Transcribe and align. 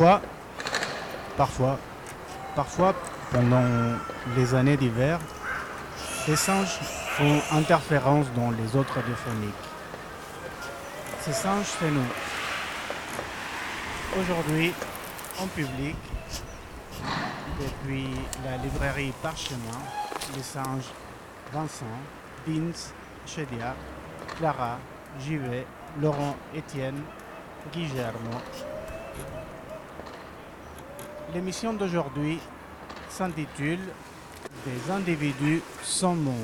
Parfois, 0.00 0.22
parfois, 1.36 1.78
parfois, 2.56 2.94
pendant 3.30 3.98
les 4.34 4.54
années 4.54 4.78
d'hiver, 4.78 5.18
les 6.26 6.36
singes 6.36 6.78
font 7.18 7.42
interférence 7.52 8.24
dans 8.34 8.50
les 8.50 8.76
autres 8.76 8.94
radiophoniques. 8.94 9.52
Ces 11.20 11.34
singes, 11.34 11.66
c'est 11.78 11.90
nous. 11.90 12.00
Aujourd'hui, 14.18 14.72
en 15.38 15.46
public, 15.48 15.96
depuis 17.60 18.08
la 18.42 18.56
librairie 18.56 19.12
Parchemin, 19.22 19.82
les 20.34 20.42
singes 20.42 20.88
Vincent, 21.52 21.84
Vince, 22.48 22.94
Chedia, 23.26 23.74
Clara, 24.38 24.78
Jivet, 25.18 25.66
Laurent, 26.00 26.36
Étienne, 26.54 27.02
Guillermo. 27.70 28.40
L'émission 31.32 31.72
d'aujourd'hui 31.72 32.38
s'intitule 33.08 33.78
Des 34.66 34.92
individus 34.92 35.62
sans 35.82 36.14
monde. 36.14 36.34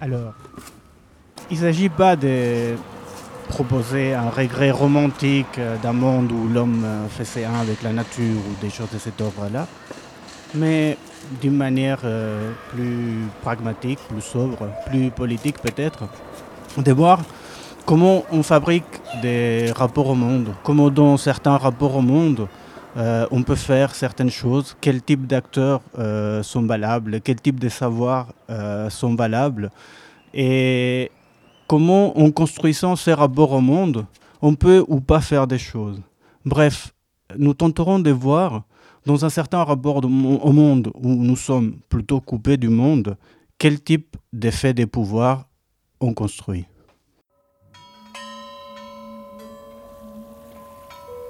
Alors, 0.00 0.34
il 1.50 1.56
ne 1.56 1.62
s'agit 1.62 1.88
pas 1.88 2.16
de 2.16 2.74
proposer 3.48 4.12
un 4.12 4.28
regret 4.28 4.70
romantique 4.70 5.58
euh, 5.58 5.76
d'un 5.78 5.92
monde 5.92 6.30
où 6.32 6.48
l'homme 6.48 6.84
euh, 6.84 7.08
fait 7.08 7.24
ses 7.24 7.44
un 7.44 7.54
avec 7.54 7.82
la 7.82 7.92
nature 7.92 8.36
ou 8.36 8.60
des 8.60 8.70
choses 8.70 8.90
de 8.92 8.98
cet 8.98 9.20
ordre-là, 9.20 9.66
mais 10.54 10.98
d'une 11.40 11.56
manière 11.56 12.00
euh, 12.04 12.52
plus 12.70 13.18
pragmatique, 13.42 13.98
plus 14.08 14.20
sobre, 14.20 14.68
plus 14.86 15.10
politique 15.10 15.58
peut-être, 15.60 16.04
de 16.78 16.92
voir 16.92 17.20
comment 17.84 18.24
on 18.32 18.42
fabrique 18.42 18.84
des 19.22 19.72
rapports 19.74 20.08
au 20.08 20.14
monde, 20.14 20.54
comment 20.62 20.90
dans 20.90 21.16
certains 21.16 21.56
rapports 21.56 21.96
au 21.96 22.02
monde, 22.02 22.48
on 23.30 23.42
peut 23.42 23.56
faire 23.56 23.94
certaines 23.94 24.30
choses, 24.30 24.74
quel 24.80 25.02
type 25.02 25.26
d'acteurs 25.26 25.82
sont 26.42 26.62
valables, 26.62 27.20
quel 27.20 27.38
type 27.38 27.60
de 27.60 27.68
savoirs 27.68 28.28
sont 28.88 29.14
valables. 29.14 29.70
Et 30.32 31.10
comment, 31.66 32.18
en 32.18 32.30
construisant 32.30 32.96
ces 32.96 33.12
rapports 33.12 33.52
au 33.52 33.60
monde, 33.60 34.06
on 34.42 34.54
peut 34.54 34.84
ou 34.88 35.00
pas 35.00 35.20
faire 35.20 35.46
des 35.46 35.58
choses. 35.58 36.00
Bref, 36.44 36.92
nous 37.36 37.54
tenterons 37.54 37.98
de 37.98 38.10
voir, 38.10 38.62
dans 39.06 39.24
un 39.24 39.30
certain 39.30 39.62
rapport 39.62 40.04
au 40.04 40.08
monde 40.52 40.90
où 40.94 41.08
nous 41.08 41.36
sommes 41.36 41.76
plutôt 41.88 42.20
coupés 42.20 42.56
du 42.56 42.68
monde, 42.68 43.16
quel 43.56 43.80
type 43.80 44.16
d'effet 44.32 44.74
des 44.74 44.86
pouvoirs 44.86 45.48
on 46.00 46.12
construit? 46.12 46.66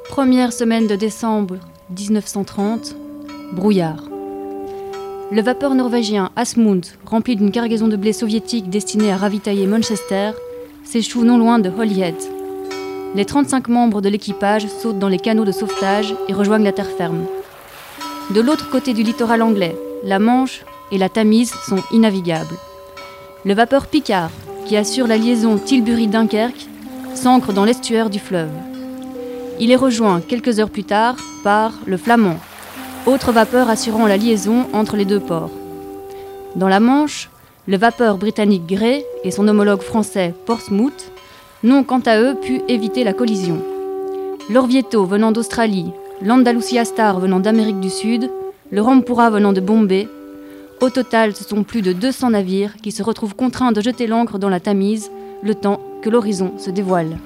Première 0.09 0.53
semaine 0.53 0.87
de 0.87 0.97
décembre 0.97 1.57
1930, 1.91 2.97
brouillard. 3.53 4.09
Le 5.31 5.43
vapeur 5.43 5.75
norvégien 5.75 6.31
Asmund, 6.37 6.87
rempli 7.05 7.37
d'une 7.37 7.51
cargaison 7.51 7.89
de 7.89 7.97
blé 7.97 8.13
soviétique 8.13 8.71
destinée 8.71 9.13
à 9.13 9.17
ravitailler 9.17 9.67
Manchester, 9.67 10.31
s'échoue 10.85 11.25
non 11.25 11.37
loin 11.37 11.59
de 11.59 11.69
Holyhead. 11.69 12.17
Les 13.15 13.25
35 13.25 13.69
membres 13.69 14.01
de 14.01 14.09
l'équipage 14.09 14.67
sautent 14.69 14.99
dans 14.99 15.09
les 15.09 15.19
canaux 15.19 15.45
de 15.45 15.53
sauvetage 15.53 16.15
et 16.29 16.33
rejoignent 16.33 16.65
la 16.65 16.73
terre 16.73 16.91
ferme. 16.91 17.27
De 18.31 18.41
l'autre 18.41 18.69
côté 18.71 18.93
du 18.93 19.05
littoral 19.05 19.41
anglais, 19.41 19.77
la 20.03 20.19
Manche 20.19 20.65
et 20.91 20.99
la 20.99 21.09
Tamise 21.09 21.55
sont 21.69 21.83
innavigables. 21.93 22.57
Le 23.45 23.55
vapeur 23.55 23.87
Picard, 23.87 24.31
qui 24.67 24.77
assure 24.77 25.07
la 25.07 25.17
liaison 25.17 25.59
Tilbury-Dunkerque, 25.59 26.67
s'ancre 27.15 27.53
dans 27.53 27.65
l'estuaire 27.65 28.11
du 28.11 28.19
fleuve. 28.19 28.51
Il 29.61 29.71
est 29.71 29.77
rejoint 29.77 30.21
quelques 30.21 30.59
heures 30.59 30.71
plus 30.71 30.83
tard 30.83 31.15
par 31.45 31.73
le 31.87 31.97
Flamand, 31.97 32.39
autre 33.07 33.31
vapeur 33.31 33.71
assurant 33.71 34.09
la 34.09 34.17
liaison 34.17 34.67
entre 34.73 34.97
les 34.97 35.05
deux 35.05 35.21
ports. 35.21 35.53
Dans 36.57 36.69
la 36.69 36.81
Manche, 36.81 37.31
le 37.69 37.77
vapeur 37.77 38.19
britannique 38.19 38.67
Grey 38.67 39.07
et 39.23 39.31
son 39.31 39.47
homologue 39.47 39.83
français 39.83 40.35
Portsmouth 40.47 41.13
n'ont 41.63 41.85
quant 41.85 42.03
à 42.07 42.21
eux 42.21 42.35
pu 42.35 42.61
éviter 42.67 43.05
la 43.05 43.13
collision. 43.13 43.63
L'Orvieto 44.51 45.05
venant 45.05 45.31
d'Australie, 45.31 45.93
l'Andalusia 46.23 46.85
Star 46.85 47.21
venant 47.21 47.41
d'Amérique 47.41 47.81
du 47.81 47.91
Sud, 47.91 48.31
le 48.71 48.81
Rampura 48.81 49.31
venant 49.31 49.53
de 49.53 49.61
Bombay, 49.61 50.09
au 50.81 50.91
total 50.91 51.35
ce 51.35 51.45
sont 51.45 51.63
plus 51.63 51.83
de 51.83 51.93
200 51.93 52.31
navires 52.31 52.77
qui 52.83 52.93
se 52.93 53.03
retrouvent 53.03 53.35
contraints 53.35 53.73
de 53.73 53.81
jeter 53.81 54.07
l'ancre 54.07 54.39
dans 54.39 54.49
la 54.49 54.61
Tamise 54.61 55.11
le 55.43 55.55
temps 55.55 55.81
que 56.03 56.11
l'horizon 56.11 56.53
se 56.59 56.71
dévoile. 56.71 57.19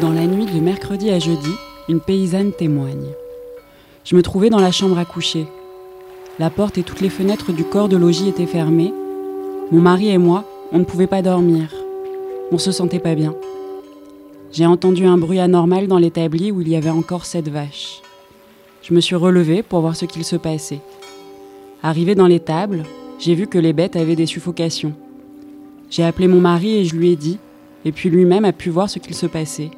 Dans 0.00 0.12
la 0.12 0.26
nuit 0.26 0.46
de 0.46 0.60
mercredi 0.60 1.10
à 1.10 1.18
jeudi, 1.18 1.50
une 1.88 2.00
paysanne 2.00 2.52
témoigne. 2.52 3.08
Je 4.04 4.14
me 4.14 4.22
trouvais 4.22 4.48
dans 4.48 4.60
la 4.60 4.70
chambre 4.70 4.98
à 4.98 5.04
coucher. 5.04 5.48
La 6.38 6.50
porte 6.50 6.78
et 6.78 6.84
toutes 6.84 7.00
les 7.00 7.08
fenêtres 7.08 7.52
du 7.52 7.64
corps 7.64 7.88
de 7.88 7.96
logis 7.96 8.28
étaient 8.28 8.46
fermées. 8.46 8.92
Mon 9.70 9.80
mari 9.80 10.08
et 10.08 10.16
moi, 10.16 10.44
on 10.72 10.78
ne 10.78 10.84
pouvait 10.84 11.06
pas 11.06 11.20
dormir. 11.20 11.74
On 12.50 12.56
se 12.56 12.72
sentait 12.72 13.00
pas 13.00 13.14
bien. 13.14 13.34
J'ai 14.50 14.64
entendu 14.64 15.04
un 15.04 15.18
bruit 15.18 15.40
anormal 15.40 15.88
dans 15.88 15.98
l'établi 15.98 16.50
où 16.50 16.62
il 16.62 16.68
y 16.68 16.76
avait 16.76 16.88
encore 16.88 17.26
sept 17.26 17.50
vaches. 17.50 18.00
Je 18.82 18.94
me 18.94 19.00
suis 19.00 19.14
relevée 19.14 19.62
pour 19.62 19.82
voir 19.82 19.94
ce 19.94 20.06
qu'il 20.06 20.24
se 20.24 20.36
passait. 20.36 20.80
Arrivé 21.82 22.14
dans 22.14 22.26
l'étable, 22.26 22.84
j'ai 23.18 23.34
vu 23.34 23.46
que 23.46 23.58
les 23.58 23.74
bêtes 23.74 23.96
avaient 23.96 24.16
des 24.16 24.24
suffocations. 24.24 24.94
J'ai 25.90 26.04
appelé 26.04 26.28
mon 26.28 26.40
mari 26.40 26.76
et 26.76 26.84
je 26.86 26.96
lui 26.96 27.10
ai 27.10 27.16
dit, 27.16 27.38
et 27.84 27.92
puis 27.92 28.08
lui-même 28.08 28.46
a 28.46 28.54
pu 28.54 28.70
voir 28.70 28.88
ce 28.88 28.98
qu'il 28.98 29.14
se 29.14 29.26
passait. 29.26 29.70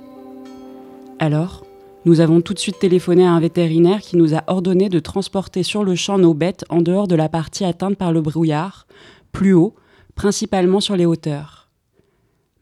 Alors, 1.19 1.65
nous 2.05 2.21
avons 2.21 2.41
tout 2.43 2.55
de 2.55 2.61
suite 2.61 2.79
téléphoné 2.79 3.27
à 3.27 3.33
un 3.33 3.41
vétérinaire 3.41 4.01
qui 4.03 4.17
nous 4.17 4.37
a 4.37 4.45
ordonné 4.47 4.89
de 4.89 5.01
transporter 5.01 5.65
sur 5.65 5.83
le 5.83 5.97
champ 5.97 6.17
nos 6.17 6.33
bêtes 6.33 6.65
en 6.69 6.81
dehors 6.81 7.09
de 7.09 7.17
la 7.17 7.29
partie 7.29 7.65
atteinte 7.65 7.97
par 7.97 8.13
le 8.13 8.21
brouillard, 8.21 8.87
plus 9.33 9.53
haut, 9.53 9.75
principalement 10.15 10.81
sur 10.81 10.97
les 10.97 11.07
hauteurs. 11.07 11.71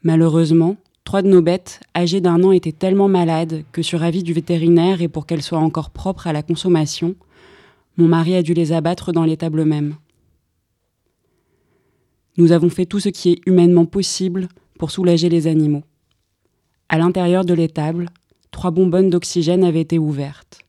Malheureusement, 0.03 0.77
trois 1.05 1.23
de 1.23 1.29
nos 1.29 1.43
bêtes, 1.43 1.81
âgées 1.97 2.21
d'un 2.21 2.43
an, 2.45 2.53
étaient 2.53 2.73
tellement 2.73 3.09
malades 3.09 3.65
que 3.73 3.83
sur 3.83 4.03
avis 4.03 4.23
du 4.23 4.33
vétérinaire 4.33 5.03
et 5.03 5.09
pour 5.09 5.27
qu'elles 5.27 5.43
soient 5.43 5.59
encore 5.59 5.91
propres 5.91 6.27
à 6.27 6.33
la 6.33 6.43
consommation, 6.43 7.17
mon 7.97 8.07
mari 8.07 8.35
a 8.37 8.43
dû 8.43 8.55
les 8.55 8.73
abattre 8.73 9.13
dans 9.13 9.25
l'étable 9.25 9.65
même. 9.65 9.97
Nous 12.37 12.53
avons 12.53 12.71
fait 12.71 12.87
tout 12.87 13.01
ce 13.01 13.09
qui 13.09 13.31
est 13.31 13.41
humainement 13.47 13.87
possible 13.87 14.49
pour 14.79 14.93
soulager 14.93 15.29
les 15.29 15.49
animaux. 15.49 15.83
À 16.89 16.97
l'intérieur 16.97 17.45
de 17.45 17.55
l'étable, 17.55 18.07
trois 18.53 18.71
bonbonnes 18.71 19.11
d'oxygène 19.11 19.65
avaient 19.65 19.81
été 19.81 19.99
ouvertes. 19.99 20.61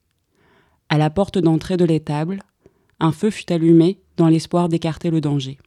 À 0.90 0.98
la 0.98 1.12
porte 1.12 1.38
d'entrée 1.38 1.78
de 1.78 1.86
l'étable, 1.86 2.40
un 3.00 3.12
feu 3.12 3.30
fut 3.30 3.54
allumé 3.54 4.00
dans 4.18 4.28
l'espoir 4.28 4.68
d'écarter 4.68 5.12
le 5.12 5.22
danger. 5.22 5.60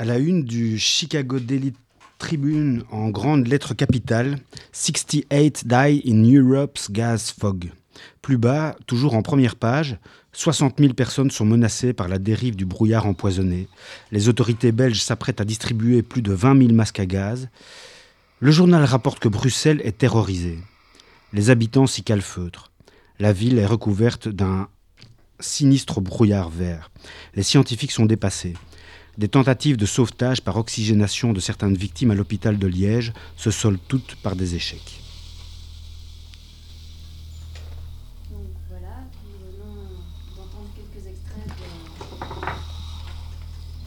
À 0.00 0.06
la 0.06 0.16
une 0.16 0.44
du 0.44 0.78
Chicago 0.78 1.38
Daily 1.38 1.74
Tribune 2.16 2.84
en 2.90 3.10
grande 3.10 3.46
lettre 3.46 3.74
capitale, 3.74 4.38
68 4.72 5.66
die 5.66 6.02
in 6.06 6.24
Europe's 6.24 6.90
gas 6.90 7.34
fog. 7.38 7.70
Plus 8.22 8.38
bas, 8.38 8.74
toujours 8.86 9.12
en 9.12 9.20
première 9.20 9.56
page, 9.56 9.98
60 10.32 10.78
000 10.78 10.94
personnes 10.94 11.30
sont 11.30 11.44
menacées 11.44 11.92
par 11.92 12.08
la 12.08 12.18
dérive 12.18 12.56
du 12.56 12.64
brouillard 12.64 13.04
empoisonné. 13.04 13.68
Les 14.10 14.30
autorités 14.30 14.72
belges 14.72 15.02
s'apprêtent 15.02 15.42
à 15.42 15.44
distribuer 15.44 16.00
plus 16.00 16.22
de 16.22 16.32
20 16.32 16.58
000 16.58 16.72
masques 16.72 17.00
à 17.00 17.04
gaz. 17.04 17.50
Le 18.38 18.52
journal 18.52 18.84
rapporte 18.84 19.18
que 19.18 19.28
Bruxelles 19.28 19.82
est 19.84 19.98
terrorisée. 19.98 20.60
Les 21.34 21.50
habitants 21.50 21.86
s'y 21.86 22.02
calfeutrent. 22.02 22.70
La 23.18 23.34
ville 23.34 23.58
est 23.58 23.66
recouverte 23.66 24.28
d'un 24.28 24.68
sinistre 25.40 26.00
brouillard 26.00 26.48
vert. 26.48 26.90
Les 27.34 27.42
scientifiques 27.42 27.92
sont 27.92 28.06
dépassés. 28.06 28.54
Des 29.20 29.28
tentatives 29.28 29.76
de 29.76 29.84
sauvetage 29.84 30.40
par 30.40 30.56
oxygénation 30.56 31.34
de 31.34 31.40
certaines 31.40 31.74
victimes 31.74 32.10
à 32.10 32.14
l'hôpital 32.14 32.58
de 32.58 32.66
Liège 32.66 33.12
se 33.36 33.50
soldent 33.50 33.78
toutes 33.86 34.14
par 34.22 34.34
des 34.34 34.54
échecs. 34.54 35.02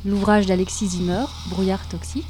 L'ouvrage 0.05 0.45
d'Alexis 0.45 0.89
Zimmer, 0.89 1.25
Brouillard 1.49 1.89
toxique. 1.89 2.29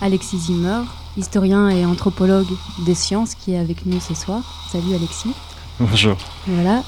Alexis 0.00 0.38
Zimmer, 0.38 0.80
historien 1.16 1.68
et 1.68 1.86
anthropologue 1.86 2.50
des 2.84 2.96
sciences 2.96 3.36
qui 3.36 3.52
est 3.52 3.58
avec 3.58 3.86
nous 3.86 4.00
ce 4.00 4.14
soir. 4.14 4.66
Salut 4.72 4.92
Alexis. 4.92 5.34
Bonjour. 5.78 6.16
Voilà. 6.48 6.82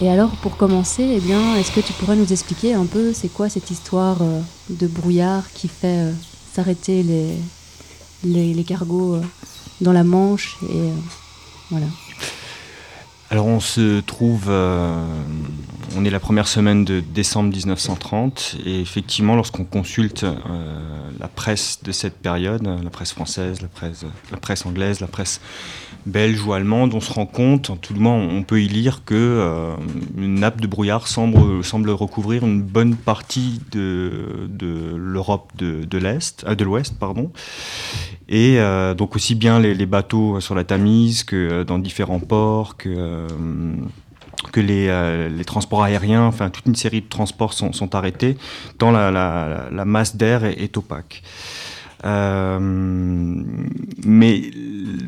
Et 0.00 0.08
alors 0.08 0.30
pour 0.42 0.56
commencer, 0.56 1.02
eh 1.16 1.20
bien, 1.20 1.56
est-ce 1.56 1.72
que 1.72 1.80
tu 1.80 1.92
pourrais 1.92 2.14
nous 2.14 2.32
expliquer 2.32 2.74
un 2.74 2.86
peu 2.86 3.12
c'est 3.12 3.28
quoi 3.28 3.48
cette 3.48 3.70
histoire 3.72 4.22
euh, 4.22 4.40
de 4.70 4.86
brouillard 4.86 5.50
qui 5.52 5.66
fait 5.66 6.06
euh, 6.06 6.12
s'arrêter 6.52 7.02
les, 7.02 8.54
les, 8.54 8.64
cargos 8.64 9.16
euh, 9.16 9.22
dans 9.80 9.92
la 9.92 10.04
Manche 10.04 10.56
et 10.72 10.90
voilà. 11.70 11.86
Alors 13.30 13.46
on 13.46 13.58
se 13.58 14.00
trouve, 14.00 14.50
on 15.96 16.04
est 16.04 16.10
la 16.10 16.20
première 16.20 16.48
semaine 16.48 16.84
de 16.84 17.00
décembre 17.00 17.50
1930 17.50 18.56
et 18.64 18.80
effectivement 18.80 19.34
lorsqu'on 19.34 19.64
consulte 19.64 20.24
euh, 20.24 20.34
la 21.18 21.28
presse 21.28 21.80
de 21.82 21.92
cette 21.92 22.18
période, 22.18 22.62
la 22.62 22.90
presse 22.90 23.12
française, 23.12 23.62
la 23.62 23.68
presse, 23.68 24.04
la 24.30 24.36
presse 24.36 24.66
anglaise, 24.66 25.00
la 25.00 25.06
presse 25.06 25.40
belge 26.06 26.44
ou 26.44 26.52
allemande, 26.52 26.94
on 26.94 27.00
se 27.00 27.12
rend 27.12 27.26
compte, 27.26 27.70
tout 27.80 27.94
le 27.94 28.00
moins 28.00 28.14
on 28.14 28.42
peut 28.42 28.62
y 28.62 28.68
lire 28.68 29.02
que 29.04 29.14
euh, 29.14 29.74
une 30.16 30.40
nappe 30.40 30.60
de 30.60 30.66
brouillard 30.66 31.08
semble, 31.08 31.90
recouvrir 31.90 32.44
une 32.44 32.62
bonne 32.62 32.94
partie 32.94 33.60
de, 33.72 34.48
l'Europe 34.96 35.52
de, 35.56 35.98
l'Est, 35.98 36.46
de 36.46 36.64
l'Ouest, 36.64 36.98
pardon, 36.98 37.30
et 38.28 38.58
donc 38.96 39.16
aussi 39.16 39.34
bien 39.34 39.58
les, 39.58 39.74
les, 39.74 39.86
bateaux 39.86 40.40
sur 40.40 40.54
la 40.54 40.64
Tamise 40.64 41.24
que 41.24 41.62
dans 41.62 41.78
différents 41.78 42.20
ports 42.20 42.76
que 42.76 42.88
euh, 42.88 43.26
que 44.42 44.60
les, 44.60 45.28
les, 45.28 45.44
transports 45.44 45.82
aériens, 45.82 46.24
enfin 46.24 46.50
toute 46.50 46.66
une 46.66 46.76
série 46.76 47.00
de 47.00 47.08
transports 47.08 47.52
sont, 47.52 47.72
sont 47.72 47.94
arrêtés, 47.94 48.36
tant 48.78 48.90
la, 48.90 49.10
la, 49.10 49.84
masse 49.84 50.16
d'air 50.16 50.44
est, 50.44 50.76
opaque. 50.76 51.22
Euh, 52.04 52.58
mais 54.04 54.50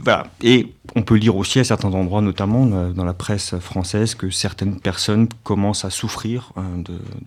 voilà. 0.03 0.27
Et 0.43 0.73
on 0.97 1.03
peut 1.03 1.15
lire 1.15 1.37
aussi 1.37 1.59
à 1.59 1.65
certains 1.65 1.93
endroits, 1.95 2.21
notamment 2.21 2.69
euh, 2.73 2.91
dans 2.91 3.05
la 3.05 3.15
presse 3.15 3.57
française, 3.59 4.15
que 4.15 4.31
certaines 4.31 4.81
personnes 4.81 5.29
commencent 5.45 5.85
à 5.85 5.91
souffrir 5.91 6.53
euh, 6.57 6.63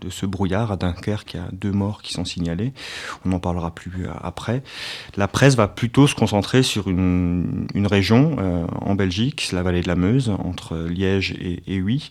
de, 0.01 0.10
ce 0.10 0.25
brouillard. 0.25 0.71
À 0.71 0.77
Dunkerque, 0.77 1.36
il 1.36 1.38
y 1.38 1.39
a 1.39 1.48
deux 1.51 1.71
morts 1.71 2.01
qui 2.01 2.13
sont 2.13 2.25
signalés. 2.25 2.74
On 3.25 3.30
n'en 3.30 3.39
parlera 3.39 3.71
plus 3.71 4.07
après. 4.21 4.63
La 5.15 5.27
presse 5.27 5.56
va 5.56 5.68
plutôt 5.68 6.07
se 6.07 6.15
concentrer 6.15 6.63
sur 6.63 6.89
une, 6.89 7.68
région 7.86 8.36
euh, 8.39 8.65
en 8.81 8.95
Belgique, 8.95 9.50
la 9.51 9.63
vallée 9.63 9.81
de 9.81 9.88
la 9.88 9.95
Meuse, 9.95 10.30
entre 10.44 10.77
Liège 10.77 11.31
et, 11.39 11.63
et 11.68 11.75
Huy, 11.75 12.10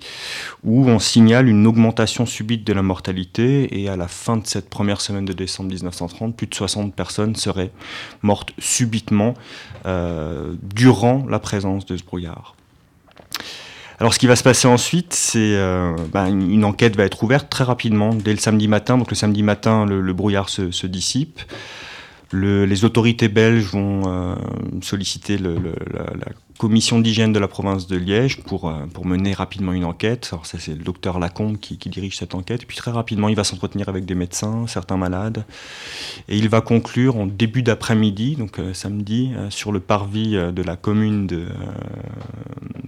où 0.65 0.89
on 0.89 0.99
signale 0.99 1.49
une 1.49 1.67
augmentation 1.67 2.27
subite 2.27 2.67
de 2.67 2.73
la 2.73 2.83
mortalité. 2.83 3.81
Et 3.81 3.89
à 3.89 3.97
la 3.97 4.09
fin 4.09 4.37
de 4.37 4.47
cette 4.47 4.71
première 4.71 5.01
semaine 5.01 5.25
de 5.25 5.33
décembre 5.33 5.71
1930, 5.71 6.37
plus 6.37 6.47
de 6.47 6.55
60 6.55 6.95
personnes 6.95 7.37
seraient 7.43 7.73
mortes 8.23 8.53
subitement 8.59 9.35
euh, 9.87 10.55
durant 10.63 11.27
la 11.29 11.39
présence 11.39 11.87
de 11.87 11.97
ce 11.97 12.05
brouillard. 12.05 12.55
Alors 13.99 14.15
ce 14.15 14.19
qui 14.19 14.27
va 14.27 14.35
se 14.35 14.43
passer 14.43 14.67
ensuite, 14.67 15.13
c'est 15.13 15.55
euh, 15.57 15.95
ben, 16.13 16.27
une 16.27 16.65
enquête 16.65 16.97
va 16.97 17.05
être 17.05 17.23
ouverte 17.23 17.49
très 17.49 17.65
rapidement, 17.65 18.15
dès 18.15 18.33
le 18.33 18.39
samedi 18.39 18.67
matin. 18.67 18.99
Donc 18.99 19.11
le 19.11 19.17
samedi 19.17 19.43
matin, 19.43 19.87
le, 19.87 20.13
brouillard 20.13 20.49
se, 20.49 20.87
dissipe. 20.87 21.41
Le, 22.31 22.65
les 22.65 22.85
autorités 22.85 23.29
belges 23.29 23.67
vont 23.67 24.03
euh, 24.07 24.35
solliciter 24.81 25.39
le, 25.39 25.57
la, 25.93 26.27
commission 26.63 27.01
d'hygiène 27.01 27.33
de 27.33 27.41
la 27.41 27.49
province 27.49 27.89
de 27.89 27.97
Liège 27.97 28.37
pour, 28.37 28.69
euh, 28.69 28.87
mener 29.03 29.33
rapidement 29.33 29.73
une 29.73 29.85
enquête. 29.85 30.31
C'est 30.45 30.69
le 30.69 30.85
docteur 30.85 31.19
Lacombe 31.19 31.59
qui, 31.59 31.77
dirige 31.89 32.17
cette 32.17 32.37
enquête. 32.37 32.63
Et 32.63 32.67
puis 32.67 32.77
très 32.77 32.93
rapidement 32.93 33.29
il 33.29 33.35
va 33.35 33.43
s'entretenir 33.43 33.89
avec 33.89 34.05
des 34.05 34.15
médecins, 34.15 34.69
certains 34.69 34.97
malades. 34.97 35.45
Et 36.29 36.39
il 36.39 36.49
va 36.49 36.61
conclure 36.61 37.17
en 37.17 37.27
début 37.27 37.65
d'après-midi, 37.65 38.37
donc 38.37 38.61
euh, 38.61 38.75
samedi, 38.75 39.33
euh, 39.35 39.51
sur 39.51 39.73
le 39.73 39.81
parvis 39.81 40.35
de 40.35 40.63
la 40.63 40.77
commune 40.77 41.27
de... 41.27 41.49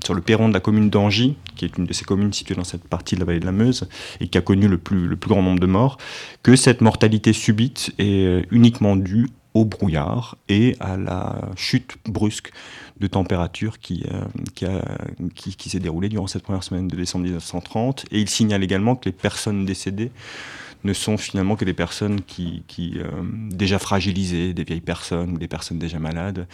Sur 0.04 0.14
le 0.14 0.20
perron 0.20 0.48
de 0.48 0.54
la 0.54 0.60
commune 0.60 0.88
d'Angy, 0.88 1.34
qui 1.56 1.64
est 1.64 1.76
une 1.76 1.86
de 1.86 1.92
ces 1.92 2.04
communes 2.04 2.32
situées 2.32 2.54
dans 2.54 2.62
cette 2.62 2.86
partie 2.86 3.16
de 3.16 3.20
la 3.20 3.26
vallée 3.26 3.40
de 3.40 3.46
la 3.46 3.52
Meuse 3.52 3.88
et 4.20 4.28
qui 4.28 4.38
a 4.38 4.40
connu 4.40 4.68
le 4.68 4.78
plus, 4.78 5.08
le 5.08 5.16
plus 5.16 5.30
grand 5.30 5.42
nombre 5.42 5.58
de 5.58 5.66
morts, 5.66 5.98
que 6.44 6.54
cette 6.54 6.80
mortalité 6.80 7.32
subite 7.32 7.92
est 7.98 8.46
uniquement 8.52 8.94
due 8.94 9.26
au 9.54 9.64
brouillard 9.64 10.36
et 10.48 10.76
à 10.80 10.96
la 10.96 11.36
chute 11.56 11.96
brusque 12.04 12.52
de 13.00 13.06
température 13.06 13.78
qui, 13.78 14.04
euh, 14.12 14.80
qui, 15.34 15.56
qui, 15.56 15.70
s'est 15.70 15.80
déroulée 15.80 16.08
durant 16.08 16.26
cette 16.26 16.42
première 16.42 16.62
semaine 16.62 16.88
de 16.88 16.96
décembre 16.96 17.24
1930. 17.24 18.06
Et 18.10 18.20
il 18.20 18.28
signale 18.28 18.62
également 18.62 18.94
que 18.94 19.06
les 19.06 19.12
personnes 19.12 19.64
décédées 19.64 20.12
ne 20.84 20.92
sont 20.92 21.16
finalement 21.16 21.56
que 21.56 21.64
des 21.64 21.74
personnes 21.74 22.20
qui, 22.22 22.62
qui 22.68 22.98
euh, 22.98 23.08
déjà 23.50 23.78
fragilisées, 23.78 24.52
des 24.52 24.64
vieilles 24.64 24.80
personnes 24.80 25.32
ou 25.32 25.38
des 25.38 25.48
personnes 25.48 25.78
déjà 25.78 25.98
malades, 25.98 26.46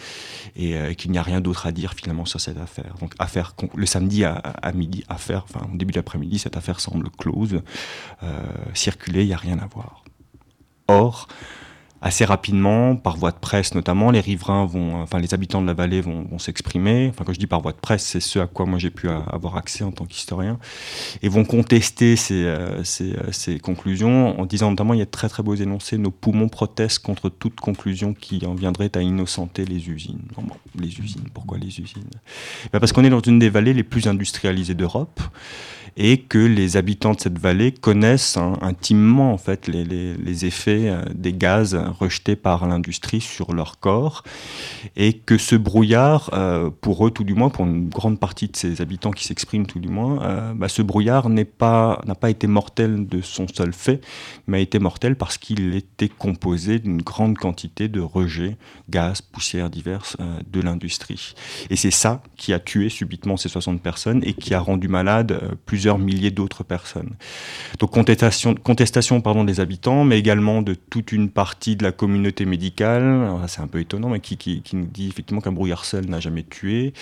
et 0.55 0.75
euh, 0.77 0.93
qu'il 0.93 1.11
n'y 1.11 1.17
a 1.17 1.23
rien 1.23 1.41
d'autre 1.41 1.67
à 1.67 1.71
dire 1.71 1.93
finalement 1.93 2.25
sur 2.25 2.39
cette 2.39 2.57
affaire. 2.57 2.95
Donc 3.01 3.13
affaire 3.19 3.53
le 3.75 3.85
samedi 3.85 4.23
à, 4.23 4.71
midi, 4.73 5.03
affaire, 5.09 5.43
enfin 5.43 5.67
au 5.71 5.77
début 5.77 5.93
d'après-midi, 5.93 6.39
cette 6.39 6.57
affaire 6.57 6.79
semble 6.79 7.09
close, 7.09 7.61
euh, 8.23 8.41
circuler, 8.73 9.23
il 9.23 9.27
n'y 9.27 9.33
a 9.33 9.37
rien 9.37 9.59
à 9.59 9.67
voir. 9.67 10.03
Or, 10.87 11.27
assez 12.01 12.25
rapidement, 12.25 12.95
par 12.95 13.15
voie 13.17 13.31
de 13.31 13.37
presse 13.37 13.75
notamment, 13.75 14.09
les 14.09 14.19
riverains 14.19 14.65
vont, 14.65 15.01
enfin 15.01 15.19
les 15.19 15.33
habitants 15.33 15.61
de 15.61 15.67
la 15.67 15.73
vallée 15.73 16.01
vont, 16.01 16.23
vont 16.23 16.39
s'exprimer. 16.39 17.07
Enfin, 17.09 17.23
quand 17.23 17.33
je 17.33 17.39
dis 17.39 17.47
par 17.47 17.61
voie 17.61 17.73
de 17.73 17.77
presse, 17.77 18.03
c'est 18.03 18.19
ce 18.19 18.39
à 18.39 18.47
quoi 18.47 18.65
moi 18.65 18.79
j'ai 18.79 18.89
pu 18.89 19.07
avoir 19.09 19.55
accès 19.57 19.83
en 19.83 19.91
tant 19.91 20.05
qu'historien, 20.05 20.59
et 21.21 21.29
vont 21.29 21.45
contester 21.45 22.15
ces, 22.15 22.45
euh, 22.45 22.83
ces, 22.83 23.13
euh, 23.13 23.31
ces, 23.31 23.59
conclusions 23.59 24.39
en 24.39 24.45
disant 24.45 24.71
notamment 24.71 24.93
il 24.93 24.99
y 24.99 25.03
a 25.03 25.05
de 25.05 25.11
très 25.11 25.29
très 25.29 25.43
beaux 25.43 25.55
énoncés 25.55 25.97
nos 25.97 26.11
poumons 26.11 26.49
protestent 26.49 26.99
contre 26.99 27.29
toute 27.29 27.59
conclusion 27.59 28.13
qui 28.13 28.45
en 28.45 28.55
viendrait 28.55 28.91
à 28.95 29.01
innocenter 29.01 29.65
les 29.65 29.89
usines. 29.89 30.21
Non, 30.37 30.43
bon, 30.43 30.55
les 30.79 30.99
usines, 30.99 31.27
pourquoi 31.33 31.57
les 31.59 31.79
usines? 31.79 32.09
Ben 32.73 32.79
Parce 32.79 32.91
qu'on 32.93 33.03
est 33.03 33.09
dans 33.09 33.21
une 33.21 33.37
des 33.37 33.49
vallées 33.49 33.73
les 33.73 33.83
plus 33.83 34.07
industrialisées 34.07 34.73
d'Europe 34.73 35.21
et 35.97 36.19
que 36.19 36.37
les 36.37 36.77
habitants 36.77 37.13
de 37.13 37.19
cette 37.19 37.37
vallée 37.37 37.71
connaissent 37.71 38.37
intimement 38.61 39.33
en 39.33 39.37
fait 39.37 39.67
les, 39.67 39.83
les, 39.83 40.15
les 40.15 40.45
effets 40.45 40.89
euh, 40.89 41.03
des 41.13 41.33
gaz 41.33 41.75
rejetés 41.75 42.35
par 42.35 42.65
l'industrie 42.67 43.21
sur 43.21 43.53
leur 43.53 43.79
corps 43.79 44.23
et 44.95 45.13
que 45.13 45.37
ce 45.37 45.55
brouillard 45.55 46.29
euh, 46.33 46.69
pour 46.81 47.05
eux 47.05 47.11
tout 47.11 47.23
du 47.23 47.33
moins 47.33 47.49
pour 47.49 47.65
une 47.65 47.89
grande 47.89 48.19
partie 48.19 48.47
de 48.47 48.55
ces 48.55 48.81
habitants 48.81 49.11
qui 49.11 49.25
s'expriment 49.25 49.65
tout 49.65 49.79
du 49.79 49.89
moins 49.89 50.21
euh, 50.23 50.53
bah, 50.53 50.69
ce 50.69 50.81
brouillard 50.81 51.29
n'est 51.29 51.45
pas 51.45 52.01
n'a 52.05 52.15
pas 52.15 52.29
été 52.29 52.47
mortel 52.47 53.07
de 53.07 53.21
son 53.21 53.47
seul 53.47 53.73
fait 53.73 54.01
mais 54.47 54.57
a 54.57 54.61
été 54.61 54.79
mortel 54.79 55.15
parce 55.15 55.37
qu'il 55.37 55.75
était 55.75 56.09
composé 56.09 56.79
d'une 56.79 57.01
grande 57.01 57.37
quantité 57.37 57.89
de 57.89 57.99
rejets 57.99 58.57
gaz 58.89 59.21
poussières 59.21 59.69
diverses 59.69 60.17
de 60.51 60.61
l'industrie. 60.61 61.33
Et 61.69 61.75
c'est 61.75 61.91
ça 61.91 62.21
qui 62.35 62.53
a 62.53 62.59
tué 62.59 62.89
subitement 62.89 63.37
ces 63.37 63.49
60 63.49 63.81
personnes 63.81 64.21
et 64.25 64.33
qui 64.33 64.53
a 64.53 64.59
rendu 64.59 64.87
malade 64.87 65.39
plus 65.65 65.80
plusieurs 65.81 65.97
milliers 65.97 66.29
d'autres 66.29 66.63
personnes. 66.63 67.15
Donc 67.79 67.89
contestation, 67.89 68.53
contestation 68.53 69.19
pardon, 69.19 69.43
des 69.43 69.59
habitants, 69.59 70.03
mais 70.03 70.19
également 70.19 70.61
de 70.61 70.75
toute 70.75 71.11
une 71.11 71.27
partie 71.31 71.75
de 71.75 71.83
la 71.83 71.91
communauté 71.91 72.45
médicale, 72.45 73.27
c'est 73.47 73.61
un 73.61 73.67
peu 73.67 73.79
étonnant, 73.79 74.09
mais 74.09 74.19
qui, 74.19 74.61
nous 74.73 74.85
dit 74.85 75.07
effectivement 75.07 75.41
qu'un 75.41 75.51
brouillard 75.51 75.85
seul 75.85 76.05
n'a 76.05 76.19
jamais 76.19 76.43
tué, 76.43 76.93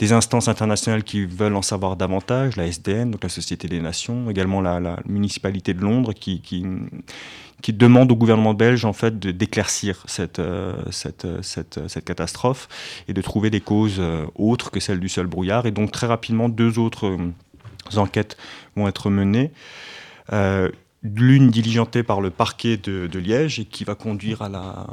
des 0.00 0.12
instances 0.12 0.48
internationales 0.48 1.04
qui 1.04 1.24
veulent 1.24 1.54
en 1.54 1.62
savoir 1.62 1.94
davantage, 1.94 2.56
la 2.56 2.66
SDN, 2.66 3.12
donc 3.12 3.22
la 3.22 3.28
Société 3.28 3.68
des 3.68 3.80
Nations, 3.80 4.28
également 4.28 4.60
la, 4.60 4.96
municipalité 5.06 5.72
de 5.72 5.82
Londres 5.82 6.12
qui, 6.12 6.40
qui 7.62 7.72
demande 7.72 8.12
au 8.12 8.16
gouvernement 8.16 8.54
belge 8.54 8.84
en 8.84 8.92
fait 8.92 9.18
d'éclaircir 9.18 10.02
cette, 10.06 10.38
euh, 10.38 10.74
cette, 10.90 11.26
cette, 11.42 11.80
cette 11.88 12.04
catastrophe 12.04 12.68
et 13.08 13.12
de 13.12 13.22
trouver 13.22 13.50
des 13.50 13.60
causes 13.60 13.96
euh, 13.98 14.26
autres 14.34 14.70
que 14.70 14.80
celles 14.80 15.00
du 15.00 15.08
seul 15.08 15.26
brouillard. 15.26 15.66
Et 15.66 15.70
donc 15.70 15.90
très 15.90 16.06
rapidement, 16.06 16.48
deux 16.48 16.78
autres 16.78 17.06
euh, 17.06 17.32
enquêtes 17.94 18.36
vont 18.74 18.88
être 18.88 19.10
menées. 19.10 19.52
Euh, 20.32 20.70
l'une 21.14 21.50
diligentée 21.50 22.02
par 22.02 22.20
le 22.20 22.30
parquet 22.30 22.76
de, 22.76 23.18
Liège 23.18 23.60
et 23.60 23.64
qui 23.64 23.84
va 23.84 23.94
conduire 23.94 24.42
à 24.42 24.48
la, 24.48 24.86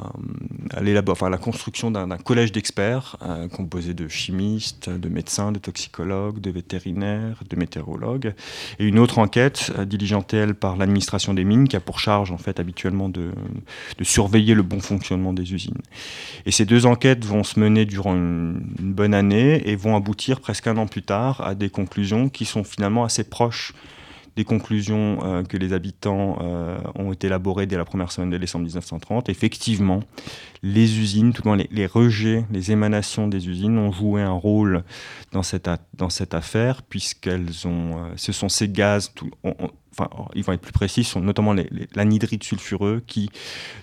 à 0.74 1.10
enfin, 1.10 1.26
à 1.26 1.30
la 1.30 1.36
construction 1.36 1.90
d'un 1.90 2.16
collège 2.16 2.52
d'experts 2.52 3.16
euh, 3.22 3.48
composé 3.48 3.92
de 3.92 4.08
chimistes, 4.08 4.88
de 4.88 5.08
médecins, 5.08 5.52
de 5.52 5.58
toxicologues, 5.58 6.40
de 6.40 6.50
vétérinaires, 6.50 7.42
de 7.48 7.56
météorologues. 7.56 8.34
Et 8.78 8.86
une 8.86 8.98
autre 8.98 9.18
enquête 9.18 9.72
euh, 9.78 9.84
diligentée, 9.84 10.46
par 10.58 10.76
l'administration 10.76 11.34
des 11.34 11.44
mines 11.44 11.68
qui 11.68 11.76
a 11.76 11.80
pour 11.80 12.00
charge, 12.00 12.30
en 12.30 12.38
fait, 12.38 12.60
habituellement 12.60 13.08
de, 13.08 13.32
surveiller 14.02 14.54
le 14.54 14.62
bon 14.62 14.80
fonctionnement 14.80 15.32
des 15.32 15.52
usines. 15.52 15.80
Et 16.46 16.50
ces 16.50 16.64
deux 16.64 16.86
enquêtes 16.86 17.24
vont 17.24 17.44
se 17.44 17.58
mener 17.58 17.84
durant 17.84 18.14
une 18.14 18.60
bonne 18.78 19.14
année 19.14 19.68
et 19.68 19.76
vont 19.76 19.96
aboutir 19.96 20.40
presque 20.40 20.66
un 20.66 20.76
an 20.76 20.86
plus 20.86 21.02
tard 21.02 21.40
à 21.40 21.54
des 21.54 21.70
conclusions 21.70 22.28
qui 22.28 22.44
sont 22.44 22.64
finalement 22.64 23.04
assez 23.04 23.24
proches 23.24 23.72
des 24.36 24.44
conclusions 24.44 25.18
euh, 25.22 25.42
que 25.42 25.56
les 25.56 25.72
habitants 25.72 26.38
euh, 26.40 26.78
ont 26.96 27.12
élaborées 27.12 27.66
dès 27.66 27.76
la 27.76 27.84
première 27.84 28.10
semaine 28.10 28.30
de 28.30 28.38
décembre 28.38 28.64
1930. 28.64 29.28
Effectivement, 29.28 30.00
les 30.64 30.98
usines, 30.98 31.34
tout 31.34 31.46
le 31.46 31.56
les, 31.56 31.68
les, 31.70 31.86
rejets, 31.86 32.46
les 32.50 32.72
émanations 32.72 33.28
des 33.28 33.48
usines 33.48 33.76
ont 33.76 33.92
joué 33.92 34.22
un 34.22 34.32
rôle 34.32 34.82
dans 35.30 35.42
cette, 35.42 35.68
dans 35.92 36.08
cette 36.08 36.32
affaire, 36.32 36.82
puisqu'elles 36.82 37.68
ont, 37.68 37.98
euh, 37.98 38.12
ce 38.16 38.32
sont 38.32 38.48
ces 38.48 38.70
gaz, 38.70 39.12
enfin, 39.98 40.08
ils 40.34 40.42
vont 40.42 40.52
être 40.52 40.60
plus 40.60 40.72
précis, 40.72 41.04
sont 41.04 41.20
notamment 41.20 41.54
l'anhydrite 41.94 42.42
sulfureux 42.44 43.02
qui, 43.06 43.30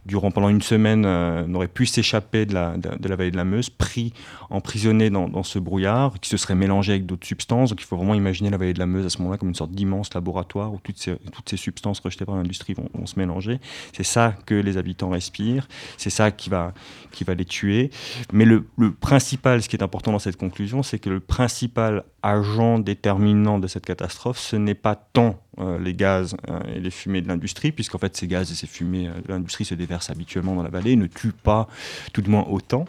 durant 0.05 0.31
pendant 0.31 0.49
une 0.49 0.61
semaine, 0.61 1.05
euh, 1.05 1.45
n'aurait 1.45 1.67
pu 1.67 1.85
s'échapper 1.85 2.45
de 2.45 2.53
la, 2.53 2.77
de, 2.77 3.07
la 3.07 3.15
vallée 3.15 3.31
de 3.31 3.37
la 3.37 3.45
Meuse, 3.45 3.69
pris, 3.69 4.13
emprisonné 4.49 5.09
dans, 5.09 5.43
ce 5.43 5.59
brouillard, 5.59 6.19
qui 6.19 6.29
se 6.29 6.37
serait 6.37 6.55
mélangé 6.55 6.93
avec 6.93 7.05
d'autres 7.05 7.27
substances. 7.27 7.69
Donc 7.69 7.81
il 7.81 7.85
faut 7.85 7.97
vraiment 7.97 8.15
imaginer 8.15 8.49
la 8.49 8.57
vallée 8.57 8.73
de 8.73 8.79
la 8.79 8.85
Meuse 8.85 9.05
à 9.05 9.09
ce 9.09 9.19
moment-là 9.19 9.37
comme 9.37 9.49
une 9.49 9.55
sorte 9.55 9.71
d'immense 9.71 10.13
laboratoire 10.13 10.73
où 10.73 10.79
toutes 10.81 10.97
ces, 10.97 11.15
toutes 11.31 11.49
ces 11.49 11.57
substances 11.57 11.99
rejetées 11.99 12.25
par 12.25 12.35
l'industrie 12.35 12.73
vont, 12.73 12.89
se 13.05 13.17
mélanger. 13.17 13.59
C'est 13.93 14.03
ça 14.03 14.35
que 14.45 14.55
les 14.55 14.77
habitants 14.77 15.09
respirent, 15.09 15.67
c'est 15.97 16.09
ça 16.09 16.31
qui 16.31 16.49
va, 16.49 16.70
qui 17.11 17.23
va 17.23 17.33
les 17.33 17.45
tuer. 17.45 17.89
Mais 18.33 18.45
le, 18.45 18.65
principal, 18.99 19.61
ce 19.61 19.69
qui 19.69 19.75
est 19.75 19.83
important 19.83 20.11
dans 20.11 20.19
cette 20.19 20.37
conclusion, 20.37 20.83
c'est 20.83 20.99
que 20.99 21.09
le 21.09 21.19
principal 21.19 22.03
agent 22.23 22.79
déterminant 22.79 23.59
de 23.59 23.67
cette 23.67 23.85
catastrophe, 23.85 24.39
ce 24.39 24.55
n'est 24.55 24.75
pas 24.75 24.95
tant 24.95 25.41
euh, 25.59 25.77
les 25.79 25.93
gaz 25.93 26.37
euh, 26.49 26.61
et 26.73 26.79
les 26.79 26.91
fumées 26.91 27.21
de 27.21 27.27
l'industrie, 27.27 27.73
puisqu'en 27.73 27.97
fait 27.97 28.15
ces 28.15 28.25
gaz 28.25 28.49
et 28.53 28.55
ces 28.55 28.67
fumées 28.67 29.09
euh, 29.09 29.13
l'industrie 29.27 29.65
se 29.65 29.75
déversent 29.75 30.09
habituellement 30.09 30.55
dans 30.55 30.63
la 30.63 30.69
vallée, 30.69 30.95
ne 30.95 31.07
tuent 31.07 31.33
pas 31.33 31.67
tout 32.13 32.21
de 32.21 32.29
moins 32.29 32.45
autant. 32.49 32.85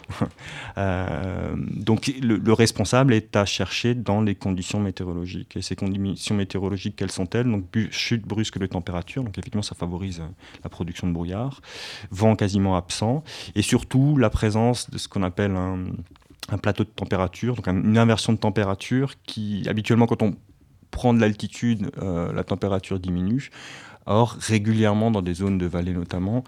donc 0.77 2.09
le, 2.21 2.53
responsable 2.53 3.13
est 3.13 3.35
à 3.35 3.43
chercher 3.43 3.95
dans 3.95 4.21
les 4.21 4.35
conditions 4.35 4.79
météorologiques. 4.79 5.57
Et 5.57 5.61
ces 5.61 5.75
conditions 5.75 6.35
météorologiques, 6.35 6.95
quelles 6.95 7.11
sont-elles? 7.11 7.51
Donc 7.51 7.65
chute 7.91 8.25
brusque 8.25 8.59
de 8.59 8.65
température, 8.65 9.25
donc 9.25 9.37
effectivement 9.37 9.61
ça 9.61 9.75
favorise 9.75 10.21
la 10.63 10.69
production 10.69 11.07
de 11.07 11.11
brouillard, 11.11 11.61
vent 12.11 12.37
quasiment 12.37 12.77
absent, 12.77 13.25
et 13.55 13.61
surtout 13.61 14.15
la 14.15 14.29
présence 14.29 14.89
de 14.89 14.97
ce 14.97 15.09
qu'on 15.09 15.23
appelle 15.23 15.53
un 16.49 16.57
plateau 16.57 16.85
de 16.85 16.89
température, 16.89 17.55
donc 17.55 17.67
une 17.67 17.97
inversion 17.97 18.31
de 18.31 18.37
température 18.37 19.15
qui, 19.23 19.65
habituellement, 19.67 20.05
quand 20.05 20.21
on 20.21 20.35
prend 20.93 21.13
de 21.13 21.19
l'altitude, 21.19 21.91
euh, 22.01 22.31
la 22.31 22.45
température 22.45 22.99
diminue. 22.99 23.49
Or, 24.05 24.37
régulièrement, 24.39 25.11
dans 25.11 25.21
des 25.21 25.33
zones 25.33 25.57
de 25.57 25.65
vallée 25.65 25.93
notamment, 25.93 26.43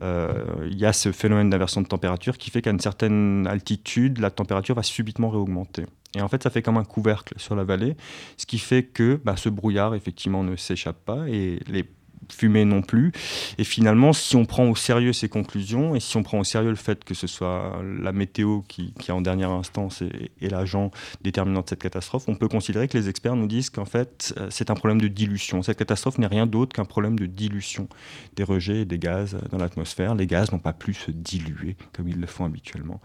euh, 0.00 0.32
il 0.70 0.78
y 0.78 0.86
a 0.86 0.92
ce 0.92 1.10
phénomène 1.12 1.50
d'inversion 1.50 1.80
de 1.80 1.86
température 1.86 2.38
qui 2.38 2.50
fait 2.50 2.62
qu'à 2.62 2.70
une 2.70 2.80
certaine 2.80 3.46
altitude, 3.48 4.18
la 4.18 4.30
température 4.30 4.76
va 4.76 4.84
subitement 4.84 5.28
réaugmenter. 5.28 5.86
Et 6.16 6.22
en 6.22 6.28
fait, 6.28 6.42
ça 6.42 6.50
fait 6.50 6.62
comme 6.62 6.76
un 6.76 6.84
couvercle 6.84 7.34
sur 7.36 7.54
la 7.56 7.64
vallée, 7.64 7.96
ce 8.36 8.46
qui 8.46 8.58
fait 8.58 8.84
que 8.84 9.20
bah, 9.24 9.36
ce 9.36 9.48
brouillard, 9.48 9.94
effectivement, 9.94 10.44
ne 10.44 10.56
s'échappe 10.56 11.04
pas 11.04 11.28
et 11.28 11.60
les 11.68 11.84
fumer 12.28 12.64
non 12.64 12.82
plus. 12.82 13.12
Et 13.58 13.64
finalement, 13.64 14.12
si 14.12 14.36
on 14.36 14.44
prend 14.44 14.68
au 14.68 14.76
sérieux 14.76 15.12
ces 15.12 15.28
conclusions 15.28 15.94
et 15.94 16.00
si 16.00 16.16
on 16.16 16.22
prend 16.22 16.38
au 16.38 16.44
sérieux 16.44 16.70
le 16.70 16.76
fait 16.76 17.04
que 17.04 17.14
ce 17.14 17.26
soit 17.26 17.80
la 18.00 18.12
météo 18.12 18.60
qui, 18.68 18.92
qui 18.94 19.12
en 19.12 19.20
dernière 19.20 19.50
instance 19.50 20.02
est, 20.02 20.50
l'agent 20.50 20.90
déterminant 21.22 21.62
de 21.62 21.68
cette 21.68 21.82
catastrophe, 21.82 22.24
on 22.28 22.34
peut 22.34 22.48
considérer 22.48 22.88
que 22.88 22.96
les 22.96 23.08
experts 23.08 23.36
nous 23.36 23.46
disent 23.46 23.70
qu'en 23.70 23.84
fait, 23.84 24.34
euh, 24.38 24.48
c'est 24.50 24.70
un 24.70 24.74
problème 24.74 25.00
de 25.00 25.08
dilution. 25.08 25.62
Cette 25.62 25.78
catastrophe 25.78 26.18
n'est 26.18 26.26
rien 26.26 26.46
d'autre 26.46 26.74
qu'un 26.74 26.84
problème 26.84 27.18
de 27.18 27.26
dilution 27.26 27.88
des 28.36 28.44
rejets 28.44 28.80
et 28.80 28.84
des 28.84 28.98
gaz 28.98 29.36
dans 29.50 29.58
l'atmosphère. 29.58 30.14
Les 30.14 30.26
gaz 30.26 30.52
n'ont 30.52 30.58
pas 30.58 30.72
pu 30.72 30.94
se 30.94 31.10
diluer 31.10 31.76
comme 31.92 32.08
ils 32.08 32.20
le 32.20 32.26
font 32.26 32.44
habituellement 32.44 33.00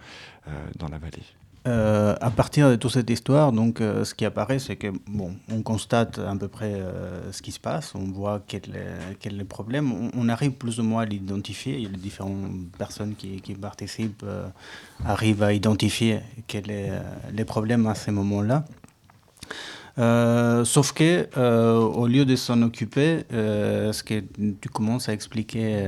euh, 0.48 0.52
dans 0.78 0.88
la 0.88 0.98
vallée. 0.98 1.24
Euh, 1.68 2.16
à 2.22 2.30
partir 2.30 2.70
de 2.70 2.76
toute 2.76 2.92
cette 2.92 3.10
histoire, 3.10 3.52
donc, 3.52 3.82
euh, 3.82 4.04
ce 4.06 4.14
qui 4.14 4.24
apparaît, 4.24 4.60
c'est 4.60 4.76
que 4.76 4.88
bon, 5.08 5.36
on 5.52 5.64
constate 5.64 6.20
à 6.20 6.36
peu 6.36 6.48
près 6.48 6.74
euh, 6.76 7.32
ce 7.32 7.42
qui 7.42 7.52
se 7.52 7.60
passe, 7.60 7.96
on 7.96 8.04
voit 8.04 8.44
quel 8.46 8.62
est, 8.76 9.18
quel 9.20 9.34
est 9.34 9.38
le 9.38 9.46
problème, 9.46 10.12
on, 10.16 10.30
arrive 10.30 10.52
plus 10.52 10.80
ou 10.80 10.84
moins 10.84 11.02
à 11.04 11.06
l'identifier. 11.06 11.78
Les 11.80 11.98
différentes 11.98 12.52
personnes 12.78 13.16
qui, 13.16 13.42
qui 13.42 13.56
participent 13.56 14.26
arrivent 15.06 15.42
à 15.42 15.54
identifier 15.54 16.20
quels 16.48 16.66
sont 16.66 17.32
les 17.34 17.46
problèmes 17.46 17.88
à 17.88 17.96
ce 17.96 18.12
moment-là. 18.12 18.66
sauf 20.66 20.92
que, 20.92 21.28
au 21.38 22.08
lieu 22.08 22.26
de 22.26 22.36
s'en 22.36 22.62
occuper, 22.62 23.24
ce 23.30 24.04
que 24.04 24.24
tu 24.62 24.70
commences 24.70 25.10
à 25.10 25.14
expliquer 25.14 25.84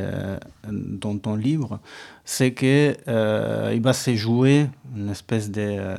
dans 0.70 1.18
ton 1.18 1.36
livre, 1.36 1.80
c'est 2.30 2.54
qu'il 2.54 2.98
euh, 3.08 3.72
il 3.74 3.82
va 3.82 3.94
se 3.94 4.14
jouer 4.14 4.68
une 4.94 5.10
espèce 5.10 5.50
de, 5.50 5.62
euh, 5.62 5.96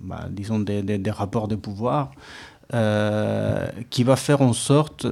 bah, 0.00 0.26
disons, 0.28 0.58
des 0.58 0.82
de, 0.82 1.10
rapports 1.10 1.46
de 1.46 1.54
pouvoir 1.54 2.10
euh, 2.74 3.64
qui 3.88 4.02
va 4.02 4.16
faire 4.16 4.42
en 4.42 4.52
sorte, 4.52 5.06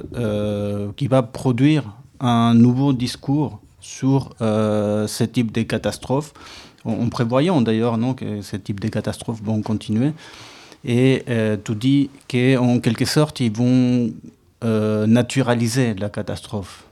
qui 0.97 1.07
va 1.07 1.23
produire 1.23 1.83
un 2.19 2.53
nouveau 2.53 2.91
discours 2.91 3.61
sur 3.79 4.35
ce 4.39 5.23
type 5.23 5.53
de 5.53 5.61
catastrophes, 5.61 6.33
en, 6.83 7.07
prévoyant 7.07 7.61
d'ailleurs 7.61 7.97
non, 7.97 8.13
que 8.13 8.41
ce 8.41 8.57
type 8.57 8.81
de 8.81 8.89
catastrophes 8.89 9.41
vont 9.41 9.61
continuer. 9.61 10.11
Et 10.83 11.23
tout 11.63 11.75
dit 11.75 12.09
qu'en 12.29 12.79
quelque 12.79 13.05
sorte, 13.05 13.39
ils 13.39 13.53
vont 13.53 14.11
naturaliser 14.63 15.93
la 15.93 16.09
catastrophe. 16.09 16.83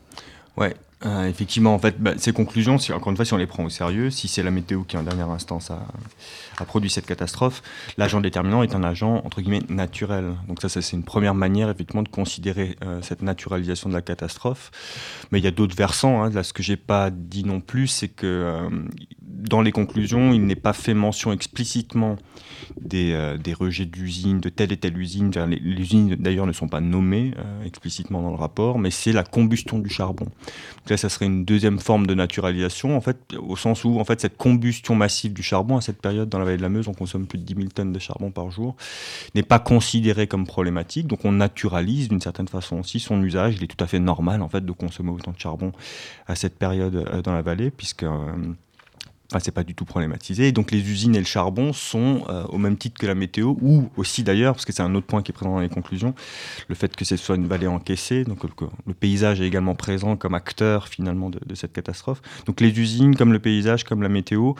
Ouais, 0.55 0.75
euh, 1.05 1.27
effectivement, 1.27 1.75
en 1.75 1.79
fait, 1.79 1.99
bah, 1.99 2.13
ces 2.17 2.33
conclusions, 2.33 2.77
si, 2.77 2.91
encore 2.91 3.11
une 3.11 3.15
fois, 3.15 3.25
si 3.25 3.33
on 3.33 3.37
les 3.37 3.45
prend 3.45 3.63
au 3.63 3.69
sérieux, 3.69 4.09
si 4.09 4.27
c'est 4.27 4.41
la 4.41 4.51
météo 4.51 4.83
qui, 4.83 4.97
en 4.97 5.03
dernière 5.03 5.29
instance, 5.29 5.71
a, 5.71 5.85
produit 6.65 6.89
cette 6.89 7.05
catastrophe, 7.05 7.61
l'agent 7.97 8.21
déterminant 8.21 8.63
est 8.63 8.75
un 8.75 8.83
agent, 8.83 9.21
entre 9.23 9.41
guillemets, 9.41 9.61
naturel. 9.69 10.33
Donc 10.47 10.61
ça, 10.61 10.69
c'est 10.69 10.91
une 10.93 11.03
première 11.03 11.35
manière, 11.35 11.69
effectivement, 11.69 12.01
de 12.01 12.09
considérer 12.09 12.75
euh, 12.83 13.01
cette 13.01 13.21
naturalisation 13.21 13.89
de 13.89 13.93
la 13.93 14.01
catastrophe. 14.01 14.71
Mais 15.31 15.39
il 15.39 15.43
y 15.43 15.47
a 15.47 15.51
d'autres 15.51 15.75
versants. 15.75 16.23
Hein. 16.23 16.31
Là, 16.31 16.43
ce 16.43 16.53
que 16.53 16.63
j'ai 16.63 16.77
pas 16.77 17.11
dit 17.11 17.43
non 17.43 17.61
plus, 17.61 17.87
c'est 17.87 18.07
que 18.07 18.25
euh, 18.25 18.69
dans 19.47 19.61
les 19.61 19.71
conclusions, 19.71 20.33
il 20.33 20.45
n'est 20.45 20.55
pas 20.55 20.73
fait 20.73 20.93
mention 20.93 21.31
explicitement 21.31 22.17
des, 22.79 23.35
des 23.43 23.53
rejets 23.53 23.85
d'usines, 23.85 24.39
de 24.39 24.49
telle 24.49 24.71
et 24.71 24.77
telle 24.77 24.97
usine. 24.97 25.31
Les, 25.47 25.57
usines, 25.57 26.15
d'ailleurs, 26.15 26.45
ne 26.45 26.51
sont 26.51 26.67
pas 26.67 26.81
nommées 26.81 27.31
explicitement 27.65 28.21
dans 28.21 28.29
le 28.29 28.35
rapport, 28.35 28.79
mais 28.79 28.91
c'est 28.91 29.11
la 29.11 29.23
combustion 29.23 29.79
du 29.79 29.89
charbon 29.89 30.27
ça 30.95 31.09
serait 31.09 31.25
une 31.25 31.45
deuxième 31.45 31.79
forme 31.79 32.05
de 32.05 32.13
naturalisation, 32.13 32.95
en 32.95 33.01
fait, 33.01 33.17
au 33.39 33.55
sens 33.55 33.83
où, 33.83 33.99
en 33.99 34.05
fait, 34.05 34.21
cette 34.21 34.37
combustion 34.37 34.95
massive 34.95 35.33
du 35.33 35.41
charbon, 35.41 35.77
à 35.77 35.81
cette 35.81 35.99
période, 35.99 36.29
dans 36.29 36.37
la 36.37 36.45
vallée 36.45 36.57
de 36.57 36.61
la 36.61 36.69
Meuse, 36.69 36.87
on 36.87 36.93
consomme 36.93 37.25
plus 37.25 37.39
de 37.39 37.43
10 37.43 37.55
000 37.55 37.67
tonnes 37.69 37.91
de 37.91 37.99
charbon 37.99 38.29
par 38.29 38.51
jour, 38.51 38.75
n'est 39.33 39.43
pas 39.43 39.57
considérée 39.57 40.27
comme 40.27 40.45
problématique. 40.45 41.07
Donc, 41.07 41.25
on 41.25 41.31
naturalise 41.31 42.09
d'une 42.09 42.21
certaine 42.21 42.47
façon 42.47 42.79
aussi 42.79 42.99
son 42.99 43.21
usage. 43.23 43.55
Il 43.57 43.63
est 43.63 43.67
tout 43.67 43.83
à 43.83 43.87
fait 43.87 43.99
normal, 43.99 44.43
en 44.43 44.49
fait, 44.49 44.63
de 44.63 44.71
consommer 44.71 45.09
autant 45.09 45.31
de 45.31 45.39
charbon 45.39 45.71
à 46.27 46.35
cette 46.35 46.57
période 46.57 46.95
euh, 46.95 47.21
dans 47.23 47.33
la 47.33 47.41
vallée, 47.41 47.71
puisque 47.71 48.03
euh, 48.03 48.33
Enfin, 49.31 49.39
c'est 49.43 49.51
pas 49.51 49.63
du 49.63 49.73
tout 49.73 49.85
problématisé. 49.85 50.51
donc 50.51 50.71
les 50.71 50.87
usines 50.89 51.15
et 51.15 51.19
le 51.19 51.25
charbon 51.25 51.73
sont 51.73 52.23
euh, 52.29 52.43
au 52.45 52.59
même 52.59 52.77
titre 52.77 52.99
que 52.99 53.07
la 53.07 53.15
météo, 53.15 53.55
ou 53.59 53.89
aussi 53.97 54.23
d'ailleurs, 54.23 54.53
parce 54.53 54.65
que 54.65 54.73
c'est 54.73 54.83
un 54.83 54.93
autre 54.93 55.07
point 55.07 55.23
qui 55.23 55.31
est 55.31 55.33
présent 55.33 55.55
dans 55.55 55.61
les 55.61 55.69
conclusions, 55.69 56.13
le 56.67 56.75
fait 56.75 56.95
que 56.95 57.05
ce 57.05 57.17
soit 57.17 57.35
une 57.35 57.47
vallée 57.47 57.65
encaissée, 57.65 58.23
donc 58.23 58.43
le, 58.43 58.93
paysage 58.93 59.41
est 59.41 59.47
également 59.47 59.73
présent 59.73 60.15
comme 60.15 60.35
acteur 60.35 60.87
finalement 60.87 61.31
de, 61.31 61.55
cette 61.55 61.73
catastrophe. 61.73 62.21
Donc 62.45 62.61
les 62.61 62.79
usines, 62.79 63.15
comme 63.15 63.33
le 63.33 63.39
paysage, 63.39 63.83
comme 63.83 64.03
la 64.03 64.09
météo, 64.09 64.53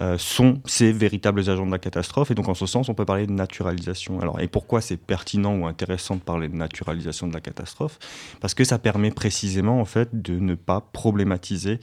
euh, 0.00 0.18
sont 0.18 0.60
ces 0.66 0.92
véritables 0.92 1.48
agents 1.48 1.66
de 1.66 1.70
la 1.70 1.78
catastrophe. 1.78 2.30
Et 2.30 2.34
donc 2.34 2.48
en 2.48 2.54
ce 2.54 2.66
sens, 2.66 2.88
on 2.90 2.94
peut 2.94 3.04
parler 3.04 3.26
de 3.26 3.32
naturalisation. 3.32 4.20
Alors, 4.20 4.40
et 4.40 4.48
pourquoi 4.48 4.80
c'est 4.80 4.98
pertinent 4.98 5.56
ou 5.56 5.66
intéressant 5.66 6.16
de 6.16 6.20
parler 6.20 6.48
de 6.48 6.56
naturalisation 6.56 7.28
de 7.28 7.32
la 7.32 7.40
catastrophe? 7.40 7.98
Parce 8.40 8.54
que 8.54 8.64
ça 8.64 8.78
permet 8.78 9.10
précisément 9.10 9.80
en 9.80 9.84
fait 9.84 10.22
de 10.22 10.38
ne 10.38 10.54
pas 10.54 10.80
problématiser 10.92 11.80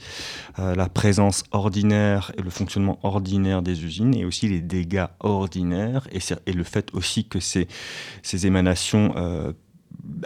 euh, 0.58 0.74
la 0.74 0.88
présence 0.88 1.42
ordinaire 1.50 2.19
et 2.36 2.42
le 2.42 2.50
fonctionnement 2.50 2.98
ordinaire 3.02 3.62
des 3.62 3.84
usines 3.84 4.14
et 4.14 4.24
aussi 4.24 4.48
les 4.48 4.60
dégâts 4.60 5.06
ordinaires 5.20 6.08
et, 6.12 6.52
le 6.52 6.64
fait 6.64 6.88
aussi 6.92 7.24
que 7.24 7.40
ces, 7.40 7.66
émanations 8.46 9.12
euh, 9.16 9.52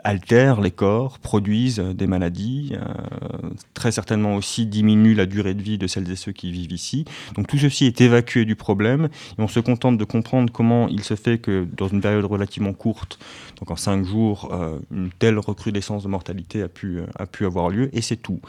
altèrent 0.02 0.60
les 0.60 0.70
corps, 0.70 1.18
produisent 1.18 1.78
des 1.78 2.06
maladies, 2.06 2.72
euh, 2.74 3.50
très 3.74 3.92
certainement 3.92 4.36
aussi 4.36 4.66
diminuent 4.66 5.14
la 5.14 5.26
durée 5.26 5.54
de 5.54 5.62
vie 5.62 5.78
de 5.78 5.86
celles 5.86 6.10
et 6.10 6.16
ceux 6.16 6.32
qui 6.32 6.50
vivent 6.52 6.72
ici. 6.72 7.04
Donc 7.34 7.46
tout 7.46 7.58
ceci 7.58 7.86
est 7.86 8.00
évacué 8.00 8.44
du 8.44 8.56
problème 8.56 9.08
et 9.38 9.42
on 9.42 9.48
se 9.48 9.60
contente 9.60 9.98
de 9.98 10.04
comprendre 10.04 10.52
comment 10.52 10.88
il 10.88 11.02
se 11.02 11.16
fait 11.16 11.38
que 11.38 11.66
dans 11.76 11.88
une 11.88 12.00
période 12.00 12.24
relativement 12.24 12.72
courte, 12.72 13.18
donc 13.58 13.70
en 13.70 13.76
cinq 13.76 14.04
jours, 14.04 14.50
euh, 14.52 14.78
une 14.90 15.10
telle 15.10 15.38
recrudescence 15.38 16.04
de 16.04 16.08
mortalité 16.08 16.62
a 16.62 16.68
pu 16.68 17.46
avoir 17.46 17.68
lieu 17.68 17.90
et 17.92 18.00
c'est 18.00 18.16
tout 18.16 18.40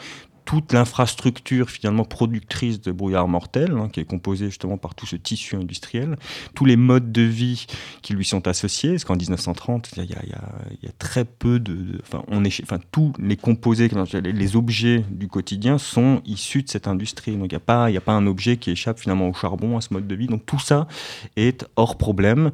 toute 0.45 0.73
l'infrastructure 0.73 1.69
finalement 1.69 2.05
productrice 2.05 2.79
de 2.79 2.91
brouillard 2.91 3.27
mortel, 3.27 3.71
hein, 3.71 3.89
qui 3.91 3.99
est 3.99 4.05
composée 4.05 4.45
justement 4.45 4.77
par 4.77 4.95
tout 4.95 5.05
ce 5.05 5.15
tissu 5.15 5.55
industriel, 5.55 6.17
tous 6.53 6.65
les 6.65 6.77
modes 6.77 7.11
de 7.11 7.23
vie 7.23 7.65
qui 8.01 8.13
lui 8.13 8.25
sont 8.25 8.47
associés, 8.47 8.91
parce 8.91 9.05
qu'en 9.05 9.15
1930, 9.15 9.91
il 9.97 10.05
y, 10.05 10.13
a, 10.13 10.91
très 10.99 11.25
peu 11.25 11.59
de... 11.59 12.01
enfin, 12.03 12.79
tous 12.91 13.13
les 13.19 13.37
composés, 13.37 13.89
les 14.23 14.55
objets 14.55 15.03
du 15.09 15.27
quotidien 15.27 15.77
sont 15.77 16.21
issus 16.25 16.63
de 16.63 16.69
cette 16.69 16.87
industrie. 16.87 17.33
Donc 17.33 17.51
il 17.51 17.55
n'y 17.55 17.55
a, 17.55 17.59
pas, 17.59 17.87
a 17.87 18.01
pas 18.01 18.13
un 18.13 18.27
objet 18.27 18.57
qui 18.57 18.71
échappe 18.71 18.99
finalement 18.99 19.27
au 19.27 19.33
charbon, 19.33 19.77
à 19.77 19.81
ce 19.81 19.93
mode 19.93 20.07
de 20.07 20.15
vie. 20.15 20.27
Donc 20.27 20.45
tout 20.45 20.59
ça 20.59 20.87
est 21.35 21.65
hors 21.75 21.97
problème. 21.97 22.51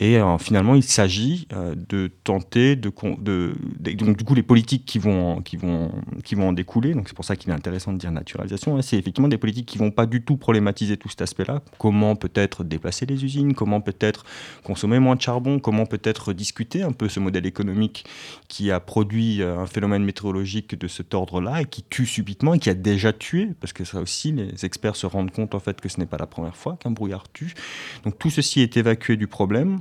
Et 0.00 0.16
euh, 0.18 0.38
finalement, 0.38 0.74
il 0.74 0.82
s'agit 0.82 1.46
euh, 1.52 1.74
de 1.88 2.10
tenter 2.24 2.76
de, 2.76 2.92
de, 3.20 3.54
Donc 3.92 4.16
du 4.16 4.24
coup, 4.24 4.34
les 4.34 4.42
politiques 4.42 4.86
qui 4.86 4.98
vont, 4.98 5.42
qui 5.42 5.56
vont, 5.56 5.90
qui 6.24 6.34
vont 6.34 6.48
en 6.48 6.52
découler, 6.52 6.94
donc 6.94 7.08
c'est 7.08 7.14
pour 7.14 7.24
ça 7.24 7.33
qu'il 7.36 7.50
est 7.50 7.54
intéressant 7.54 7.92
de 7.92 7.98
dire 7.98 8.10
naturalisation, 8.10 8.76
hein. 8.76 8.82
c'est 8.82 8.96
effectivement 8.96 9.28
des 9.28 9.38
politiques 9.38 9.66
qui 9.66 9.78
vont 9.78 9.90
pas 9.90 10.06
du 10.06 10.22
tout 10.22 10.36
problématiser 10.36 10.96
tout 10.96 11.08
cet 11.08 11.22
aspect-là. 11.22 11.62
Comment 11.78 12.16
peut-être 12.16 12.64
déplacer 12.64 13.06
les 13.06 13.24
usines, 13.24 13.54
comment 13.54 13.80
peut-être 13.80 14.24
consommer 14.62 14.98
moins 14.98 15.16
de 15.16 15.20
charbon, 15.20 15.58
comment 15.58 15.86
peut-être 15.86 16.32
discuter 16.32 16.82
un 16.82 16.92
peu 16.92 17.08
ce 17.08 17.20
modèle 17.20 17.46
économique 17.46 18.04
qui 18.48 18.70
a 18.70 18.80
produit 18.80 19.42
euh, 19.42 19.58
un 19.58 19.66
phénomène 19.66 20.04
météorologique 20.04 20.78
de 20.78 20.88
cet 20.88 21.14
ordre-là 21.14 21.62
et 21.62 21.64
qui 21.64 21.82
tue 21.82 22.06
subitement 22.06 22.54
et 22.54 22.58
qui 22.58 22.70
a 22.70 22.74
déjà 22.74 23.12
tué, 23.12 23.50
parce 23.60 23.72
que 23.72 23.84
ça 23.84 24.00
aussi, 24.00 24.32
les 24.32 24.64
experts 24.64 24.96
se 24.96 25.06
rendent 25.06 25.30
compte 25.30 25.54
en 25.54 25.60
fait 25.60 25.80
que 25.80 25.88
ce 25.88 25.98
n'est 25.98 26.06
pas 26.06 26.18
la 26.18 26.26
première 26.26 26.56
fois 26.56 26.76
qu'un 26.80 26.90
brouillard 26.90 27.24
tue. 27.32 27.54
Donc 28.04 28.18
tout 28.18 28.30
ceci 28.30 28.60
est 28.60 28.76
évacué 28.76 29.16
du 29.16 29.26
problème 29.26 29.80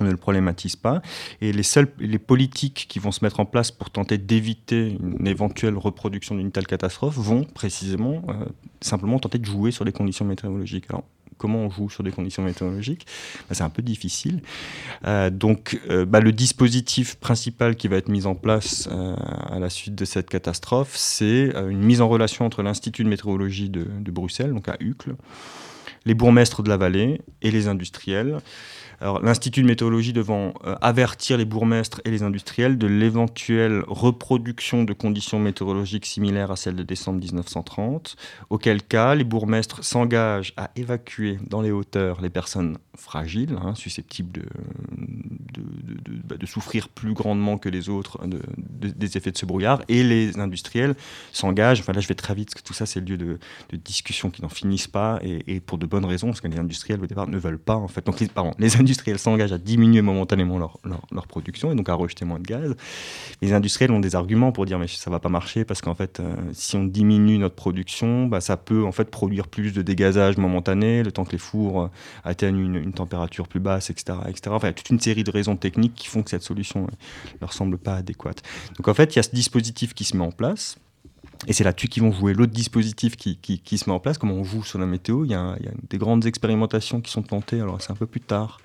on 0.00 0.04
ne 0.04 0.10
le 0.10 0.16
problématise 0.16 0.76
pas. 0.76 1.02
Et 1.40 1.52
les 1.52 2.18
politiques 2.18 2.86
qui 2.88 2.98
vont 2.98 3.12
se 3.12 3.24
mettre 3.24 3.40
en 3.40 3.44
place 3.44 3.70
pour 3.70 3.90
tenter 3.90 4.18
d'éviter 4.18 4.98
une 5.00 5.26
éventuelle 5.26 5.76
reproduction 5.76 6.34
d'une 6.34 6.50
telle 6.50 6.66
catastrophe 6.66 7.16
vont 7.16 7.44
précisément 7.44 8.22
euh, 8.28 8.46
simplement 8.80 9.18
tenter 9.18 9.38
de 9.38 9.44
jouer 9.44 9.70
sur 9.70 9.84
les 9.84 9.92
conditions 9.92 10.24
météorologiques. 10.24 10.86
Alors, 10.88 11.04
comment 11.36 11.58
on 11.58 11.70
joue 11.70 11.90
sur 11.90 12.02
des 12.02 12.10
conditions 12.10 12.42
météorologiques? 12.42 13.06
Bah, 13.48 13.54
C'est 13.54 13.62
un 13.62 13.70
peu 13.70 13.82
difficile. 13.82 14.42
Euh, 15.06 15.30
donc, 15.30 15.78
euh, 15.90 16.06
bah, 16.06 16.20
le 16.20 16.32
dispositif 16.32 17.16
principal 17.16 17.76
qui 17.76 17.88
va 17.88 17.96
être 17.96 18.08
mis 18.08 18.26
en 18.26 18.34
place 18.34 18.88
à 18.88 19.58
la 19.58 19.70
suite 19.70 19.94
de 19.94 20.04
cette 20.04 20.30
catastrophe, 20.30 20.96
c'est 20.96 21.52
une 21.54 21.82
mise 21.82 22.00
en 22.00 22.08
relation 22.08 22.46
entre 22.46 22.62
l'Institut 22.62 23.04
de 23.04 23.08
météorologie 23.08 23.68
de, 23.68 23.84
de 23.84 24.10
Bruxelles, 24.10 24.52
donc 24.52 24.68
à 24.68 24.76
Uccle, 24.80 25.14
les 26.06 26.14
bourgmestres 26.14 26.62
de 26.62 26.68
la 26.68 26.76
vallée 26.76 27.20
et 27.42 27.50
les 27.50 27.68
industriels. 27.68 28.38
L'Institut 29.00 29.62
de 29.62 29.66
météorologie 29.66 30.12
devant 30.12 30.52
euh, 30.66 30.74
avertir 30.82 31.38
les 31.38 31.46
bourgmestres 31.46 32.02
et 32.04 32.10
les 32.10 32.22
industriels 32.22 32.76
de 32.76 32.86
l'éventuelle 32.86 33.82
reproduction 33.86 34.84
de 34.84 34.92
conditions 34.92 35.38
météorologiques 35.38 36.04
similaires 36.04 36.50
à 36.50 36.56
celles 36.56 36.76
de 36.76 36.82
décembre 36.82 37.20
1930, 37.20 38.16
auquel 38.50 38.82
cas 38.82 39.14
les 39.14 39.24
bourgmestres 39.24 39.82
s'engagent 39.82 40.52
à 40.58 40.70
évacuer 40.76 41.38
dans 41.48 41.62
les 41.62 41.70
hauteurs 41.70 42.20
les 42.20 42.28
personnes 42.28 42.76
fragiles, 42.94 43.56
hein, 43.62 43.74
susceptibles 43.74 44.32
de, 44.32 45.62
bah, 46.24 46.36
de, 46.36 46.46
souffrir 46.46 46.88
plus 46.88 47.14
grandement 47.14 47.56
que 47.56 47.68
les 47.68 47.88
autres 47.88 48.20
des 48.26 49.16
effets 49.16 49.30
de 49.30 49.38
ce 49.38 49.46
brouillard, 49.46 49.82
et 49.88 50.02
les 50.02 50.38
industriels 50.38 50.94
s'engagent, 51.32 51.80
enfin 51.80 51.92
là 51.92 52.00
je 52.00 52.08
vais 52.08 52.14
très 52.14 52.34
vite, 52.34 52.50
parce 52.50 52.62
que 52.62 52.66
tout 52.66 52.74
ça 52.74 52.84
c'est 52.86 53.00
le 53.00 53.06
lieu 53.06 53.16
de, 53.16 53.38
discussion 53.84 54.30
qui 54.30 54.42
n'en 54.42 54.48
finissent 54.48 54.88
pas, 54.88 55.18
et, 55.22 55.60
pour 55.60 55.78
de 55.78 55.86
bonnes 55.86 56.04
raisons, 56.04 56.28
parce 56.28 56.40
que 56.40 56.48
les 56.48 56.58
industriels 56.58 57.00
au 57.02 57.06
départ 57.06 57.28
ne 57.28 57.38
veulent 57.38 57.58
pas 57.58 57.76
en 57.76 57.88
fait. 57.88 58.04
Donc 58.04 58.22
pardon, 58.28 58.52
les 58.58 58.76
s'engagent 58.94 59.52
à 59.52 59.58
diminuer 59.58 60.02
momentanément 60.02 60.58
leur, 60.58 60.78
leur, 60.84 61.26
production 61.26 61.70
et 61.70 61.74
donc 61.74 61.88
à 61.88 61.94
rejeter 61.94 62.24
moins 62.24 62.38
de 62.38 62.46
gaz. 62.46 62.74
Les 63.42 63.52
industriels 63.52 63.92
ont 63.92 64.00
des 64.00 64.14
arguments 64.16 64.52
pour 64.52 64.66
dire 64.66 64.78
mais 64.78 64.88
ça 64.88 65.10
va 65.10 65.18
pas 65.20 65.28
marcher 65.28 65.64
parce 65.64 65.80
qu'en 65.80 65.94
fait 65.94 66.20
euh, 66.20 66.34
si 66.52 66.76
on 66.76 66.84
diminue 66.84 67.38
notre 67.38 67.54
production, 67.54 68.26
bah, 68.26 68.40
ça 68.40 68.56
peut 68.56 68.84
en 68.84 68.92
fait 68.92 69.10
produire 69.10 69.48
plus 69.48 69.72
de 69.72 69.82
dégazage 69.82 70.36
momentané, 70.36 71.02
le 71.02 71.12
temps 71.12 71.24
que 71.24 71.32
les 71.32 71.38
fours 71.38 71.82
euh, 71.82 71.88
atteignent 72.24 72.58
une, 72.58 72.92
température 72.92 73.48
plus 73.48 73.60
basse, 73.60 73.90
etc., 73.90 74.18
etc. 74.28 74.50
Enfin, 74.50 74.68
il 74.68 74.70
y 74.70 74.74
a 74.74 74.74
toute 74.74 74.90
une 74.90 75.00
série 75.00 75.24
de 75.24 75.30
raisons 75.30 75.56
techniques 75.56 75.94
qui 75.94 76.08
font 76.08 76.22
que 76.22 76.30
cette 76.30 76.42
solution 76.42 76.82
ne 76.82 76.86
euh, 76.86 77.36
leur 77.40 77.52
semble 77.52 77.78
pas 77.78 77.94
adéquate. 77.94 78.42
Donc 78.76 78.88
en 78.88 78.94
fait, 78.94 79.14
il 79.14 79.16
y 79.16 79.20
a 79.20 79.22
ce 79.22 79.30
dispositif 79.30 79.94
qui 79.94 80.04
se 80.04 80.16
met 80.16 80.24
en 80.24 80.32
place 80.32 80.76
et 81.46 81.54
c'est 81.54 81.64
là-dessus 81.64 81.88
qu'ils 81.88 82.02
vont 82.02 82.12
jouer 82.12 82.34
l'autre 82.34 82.52
dispositif 82.52 83.16
qui, 83.16 83.38
qui, 83.38 83.78
se 83.78 83.88
met 83.88 83.94
en 83.94 83.98
place, 83.98 84.18
comment 84.18 84.34
on 84.34 84.44
joue 84.44 84.62
sur 84.62 84.78
la 84.78 84.84
météo. 84.84 85.24
Il 85.24 85.30
y, 85.30 85.34
a, 85.34 85.56
des 85.88 85.96
grandes 85.96 86.26
expérimentations 86.26 87.00
qui 87.00 87.10
sont 87.10 87.22
tentées, 87.22 87.60
alors 87.60 87.80
c'est 87.80 87.90
un 87.90 87.96
peu 87.96 88.06
plus 88.06 88.20
tard, 88.20 88.60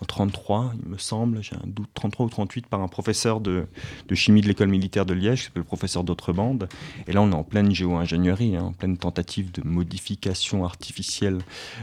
en 0.00 0.04
33, 0.04 0.72
il 0.84 0.88
me 0.88 0.98
semble, 0.98 1.42
j'ai 1.42 1.56
un 1.56 1.66
doute, 1.66 1.88
33 1.94 2.26
ou 2.26 2.28
38, 2.28 2.68
par 2.68 2.80
un 2.80 2.86
professeur 2.86 3.40
de, 3.40 3.66
de 4.06 4.14
chimie 4.14 4.40
de 4.40 4.46
l'école 4.46 4.68
militaire 4.68 5.04
de 5.04 5.14
Liège, 5.14 5.40
qui 5.40 5.44
s'appelle 5.46 5.62
le 5.62 5.66
professeur 5.66 6.04
d'Autrebande. 6.04 6.68
Et 7.08 7.12
là, 7.12 7.22
on 7.22 7.32
est 7.32 7.34
en 7.34 7.42
pleine 7.42 7.74
géo-ingénierie, 7.74 8.56
hein, 8.56 8.66
en 8.66 8.72
pleine 8.72 8.96
tentative 8.98 9.50
de 9.50 9.62
modification 9.66 10.64
artificielle 10.64 11.38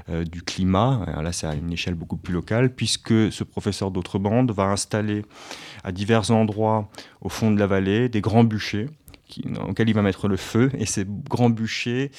euh, 0.08 0.24
du 0.24 0.41
climat. 0.41 1.05
là, 1.22 1.34
c'est 1.34 1.47
à 1.47 1.54
une 1.54 1.73
échelle 1.73 1.95
beaucoup 1.95 2.17
plus 2.17 2.34
locale, 2.34 2.73
puisque 2.73 3.32
ce 3.34 3.43
professeur 3.43 3.91
d'Autrebande 3.91 4.52
va 4.52 4.67
installer 4.67 5.25
à 5.84 5.91
divers 5.91 6.32
endroits 6.32 6.89
au 7.19 7.28
fond 7.28 7.52
de 7.52 7.60
la 7.60 7.67
vallée 7.67 8.08
des 8.08 8.21
grands 8.21 8.45
bûchers 8.45 8.88
qui, 9.30 9.44
auquel 9.65 9.88
il 9.88 9.96
va 9.96 10.02
mettre 10.02 10.28
le 10.28 10.36
feu. 10.36 10.70
Et 10.78 10.86
ces 10.86 11.06
grands 11.08 11.50
bûchers 11.50 12.12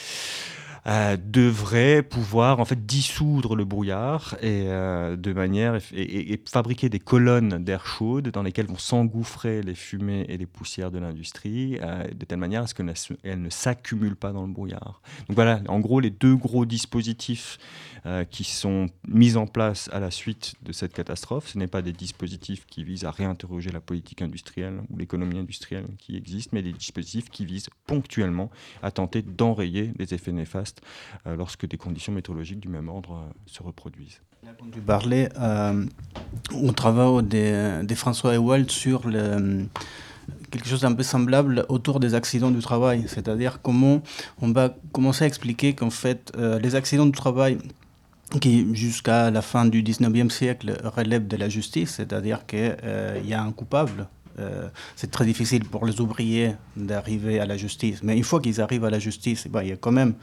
euh, 0.87 1.17
devraient 1.23 2.03
pouvoir 2.03 2.61
en 2.61 2.65
fait 2.65 2.87
dissoudre 2.87 3.55
le 3.57 3.65
brouillard 3.65 4.37
et 4.41 4.65
euh, 4.67 5.17
de 5.17 5.33
manière 5.33 5.79
et, 5.93 6.41
fabriquer 6.49 6.89
des 6.89 6.99
colonnes 6.99 7.63
d'air 7.63 7.87
chaude 7.87 8.29
dans 8.29 8.43
lesquelles 8.43 8.67
vont 8.67 8.79
s'engouffrer 8.79 9.63
les 9.63 9.75
fumées 9.75 10.25
et 10.29 10.37
les 10.37 10.47
poussières 10.47 10.91
de 10.91 10.99
l'industrie 10.99 11.79
euh, 11.83 12.05
de 12.09 12.25
telle 12.25 12.39
manière 12.39 12.63
à 12.63 12.67
ce 12.67 12.75
qu'elles 12.75 13.41
ne 13.41 13.51
s'accumulent 13.51 14.17
pas 14.17 14.33
dans 14.33 14.47
le 14.47 14.53
brouillard. 14.53 15.03
Donc 15.29 15.35
voilà, 15.35 15.61
en 15.69 15.81
gros 15.81 16.01
les 16.01 16.11
deux 16.11 16.37
gros 16.37 16.65
dispositifs 16.65 17.59
euh, 18.07 18.25
qui 18.25 18.45
sont 18.45 18.87
mises 19.07 19.37
en 19.37 19.47
place 19.47 19.91
à 19.93 20.01
la 20.01 20.11
suite 20.11 20.55
de 20.63 20.73
cette 20.73 20.95
catastrophe. 20.95 21.49
Ce 21.49 21.59
n'est 21.59 21.67
pas 21.67 21.83
des 21.83 21.93
dispositifs 21.93 22.65
qui 22.65 22.83
visent 22.83 23.05
à 23.05 23.11
réinterroger 23.11 23.71
la 23.71 23.81
politique 23.81 24.23
industrielle 24.23 24.81
ou 24.89 24.97
l'économie 24.97 25.39
industrielle 25.39 25.87
qui 25.99 26.17
existe, 26.17 26.55
mais 26.55 26.63
des 26.63 26.73
dispositifs 26.73 27.29
qui 27.29 27.45
visent 27.45 27.69
ponctuellement 27.87 28.51
à 28.83 28.91
tenter 28.91 29.21
d'enrayer 29.21 29.93
les 29.99 30.15
effets 30.15 30.33
néfastes 30.33 30.70
euh, 31.27 31.37
lorsque 31.37 31.67
des 31.67 31.77
conditions 31.77 32.13
météorologiques 32.13 32.61
du 32.61 32.69
même 32.69 32.89
ordre 32.89 33.13
euh, 33.13 33.33
se 33.47 33.63
reproduisent. 33.63 34.21
Tu 34.73 34.81
parlais 34.81 35.29
au 36.55 36.73
travail 36.73 37.23
des, 37.25 37.83
des 37.85 37.95
François 37.95 38.35
Ewald 38.35 38.71
sur 38.71 39.03
quelque 40.51 40.67
chose 40.67 40.81
d'un 40.81 40.95
peu 40.95 41.03
semblable 41.03 41.67
autour 41.69 42.01
des 42.01 42.15
accidents 42.15 42.51
du 42.51 42.61
travail, 42.61 43.05
c'est-à-dire 43.07 43.61
comment 43.61 44.03
on 44.41 44.51
va 44.51 44.75
commencer 44.93 45.25
à 45.25 45.27
expliquer 45.27 45.75
qu'en 45.75 45.91
fait 45.91 46.33
les 46.37 46.75
accidents 46.75 47.05
du 47.05 47.13
travail 47.13 47.59
qui 48.39 48.67
jusqu'à 48.75 49.31
la 49.31 49.43
fin 49.43 49.65
du 49.65 49.83
19e 49.83 50.31
siècle 50.31 50.77
relève 50.85 51.27
de 51.27 51.37
la 51.37 51.49
justice, 51.49 51.95
c'est-à-dire 51.97 52.47
qu'il 52.47 52.77
euh, 52.85 53.21
y 53.25 53.35
a 53.35 53.43
un 53.43 53.51
coupable. 53.51 54.07
Euh, 54.39 54.69
c'est 54.95 55.11
très 55.11 55.25
difficile 55.25 55.65
pour 55.65 55.85
les 55.85 56.01
ouvriers 56.01 56.55
d'arriver 56.77 57.41
à 57.41 57.47
la 57.47 57.57
justice, 57.57 58.03
mais 58.03 58.17
une 58.17 58.25
fois 58.25 58.41
qu'ils 58.41 58.61
arrivent 58.61 58.85
à 58.85 58.91
la 58.91 59.01
justice, 59.01 59.49
il 59.53 59.69
y 59.69 59.73
a 59.73 59.77
quand 59.77 59.91
même 59.91 60.15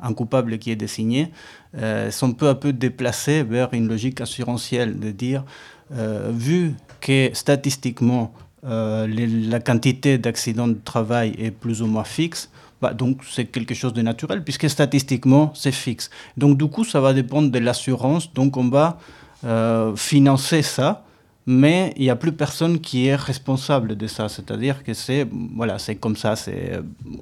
un 0.00 0.12
coupable 0.12 0.58
qui 0.58 0.70
est 0.70 0.76
désigné, 0.76 1.30
euh, 1.76 2.10
sont 2.10 2.32
peu 2.32 2.48
à 2.48 2.54
peu 2.54 2.72
déplacés 2.72 3.42
vers 3.42 3.72
une 3.72 3.88
logique 3.88 4.20
assurantielle 4.20 4.98
de 4.98 5.10
dire, 5.10 5.44
euh, 5.92 6.30
vu 6.32 6.74
que 7.00 7.30
statistiquement 7.32 8.32
la 8.68 9.60
quantité 9.60 10.18
d'accidents 10.18 10.66
de 10.66 10.80
travail 10.82 11.36
est 11.38 11.52
plus 11.52 11.82
ou 11.82 11.86
moins 11.86 12.02
fixe, 12.02 12.50
bah, 12.82 12.92
donc 12.92 13.22
c'est 13.30 13.46
quelque 13.46 13.74
chose 13.74 13.92
de 13.94 14.02
naturel, 14.02 14.44
puisque 14.44 14.68
statistiquement, 14.68 15.52
c'est 15.54 15.72
fixe. 15.72 16.10
Donc 16.36 16.58
du 16.58 16.66
coup, 16.66 16.84
ça 16.84 17.00
va 17.00 17.12
dépendre 17.14 17.50
de 17.50 17.58
l'assurance, 17.58 18.32
donc 18.34 18.56
on 18.56 18.68
va 18.68 18.98
euh, 19.44 19.96
financer 19.96 20.62
ça, 20.62 21.05
mais 21.46 21.94
il 21.96 22.02
n'y 22.02 22.10
a 22.10 22.16
plus 22.16 22.32
personne 22.32 22.80
qui 22.80 23.06
est 23.06 23.14
responsable 23.14 23.96
de 23.96 24.06
ça. 24.08 24.28
C'est-à-dire 24.28 24.82
que 24.82 24.94
c'est 24.94 25.26
voilà, 25.54 25.78
c'est 25.78 25.94
comme 25.96 26.16
ça. 26.16 26.34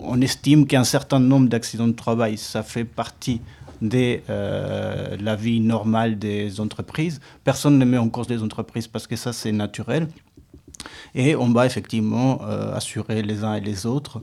On 0.01 0.21
estime 0.21 0.67
qu'un 0.67 0.85
certain 0.85 1.21
nombre 1.21 1.49
d'accidents 1.49 1.89
de 1.89 1.93
travail, 1.93 2.39
ça 2.39 2.63
fait 2.63 2.85
partie 2.85 3.41
de 3.83 4.21
euh, 4.31 5.17
la 5.21 5.37
vie 5.37 5.61
normale 5.61 6.19
des 6.19 6.61
entreprises. 6.61 7.21
Personne 7.45 7.79
ne 7.79 7.85
met 7.85 7.99
en 7.99 8.09
cause 8.09 8.27
des 8.27 8.43
entreprises 8.43 8.89
parce 8.89 9.07
que 9.07 9.17
ça, 9.17 9.33
c'est 9.33 9.53
naturel. 9.53 10.09
Et 11.15 11.37
on 11.37 11.51
va 11.53 11.67
effectivement 11.67 12.41
euh, 12.43 12.75
assurer 12.75 13.23
les 13.23 13.45
uns 13.45 13.55
et 13.55 13.61
les 13.61 13.87
autres 13.87 14.21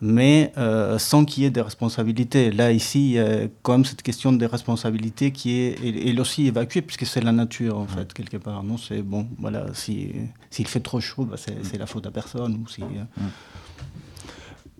mais 0.00 0.52
euh, 0.58 0.98
sans 0.98 1.24
qu'il 1.24 1.42
y 1.42 1.46
ait 1.46 1.50
des 1.50 1.60
responsabilités. 1.60 2.50
Là, 2.50 2.72
ici, 2.72 3.10
il 3.10 3.12
y 3.12 3.18
a 3.18 3.48
quand 3.62 3.72
même 3.72 3.84
cette 3.84 4.02
question 4.02 4.32
des 4.32 4.46
responsabilités 4.46 5.30
qui 5.30 5.58
est 5.58 5.76
elle, 5.82 6.20
aussi 6.20 6.46
évacuée, 6.46 6.82
puisque 6.82 7.06
c'est 7.06 7.22
la 7.22 7.32
nature, 7.32 7.78
en 7.78 7.86
fait, 7.86 8.12
quelque 8.12 8.36
part. 8.36 8.62
Non, 8.62 8.76
c'est 8.76 9.02
bon, 9.02 9.26
voilà, 9.38 9.66
s'il 9.74 10.28
fait 10.50 10.80
trop 10.80 11.00
chaud, 11.00 11.24
bah, 11.24 11.36
c'est 11.36 11.78
la 11.78 11.86
faute 11.86 12.06
à 12.06 12.10
personne. 12.10 12.62
Ou 12.62 12.68
si, 12.68 12.82
euh, 12.82 13.22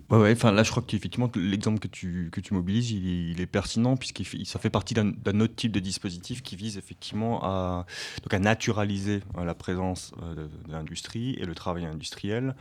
Ouais, 0.09 0.31
enfin 0.31 0.53
là 0.53 0.63
je 0.63 0.71
crois 0.71 0.81
qu'effectivement 0.87 1.29
l'exemple 1.35 1.79
que 1.79 1.89
tu, 1.89 2.29
que 2.31 2.39
tu 2.39 2.53
mobilises 2.53 2.91
il 2.91 3.41
est, 3.41 3.45
pertinent 3.45 3.97
puisque 3.97 4.23
ça 4.45 4.57
fait 4.57 4.69
partie 4.69 4.93
d'un 4.93 5.39
autre 5.41 5.55
type 5.55 5.73
de 5.73 5.81
dispositif 5.81 6.41
qui 6.41 6.55
vise 6.55 6.77
effectivement 6.77 7.43
à, 7.43 7.85
donc 8.23 8.33
à 8.33 8.39
naturaliser 8.39 9.19
euh, 9.37 9.43
la 9.43 9.53
présence 9.53 10.13
euh, 10.23 10.35
de, 10.35 10.49
l'industrie 10.71 11.35
et 11.39 11.45
le 11.45 11.53
travail 11.53 11.85
industriel 11.85 12.55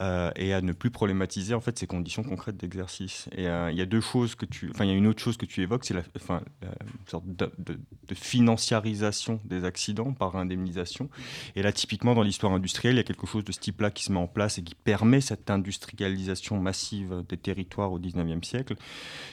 euh, 0.00 0.32
et 0.34 0.52
à 0.52 0.60
ne 0.60 0.72
plus 0.72 0.90
problématiser 0.90 1.54
en 1.54 1.60
fait 1.60 1.78
ces 1.78 1.86
conditions 1.86 2.24
concrètes 2.24 2.56
d'exercice. 2.56 3.28
Et 3.36 3.44
il 3.44 3.76
y 3.76 3.80
a 3.80 3.86
deux 3.86 4.00
choses 4.00 4.34
que 4.34 4.44
tu, 4.44 4.68
enfin 4.70 4.84
il 4.84 4.90
y 4.90 4.92
a 4.92 4.96
une 4.96 5.06
autre 5.06 5.22
chose 5.22 5.36
que 5.36 5.46
tu 5.46 5.62
évoques, 5.62 5.84
c'est 5.84 5.94
la, 5.94 6.02
enfin, 6.16 6.42
sorte 7.06 7.24
de, 7.26 7.48
financiarisation 8.14 9.40
des 9.44 9.64
accidents 9.64 10.12
par 10.12 10.34
indemnisation. 10.34 11.10
Et 11.54 11.62
là 11.62 11.70
typiquement 11.70 12.16
dans 12.16 12.22
l'histoire 12.22 12.52
industrielle 12.52 12.94
il 12.94 12.98
y 12.98 13.00
a 13.00 13.04
quelque 13.04 13.28
chose 13.28 13.44
de 13.44 13.52
ce 13.52 13.60
type-là 13.60 13.92
qui 13.92 14.02
se 14.02 14.10
met 14.10 14.18
en 14.18 14.26
place 14.26 14.58
et 14.58 14.64
qui 14.64 14.74
permet 14.74 15.20
cette 15.20 15.48
industrialisation 15.48 16.58
massive 16.58 16.87
des 17.28 17.36
territoires 17.36 17.92
au 17.92 17.98
19e 17.98 18.42
siècle. 18.44 18.74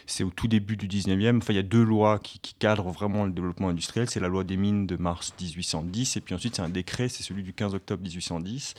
C'est 0.06 0.24
au 0.24 0.30
tout 0.30 0.48
début 0.48 0.78
du 0.78 0.88
19e. 0.88 1.38
Enfin, 1.38 1.54
il 1.54 1.58
y 1.58 1.60
a 1.60 1.64
deux 1.64 1.84
lois 1.84 2.20
qui, 2.20 2.40
cadrent 2.58 2.92
vraiment 2.92 3.26
le 3.26 3.32
développement 3.32 3.70
industriel. 3.70 4.10
C'est 4.10 4.20
la 4.20 4.28
loi 4.28 4.44
des 4.44 4.58
mines 4.58 4.88
de 4.88 4.96
mars 4.96 5.34
1810 5.40 6.18
et 6.18 6.22
puis 6.22 6.36
ensuite 6.36 6.56
c'est 6.56 6.62
un 6.62 6.70
décret, 6.70 7.10
c'est 7.10 7.24
celui 7.24 7.44
du 7.44 7.54
15 7.54 7.76
octobre 7.76 8.02
1810. 8.02 8.76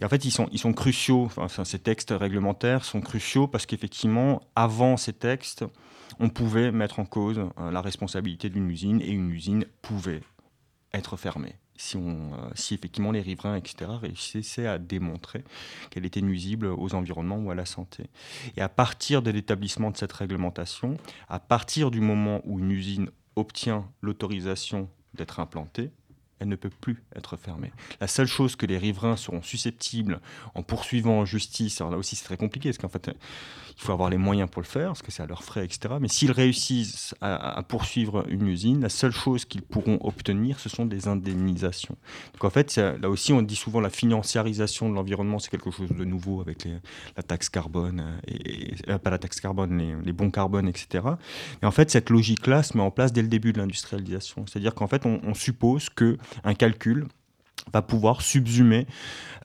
Et 0.00 0.04
en 0.04 0.08
fait, 0.08 0.24
ils 0.24 0.30
sont, 0.30 0.48
ils 0.52 0.58
sont 0.58 0.72
cruciaux. 0.72 1.30
Enfin, 1.36 1.64
ces 1.64 1.78
textes 1.78 2.12
réglementaires 2.16 2.84
sont 2.84 3.00
cruciaux 3.00 3.46
parce 3.46 3.66
qu'effectivement, 3.66 4.40
avant 4.56 4.96
ces 4.96 5.12
textes, 5.12 5.64
on 6.18 6.28
pouvait 6.28 6.72
mettre 6.72 6.98
en 6.98 7.04
cause 7.04 7.38
euh, 7.38 7.70
la 7.70 7.80
responsabilité 7.80 8.48
d'une 8.48 8.70
usine 8.70 9.00
et 9.00 9.10
une 9.10 9.30
usine 9.30 9.64
pouvait 9.82 10.22
être 10.92 11.16
fermée 11.16 11.56
euh, 11.94 12.50
si 12.54 12.74
effectivement 12.74 13.10
les 13.10 13.20
riverains, 13.20 13.56
etc., 13.56 13.90
réussissaient 14.00 14.66
à 14.66 14.78
démontrer 14.78 15.44
qu'elle 15.90 16.04
était 16.04 16.22
nuisible 16.22 16.66
aux 16.66 16.94
environnements 16.94 17.38
ou 17.38 17.50
à 17.50 17.54
la 17.54 17.66
santé. 17.66 18.04
Et 18.56 18.60
à 18.60 18.68
partir 18.68 19.22
de 19.22 19.30
l'établissement 19.30 19.90
de 19.90 19.96
cette 19.96 20.12
réglementation, 20.12 20.96
à 21.28 21.40
partir 21.40 21.90
du 21.90 22.00
moment 22.00 22.40
où 22.44 22.58
une 22.58 22.70
usine 22.70 23.10
obtient 23.36 23.88
l'autorisation 24.00 24.88
d'être 25.14 25.40
implantée, 25.40 25.90
ne 26.48 26.56
peut 26.56 26.70
plus 26.70 27.02
être 27.14 27.36
fermée. 27.36 27.72
La 28.00 28.06
seule 28.06 28.26
chose 28.26 28.56
que 28.56 28.66
les 28.66 28.78
riverains 28.78 29.16
seront 29.16 29.42
susceptibles, 29.42 30.20
en 30.54 30.62
poursuivant 30.62 31.20
en 31.20 31.24
justice, 31.24 31.80
alors 31.80 31.90
là 31.92 31.98
aussi 31.98 32.16
c'est 32.16 32.24
très 32.24 32.36
compliqué, 32.36 32.70
parce 32.70 32.78
qu'en 32.78 32.88
fait, 32.88 33.10
il 33.76 33.82
faut 33.82 33.92
avoir 33.92 34.10
les 34.10 34.18
moyens 34.18 34.48
pour 34.48 34.62
le 34.62 34.66
faire, 34.66 34.88
parce 34.88 35.02
que 35.02 35.10
c'est 35.10 35.22
à 35.22 35.26
leurs 35.26 35.42
frais, 35.42 35.64
etc. 35.64 35.96
Mais 36.00 36.08
s'ils 36.08 36.30
réussissent 36.30 37.14
à, 37.20 37.62
poursuivre 37.68 38.24
une 38.28 38.46
usine, 38.46 38.80
la 38.80 38.88
seule 38.88 39.12
chose 39.12 39.44
qu'ils 39.44 39.62
pourront 39.62 39.98
obtenir, 40.02 40.60
ce 40.60 40.68
sont 40.68 40.86
des 40.86 41.08
indemnisations. 41.08 41.96
Donc 42.34 42.44
en 42.44 42.50
fait, 42.50 42.76
là 42.76 43.08
aussi, 43.08 43.32
on 43.32 43.42
dit 43.42 43.56
souvent 43.56 43.80
la 43.80 43.90
financiarisation 43.90 44.88
de 44.88 44.94
l'environnement, 44.94 45.38
c'est 45.38 45.50
quelque 45.50 45.70
chose 45.70 45.90
de 45.90 46.04
nouveau 46.04 46.40
avec 46.40 46.68
la 47.16 47.22
taxe 47.22 47.48
carbone, 47.48 48.20
euh, 48.28 48.88
euh, 48.88 48.98
pas 48.98 49.10
la 49.10 49.18
taxe 49.18 49.40
carbone, 49.40 50.00
les, 50.04 50.12
bons 50.12 50.30
carbone, 50.30 50.68
etc. 50.68 51.04
Et 51.62 51.66
en 51.66 51.70
fait, 51.70 51.90
cette 51.90 52.10
logique-là 52.10 52.62
se 52.62 52.76
met 52.76 52.82
en 52.82 52.90
place 52.90 53.12
dès 53.12 53.22
le 53.22 53.28
début 53.28 53.52
de 53.52 53.58
l'industrialisation. 53.58 54.44
C'est-à-dire 54.46 54.74
qu'en 54.74 54.86
fait, 54.86 55.06
on, 55.06 55.34
suppose 55.34 55.88
qu'un 56.42 56.54
calcul 56.54 57.06
va 57.72 57.82
pouvoir 57.82 58.22
subsumer 58.22 58.86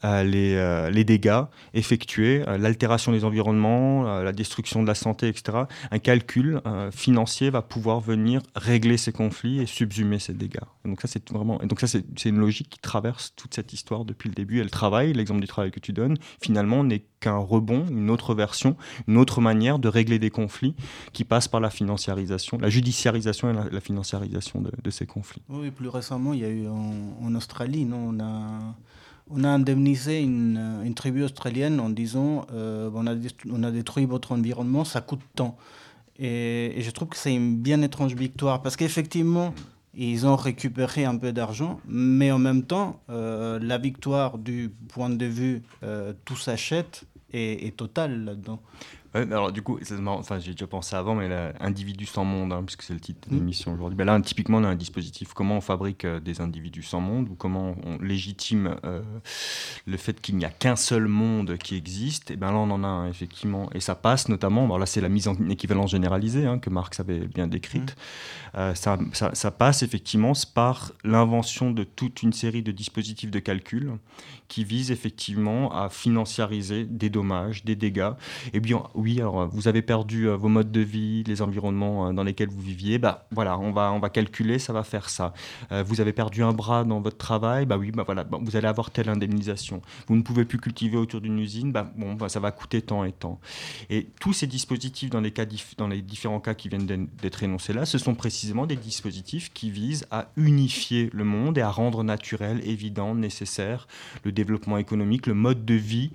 euh, 0.06 0.24
les, 0.24 0.56
euh, 0.56 0.90
les, 0.90 1.04
dégâts 1.04 1.44
effectués, 1.74 2.44
euh, 2.48 2.58
l'altération 2.58 3.12
des 3.12 3.26
environnements, 3.26 4.04
la 4.22 4.32
destruction 4.32 4.82
de 4.82 4.88
la 4.88 4.96
santé, 4.96 5.28
etc. 5.28 5.64
Un 5.92 6.00
calcul 6.00 6.62
financier 6.92 7.50
va 7.50 7.62
pouvoir 7.62 8.00
venir 8.00 8.42
régler 8.56 8.98
ces 8.98 9.12
conflits 9.12 9.60
et 9.60 9.66
subsumer 9.66 10.20
ces 10.20 10.34
dégâts. 10.34 10.60
Et 10.86 10.90
donc 10.90 11.02
ça, 11.02 11.08
c'est 11.08 11.30
vraiment, 11.32 11.62
et 11.62 11.66
donc 11.66 11.80
ça, 11.82 11.88
c'est 11.88 12.30
une 12.30 12.40
logique 12.40 12.70
qui 12.70 12.80
traverse 12.80 13.34
toute 13.36 13.54
cette 13.54 13.74
histoire 13.74 14.06
depuis 14.06 14.30
le 14.30 14.36
début. 14.36 14.60
Et 14.60 14.64
le 14.64 14.70
travail, 14.70 15.14
l'exemple 15.14 15.42
du 15.42 15.48
travail 15.48 15.72
que 15.72 15.80
tu 15.80 15.92
donnes, 15.92 16.18
finalement, 16.42 16.84
n'est 16.84 17.04
qu'un 17.20 17.38
rebond, 17.38 17.86
une 17.90 18.10
autre 18.10 18.34
version, 18.34 18.76
une 19.08 19.18
autre 19.18 19.42
manière 19.42 19.80
de 19.80 19.88
régler 19.88 20.20
des 20.20 20.30
conflits 20.30 20.76
qui 21.14 21.24
passe 21.24 21.48
par 21.48 21.60
la 21.60 21.70
financiarisation, 21.70 22.58
la 22.58 22.70
judiciarisation 22.70 23.50
et 23.50 23.72
la, 23.72 23.82
financiarisation 23.82 24.62
de, 24.62 24.90
ces 24.90 25.06
conflits. 25.06 25.42
Oui, 25.50 25.72
plus 25.72 25.90
récemment, 25.90 26.34
il 26.34 26.40
y 26.40 26.46
a 26.46 26.50
eu 26.50 26.68
en, 26.68 27.36
Australie, 27.36 27.86
non 27.86 28.10
on 28.10 28.20
a, 28.20 28.76
on 29.30 29.44
a 29.44 29.50
indemnisé 29.50 30.22
une, 30.22 30.82
une 30.84 30.94
tribu 30.96 31.24
australienne 31.24 31.80
en 31.80 31.90
disant 31.90 32.48
euh, 32.54 32.90
on, 32.94 33.06
a, 33.08 33.14
on 33.52 33.64
a 33.64 33.72
détruit 33.72 34.06
votre 34.06 34.32
environnement, 34.32 34.84
ça 34.84 35.02
coûte 35.02 35.22
tant. 35.36 35.58
Et, 36.20 36.76
je 36.78 36.92
trouve 36.92 37.10
que 37.10 37.18
c'est 37.18 37.34
une 37.34 37.58
bien 37.58 37.82
étrange 37.82 38.14
victoire 38.14 38.62
parce 38.62 38.76
qu'effectivement, 38.76 39.54
ils 39.96 40.28
ont 40.28 40.36
récupéré 40.36 41.06
un 41.06 41.18
peu 41.18 41.32
d'argent, 41.32 41.80
mais 41.88 42.32
en 42.32 42.40
même 42.40 42.64
temps, 42.64 43.02
euh, 43.10 43.58
la 43.62 43.78
victoire 43.78 44.38
du 44.38 44.70
point 44.90 45.10
de 45.10 45.26
vue 45.26 45.64
euh, 45.84 46.14
tout 46.26 46.36
s'achète 46.36 47.06
est, 47.34 47.66
est 47.66 47.76
totale 47.76 48.26
là-dedans 48.26 48.60
alors 49.14 49.52
du 49.52 49.64
coup, 49.64 49.80
enfin, 50.06 50.40
j'ai 50.40 50.52
déjà 50.52 50.68
pensé 50.68 50.96
avant, 50.96 51.16
mais 51.16 51.28
l'individu 51.28 52.06
sans 52.06 52.24
monde, 52.24 52.54
hein, 52.54 52.64
puisque 52.64 52.84
c'est 52.84 52.94
le 52.94 53.00
titre 53.00 53.28
de 53.28 53.34
mm. 53.34 53.40
l'émission 53.40 53.74
aujourd'hui. 53.74 53.98
Ben 53.98 54.06
là, 54.06 54.20
typiquement, 54.22 54.60
on 54.60 54.64
a 54.64 54.68
un 54.68 54.76
dispositif. 54.76 55.34
Comment 55.34 55.58
on 55.58 55.62
fabrique 55.62 56.06
euh, 56.06 56.20
des 56.20 56.42
individus 56.42 56.84
sans 56.84 57.02
monde 57.02 57.28
ou 57.30 57.36
comment 57.36 57.76
on 57.86 57.98
légitime 57.98 58.76
euh, 58.86 59.02
le 59.88 59.98
fait 59.98 60.22
qu'il 60.22 60.38
n'y 60.38 60.46
a 60.46 60.50
qu'un 60.50 60.76
seul 60.76 61.08
monde 61.08 61.58
qui 61.58 61.76
existe? 61.76 62.30
Et 62.30 62.36
ben 62.36 62.52
là, 62.52 62.58
on 62.58 62.70
en 62.70 62.84
a 62.84 62.88
un, 62.88 63.10
effectivement. 63.10 63.70
Et 63.74 63.80
ça 63.80 63.96
passe 63.96 64.30
notamment, 64.30 64.66
alors 64.66 64.78
là, 64.78 64.86
c'est 64.86 65.02
la 65.02 65.10
mise 65.10 65.28
en 65.28 65.36
équivalence 65.50 65.92
généralisée 65.92 66.46
hein, 66.46 66.60
que 66.60 66.70
Marx 66.70 67.00
avait 67.00 67.28
bien 67.28 67.48
décrite. 67.48 67.96
Mm. 68.54 68.58
Euh, 68.58 68.76
ça, 68.76 69.00
ça, 69.14 69.32
ça, 69.34 69.52
passe 69.52 69.82
effectivement 69.82 70.34
par 70.54 70.92
l'invention 71.04 71.72
de 71.72 71.84
toute 71.84 72.22
une 72.22 72.34
série 72.34 72.62
de 72.62 72.72
dispositifs 72.72 73.32
de 73.32 73.40
calcul 73.40 73.92
qui 74.50 74.66
visent 74.66 74.92
effectivement 74.92 75.72
à 75.72 75.88
financiariser 75.90 76.84
des 76.84 77.10
dommages, 77.10 77.64
des 77.64 77.76
dégâts. 77.76 78.12
Et 78.52 78.60
bien, 78.60 78.84
oui, 78.96 79.20
alors 79.20 79.48
vous 79.48 79.68
avez 79.70 79.82
perdu 79.82 80.28
euh, 80.28 80.36
vos 80.36 80.50
modes 80.50 80.72
de 80.72 80.82
vie, 80.82 81.24
les 81.24 81.42
environnements 81.42 82.10
euh, 82.10 82.14
dans 82.14 82.24
lesquels 82.24 82.50
vous 82.50 82.60
viviez, 82.60 82.98
bah 82.98 83.28
voilà, 83.32 83.58
on 83.60 83.72
va, 83.72 83.94
on 83.94 84.00
va 84.00 84.10
calculer, 84.10 84.60
ça 84.60 84.74
va 84.74 84.84
faire 84.84 85.10
ça. 85.10 85.34
Euh, 85.72 85.84
vous 85.84 86.02
avez 86.02 86.12
perdu 86.12 86.44
un 86.44 86.52
bras 86.52 86.84
dans 86.84 87.00
votre 87.00 87.18
travail, 87.18 87.66
bah 87.66 87.78
oui, 87.78 87.92
bah 87.92 88.04
voilà, 88.06 88.26
vous 88.42 88.56
allez 88.56 88.68
avoir 88.68 88.90
telle 88.92 89.08
indemnisation. 89.08 89.82
Vous 90.08 90.16
ne 90.16 90.24
pouvez 90.24 90.46
plus 90.46 90.60
cultiver 90.60 90.98
autour 90.98 91.22
d'une 91.22 91.40
usine, 91.40 91.72
bah 91.72 91.92
bon, 91.96 92.16
bah, 92.16 92.28
ça 92.28 92.40
va 92.40 92.52
coûter 92.52 92.82
tant 92.82 93.06
et 93.06 93.12
tant. 93.12 93.40
Et 93.92 94.10
tous 94.20 94.34
ces 94.34 94.48
dispositifs 94.48 95.12
dans 95.12 95.22
les, 95.22 95.32
cas 95.32 95.46
dans 95.78 95.88
les 95.88 96.02
différents 96.02 96.40
cas 96.40 96.56
qui 96.56 96.70
viennent 96.70 97.08
d'être 97.22 97.44
énoncés 97.44 97.74
là, 97.74 97.86
ce 97.86 98.00
sont 98.00 98.16
précisément 98.16 98.66
des 98.66 98.76
dispositifs 98.76 99.54
qui 99.54 99.70
visent 99.70 100.08
à 100.10 100.30
unifier 100.38 101.12
le 101.14 101.24
monde 101.24 101.58
et 101.60 101.62
à 101.62 101.70
rendre 101.70 102.04
naturel, 102.04 102.62
évident, 102.68 103.14
nécessaire 103.14 103.88
le 104.24 104.32
développement 104.40 104.78
économique, 104.78 105.28
le 105.28 105.34
mode 105.34 105.66
de 105.66 105.74
vie 105.74 106.12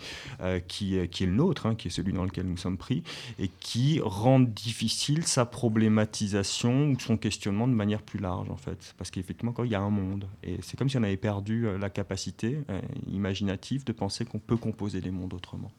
qui, 0.68 0.96
qui 1.08 1.22
est 1.24 1.26
le 1.26 1.32
nôtre, 1.32 1.66
hein, 1.66 1.74
qui 1.74 1.88
est 1.88 1.90
celui 1.90 2.12
dans 2.12 2.24
lequel 2.24 2.46
nous 2.46 2.56
sommes 2.56 2.76
pris, 2.76 3.02
et 3.38 3.48
qui 3.60 4.00
rendent 4.02 4.52
difficile 4.52 5.24
sa 5.26 5.44
problématisation 5.44 6.90
ou 6.90 7.00
son 7.00 7.16
questionnement 7.16 7.68
de 7.68 7.74
manière 7.74 8.02
plus 8.02 8.18
large, 8.18 8.50
en 8.50 8.56
fait. 8.56 8.94
Parce 8.98 9.10
qu'effectivement, 9.10 9.54
il 9.62 9.70
y 9.70 9.74
a 9.74 9.80
un 9.80 9.90
monde. 9.90 10.26
Et 10.42 10.58
c'est 10.62 10.76
comme 10.76 10.88
si 10.88 10.96
on 10.96 11.02
avait 11.02 11.16
perdu 11.16 11.66
euh, 11.66 11.78
la 11.78 11.90
capacité 11.90 12.58
euh, 12.70 12.80
imaginative 13.12 13.84
de 13.84 13.92
penser 13.92 14.24
qu'on 14.24 14.38
peut 14.38 14.56
composer 14.56 15.00
les 15.00 15.10
mondes 15.10 15.34
autrement. 15.34 15.70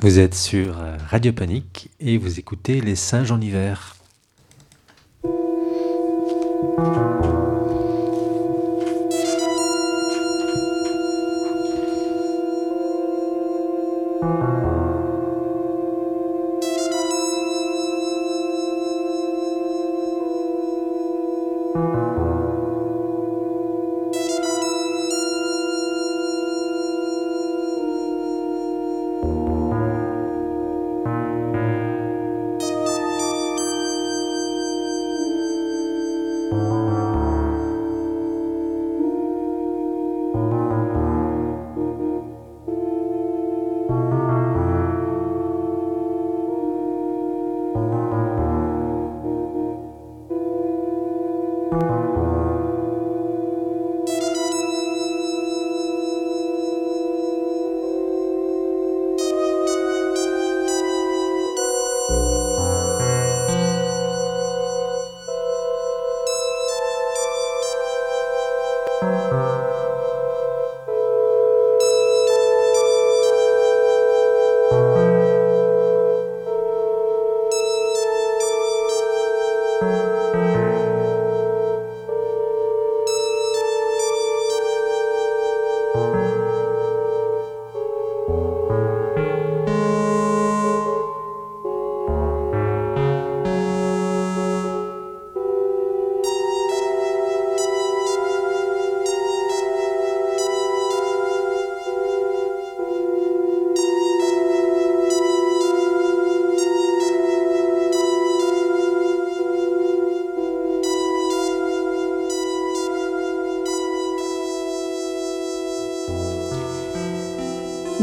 Vous 0.00 0.18
êtes 0.18 0.34
sur 0.34 0.78
euh, 0.78 0.96
Radio 1.08 1.32
Panique 1.32 1.90
et 2.00 2.18
vous 2.18 2.38
écoutez 2.38 2.80
Les 2.80 2.96
Singes 2.96 3.30
en 3.30 3.40
hiver. 3.40 3.96
Música 14.22 14.71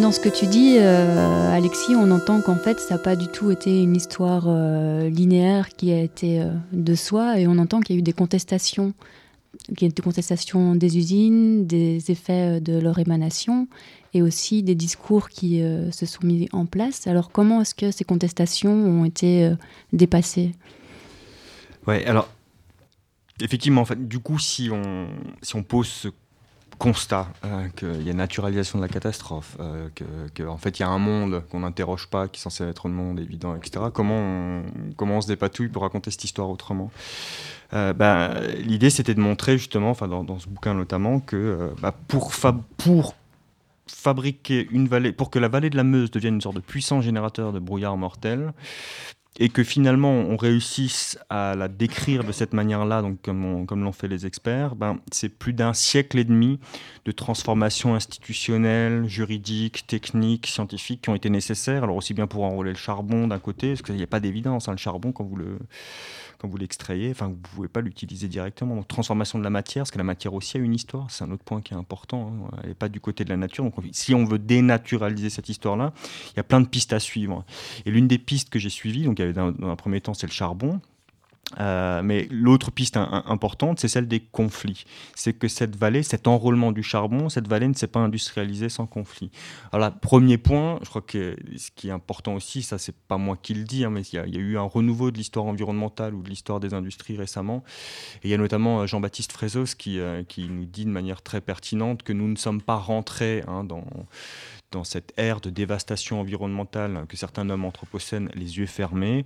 Dans 0.10 0.14
ce 0.14 0.20
que 0.20 0.30
tu 0.30 0.48
dis, 0.48 0.78
euh, 0.80 1.56
Alexis, 1.56 1.96
on 1.96 2.10
entend 2.10 2.42
qu'en 2.42 2.56
fait, 2.56 2.80
ça 2.80 2.96
n'a 2.96 3.00
pas 3.00 3.16
du 3.16 3.28
tout 3.28 3.52
été 3.52 3.84
une 3.84 3.96
histoire 3.96 4.46
euh, 4.48 5.08
linéaire 5.08 5.70
qui 5.70 5.92
a 5.92 6.02
été 6.02 6.42
euh, 6.42 6.52
de 6.72 6.96
soi, 6.96 7.40
et 7.40 7.46
on 7.46 7.60
entend 7.60 7.80
qu'il 7.80 7.96
y 7.96 8.00
a 8.00 8.02
eu 8.02 8.02
des 8.02 8.12
contestations, 8.12 8.96
qu'il 9.68 9.84
y 9.84 9.86
a 9.86 9.90
eu 9.90 9.94
des 9.94 10.02
contestations 10.02 10.74
des 10.74 10.98
usines, 10.98 11.68
des 11.68 12.10
effets 12.10 12.60
de 12.60 12.80
leur 12.80 12.98
émanation, 12.98 13.68
et 14.16 14.24
aussi 14.24 14.64
des 14.64 14.74
discours 14.74 15.30
qui 15.30 15.62
se 15.92 16.06
sont 16.08 16.26
mis 16.26 16.50
en 16.54 16.66
place. 16.66 17.06
Alors, 17.06 17.32
comment 17.32 17.62
est-ce 17.62 17.76
que 17.76 17.92
ces 17.92 18.04
contestations 18.04 18.74
ont 18.74 19.06
été 19.06 19.52
dépassées? 19.94 20.54
Ouais, 21.86 22.04
alors 22.08 22.30
effectivement, 23.44 23.82
en 23.82 23.86
fait, 23.86 24.08
du 24.08 24.18
coup, 24.18 24.40
si 24.40 24.72
on, 24.72 25.08
si 25.44 25.56
on 25.56 25.62
pose 25.62 25.88
ce 25.88 26.08
constat 26.80 27.28
qu'il 27.76 28.02
y 28.02 28.10
a 28.10 28.14
naturalisation 28.14 28.80
de 28.80 28.84
la 28.84 28.90
catastrophe, 28.90 29.58
qu'en 30.36 30.48
en 30.48 30.58
fait 30.58 30.80
il 30.80 30.82
y 30.82 30.86
a 30.86 30.90
un 30.90 30.98
monde 30.98 31.44
qu'on 31.52 31.60
n'interroge 31.60 32.08
pas, 32.08 32.28
qui 32.28 32.40
est 32.40 32.44
censé 32.44 32.64
être 32.64 32.88
un 32.88 32.90
monde 32.90 33.20
évident, 33.20 33.56
etc. 33.56 33.86
Comment 33.94 34.18
on, 34.18 34.64
comment 34.96 35.18
on 35.18 35.22
se 35.22 35.28
dépatouille 35.28 35.68
pour 35.68 35.84
raconter 35.84 36.10
cette 36.10 36.24
histoire 36.24 36.50
autrement? 36.50 36.92
Ben, 37.72 38.34
L'idée 38.58 38.90
c'était 38.90 39.14
de 39.14 39.20
montrer 39.20 39.58
justement, 39.58 39.92
dans, 39.92 40.24
dans, 40.24 40.40
ce 40.40 40.48
bouquin 40.48 40.74
notamment, 40.74 41.20
que 41.20 41.72
bah, 41.82 41.94
pour, 42.08 42.32
pour 42.78 43.14
fabriquer 43.96 44.68
une 44.72 44.88
vallée, 44.88 45.12
pour 45.12 45.30
que 45.30 45.40
la 45.40 45.48
vallée 45.48 45.70
de 45.70 45.78
la 45.78 45.84
Meuse 45.84 46.12
devienne 46.12 46.36
une 46.36 46.42
sorte 46.42 46.56
de 46.56 46.62
puissant 46.62 47.02
générateur 47.02 47.52
de 47.52 47.60
brouillard 47.60 47.98
mortel, 47.98 48.54
et 49.40 49.48
que 49.48 49.64
finalement 49.64 50.12
on 50.12 50.36
réussisse 50.36 51.18
à 51.30 51.56
la 51.56 51.70
décrire 51.70 52.26
de 52.26 52.32
cette 52.34 52.54
manière-là, 52.54 53.02
donc 53.02 53.22
comme, 53.22 53.84
l'ont 53.84 53.92
fait 53.94 54.10
les 54.10 54.26
experts, 54.26 54.76
ben, 54.76 55.00
c'est 55.12 55.30
plus 55.30 55.54
d'un 55.54 55.74
siècle 55.74 56.20
et 56.20 56.26
demi 56.26 56.60
de 57.06 57.12
transformations 57.12 57.96
institutionnelles, 57.96 59.08
juridiques, 59.08 59.88
techniques, 59.88 60.48
scientifiques 60.48 61.04
qui 61.04 61.10
ont 61.10 61.16
été 61.16 61.30
nécessaires. 61.30 61.84
Alors 61.86 61.96
aussi 61.96 62.14
bien 62.14 62.28
pour 62.28 62.44
enrôler 62.44 62.72
le 62.72 62.78
charbon 62.78 63.28
d'un 63.28 63.40
côté, 63.40 63.70
parce 63.70 63.82
qu'il 63.82 63.96
n'y 63.96 64.04
a 64.04 64.08
pas 64.08 64.20
d'évidence, 64.20 64.68
hein, 64.68 64.74
le 64.74 64.78
charbon 64.78 65.14
quand 65.14 65.24
vous 65.24 65.38
le 65.38 65.58
quand 66.40 66.48
vous 66.48 66.58
l'extrayez, 66.58 67.12
enfin, 67.12 67.28
vous 67.28 67.34
ne 67.34 67.56
pouvez 67.56 67.68
pas 67.68 67.82
l'utiliser 67.82 68.30
directement. 68.30 68.82
Transformation 68.84 69.38
de 69.38 69.44
la 69.44 69.50
matière, 69.50 69.82
parce 69.84 69.92
que 69.92 69.98
la 69.98 70.06
matière 70.06 70.34
aussi 70.34 70.58
a 70.58 70.62
une 70.62 70.74
histoire, 70.74 71.12
c'est 71.12 71.26
un 71.26 71.32
autre 71.32 71.44
point 71.44 71.62
qui 71.62 71.74
est 71.74 71.78
important. 71.78 72.34
Hein. 72.34 72.58
Elle 72.64 72.70
n'est 72.70 72.76
pas 72.76 72.88
du 72.88 73.02
côté 73.02 73.26
de 73.26 73.30
la 73.30 73.38
nature. 73.38 73.66
Donc, 73.66 73.74
si 73.92 74.16
on 74.16 74.24
veut 74.24 74.40
dénaturaliser 74.40 75.30
cette 75.30 75.50
histoire-là, 75.50 75.94
il 76.32 76.38
y 76.38 76.40
a 76.40 76.44
plein 76.44 76.62
de 76.62 76.68
pistes 76.68 76.94
à 76.94 77.00
suivre. 77.00 77.44
Et 77.86 77.92
l'une 77.92 78.08
des 78.08 78.18
pistes 78.18 78.50
que 78.50 78.58
j'ai 78.58 78.70
suivies, 78.70 79.04
donc, 79.04 79.20
il 79.20 79.22
y 79.22 79.26
avait 79.26 79.34
dans 79.34 79.70
un 79.70 79.76
premier 79.76 80.00
temps, 80.00 80.14
c'est 80.14 80.28
le 80.28 80.32
charbon. 80.32 80.80
Euh, 81.60 82.02
mais 82.04 82.28
l'autre 82.30 82.72
piste 82.72 82.98
importante, 82.98 83.80
c'est 83.80 83.88
celle 83.88 84.08
des 84.08 84.20
conflits. 84.20 84.84
C'est 85.16 85.34
que 85.34 85.48
cette 85.48 85.76
vallée, 85.76 86.04
cet 86.04 86.28
enrôlement 86.28 86.72
du 86.72 86.84
charbon, 86.84 87.30
cette 87.30 87.48
vallée 87.48 87.68
ne 87.68 87.74
s'est 87.74 87.88
pas 87.88 88.00
industrialisée 88.00 88.70
sans 88.70 88.86
conflit. 88.86 89.32
Alors, 89.72 89.92
premier 89.92 90.38
point, 90.38 90.80
je 90.84 90.90
crois 90.90 91.02
que 91.02 91.36
ce 91.58 91.70
qui 91.76 91.90
est 91.90 91.92
important 91.92 92.36
aussi, 92.36 92.62
ça, 92.62 92.78
c'est 92.78 92.96
pas 92.96 93.18
moi 93.18 93.38
qui 93.42 93.54
le 93.54 93.64
dis, 93.64 93.84
hein, 93.84 93.90
mais 93.90 94.02
il 94.02 94.16
y, 94.16 94.20
a, 94.20 94.26
eu 94.26 94.58
un 94.58 94.64
renouveau 94.64 95.12
de 95.12 95.18
l'histoire 95.18 95.46
environnementale 95.46 96.14
ou 96.14 96.22
de 96.22 96.30
l'histoire 96.30 96.60
des 96.60 96.74
industries 96.74 97.18
récemment. 97.18 97.64
Et 98.24 98.28
il 98.28 98.32
y 98.32 98.34
a 98.34 98.38
notamment 98.38 98.82
euh, 98.82 98.88
Jean-Baptiste 98.88 99.32
Frézos 99.32 99.76
qui, 99.78 100.00
euh, 100.00 100.24
qui, 100.24 100.48
nous 100.50 100.66
dit 100.66 100.86
de 100.86 100.92
manière 100.92 101.22
très 101.22 101.42
pertinente 101.42 102.04
que 102.04 102.14
nous 102.14 102.28
ne 102.28 102.36
sommes 102.36 102.62
pas 102.62 102.76
rentrés 102.76 103.44
hein, 103.48 103.64
dans 103.64 103.84
dans 104.72 104.84
cette 104.84 105.14
ère 105.18 105.42
de 105.42 105.50
dévastation 105.50 106.20
environnementale 106.20 107.06
que 107.08 107.18
certains 107.18 107.44
nomment 107.44 107.66
anthropocène, 107.66 108.30
les 108.36 108.58
yeux 108.58 108.66
fermés. 108.66 109.26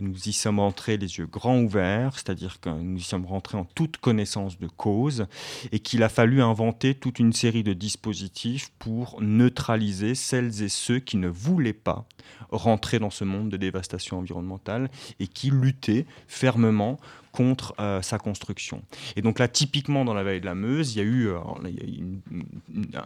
Nous 0.00 0.28
y 0.28 0.32
sommes 0.32 0.60
rentrés 0.60 0.96
les 0.96 1.18
yeux 1.18 1.26
grands 1.26 1.58
ouverts, 1.58 2.14
c'est-à-dire 2.14 2.60
que 2.60 2.68
nous 2.68 2.98
y 2.98 3.02
sommes 3.02 3.26
rentrés 3.26 3.58
en 3.58 3.64
toute 3.64 3.96
connaissance 3.96 4.58
de 4.58 4.68
cause 4.68 5.26
et 5.72 5.80
qu'il 5.80 6.02
a 6.02 6.08
fallu 6.08 6.42
inventer 6.42 6.94
toute 6.94 7.18
une 7.18 7.32
série 7.32 7.62
de 7.64 7.72
dispositifs 7.72 8.70
pour 8.78 9.20
neutraliser 9.20 10.14
celles 10.14 10.62
et 10.62 10.68
ceux 10.68 11.00
qui 11.00 11.16
ne 11.16 11.28
voulaient 11.28 11.72
pas 11.72 12.06
rentrer 12.50 12.98
dans 12.98 13.10
ce 13.10 13.24
monde 13.24 13.50
de 13.50 13.56
dévastation 13.56 14.18
environnementale 14.18 14.90
et 15.18 15.26
qui 15.26 15.50
luttaient 15.50 16.06
fermement 16.28 16.98
contre 17.34 17.74
euh, 17.80 18.00
sa 18.00 18.18
construction. 18.18 18.82
Et 19.16 19.22
donc 19.22 19.40
là, 19.40 19.48
typiquement 19.48 20.04
dans 20.04 20.14
la 20.14 20.22
vallée 20.22 20.38
de 20.38 20.46
la 20.46 20.54
Meuse, 20.54 20.94
il 20.94 20.98
y 20.98 21.00
a 21.00 21.04
eu, 21.04 21.28
euh, 21.28 21.40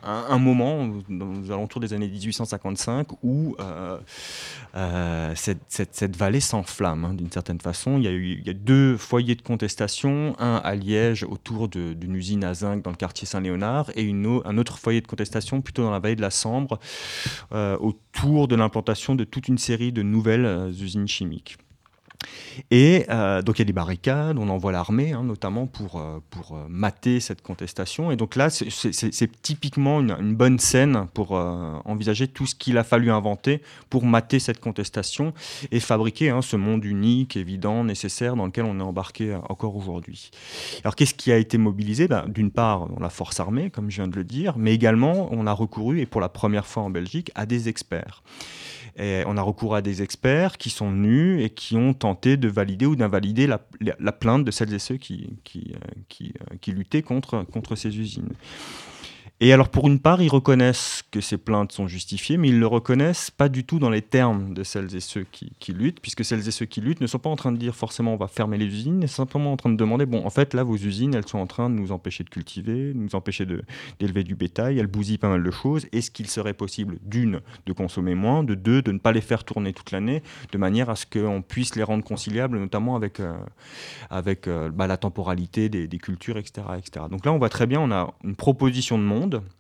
un, 0.03 0.39
moment, 0.39 0.85
aux 0.85 1.51
alentours 1.51 1.81
des 1.81 1.95
années 1.95 2.09
1855, 2.09 3.09
où 3.23 3.57
euh, 3.59 5.35
cette, 5.35 6.17
vallée 6.17 6.41
s'enflamme 6.41 7.07
hein, 7.07 7.15
d'une 7.15 7.33
certaine 7.33 7.61
façon. 7.61 7.97
Il 7.97 8.05
y, 8.05 8.09
a 8.09 8.13
eu, 8.13 8.43
deux 8.55 8.99
foyers 8.99 9.35
de 9.35 9.41
contestation, 9.41 10.37
un 10.39 10.57
à 10.63 10.75
Liège 10.75 11.25
autour 11.25 11.69
d'une 11.69 12.15
usine 12.15 12.45
à 12.45 12.53
zinc 12.53 12.83
dans 12.83 12.91
le 12.91 12.97
quartier 12.97 13.27
Saint-Léonard, 13.27 13.91
et 13.97 14.03
une, 14.03 14.43
un 14.45 14.59
autre 14.59 14.79
foyer 14.79 15.01
de 15.01 15.07
contestation 15.07 15.63
plutôt 15.63 15.85
dans 15.85 15.91
la 15.91 16.01
vallée 16.01 16.17
de 16.17 16.21
la 16.21 16.31
Sambre, 16.31 16.79
autour 17.51 18.47
de 18.47 18.57
l'implantation 18.57 19.15
de 19.15 19.25
toute 19.25 19.49
une 19.49 19.59
série 19.59 19.91
de 19.91 20.03
nouvelles 20.03 20.71
usines 20.79 21.09
chimiques. 21.09 21.57
Et 22.71 23.07
euh, 23.09 23.43
donc 23.43 23.59
il 23.59 23.61
y 23.61 23.63
a 23.63 23.67
des 23.67 23.73
barricades, 23.73 24.39
on 24.39 24.49
envoie 24.49 24.73
l'armée 24.73 25.13
hein, 25.13 25.23
notamment 25.23 25.67
pour, 25.67 26.01
euh, 26.01 26.19
pour 26.31 26.57
euh, 26.57 26.67
mater 26.69 27.21
cette 27.21 27.43
contestation. 27.43 28.11
Et 28.11 28.17
donc 28.17 28.37
là, 28.37 28.51
c'est 28.51 29.43
typiquement 29.43 30.01
une, 30.01 30.35
bonne 30.35 30.59
scène 30.59 31.07
pour 31.15 31.33
envisager 31.33 32.29
tout 32.29 32.47
ce 32.47 32.55
qu'il 32.55 32.79
a 32.79 32.85
fallu 32.85 33.11
inventer 33.11 33.63
pour 33.91 34.05
mater 34.05 34.39
cette 34.39 34.61
contestation 34.61 35.33
et 35.73 35.81
fabriquer 35.81 36.31
hein, 36.31 36.43
ce 36.43 36.57
monde 36.57 36.85
unique, 36.85 37.37
évident, 37.37 37.83
nécessaire 37.83 38.37
dans 38.37 38.47
lequel 38.47 38.65
on 38.65 38.79
est 38.79 38.83
embarqué 38.83 39.35
encore 39.49 39.75
aujourd'hui. 39.77 40.31
Alors 40.85 40.95
qu'est-ce 40.95 41.15
qui 41.15 41.33
a 41.33 41.39
été 41.39 41.59
mobilisé? 41.59 42.09
Ben, 42.09 42.25
D'une 42.29 42.51
part, 42.51 42.89
la 43.01 43.11
force 43.11 43.41
armée, 43.41 43.71
comme 43.71 43.91
je 43.91 43.97
viens 43.97 44.09
de 44.09 44.17
le 44.17 44.25
dire, 44.25 44.55
mais 44.57 44.75
également 44.75 45.29
on 45.33 45.47
a 45.47 45.53
recouru, 45.53 46.01
et 46.01 46.07
pour 46.07 46.21
la 46.21 46.29
première 46.29 46.67
fois 46.67 46.83
en 46.83 46.91
Belgique, 46.91 47.33
à 47.35 47.47
des 47.47 47.69
experts 47.69 48.23
on 48.99 49.37
a 49.37 49.43
recours 49.43 49.75
à 49.75 49.83
des 49.83 50.03
experts 50.03 50.59
qui 50.59 50.71
sont 50.71 50.91
venus 50.91 51.45
et 51.45 51.51
qui 51.51 51.77
ont 51.77 51.95
tenté 51.95 52.37
de 52.37 52.49
valider 52.49 52.87
ou 52.87 52.97
d'invalider 52.97 53.47
la, 53.47 54.13
plainte 54.13 54.45
de 54.45 54.51
celles 54.51 54.75
et 54.75 54.79
ceux 54.79 54.97
qui, 54.97 55.39
qui, 55.45 55.75
euh, 55.75 56.23
euh, 56.23 56.57
qui 56.61 56.73
luttaient 56.73 57.03
contre, 57.03 57.45
contre 57.45 57.77
ces 57.77 57.97
usines. 57.97 58.31
Et 59.41 59.53
alors, 59.53 59.69
pour 59.69 59.87
une 59.87 60.01
part, 60.01 60.21
ils 60.21 60.29
reconnaissent 60.29 61.05
que 61.13 61.21
ces 61.21 61.39
plaintes 61.39 61.71
sont 61.71 61.87
justifiées, 61.87 62.37
mais 62.37 62.49
ils 62.49 62.57
ne 62.57 62.61
le 62.61 62.67
reconnaissent 62.67 63.31
pas 63.31 63.49
du 63.49 63.63
tout 63.63 63.79
dans 63.79 63.89
les 63.89 64.03
termes 64.03 64.53
de 64.53 64.65
celles 64.65 64.97
et 64.97 65.01
ceux 65.01 65.25
qui, 65.31 65.73
luttent, 65.73 66.01
puisque 66.01 66.25
celles 66.25 66.49
et 66.49 66.51
ceux 66.51 66.67
qui 66.67 66.81
luttent 66.81 67.01
ne 67.01 67.07
sont 67.07 67.21
pas 67.21 67.31
en 67.31 67.37
train 67.37 67.53
de 67.53 67.57
dire 67.57 67.77
forcément 67.77 68.15
on 68.15 68.17
va 68.17 68.27
fermer 68.27 68.59
les 68.59 68.67
usines, 68.67 69.07
sont 69.07 69.23
simplement 69.23 69.53
en 69.53 69.57
train 69.57 69.71
de 69.71 69.77
demander 69.77 70.07
bon, 70.07 70.27
en 70.27 70.31
fait, 70.31 70.55
là, 70.55 70.65
vos 70.65 70.75
usines, 70.75 71.15
elles 71.15 71.29
sont 71.29 71.39
en 71.39 71.47
train 71.47 71.71
de 71.71 71.77
nous 71.77 71.93
empêcher 71.93 72.25
de 72.25 72.31
cultiver, 72.31 72.93
de 72.93 72.99
nous 72.99 73.15
empêcher 73.15 73.47
d'élever 74.01 74.25
du 74.25 74.35
bétail, 74.35 74.81
elles 74.81 74.89
bousillent 74.89 75.19
pas 75.19 75.29
mal 75.29 75.45
de 75.45 75.51
choses. 75.53 75.87
Est-ce 75.93 76.11
qu'il 76.11 76.29
serait 76.29 76.55
possible, 76.55 76.99
d'une, 77.05 77.41
de 77.67 77.73
consommer 77.73 78.17
moins, 78.17 78.43
de 78.43 78.57
deux, 78.57 78.83
de 78.83 78.91
ne 78.91 78.99
pas 78.99 79.13
les 79.13 79.21
faire 79.21 79.45
tourner 79.45 79.73
toute 79.73 79.93
l'année, 79.93 80.25
de 80.51 80.59
manière 80.59 80.91
à 80.91 80.97
ce 80.97 81.07
qu'on 81.07 81.43
puisse 81.43 81.77
les 81.77 81.85
rendre 81.85 82.03
conciliables, 82.03 82.59
notamment 82.59 82.97
avec, 82.97 83.21
euh, 83.21 83.37
avec 84.11 84.49
euh, 84.49 84.69
bah, 84.69 84.89
la 84.89 84.97
temporalité 84.97 85.69
des, 85.69 85.87
des 85.87 85.99
cultures, 85.99 86.39
etc., 86.39 86.67
etc. 86.77 87.07
Donc 87.09 87.25
là, 87.25 87.33
on 87.33 87.39
voit 87.39 87.51
très 87.51 87.69
bien, 87.69 87.81
on 87.81 87.93
a 87.93 88.13
une 88.25 88.35
proposition 88.35 88.99
de 88.99 89.05
monde 89.05 89.28
Runde. 89.29 89.58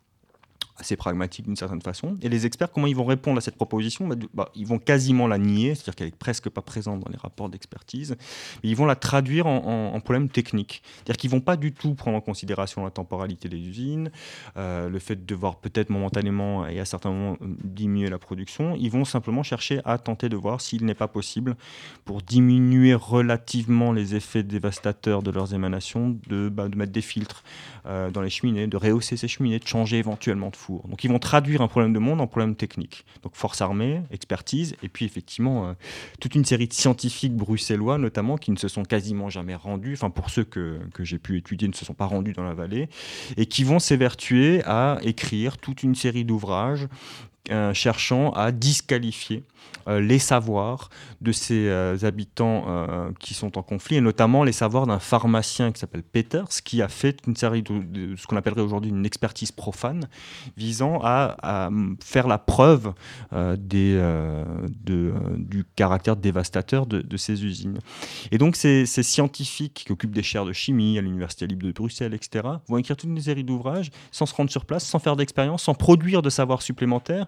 Assez 0.78 0.96
pragmatique 0.96 1.46
d'une 1.46 1.56
certaine 1.56 1.82
façon. 1.82 2.16
Et 2.22 2.28
les 2.28 2.46
experts, 2.46 2.70
comment 2.70 2.86
ils 2.86 2.96
vont 2.96 3.04
répondre 3.04 3.38
à 3.38 3.40
cette 3.40 3.56
proposition? 3.56 4.06
Bah, 4.06 4.16
bah, 4.32 4.50
Ils 4.54 4.66
vont 4.66 4.78
quasiment 4.78 5.26
la 5.26 5.38
nier, 5.38 5.74
c'est-à-dire 5.74 5.96
qu'elle 5.96 6.08
est 6.08 6.16
presque 6.16 6.48
pas 6.48 6.62
présente 6.62 7.00
dans 7.00 7.10
les 7.10 7.18
rapports 7.18 7.48
d'expertise, 7.48 8.16
ils 8.62 8.76
vont 8.76 8.86
la 8.86 8.96
traduire 8.96 9.46
en, 9.46 9.98
problème 10.00 10.28
technique. 10.28 10.82
C'est-à-dire 10.96 11.16
qu'ils 11.16 11.30
vont 11.30 11.40
pas 11.40 11.56
du 11.56 11.72
tout 11.72 11.94
prendre 11.94 12.16
en 12.16 12.20
considération 12.20 12.84
la 12.84 12.90
temporalité 12.90 13.48
des 13.48 13.58
usines, 13.58 14.10
euh, 14.56 14.88
le 14.88 14.98
fait 15.00 15.16
de 15.16 15.24
devoir 15.26 15.56
peut-être 15.56 15.90
momentanément 15.90 16.66
et 16.66 16.78
à 16.78 16.84
certains 16.84 17.10
moments 17.10 17.36
diminuer 17.64 18.08
la 18.08 18.18
production. 18.18 18.76
Ils 18.78 18.90
vont 18.90 19.04
simplement 19.04 19.42
chercher 19.42 19.80
à 19.84 19.98
tenter 19.98 20.28
de 20.28 20.36
voir 20.36 20.60
s'il 20.60 20.84
n'est 20.84 20.94
pas 20.94 21.08
possible, 21.08 21.56
pour 22.04 22.22
diminuer 22.22 22.94
relativement 22.94 23.92
les 23.92 24.14
effets 24.14 24.44
dévastateurs 24.44 25.22
de 25.22 25.30
leurs 25.30 25.52
émanations, 25.52 26.16
de, 26.28 26.48
bah, 26.48 26.68
mettre 26.74 26.92
des 26.92 27.02
filtres 27.02 27.42
euh, 27.86 28.10
dans 28.10 28.22
les 28.22 28.30
cheminées, 28.30 28.66
de 28.66 28.76
rehausser 28.76 29.16
ces 29.16 29.28
cheminées, 29.28 29.58
de 29.58 29.66
changer 29.66 29.98
éventuellement 29.98 30.50
de 30.50 30.56
four 30.56 30.67
donc 30.68 31.04
ils 31.04 31.10
vont 31.10 31.18
traduire 31.18 31.62
un 31.62 31.68
problème 31.68 31.92
de 31.92 31.98
monde 31.98 32.20
en 32.20 32.26
problème 32.26 32.54
technique. 32.54 33.04
Donc 33.22 33.34
force 33.34 33.60
armée, 33.60 34.02
expertise, 34.10 34.74
et 34.82 34.88
puis 34.88 35.04
effectivement 35.04 35.68
euh, 35.68 35.72
toute 36.20 36.34
une 36.34 36.44
série 36.44 36.68
de 36.68 36.72
scientifiques 36.72 37.34
bruxellois 37.34 37.98
notamment 37.98 38.36
qui 38.36 38.50
ne 38.50 38.56
se 38.56 38.68
sont 38.68 38.82
quasiment 38.82 39.30
jamais 39.30 39.54
rendus, 39.54 39.94
enfin 39.94 40.10
pour 40.10 40.30
ceux 40.30 40.44
que, 40.44 40.78
j'ai 41.00 41.18
pu 41.18 41.38
étudier 41.38 41.68
ne 41.68 41.72
se 41.72 41.84
sont 41.84 41.94
pas 41.94 42.06
rendus 42.06 42.32
dans 42.32 42.44
la 42.44 42.54
vallée, 42.54 42.88
et 43.36 43.46
qui 43.46 43.64
vont 43.64 43.78
s'évertuer 43.78 44.62
à 44.64 44.98
écrire 45.02 45.58
toute 45.58 45.82
une 45.82 45.94
série 45.94 46.24
d'ouvrages 46.24 46.88
euh, 47.50 47.72
cherchant 47.72 48.30
à 48.32 48.52
disqualifier 48.52 49.44
les 49.86 50.18
savoirs 50.18 50.90
de 51.20 51.32
ces 51.32 51.68
euh, 51.68 51.96
habitants 52.02 52.66
qui 53.18 53.34
sont 53.34 53.58
en 53.58 53.62
conflit, 53.62 53.96
et 53.96 54.00
notamment 54.00 54.44
les 54.44 54.52
savoirs 54.52 54.86
d'un 54.86 54.98
pharmacien 54.98 55.72
qui 55.72 55.80
s'appelle 55.80 56.02
Peters, 56.02 56.48
qui 56.64 56.82
a 56.82 56.88
fait 56.88 57.18
une 57.26 57.36
série 57.36 57.62
de, 57.62 58.14
ce 58.16 58.26
qu'on 58.26 58.36
appellerait 58.36 58.60
aujourd'hui 58.60 58.90
une 58.90 59.06
expertise 59.06 59.52
profane, 59.52 60.08
visant 60.56 61.00
à, 61.02 61.70
faire 62.02 62.28
la 62.28 62.38
preuve 62.38 62.92
des, 63.32 63.94
de, 64.84 65.14
du 65.36 65.64
caractère 65.76 66.16
dévastateur 66.16 66.86
de, 66.86 67.16
ces 67.16 67.44
usines. 67.44 67.78
Et 68.30 68.38
donc 68.38 68.56
ces, 68.56 68.86
ces, 68.86 69.02
scientifiques 69.02 69.84
qui 69.86 69.92
occupent 69.92 70.14
des 70.14 70.22
chaires 70.22 70.44
de 70.44 70.52
chimie 70.52 70.98
à 70.98 71.00
l'Université 71.00 71.46
libre 71.46 71.66
de 71.66 71.72
Bruxelles, 71.72 72.14
etc., 72.14 72.46
vont 72.68 72.78
écrire 72.78 72.96
toute 72.96 73.08
une 73.08 73.20
série 73.20 73.44
d'ouvrages 73.44 73.90
sans 74.10 74.26
se 74.26 74.34
rendre 74.34 74.50
sur 74.50 74.64
place, 74.64 74.84
sans 74.84 74.98
faire 74.98 75.16
d'expérience, 75.16 75.62
sans 75.62 75.74
produire 75.74 76.22
de 76.22 76.30
savoir 76.30 76.62
supplémentaire, 76.62 77.26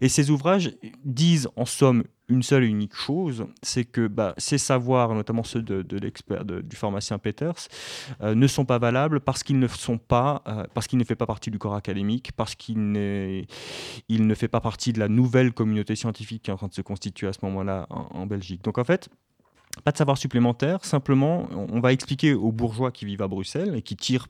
et 0.00 0.08
ces 0.08 0.30
ouvrages 0.30 0.72
disent 1.04 1.48
en 1.56 1.64
somme 1.78 2.04
une 2.28 2.42
seule 2.42 2.64
et 2.64 2.66
unique 2.66 2.94
chose, 2.94 3.46
c'est 3.62 3.84
que 3.84 4.06
bah, 4.06 4.34
ces 4.36 4.58
savoirs, 4.58 5.14
notamment 5.14 5.44
ceux 5.44 5.62
de, 5.62 5.96
l'expert 5.96 6.44
du 6.44 6.76
pharmacien 6.76 7.18
Peters, 7.18 7.68
euh, 8.20 8.34
ne 8.34 8.46
sont 8.46 8.66
pas 8.66 8.78
valables 8.78 9.20
parce 9.20 9.42
qu'ils 9.42 9.58
ne 9.58 9.66
sont 9.66 9.96
pas, 9.96 10.42
euh, 10.46 10.64
parce 10.74 10.86
qu'il 10.86 10.98
ne 10.98 11.04
fait 11.04 11.16
pas 11.16 11.24
partie 11.26 11.50
du 11.50 11.58
corps 11.58 11.74
académique, 11.74 12.32
parce 12.32 12.54
qu'il 12.54 13.46
il 14.08 14.26
ne 14.26 14.34
fait 14.34 14.48
pas 14.48 14.60
partie 14.60 14.92
de 14.92 14.98
la 14.98 15.08
nouvelle 15.08 15.52
communauté 15.52 15.96
scientifique 15.96 16.42
qui 16.42 16.50
est 16.50 16.52
en 16.52 16.58
train 16.58 16.68
de 16.68 16.74
se 16.74 16.82
constituer 16.82 17.28
à 17.28 17.32
ce 17.32 17.38
moment-là 17.44 17.86
en, 17.90 18.26
Belgique. 18.26 18.62
Donc 18.62 18.76
en 18.76 18.84
fait, 18.84 19.08
pas 19.84 19.92
de 19.92 19.96
savoir 19.96 20.18
supplémentaire, 20.18 20.84
simplement 20.84 21.48
on 21.52 21.80
va 21.80 21.92
expliquer 21.92 22.34
aux 22.34 22.52
bourgeois 22.52 22.90
qui 22.92 23.06
vivent 23.06 23.22
à 23.22 23.28
Bruxelles 23.28 23.74
et 23.74 23.82
qui 23.82 23.96
tirent 23.96 24.26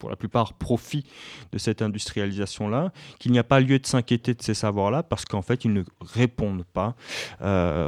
pour 0.00 0.10
la 0.10 0.16
plupart 0.16 0.54
profit 0.54 1.04
de 1.52 1.58
cette 1.58 1.82
industrialisation-là, 1.82 2.92
qu'il 3.20 3.30
n'y 3.30 3.38
a 3.38 3.44
pas 3.44 3.60
lieu 3.60 3.78
de 3.78 3.86
s'inquiéter 3.86 4.34
de 4.34 4.42
ces 4.42 4.54
savoirs-là 4.54 5.04
parce 5.04 5.24
qu'en 5.24 5.42
fait, 5.42 5.64
ils 5.64 5.72
ne 5.72 5.84
répondent 6.00 6.64
pas 6.64 6.96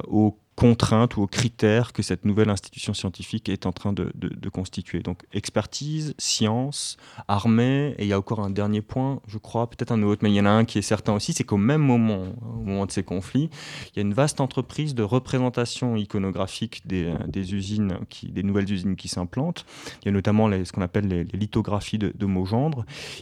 aux 0.06 0.38
contraintes 0.62 1.16
ou 1.16 1.22
aux 1.22 1.26
critères 1.26 1.92
que 1.92 2.04
cette 2.04 2.24
nouvelle 2.24 2.48
institution 2.48 2.94
scientifique 2.94 3.48
est 3.48 3.66
en 3.66 3.72
train 3.72 3.92
de, 3.92 4.12
constituer. 4.52 5.00
Donc 5.00 5.22
expertise, 5.32 6.14
science, 6.18 6.98
armée, 7.26 7.96
et 7.98 8.04
il 8.04 8.06
y 8.06 8.12
a 8.12 8.18
encore 8.18 8.38
un 8.40 8.50
dernier 8.50 8.80
point, 8.80 9.20
je 9.26 9.38
crois, 9.38 9.68
peut-être 9.68 9.90
un 9.90 10.02
autre, 10.04 10.20
mais 10.22 10.30
il 10.30 10.36
y 10.36 10.40
en 10.40 10.46
a 10.46 10.50
un 10.50 10.64
qui 10.64 10.78
est 10.78 10.82
certain 10.82 11.14
aussi, 11.14 11.32
c'est 11.32 11.42
qu'au 11.42 11.56
même 11.56 11.80
moment, 11.80 12.26
au 12.42 12.62
moment 12.62 12.86
de 12.86 12.92
ces 12.92 13.02
conflits, 13.02 13.50
il 13.86 13.96
y 13.96 13.98
a 13.98 14.02
une 14.02 14.14
vaste 14.14 14.40
entreprise 14.40 14.94
de 14.94 15.02
représentation 15.02 15.96
iconographique 15.96 16.86
des, 16.86 17.10
usines, 17.54 17.98
des 18.22 18.42
nouvelles 18.44 18.70
usines 18.70 18.94
qui 18.94 19.08
s'implantent. 19.08 19.66
Il 20.02 20.06
y 20.06 20.08
a 20.10 20.12
notamment 20.12 20.48
ce 20.64 20.70
qu'on 20.70 20.82
appelle 20.82 21.08
les, 21.08 21.24
lithographies 21.24 21.98
de, 21.98 22.12
de 22.14 22.26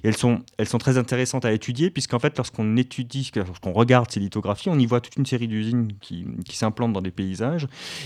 elles 0.04 0.16
sont, 0.16 0.78
très 0.78 0.98
intéressantes 0.98 1.46
à 1.46 1.52
étudier, 1.52 1.88
puisqu'en 1.88 2.18
fait, 2.18 2.36
lorsqu'on 2.36 2.76
étudie, 2.76 3.30
lorsqu'on 3.34 3.72
regarde 3.72 4.10
ces 4.10 4.20
lithographies, 4.20 4.68
on 4.68 4.78
y 4.78 4.84
voit 4.84 5.00
toute 5.00 5.16
une 5.16 5.26
série 5.26 5.48
d'usines 5.48 5.92
qui 6.00 6.56
s'implantent 6.56 6.92
dans 6.92 7.00
des 7.00 7.10
pays 7.10 7.29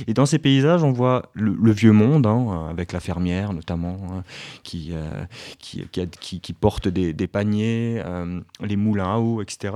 Et 0.07 0.15
dans 0.15 0.27
ces 0.27 0.39
paysages, 0.39 0.83
on 0.83 0.93
voit 0.93 1.31
le, 1.35 1.73
vieux 1.73 1.93
monde, 1.93 2.27
hein, 2.27 2.69
avec 2.71 2.93
la 2.93 3.01
fermière 3.01 3.53
notamment, 3.53 3.97
hein, 4.11 4.25
qui, 4.63 4.91
euh, 4.93 5.25
qui, 5.59 6.41
qui, 6.41 6.53
porte 6.53 6.89
des, 6.89 7.27
paniers, 7.27 8.03
euh, 8.05 8.41
les 8.61 8.77
moulins 8.77 9.15
à 9.15 9.19
eau, 9.19 9.43
etc. 9.43 9.75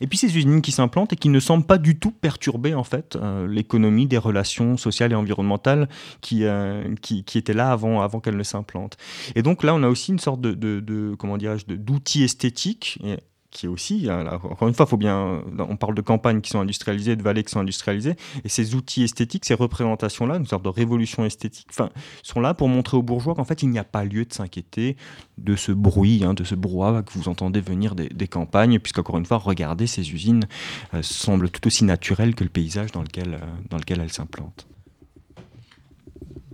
Et 0.00 0.06
puis 0.06 0.18
ces 0.18 0.36
usines 0.36 0.60
qui 0.60 0.72
s'implantent 0.72 1.14
et 1.14 1.16
qui 1.16 1.30
ne 1.30 1.40
semblent 1.40 1.64
pas 1.64 1.78
du 1.78 1.98
tout 1.98 2.10
perturber 2.10 2.74
en 2.74 2.84
fait 2.84 3.16
euh, 3.16 3.48
l'économie 3.48 4.06
des 4.06 4.18
relations 4.18 4.76
sociales 4.76 5.12
et 5.12 5.14
environnementales 5.14 5.88
qui, 6.20 6.44
qui, 7.00 7.38
étaient 7.38 7.54
là 7.54 7.72
avant, 7.72 8.02
avant 8.02 8.20
qu'elles 8.20 8.36
ne 8.36 8.42
s'implantent. 8.42 8.98
Et 9.34 9.42
donc 9.42 9.62
là, 9.62 9.74
on 9.74 9.82
a 9.82 9.88
aussi 9.88 10.12
une 10.12 10.18
sorte 10.18 10.40
de, 10.42 11.14
comment 11.18 11.38
dirais-je, 11.38 11.66
d'outils 11.66 12.24
esthétiques 12.24 13.00
qui 13.50 13.66
est 13.66 13.68
aussi, 13.68 14.08
hein, 14.10 14.26
encore 14.42 14.68
une 14.68 14.74
fois, 14.74 14.86
faut 14.86 14.96
bien, 14.96 15.42
on 15.58 15.76
parle 15.76 15.94
de 15.94 16.00
campagnes 16.00 16.40
qui 16.40 16.50
sont 16.50 16.60
industrialisées, 16.60 17.16
de 17.16 17.22
vallées 17.22 17.44
qui 17.44 17.52
sont 17.52 17.60
industrialisées, 17.60 18.16
et 18.44 18.48
ces 18.48 18.74
outils 18.74 19.04
esthétiques, 19.04 19.44
ces 19.44 19.54
représentations-là, 19.54 20.36
une 20.36 20.46
sorte 20.46 20.64
de 20.64 20.68
révolution 20.68 21.24
esthétique, 21.24 21.68
sont 22.22 22.40
là 22.40 22.54
pour 22.54 22.68
montrer 22.68 22.96
aux 22.96 23.02
bourgeois 23.02 23.34
qu'en 23.34 23.44
fait, 23.44 23.62
il 23.62 23.70
n'y 23.70 23.78
a 23.78 23.84
pas 23.84 24.04
lieu 24.04 24.24
de 24.24 24.32
s'inquiéter 24.32 24.96
de 25.38 25.56
ce 25.56 25.72
bruit, 25.72 26.24
hein, 26.24 26.34
de 26.34 26.44
ce 26.44 26.54
brouhaha 26.54 27.02
que 27.02 27.12
vous 27.12 27.28
entendez 27.28 27.60
venir 27.60 27.94
des, 27.94 28.28
campagnes, 28.28 28.78
puisqu'encore 28.78 29.18
une 29.18 29.26
fois, 29.26 29.38
regardez 29.38 29.86
ces 29.86 30.12
usines 30.12 30.44
euh, 30.94 31.02
semblent 31.02 31.50
tout 31.50 31.66
aussi 31.66 31.84
naturelles 31.84 32.34
que 32.34 32.44
le 32.44 32.50
paysage 32.50 32.92
dans 32.92 33.02
lequel, 33.02 33.34
euh, 33.34 33.46
dans 33.70 33.76
lequel 33.76 34.00
elles 34.00 34.12
s'implantent. 34.12 34.66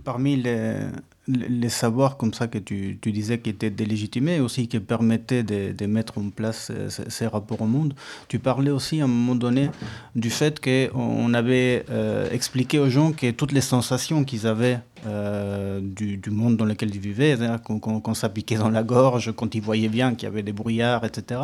Parmi 0.03 0.35
les, 0.35 0.87
les 1.27 1.69
savoirs 1.69 2.17
comme 2.17 2.33
ça 2.33 2.47
que 2.47 2.57
tu, 2.57 2.99
tu, 3.01 3.11
disais 3.11 3.39
qui 3.39 3.49
étaient 3.49 3.69
délégitimés 3.69 4.39
aussi 4.39 4.67
qui 4.67 4.79
permettaient 4.79 5.43
de, 5.43 5.71
de 5.71 5.85
mettre 5.85 6.17
en 6.17 6.29
place 6.29 6.71
ces, 6.89 7.27
rapports 7.27 7.61
au 7.61 7.65
monde. 7.65 7.93
Tu 8.27 8.39
parlais 8.39 8.71
aussi 8.71 8.99
à 8.99 9.05
un 9.05 9.07
moment 9.07 9.35
donné 9.35 9.69
du 10.15 10.29
fait 10.29 10.59
qu'on 10.59 11.33
avait 11.33 11.85
euh, 11.89 12.29
expliqué 12.31 12.79
aux 12.79 12.89
gens 12.89 13.13
que 13.13 13.31
toutes 13.31 13.53
les 13.53 13.61
sensations 13.61 14.23
qu'ils 14.25 14.47
avaient 14.47 14.79
euh, 15.07 15.79
du, 15.81 16.17
du, 16.17 16.29
monde 16.29 16.57
dans 16.57 16.65
lequel 16.65 16.93
ils 16.93 16.99
vivaient, 16.99 17.37
qu'on 17.63 18.13
s'appliquait 18.13 18.57
dans 18.57 18.69
la 18.69 18.83
gorge, 18.83 19.31
quand 19.35 19.55
ils 19.55 19.61
voyaient 19.61 19.89
bien 19.89 20.15
qu'il 20.15 20.27
y 20.27 20.31
avait 20.31 20.43
des 20.43 20.53
brouillards, 20.53 21.05
etc., 21.05 21.41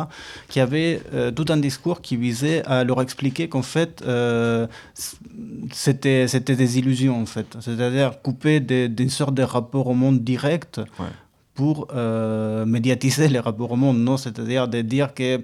qu'il 0.48 0.60
y 0.60 0.62
avait 0.62 1.00
euh, 1.14 1.30
tout 1.30 1.46
un 1.48 1.56
discours 1.56 2.00
qui 2.00 2.16
visait 2.16 2.64
à 2.66 2.84
leur 2.84 3.00
expliquer 3.00 3.48
qu'en 3.48 3.62
fait, 3.62 4.04
c'était 5.72 6.26
des 6.26 6.78
illusions, 6.78 7.20
en 7.20 7.26
fait. 7.26 7.56
C'est-à-dire 7.60 8.20
couper 8.22 8.60
d'une 8.60 9.10
sorte 9.10 9.34
de 9.34 9.42
rapport 9.42 9.70
rapport 9.70 9.86
au 9.86 9.94
monde 9.94 10.20
direct 10.24 10.80
pour 11.54 11.88
euh, 11.92 12.64
médiatiser 12.66 13.28
les 13.28 13.38
rapports 13.38 13.72
au 13.72 13.76
monde, 13.76 13.98
non 13.98 14.16
C'est-à-dire 14.16 14.66
de 14.66 14.80
dire 14.80 15.14
que 15.14 15.42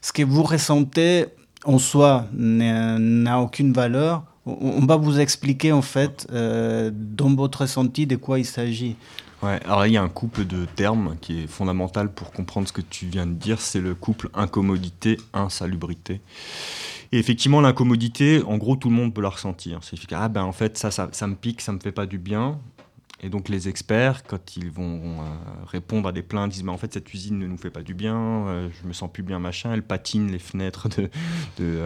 ce 0.00 0.12
que 0.12 0.22
vous 0.22 0.42
ressentez 0.42 1.26
en 1.64 1.78
soi 1.78 2.26
n'a 2.32 3.40
aucune 3.40 3.72
valeur. 3.72 4.22
On 4.46 4.84
va 4.84 4.96
vous 4.96 5.20
expliquer 5.20 5.72
en 5.72 5.80
fait 5.80 6.26
euh, 6.30 6.90
dans 6.92 7.34
votre 7.34 7.62
ressenti 7.62 8.06
de 8.06 8.16
quoi 8.16 8.38
il 8.38 8.44
s'agit. 8.44 8.96
Ouais, 9.42 9.58
alors 9.64 9.86
il 9.86 9.92
y 9.92 9.96
a 9.96 10.02
un 10.02 10.08
couple 10.08 10.44
de 10.44 10.66
termes 10.76 11.16
qui 11.20 11.42
est 11.42 11.46
fondamental 11.46 12.10
pour 12.10 12.30
comprendre 12.30 12.68
ce 12.68 12.72
que 12.72 12.80
tu 12.80 13.06
viens 13.06 13.26
de 13.26 13.32
dire, 13.32 13.60
c'est 13.60 13.80
le 13.80 13.94
couple 13.94 14.28
incommodité-insalubrité. 14.34 16.20
Et 17.12 17.18
effectivement, 17.18 17.60
l'incommodité, 17.60 18.42
en 18.42 18.56
gros, 18.56 18.76
tout 18.76 18.88
le 18.88 18.96
monde 18.96 19.14
peut 19.14 19.20
la 19.20 19.28
ressentir. 19.28 19.80
C'est 19.82 19.96
ah 20.12 20.28
ben 20.28 20.42
en 20.42 20.52
fait 20.52 20.76
ça, 20.76 20.90
ça, 20.90 21.08
ça 21.12 21.26
me 21.26 21.34
pique, 21.34 21.60
ça 21.60 21.72
me 21.72 21.78
fait 21.78 21.92
pas 21.92 22.06
du 22.06 22.18
bien. 22.18 22.58
Et 23.24 23.30
donc 23.30 23.48
les 23.48 23.70
experts, 23.70 24.22
quand 24.24 24.58
ils 24.58 24.70
vont 24.70 25.00
euh, 25.00 25.24
répondre 25.66 26.06
à 26.06 26.12
des 26.12 26.20
plaintes, 26.22 26.52
disent 26.52 26.62
mais 26.62 26.70
en 26.70 26.76
fait 26.76 26.92
cette 26.92 27.14
usine 27.14 27.38
ne 27.38 27.46
nous 27.46 27.56
fait 27.56 27.70
pas 27.70 27.80
du 27.80 27.94
bien, 27.94 28.18
euh, 28.18 28.68
je 28.82 28.86
me 28.86 28.92
sens 28.92 29.10
plus 29.10 29.22
bien 29.22 29.38
machin, 29.38 29.72
elle 29.72 29.82
patine 29.82 30.30
les 30.30 30.38
fenêtres 30.38 30.90
de, 30.90 31.08
de, 31.56 31.80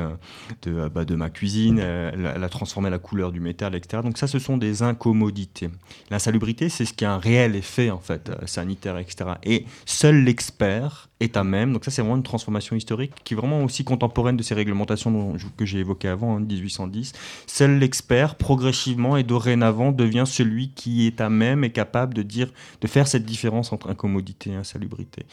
euh, 0.67 0.89
bah, 0.89 1.05
de, 1.05 1.15
ma 1.15 1.31
cuisine, 1.31 1.79
elle, 1.79 2.27
a 2.27 2.49
transformé 2.49 2.91
la 2.91 2.99
couleur 2.99 3.31
du 3.31 3.39
métal, 3.39 3.77
etc. 3.77 4.03
Donc 4.03 4.19
ça 4.19 4.27
ce 4.27 4.41
sont 4.41 4.57
des 4.57 4.83
incommodités. 4.83 5.71
L'insalubrité 6.11 6.69
c'est 6.69 6.85
ce 6.85 6.93
qui 6.93 7.05
a 7.05 7.13
un 7.13 7.19
réel 7.19 7.55
effet 7.55 7.93
en 7.93 8.01
fait 8.01 8.33
sanitaire, 8.47 8.99
etc. 8.99 9.35
Et 9.45 9.65
seul 9.87 10.25
l'expert 10.25 11.08
est 11.21 11.37
à 11.37 11.45
même, 11.45 11.73
donc 11.73 11.85
ça 11.85 11.91
c'est 11.91 12.03
vraiment 12.03 12.17
une 12.17 12.23
transformation 12.23 12.77
historique 12.77 13.13
qui 13.25 13.35
est 13.35 13.37
vraiment 13.37 13.65
aussi 13.65 13.85
contemporaine 13.85 14.37
de 14.37 14.43
ces 14.43 14.55
réglementations 14.55 15.37
que 15.57 15.67
j'ai 15.67 15.79
évoquées 15.79 16.09
avant, 16.09 16.35
en 16.35 16.41
1810. 16.41 17.13
Seul 17.47 17.79
l'expert 17.79 18.37
progressivement 18.37 19.17
et 19.17 19.25
dorénavant 19.25 19.93
devient 19.93 20.25
celui 20.27 20.71
qui 20.71 21.07
est 21.07 21.21
à 21.21 21.29
même 21.29 21.65
est 21.65 21.71
capable 21.71 22.15
de 22.15 22.23
dire, 22.23 22.49
de 22.81 22.87
faire 22.87 23.09
cette 23.09 23.25
différence 23.25 23.73
entre 23.73 23.91
incommodité 23.91 24.51
et 24.51 24.55
insalubrité. 24.55 25.25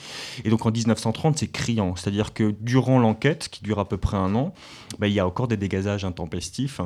Et 0.43 0.49
donc 0.49 0.65
en 0.65 0.71
1930, 0.71 1.37
c'est 1.37 1.47
criant, 1.47 1.95
c'est-à-dire 1.95 2.33
que 2.33 2.55
durant 2.61 2.99
l'enquête, 2.99 3.49
qui 3.49 3.63
dure 3.63 3.79
à 3.79 3.87
peu 3.87 3.97
près 3.97 4.17
un 4.17 4.33
an, 4.35 4.53
ben, 4.99 5.07
il 5.07 5.13
y 5.13 5.19
a 5.19 5.27
encore 5.27 5.47
des 5.47 5.57
dégazages 5.57 6.05
intempestifs 6.05 6.81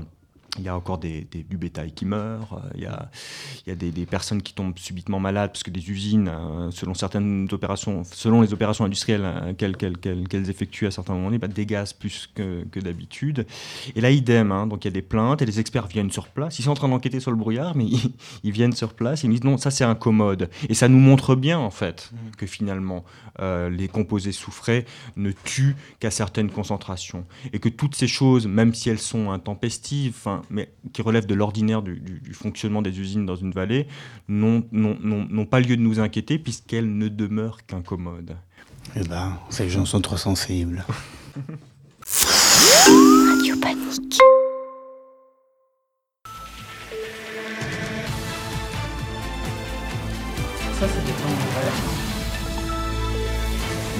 il 0.59 0.65
y 0.65 0.69
a 0.69 0.75
encore 0.75 0.97
des, 0.97 1.27
du 1.31 1.57
bétail 1.57 1.91
qui 1.91 2.05
meurt, 2.05 2.51
euh, 2.53 2.57
il 2.75 2.81
y 2.81 2.85
a, 2.85 3.09
il 3.65 3.69
y 3.69 3.71
a 3.71 3.75
des, 3.75 3.91
des, 3.91 4.05
personnes 4.05 4.41
qui 4.41 4.53
tombent 4.53 4.77
subitement 4.77 5.19
malades 5.19 5.51
parce 5.51 5.63
que 5.63 5.71
des 5.71 5.89
usines, 5.89 6.29
euh, 6.29 6.71
selon 6.71 6.93
certaines 6.93 7.47
opérations, 7.51 8.03
selon 8.03 8.41
les 8.41 8.53
opérations 8.53 8.85
industrielles 8.85 9.23
euh, 9.23 9.53
qu'elles, 9.53 9.77
qu'elles, 9.77 10.49
effectuent 10.49 10.87
à 10.87 10.91
certains 10.91 11.13
moments, 11.13 11.35
bah, 11.37 11.47
dégazent 11.47 11.93
plus 11.93 12.29
que, 12.33 12.65
que 12.71 12.79
d'habitude. 12.79 13.45
Et 13.95 14.01
là, 14.01 14.11
idem, 14.11 14.51
hein, 14.51 14.67
donc 14.67 14.85
il 14.85 14.87
y 14.87 14.91
a 14.91 14.93
des 14.93 15.01
plaintes 15.01 15.41
et 15.41 15.45
les 15.45 15.59
experts 15.59 15.87
viennent 15.87 16.11
sur 16.11 16.27
place. 16.27 16.59
Ils 16.59 16.63
sont 16.63 16.71
en 16.71 16.75
train 16.75 16.89
d'enquêter 16.89 17.19
sur 17.19 17.31
le 17.31 17.37
brouillard, 17.37 17.75
mais 17.75 17.85
ils, 18.43 18.51
viennent 18.51 18.73
sur 18.73 18.93
place 18.93 19.23
ils 19.23 19.29
disent 19.29 19.43
non, 19.43 19.57
ça 19.57 19.71
c'est 19.71 19.85
incommode. 19.85 20.49
Et 20.67 20.73
ça 20.73 20.87
nous 20.87 20.99
montre 20.99 21.35
bien 21.35 21.57
en 21.57 21.71
fait 21.71 22.11
mmh. 22.11 22.17
que 22.37 22.45
finalement 22.45 23.03
les 23.41 23.87
composés 23.87 24.33
soufrés 24.33 24.85
ne 25.15 25.31
tuent 25.31 25.77
qu'à 26.01 26.11
certaines 26.11 26.49
concentrations 26.49 27.23
et 27.53 27.59
que 27.59 27.69
toutes 27.69 27.95
ces 27.95 28.07
choses, 28.07 28.47
même 28.47 28.73
si 28.73 28.89
elles 28.89 28.99
sont 28.99 29.31
intempestives, 29.31 30.27
mais 30.49 30.73
qui 30.93 31.01
relèvent 31.01 31.25
de 31.25 31.35
l'ordinaire 31.35 31.81
du, 31.81 32.33
fonctionnement 32.33 32.81
des 32.81 32.99
usines 32.99 33.25
dans 33.25 33.35
une 33.35 33.51
vallée, 33.51 33.87
n'ont 34.27 35.45
pas 35.49 35.59
lieu 35.59 35.77
de 35.77 35.81
nous 35.81 35.99
inquiéter 35.99 36.39
puisqu'elles 36.39 36.97
ne 36.97 37.07
demeurent 37.07 37.65
qu'incommodes. 37.65 38.37
Eh 38.95 39.03
ben, 39.03 39.39
ces 39.49 39.69
gens 39.69 39.85
sont 39.85 40.01
trop 40.01 40.17
sensibles. 40.17 40.85
Radio 42.05 43.55
Panique. 43.61 44.17
Ça, 50.79 50.87
c'était 50.87 51.11
pas 51.11 51.98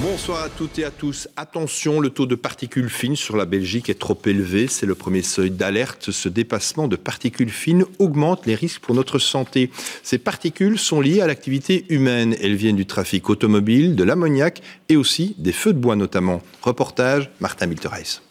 Bonsoir 0.02 0.42
à 0.44 0.48
toutes 0.48 0.78
et 0.78 0.84
à 0.84 0.90
tous. 0.90 1.28
Attention, 1.36 2.00
le 2.00 2.08
taux 2.08 2.24
de 2.24 2.34
particules 2.34 2.88
fines 2.88 3.16
sur 3.16 3.36
la 3.36 3.44
Belgique 3.44 3.90
est 3.90 3.98
trop 3.98 4.18
élevé. 4.24 4.66
C'est 4.66 4.86
le 4.86 4.94
premier 4.94 5.20
seuil 5.20 5.50
d'alerte. 5.50 6.10
Ce 6.10 6.30
dépassement 6.30 6.88
de 6.88 6.96
particules 6.96 7.50
fines 7.50 7.84
augmente 7.98 8.46
les 8.46 8.54
risques 8.54 8.80
pour 8.80 8.94
notre 8.94 9.18
santé. 9.18 9.70
Ces 10.02 10.16
particules 10.16 10.78
sont 10.78 11.02
liées 11.02 11.20
à 11.20 11.26
l'activité 11.26 11.84
humaine. 11.90 12.34
Elles 12.40 12.54
viennent 12.54 12.76
du 12.76 12.86
trafic 12.86 13.28
automobile, 13.28 13.94
de 13.94 14.02
l'ammoniac 14.02 14.62
et 14.88 14.96
aussi 14.96 15.34
des 15.36 15.52
feux 15.52 15.74
de 15.74 15.78
bois 15.78 15.96
notamment. 15.96 16.40
Reportage 16.62 17.30
Martin 17.38 17.66
Miltereis. 17.66 18.22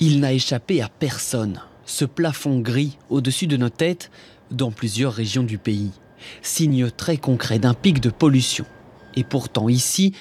Il 0.00 0.20
n'a 0.20 0.32
échappé 0.32 0.80
à 0.80 0.88
personne. 0.88 1.60
Ce 1.84 2.06
plafond 2.06 2.60
gris 2.60 2.96
au-dessus 3.10 3.46
de 3.46 3.58
nos 3.58 3.68
têtes 3.68 4.10
dans 4.50 4.70
plusieurs 4.70 5.12
régions 5.12 5.42
du 5.42 5.58
pays. 5.58 5.90
Signe 6.40 6.90
très 6.90 7.18
concret 7.18 7.58
d'un 7.58 7.74
pic 7.74 8.00
de 8.00 8.08
pollution. 8.08 8.64
Et 9.14 9.24
pourtant 9.24 9.68
ici, 9.68 10.14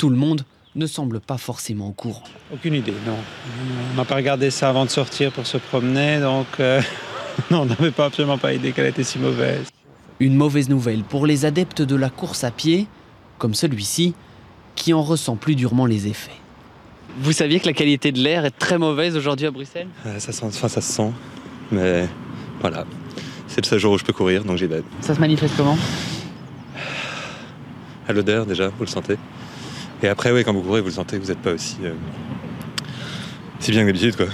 tout 0.00 0.08
le 0.08 0.16
monde 0.16 0.44
ne 0.76 0.86
semble 0.86 1.20
pas 1.20 1.36
forcément 1.36 1.88
au 1.88 1.92
courant. 1.92 2.22
Aucune 2.50 2.72
idée, 2.72 2.94
non. 3.04 3.16
On 3.92 3.96
n'a 3.98 4.06
pas 4.06 4.14
regardé 4.14 4.50
ça 4.50 4.70
avant 4.70 4.86
de 4.86 4.90
sortir 4.90 5.30
pour 5.30 5.46
se 5.46 5.58
promener, 5.58 6.20
donc 6.20 6.46
euh, 6.58 6.80
non, 7.50 7.62
on 7.62 7.66
n'avait 7.66 7.90
pas 7.90 8.06
absolument 8.06 8.38
pas 8.38 8.54
idée 8.54 8.72
qu'elle 8.72 8.86
était 8.86 9.04
si 9.04 9.18
mauvaise. 9.18 9.66
Une 10.18 10.34
mauvaise 10.34 10.70
nouvelle 10.70 11.02
pour 11.02 11.26
les 11.26 11.44
adeptes 11.44 11.82
de 11.82 11.96
la 11.96 12.08
course 12.08 12.44
à 12.44 12.50
pied, 12.50 12.86
comme 13.36 13.52
celui-ci, 13.52 14.14
qui 14.74 14.94
en 14.94 15.02
ressent 15.02 15.36
plus 15.36 15.54
durement 15.54 15.84
les 15.84 16.06
effets. 16.06 16.30
Vous 17.18 17.32
saviez 17.32 17.60
que 17.60 17.66
la 17.66 17.74
qualité 17.74 18.10
de 18.10 18.20
l'air 18.20 18.46
est 18.46 18.58
très 18.58 18.78
mauvaise 18.78 19.18
aujourd'hui 19.18 19.46
à 19.46 19.50
Bruxelles? 19.50 19.88
Euh, 20.06 20.18
ça, 20.18 20.32
sent, 20.32 20.46
enfin, 20.46 20.68
ça 20.68 20.80
se 20.80 20.92
sent, 20.92 21.10
mais 21.70 22.08
voilà. 22.62 22.86
C'est 23.48 23.60
le 23.60 23.66
seul 23.66 23.78
jour 23.78 23.92
où 23.92 23.98
je 23.98 24.04
peux 24.04 24.14
courir, 24.14 24.44
donc 24.44 24.56
j'ai 24.56 24.68
d'aide. 24.68 24.84
Ça 25.02 25.14
se 25.14 25.20
manifeste 25.20 25.52
comment? 25.58 25.76
À 28.08 28.14
l'odeur 28.14 28.46
déjà, 28.46 28.68
vous 28.68 28.84
le 28.84 28.86
sentez? 28.86 29.18
Et 30.02 30.08
après, 30.08 30.32
oui, 30.32 30.44
quand 30.44 30.52
vous 30.52 30.62
courez, 30.62 30.80
vous 30.80 30.88
le 30.88 30.92
sentez, 30.94 31.18
vous 31.18 31.28
n'êtes 31.28 31.40
pas 31.40 31.52
aussi, 31.52 31.76
euh, 31.82 31.92
si 33.58 33.70
bien 33.70 33.82
que 33.82 33.86
d'habitude, 33.86 34.16
quoi. 34.16 34.26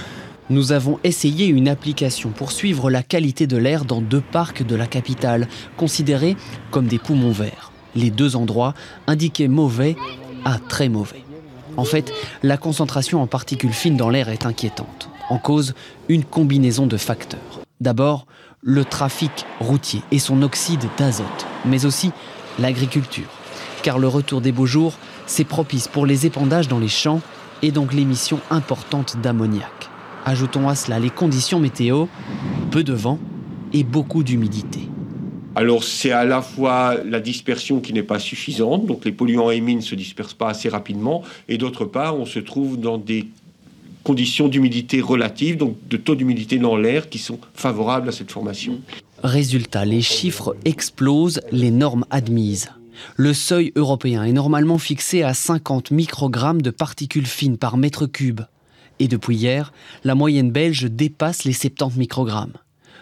Nous 0.49 0.71
avons 0.71 0.97
essayé 1.03 1.47
une 1.47 1.67
application 1.67 2.29
pour 2.29 2.53
suivre 2.53 2.89
la 2.89 3.03
qualité 3.03 3.47
de 3.47 3.57
l'air 3.57 3.83
dans 3.83 3.99
deux 3.99 4.21
parcs 4.21 4.65
de 4.65 4.75
la 4.77 4.87
capitale, 4.87 5.49
considérés 5.75 6.37
comme 6.71 6.87
des 6.87 6.99
poumons 6.99 7.31
verts. 7.31 7.73
Les 7.95 8.11
deux 8.11 8.37
endroits 8.37 8.73
indiquaient 9.07 9.49
mauvais 9.49 9.97
à 10.45 10.57
très 10.57 10.87
mauvais. 10.87 11.23
En 11.75 11.83
fait, 11.83 12.13
la 12.43 12.55
concentration 12.55 13.21
en 13.21 13.27
particules 13.27 13.73
fines 13.73 13.97
dans 13.97 14.09
l'air 14.09 14.29
est 14.29 14.45
inquiétante. 14.45 15.09
En 15.29 15.37
cause, 15.37 15.73
une 16.07 16.23
combinaison 16.23 16.87
de 16.87 16.95
facteurs. 16.95 17.61
D'abord, 17.81 18.25
le 18.61 18.85
trafic 18.85 19.45
routier 19.59 20.01
et 20.11 20.19
son 20.19 20.41
oxyde 20.43 20.85
d'azote, 20.97 21.45
mais 21.65 21.85
aussi 21.85 22.11
l'agriculture. 22.57 23.29
Car 23.83 23.99
le 23.99 24.07
retour 24.07 24.39
des 24.39 24.53
beaux 24.53 24.65
jours, 24.65 24.93
c'est 25.27 25.43
propice 25.43 25.87
pour 25.87 26.05
les 26.05 26.25
épandages 26.25 26.67
dans 26.67 26.79
les 26.79 26.87
champs 26.87 27.21
et 27.61 27.71
donc 27.71 27.93
l'émission 27.93 28.39
importante 28.49 29.17
d'ammoniac. 29.21 29.89
Ajoutons 30.25 30.67
à 30.67 30.75
cela 30.75 30.99
les 30.99 31.09
conditions 31.09 31.59
météo, 31.59 32.05
peu 32.71 32.83
de 32.83 32.93
vent 32.93 33.19
et 33.73 33.83
beaucoup 33.83 34.23
d'humidité. 34.23 34.89
Alors 35.55 35.83
c'est 35.83 36.11
à 36.11 36.23
la 36.23 36.41
fois 36.41 36.97
la 37.03 37.19
dispersion 37.19 37.79
qui 37.79 37.93
n'est 37.93 38.03
pas 38.03 38.19
suffisante, 38.19 38.85
donc 38.85 39.05
les 39.05 39.11
polluants 39.11 39.49
émis 39.49 39.75
ne 39.75 39.81
se 39.81 39.95
dispersent 39.95 40.33
pas 40.33 40.49
assez 40.49 40.69
rapidement, 40.69 41.23
et 41.49 41.57
d'autre 41.57 41.85
part 41.85 42.17
on 42.19 42.25
se 42.25 42.39
trouve 42.39 42.79
dans 42.79 42.97
des 42.97 43.27
conditions 44.03 44.47
d'humidité 44.47 45.01
relative, 45.01 45.57
donc 45.57 45.75
de 45.89 45.97
taux 45.97 46.15
d'humidité 46.15 46.59
dans 46.59 46.77
l'air 46.77 47.09
qui 47.09 47.17
sont 47.17 47.39
favorables 47.53 48.07
à 48.07 48.11
cette 48.11 48.31
formation. 48.31 48.79
Résultat, 49.23 49.83
les 49.83 50.01
chiffres 50.01 50.55
explosent 50.63 51.41
les 51.51 51.71
normes 51.71 52.05
admises. 52.11 52.69
Le 53.15 53.33
seuil 53.33 53.71
européen 53.75 54.23
est 54.23 54.33
normalement 54.33 54.77
fixé 54.77 55.23
à 55.23 55.33
50 55.33 55.91
microgrammes 55.91 56.61
de 56.61 56.71
particules 56.71 57.27
fines 57.27 57.57
par 57.57 57.77
mètre 57.77 58.05
cube. 58.05 58.41
Et 58.99 59.07
depuis 59.07 59.35
hier, 59.35 59.73
la 60.03 60.15
moyenne 60.15 60.51
belge 60.51 60.85
dépasse 60.85 61.43
les 61.43 61.53
70 61.53 61.97
microgrammes. 61.97 62.53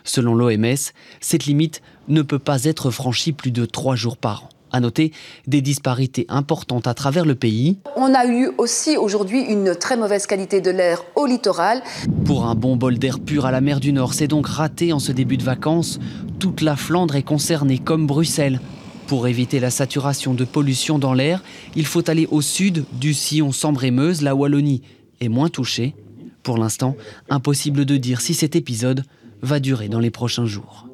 Selon 0.03 0.35
l'OMS, 0.35 0.91
cette 1.19 1.45
limite 1.45 1.81
ne 2.07 2.21
peut 2.21 2.39
pas 2.39 2.65
être 2.65 2.91
franchie 2.91 3.33
plus 3.33 3.51
de 3.51 3.65
trois 3.65 3.95
jours 3.95 4.17
par 4.17 4.43
an. 4.43 4.49
À 4.71 4.81
noter 4.81 5.13
des 5.47 5.61
disparités 5.61 6.25
importantes 6.27 6.85
à 6.85 6.93
travers 6.93 7.23
le 7.23 7.35
pays. 7.35 7.77
On 7.95 8.13
a 8.13 8.25
eu 8.25 8.51
aussi 8.57 8.97
aujourd'hui 8.97 9.41
une 9.41 9.73
très 9.73 9.95
mauvaise 9.95 10.27
qualité 10.27 10.59
de 10.59 10.69
l'air 10.69 11.01
au 11.15 11.25
littoral. 11.25 11.81
Pour 12.25 12.45
un 12.45 12.55
bon 12.55 12.75
bol 12.75 12.97
d'air 12.97 13.19
pur 13.19 13.45
à 13.45 13.51
la 13.51 13.61
mer 13.61 13.79
du 13.79 13.93
Nord, 13.93 14.13
c'est 14.13 14.27
donc 14.27 14.47
raté 14.47 14.91
en 14.91 14.99
ce 14.99 15.13
début 15.13 15.37
de 15.37 15.43
vacances. 15.43 15.99
Toute 16.39 16.61
la 16.61 16.75
Flandre 16.75 17.15
est 17.15 17.23
concernée, 17.23 17.79
comme 17.79 18.05
Bruxelles. 18.05 18.59
Pour 19.07 19.27
éviter 19.27 19.59
la 19.59 19.69
saturation 19.69 20.33
de 20.33 20.45
pollution 20.45 20.97
dans 20.97 21.13
l'air, 21.13 21.43
il 21.75 21.85
faut 21.85 22.09
aller 22.09 22.27
au 22.31 22.41
sud 22.41 22.85
du 22.93 23.13
sillon 23.13 23.51
Sambre-et-Meuse, 23.51 24.23
la 24.23 24.33
Wallonie 24.33 24.81
est 25.21 25.29
moins 25.29 25.49
touchée. 25.49 25.93
Pour 26.41 26.57
l'instant, 26.57 26.95
impossible 27.29 27.85
de 27.85 27.97
dire 27.97 28.19
si 28.21 28.33
cet 28.33 28.55
épisode 28.55 29.03
va 29.41 29.59
durer 29.59 29.89
dans 29.89 29.99
les 29.99 30.11
prochains 30.11 30.45
jours. 30.45 30.87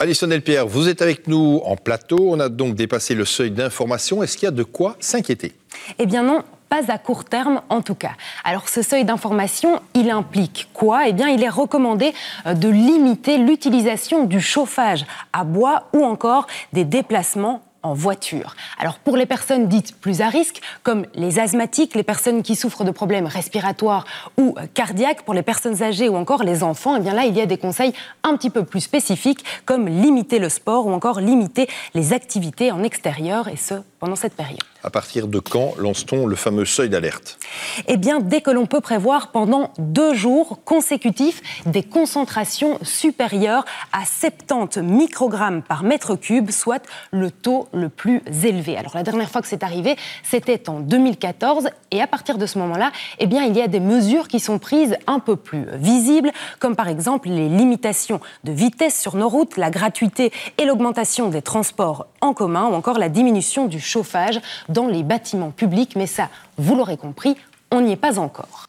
Alison 0.00 0.30
Elpierre, 0.30 0.66
vous 0.66 0.88
êtes 0.88 1.00
avec 1.00 1.28
nous 1.28 1.60
en 1.64 1.76
plateau. 1.76 2.32
On 2.32 2.40
a 2.40 2.48
donc 2.48 2.74
dépassé 2.74 3.14
le 3.14 3.24
seuil 3.24 3.52
d'information. 3.52 4.20
Est-ce 4.24 4.36
qu'il 4.36 4.46
y 4.46 4.48
a 4.48 4.52
de 4.52 4.64
quoi 4.64 4.96
s'inquiéter? 4.98 5.52
Eh 6.00 6.06
bien 6.06 6.24
non, 6.24 6.42
pas 6.72 6.90
à 6.90 6.96
court 6.96 7.26
terme 7.26 7.60
en 7.68 7.82
tout 7.82 7.94
cas. 7.94 8.12
Alors 8.44 8.70
ce 8.70 8.80
seuil 8.80 9.04
d'information, 9.04 9.80
il 9.92 10.10
implique 10.10 10.70
quoi? 10.72 11.06
Eh 11.06 11.12
bien 11.12 11.28
il 11.28 11.42
est 11.42 11.50
recommandé 11.50 12.14
euh, 12.46 12.54
de 12.54 12.68
limiter 12.70 13.36
l'utilisation 13.36 14.24
du 14.24 14.40
chauffage 14.40 15.04
à 15.34 15.44
bois 15.44 15.88
ou 15.92 16.02
encore 16.02 16.46
des 16.72 16.86
déplacements 16.86 17.60
en 17.82 17.92
voiture. 17.92 18.56
Alors 18.78 18.98
pour 19.00 19.18
les 19.18 19.26
personnes 19.26 19.68
dites 19.68 20.00
plus 20.00 20.22
à 20.22 20.28
risque, 20.28 20.62
comme 20.82 21.04
les 21.14 21.38
asthmatiques, 21.38 21.94
les 21.94 22.04
personnes 22.04 22.42
qui 22.42 22.56
souffrent 22.56 22.84
de 22.84 22.90
problèmes 22.90 23.26
respiratoires 23.26 24.06
ou 24.38 24.54
cardiaques, 24.72 25.26
pour 25.26 25.34
les 25.34 25.42
personnes 25.42 25.82
âgées 25.82 26.08
ou 26.08 26.16
encore 26.16 26.42
les 26.42 26.62
enfants, 26.62 26.96
eh 26.96 27.00
bien 27.00 27.12
là 27.12 27.26
il 27.26 27.36
y 27.36 27.42
a 27.42 27.46
des 27.46 27.58
conseils 27.58 27.92
un 28.22 28.34
petit 28.38 28.48
peu 28.48 28.64
plus 28.64 28.80
spécifiques, 28.80 29.44
comme 29.66 29.88
limiter 29.88 30.38
le 30.38 30.48
sport 30.48 30.86
ou 30.86 30.92
encore 30.92 31.20
limiter 31.20 31.68
les 31.92 32.14
activités 32.14 32.72
en 32.72 32.82
extérieur, 32.82 33.48
et 33.48 33.56
ce 33.56 33.74
pendant 33.98 34.16
cette 34.16 34.34
période. 34.34 34.71
À 34.84 34.90
partir 34.90 35.28
de 35.28 35.38
quand 35.38 35.74
lance-t-on 35.78 36.26
le 36.26 36.34
fameux 36.34 36.64
seuil 36.64 36.88
d'alerte? 36.88 37.38
Eh 37.86 37.96
bien, 37.96 38.18
dès 38.18 38.40
que 38.40 38.50
l'on 38.50 38.66
peut 38.66 38.80
prévoir 38.80 39.30
pendant 39.30 39.70
deux 39.78 40.12
jours 40.12 40.58
consécutifs 40.64 41.40
des 41.66 41.84
concentrations 41.84 42.78
supérieures 42.82 43.64
à 43.92 44.04
70 44.04 44.80
microgrammes 44.80 45.62
par 45.62 45.84
mètre 45.84 46.16
cube, 46.16 46.50
soit 46.50 46.84
le 47.12 47.30
taux 47.30 47.68
le 47.72 47.88
plus 47.88 48.22
élevé. 48.42 48.76
Alors, 48.76 48.96
la 48.96 49.04
dernière 49.04 49.30
fois 49.30 49.40
que 49.40 49.46
c'est 49.46 49.62
arrivé, 49.62 49.96
c'était 50.24 50.68
en 50.68 50.80
2014, 50.80 51.68
et 51.92 52.02
à 52.02 52.08
partir 52.08 52.36
de 52.36 52.46
ce 52.46 52.58
moment-là, 52.58 52.90
eh 53.20 53.26
bien, 53.26 53.44
il 53.44 53.56
y 53.56 53.62
a 53.62 53.68
des 53.68 53.80
mesures 53.80 54.26
qui 54.26 54.40
sont 54.40 54.58
prises 54.58 54.96
un 55.06 55.20
peu 55.20 55.36
plus 55.36 55.66
visibles, 55.74 56.32
comme 56.58 56.74
par 56.74 56.88
exemple 56.88 57.28
les 57.28 57.48
limitations 57.48 58.20
de 58.42 58.50
vitesse 58.50 59.00
sur 59.00 59.14
nos 59.14 59.28
routes, 59.28 59.56
la 59.56 59.70
gratuité 59.70 60.32
et 60.58 60.64
l'augmentation 60.64 61.28
des 61.28 61.42
transports 61.42 62.06
en 62.20 62.34
commun, 62.34 62.68
ou 62.68 62.74
encore 62.74 62.98
la 62.98 63.08
diminution 63.08 63.66
du 63.66 63.78
chauffage 63.78 64.40
dans 64.72 64.86
les 64.86 65.02
bâtiments 65.02 65.50
publics, 65.50 65.96
mais 65.96 66.06
ça, 66.06 66.28
vous 66.56 66.74
l'aurez 66.76 66.96
compris, 66.96 67.36
on 67.70 67.80
n'y 67.80 67.92
est 67.92 67.96
pas 67.96 68.18
encore. 68.18 68.66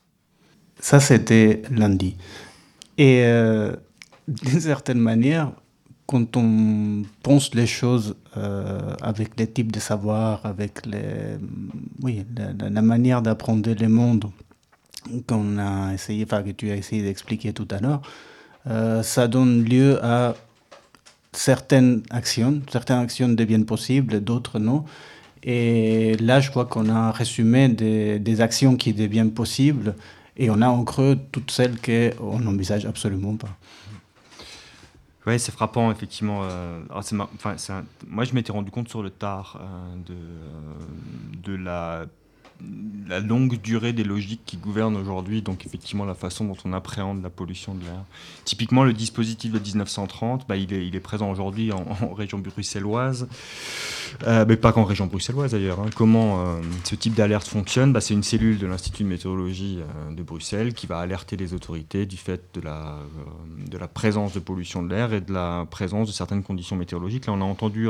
Ça, 0.79 0.99
c'était 0.99 1.61
lundi. 1.71 2.17
Et 2.97 3.23
euh, 3.23 3.73
d'une 4.27 4.59
certaine 4.59 4.99
manière, 4.99 5.51
quand 6.05 6.37
on 6.37 7.03
pense 7.21 7.55
les 7.55 7.65
choses 7.65 8.15
euh, 8.37 8.93
avec 9.01 9.39
les 9.39 9.47
types 9.47 9.71
de 9.71 9.79
savoir, 9.79 10.45
avec 10.45 10.85
les, 10.85 11.37
oui, 12.01 12.25
la, 12.59 12.81
manière 12.81 13.21
d'apprendre 13.21 13.69
le 13.71 13.87
monde 13.87 14.25
qu'on 15.27 15.57
a 15.57 15.93
essayé, 15.93 16.23
enfin, 16.25 16.43
que 16.43 16.51
tu 16.51 16.69
as 16.71 16.75
essayé 16.75 17.03
d'expliquer 17.03 17.53
tout 17.53 17.67
à 17.71 17.79
l'heure, 17.79 18.01
euh, 18.67 19.03
ça 19.03 19.27
donne 19.27 19.63
lieu 19.63 20.03
à 20.03 20.35
certaines 21.31 22.03
actions. 22.09 22.61
Certaines 22.71 22.99
actions 22.99 23.29
deviennent 23.29 23.65
possibles, 23.65 24.21
d'autres 24.21 24.59
non. 24.59 24.85
Et 25.43 26.15
là, 26.17 26.39
je 26.39 26.49
crois 26.49 26.65
qu'on 26.65 26.89
a 26.89 27.11
résumé 27.11 27.67
des, 27.67 28.41
actions 28.41 28.77
qui 28.77 28.93
deviennent 28.93 29.33
possibles 29.33 29.95
et 30.37 30.49
on 30.49 30.61
a 30.61 30.67
en 30.67 30.83
creux 30.83 31.19
toutes 31.31 31.51
celles 31.51 31.79
qu'on 31.79 32.39
n'envisage 32.39 32.85
absolument 32.85 33.35
pas. 33.35 33.57
Oui, 35.25 35.39
c'est 35.39 35.53
frappant, 35.53 35.91
effectivement. 35.91 36.41
Euh, 36.43 36.81
un, 36.93 37.83
moi, 38.07 38.23
je 38.25 38.33
m'étais 38.33 38.51
rendu 38.51 38.71
compte 38.71 38.89
sur 38.89 39.01
le 39.01 39.09
tard 39.09 39.59
euh, 39.61 39.95
de, 40.07 41.51
de 41.51 41.55
la 41.55 42.05
la 43.07 43.19
longue 43.19 43.59
durée 43.61 43.93
des 43.93 44.03
logiques 44.03 44.41
qui 44.45 44.57
gouvernent 44.57 44.95
aujourd'hui, 44.95 45.41
donc 45.41 45.65
effectivement 45.65 46.05
la 46.05 46.13
façon 46.13 46.45
dont 46.45 46.57
on 46.65 46.73
appréhende 46.73 47.21
la 47.21 47.29
pollution 47.29 47.75
de 47.75 47.81
l'air. 47.81 48.03
Typiquement, 48.45 48.83
le 48.83 48.93
dispositif 48.93 49.51
de 49.51 49.59
1930, 49.59 50.47
bah, 50.47 50.55
il, 50.55 50.73
est, 50.73 50.87
il, 50.87 50.95
est, 50.95 50.99
présent 50.99 51.29
aujourd'hui 51.29 51.71
en, 51.71 52.13
région 52.13 52.39
bruxelloise, 52.39 53.27
euh, 54.25 54.45
mais 54.47 54.57
pas 54.57 54.71
qu'en 54.71 54.83
région 54.83 55.07
bruxelloise 55.07 55.51
d'ailleurs. 55.51 55.79
Hein. 55.79 55.89
Comment 55.95 56.41
euh, 56.41 56.61
ce 56.83 56.95
type 56.95 57.13
d'alerte 57.13 57.47
fonctionne? 57.47 57.91
Bah, 57.93 58.01
C'est 58.01 58.13
une 58.13 58.23
cellule 58.23 58.57
de 58.57 58.67
l'Institut 58.67 59.03
de 59.03 59.09
météorologie 59.09 59.79
euh, 59.79 60.13
de 60.13 60.23
Bruxelles 60.23 60.73
qui 60.73 60.87
va 60.87 60.99
alerter 60.99 61.35
les 61.35 61.53
autorités 61.53 62.05
du 62.05 62.17
fait 62.17 62.41
de 62.53 62.61
la, 62.61 62.97
de 63.69 63.77
la 63.77 63.87
présence 63.87 64.33
de 64.33 64.39
pollution 64.39 64.83
de 64.83 64.93
l'air 64.93 65.13
et 65.13 65.21
de 65.21 65.33
la 65.33 65.65
présence 65.69 66.07
de 66.07 66.13
certaines 66.13 66.43
conditions 66.43 66.75
météorologiques. 66.75 67.25
Là, 67.25 67.33
on 67.33 67.41
a 67.41 67.45
entendu, 67.45 67.87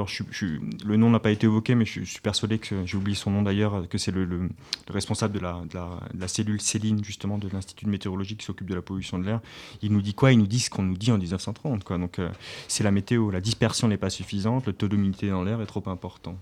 le 0.86 0.98
nom 0.98 1.10
n'a 1.10 1.20
pas 1.20 1.32
été 1.32 1.46
évoqué, 1.46 1.76
mais 1.76 1.86
je, 1.86 2.04
suis 2.04 2.22
persuadé 2.22 2.58
que 2.58 2.86
j'ai 2.86 2.98
oublié 2.98 3.16
son 3.16 3.32
nom 3.32 3.42
d'ailleurs, 3.42 3.88
que 3.90 3.98
c'est 3.98 4.12
le 4.12 4.50
le 4.88 4.94
responsable 4.94 5.34
de 5.34 5.40
la, 5.40 6.28
cellule 6.28 6.62
Céline, 6.62 7.04
justement, 7.04 7.38
de 7.38 7.48
l'Institut 7.50 7.86
de 7.86 7.90
météorologie 7.90 8.36
qui 8.36 8.46
s'occupe 8.46 8.70
de 8.70 8.76
la 8.76 8.82
pollution 8.82 9.20
de 9.20 9.26
l'air, 9.26 9.40
il 9.82 9.92
nous 9.92 10.02
dit 10.02 10.14
quoi? 10.14 10.32
Il 10.32 10.40
nous 10.40 10.48
dit 10.48 10.60
ce 10.60 10.70
qu'on 10.70 10.84
nous 10.84 10.98
dit 10.98 11.12
en 11.12 11.18
1930. 11.18 11.84
Quoi. 11.84 11.98
Donc, 11.98 12.20
euh, 12.20 12.30
c'est 12.68 12.84
la 12.84 12.92
météo. 12.92 13.32
La 13.32 13.42
dispersion 13.42 13.88
n'est 13.88 13.98
pas 13.98 14.10
suffisante, 14.10 14.68
le 14.68 14.74
taux 14.74 14.88
d'humidité 14.88 15.30
dans 15.30 15.44
l'air 15.44 15.62
est 15.62 15.66
trop 15.66 15.84
important. 15.88 16.38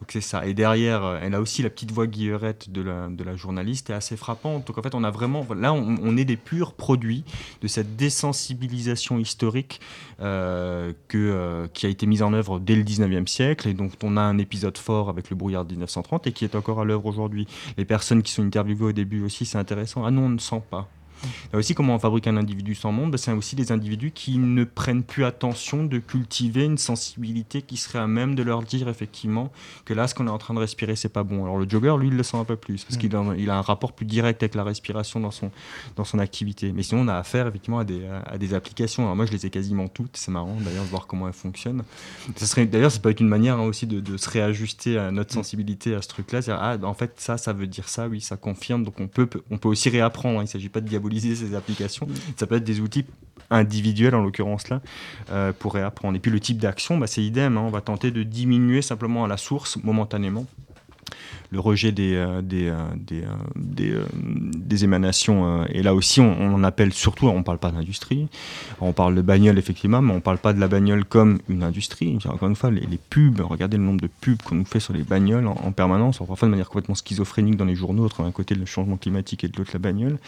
Donc, 0.00 0.10
c'est 0.10 0.20
ça. 0.20 0.46
Et 0.46 0.54
derrière, 0.54 1.04
euh, 1.04 1.18
elle 1.22 1.34
a 1.34 1.40
aussi 1.40 1.62
la 1.62 1.70
petite 1.70 1.90
voix 1.90 2.06
guillerette 2.06 2.70
de 2.70 2.82
la, 2.82 3.08
de 3.08 3.24
la 3.24 3.36
journaliste 3.36 3.90
est 3.90 3.94
assez 3.94 4.16
frappante. 4.16 4.66
Donc, 4.66 4.78
en 4.78 4.82
fait, 4.82 4.94
on 4.94 5.04
a 5.04 5.10
vraiment. 5.10 5.46
Là, 5.56 5.72
on, 5.72 6.16
est 6.16 6.24
des 6.24 6.36
purs 6.36 6.72
produits 6.72 7.24
de 7.62 7.68
cette 7.68 7.96
désensibilisation 7.96 9.18
historique 9.18 9.80
euh, 10.20 10.92
que, 11.08 11.18
euh, 11.18 11.66
qui 11.72 11.86
a 11.86 11.88
été 11.88 12.06
mise 12.06 12.22
en 12.22 12.32
œuvre 12.32 12.58
dès 12.58 12.74
le 12.74 12.82
19e 12.82 13.26
siècle 13.26 13.68
et 13.68 13.74
donc 13.74 13.92
on 14.02 14.16
a 14.16 14.20
un 14.20 14.38
épisode 14.38 14.76
fort 14.76 15.08
avec 15.08 15.30
le 15.30 15.36
brouillard 15.36 15.64
de 15.64 15.72
1930 15.72 16.26
et 16.26 16.32
qui 16.32 16.44
est 16.44 16.54
encore 16.54 16.80
à 16.80 16.84
l'œuvre 16.84 17.06
aujourd'hui. 17.06 17.46
Les 17.76 17.84
personnes 17.84 18.22
qui 18.22 18.32
sont 18.32 18.44
interviewées 18.44 18.86
au 18.86 18.92
début 18.92 19.22
aussi, 19.22 19.46
c'est 19.46 19.58
intéressant. 19.58 20.04
Ah 20.04 20.10
non, 20.10 20.22
on 20.22 20.30
ne 20.30 20.38
sent 20.38 20.62
pas. 20.70 20.88
Aussi, 21.52 21.74
comment 21.74 21.94
on 21.94 21.98
fabrique 21.98 22.26
un 22.26 22.36
individu 22.36 22.74
sans 22.74 22.92
monde 22.92 23.10
ben, 23.10 23.16
C'est 23.16 23.32
aussi 23.32 23.56
des 23.56 23.72
individus 23.72 24.10
qui 24.10 24.38
ne 24.38 24.64
prennent 24.64 25.02
plus 25.02 25.24
attention 25.24 25.84
de 25.84 25.98
cultiver 25.98 26.64
une 26.64 26.78
sensibilité 26.78 27.62
qui 27.62 27.76
serait 27.76 27.98
à 27.98 28.06
même 28.06 28.34
de 28.34 28.42
leur 28.42 28.62
dire 28.62 28.88
effectivement 28.88 29.50
que 29.84 29.94
là, 29.94 30.06
ce 30.06 30.14
qu'on 30.14 30.26
est 30.26 30.30
en 30.30 30.38
train 30.38 30.54
de 30.54 30.58
respirer, 30.58 30.96
c'est 30.96 31.08
pas 31.08 31.22
bon. 31.22 31.44
Alors 31.44 31.58
le 31.58 31.68
jogger, 31.68 31.94
lui, 31.98 32.08
il 32.08 32.16
le 32.16 32.22
sent 32.22 32.36
un 32.36 32.44
peu 32.44 32.56
plus 32.56 32.84
parce 32.84 32.96
qu'il 32.96 33.14
a, 33.14 33.24
il 33.36 33.50
a 33.50 33.56
un 33.56 33.62
rapport 33.62 33.92
plus 33.92 34.06
direct 34.06 34.42
avec 34.42 34.54
la 34.54 34.64
respiration 34.64 35.20
dans 35.20 35.30
son, 35.30 35.50
dans 35.96 36.04
son 36.04 36.18
activité. 36.18 36.72
Mais 36.72 36.82
sinon, 36.82 37.02
on 37.02 37.08
a 37.08 37.14
affaire 37.14 37.46
effectivement 37.46 37.78
à 37.78 37.84
des, 37.84 38.06
à 38.26 38.38
des 38.38 38.54
applications. 38.54 39.04
Alors 39.04 39.16
moi, 39.16 39.26
je 39.26 39.32
les 39.32 39.46
ai 39.46 39.50
quasiment 39.50 39.88
toutes. 39.88 40.16
C'est 40.16 40.30
marrant 40.30 40.56
d'ailleurs 40.60 40.84
de 40.84 40.88
voir 40.88 41.06
comment 41.06 41.26
elles 41.26 41.34
fonctionnent. 41.34 41.82
Ça 42.36 42.46
serait, 42.46 42.66
d'ailleurs, 42.66 42.92
ça 42.92 43.00
peut 43.00 43.10
être 43.10 43.20
une 43.20 43.28
manière 43.28 43.58
hein, 43.58 43.66
aussi 43.66 43.86
de, 43.86 44.00
de, 44.00 44.16
se 44.16 44.28
réajuster 44.28 44.98
à 44.98 45.10
notre 45.10 45.32
sensibilité 45.32 45.94
à 45.94 46.02
ce 46.02 46.08
truc-là. 46.08 46.40
Ah, 46.48 46.76
en 46.82 46.94
fait, 46.94 47.14
ça, 47.16 47.36
ça 47.36 47.52
veut 47.52 47.66
dire 47.66 47.88
ça, 47.88 48.08
oui, 48.08 48.20
ça 48.20 48.36
confirme. 48.36 48.84
Donc 48.84 49.00
on 49.00 49.08
peut, 49.08 49.28
on 49.50 49.58
peut 49.58 49.68
aussi 49.68 49.88
réapprendre. 49.88 50.38
Hein. 50.38 50.42
Il 50.42 50.44
ne 50.44 50.50
s'agit 50.50 50.68
pas 50.68 50.80
de 50.80 50.88
diaboliser 50.88 51.07
ces 51.16 51.54
applications. 51.54 52.06
Ça 52.36 52.46
peut 52.46 52.56
être 52.56 52.64
des 52.64 52.80
outils 52.80 53.04
individuels, 53.50 54.14
en 54.14 54.22
l'occurrence 54.22 54.68
là, 54.68 54.80
euh, 55.30 55.52
pour 55.58 55.74
réapprendre. 55.74 56.16
Et 56.16 56.20
puis 56.20 56.30
le 56.30 56.40
type 56.40 56.58
d'action, 56.58 56.98
bah, 56.98 57.06
c'est 57.06 57.22
idem. 57.22 57.56
Hein. 57.56 57.62
On 57.62 57.70
va 57.70 57.80
tenter 57.80 58.10
de 58.10 58.22
diminuer 58.22 58.82
simplement 58.82 59.24
à 59.24 59.28
la 59.28 59.36
source 59.36 59.76
momentanément 59.82 60.46
le 61.50 61.60
rejet 61.60 61.92
des, 61.92 62.14
euh, 62.14 62.42
des, 62.42 62.68
euh, 62.68 62.76
des, 62.96 63.22
euh, 63.92 64.04
des, 64.14 64.84
émanations. 64.84 65.64
et 65.66 65.82
là 65.82 65.94
aussi, 65.94 66.20
on, 66.20 66.54
en 66.54 66.62
appelle 66.62 66.92
surtout, 66.92 67.26
on 67.26 67.38
ne 67.38 67.42
parle 67.42 67.58
pas 67.58 67.70
d'industrie, 67.70 68.28
on 68.80 68.92
parle 68.92 69.14
de 69.14 69.22
bagnole 69.22 69.58
effectivement, 69.58 70.00
mais 70.00 70.12
on 70.12 70.16
ne 70.16 70.20
parle 70.20 70.38
pas 70.38 70.52
de 70.52 70.60
la 70.60 70.68
bagnole 70.68 71.04
comme 71.04 71.38
une 71.48 71.62
industrie. 71.62 72.16
Encore 72.26 72.48
une 72.48 72.54
fois, 72.54 72.70
les, 72.70 72.86
pubs, 73.10 73.40
regardez 73.40 73.76
le 73.76 73.82
nombre 73.82 74.00
de 74.00 74.06
pubs 74.20 74.40
qu'on 74.42 74.54
nous 74.54 74.64
fait 74.64 74.78
sur 74.78 74.92
les 74.92 75.02
bagnoles 75.02 75.46
en, 75.46 75.72
permanence, 75.72 76.18
parfois 76.18 76.46
de 76.46 76.50
manière 76.50 76.68
complètement 76.68 76.94
schizophrénique 76.94 77.56
dans 77.56 77.64
les 77.64 77.74
journaux, 77.74 78.04
entre 78.04 78.22
d'un 78.22 78.30
côté 78.30 78.54
le 78.54 78.66
changement 78.66 78.96
climatique 78.96 79.44
et 79.44 79.48
de 79.48 79.56
l'autre 79.56 79.70
la 79.72 79.80
bagnole. 79.80 80.18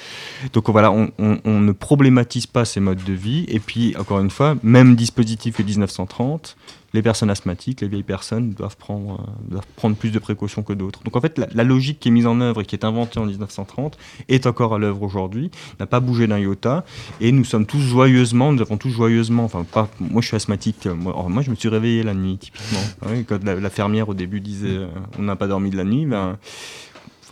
Donc 0.52 0.68
voilà, 0.70 0.90
on, 0.90 1.10
on, 1.18 1.60
ne 1.60 1.72
problématise 1.72 2.46
pas 2.46 2.64
ces 2.64 2.80
modes 2.80 3.04
de 3.04 3.12
vie. 3.12 3.44
Et 3.48 3.60
puis, 3.60 3.94
encore 3.96 4.20
une 4.20 4.30
fois, 4.30 4.56
même 4.62 4.96
dispositif 4.96 5.56
que 5.56 5.62
1930, 5.62 6.56
les 6.93 7.03
personnes 7.03 7.30
asthmatiques, 7.30 7.80
les 7.80 7.88
vieilles 7.88 8.03
personnes 8.03 8.51
doivent 8.51 8.76
prendre, 8.76 9.20
euh, 9.20 9.51
doivent 9.51 9.66
prendre 9.76 9.97
plus 9.97 10.11
de 10.11 10.18
précautions 10.18 10.62
que 10.62 10.72
d'autres. 10.72 11.03
Donc 11.05 11.16
en 11.16 11.20
fait, 11.20 11.38
la, 11.38 11.64
logique 11.64 12.01
qui 12.01 12.09
est 12.09 12.11
mise 12.11 12.26
en 12.26 12.41
œuvre 12.41 12.62
et 12.62 12.64
qui 12.64 12.74
est 12.74 12.84
inventée 12.84 13.18
en 13.18 13.26
1930 13.26 13.97
est 14.28 14.47
encore 14.47 14.74
à 14.74 14.78
l'œuvre 14.78 15.03
aujourd'hui, 15.03 15.51
n'a 15.78 15.86
pas 15.86 16.01
bougé 16.01 16.26
d'un 16.26 16.38
iota, 16.38 16.84
et 17.20 17.32
nous 17.32 17.45
sommes 17.45 17.66
tous 17.66 17.80
joyeusement, 17.80 18.53
nous 18.53 18.61
avons 18.61 18.76
tous 18.76 18.91
joyeusement, 18.91 19.45
enfin 19.45 19.64
pas, 19.64 19.88
moi 20.01 20.22
je 20.22 20.28
suis 20.28 20.36
asthmatique, 20.36 20.86
moi, 20.86 21.14
moi 21.28 21.43
je 21.43 21.51
me 21.51 21.55
suis 21.55 21.68
réveillé 21.68 22.03
la 22.03 22.14
nuit 22.14 22.38
typiquement. 22.38 22.80
quand 23.28 23.45
la, 23.45 23.70
fermière 23.70 24.09
au 24.09 24.14
début 24.14 24.41
disait 24.41 24.68
euh, 24.68 24.88
on 25.18 25.22
n'a 25.22 25.36
pas 25.36 25.47
dormi 25.47 25.70
de 25.70 25.76
la 25.76 25.84
nuit, 25.84 26.07
ben, 26.07 26.38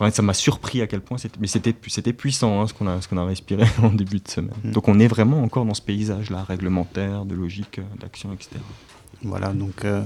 Enfin, 0.01 0.11
ça 0.11 0.21
m'a 0.21 0.33
surpris 0.33 0.81
à 0.81 0.87
quel 0.87 1.01
point 1.01 1.17
c'était, 1.17 1.37
mais 1.41 1.47
c'était, 1.47 1.75
c'était 1.87 2.13
puissant 2.13 2.61
hein, 2.61 2.67
ce, 2.67 2.73
qu'on 2.73 2.87
a, 2.87 3.01
ce 3.01 3.09
qu'on 3.09 3.17
a 3.17 3.25
respiré 3.25 3.65
en 3.83 3.89
début 3.89 4.19
de 4.19 4.29
semaine. 4.29 4.55
Mm. 4.63 4.71
Donc 4.71 4.87
on 4.87 4.97
est 4.97 5.07
vraiment 5.07 5.43
encore 5.43 5.65
dans 5.65 5.73
ce 5.73 5.81
paysage-là, 5.81 6.43
réglementaire, 6.43 7.25
de 7.25 7.35
logique, 7.35 7.79
euh, 7.79 7.99
d'action, 7.99 8.31
etc. 8.31 8.61
Voilà, 9.23 9.49
donc 9.49 9.83
euh, 9.83 10.01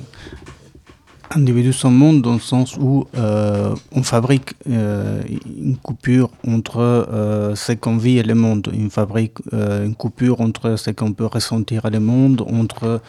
individu 1.31 1.71
sans 1.71 1.91
monde 1.91 2.21
dans 2.21 2.33
le 2.33 2.39
sens 2.39 2.77
où 2.77 3.05
euh, 3.15 3.75
on 3.91 4.01
fabrique 4.01 4.53
euh, 4.69 5.21
une 5.45 5.77
coupure 5.77 6.29
entre 6.47 7.07
ce 7.55 7.73
qu'on 7.73 7.97
vit 7.97 8.17
et 8.17 8.23
le 8.23 8.35
monde. 8.35 8.71
On 8.75 8.89
fabrique 8.89 9.37
une 9.51 9.95
coupure 9.95 10.41
entre 10.41 10.75
ce 10.77 10.91
qu'on 10.91 11.13
peut 11.13 11.25
ressentir 11.25 11.85
et 11.85 11.91
le 11.91 11.99
monde, 11.99 12.41
entre 12.41 13.01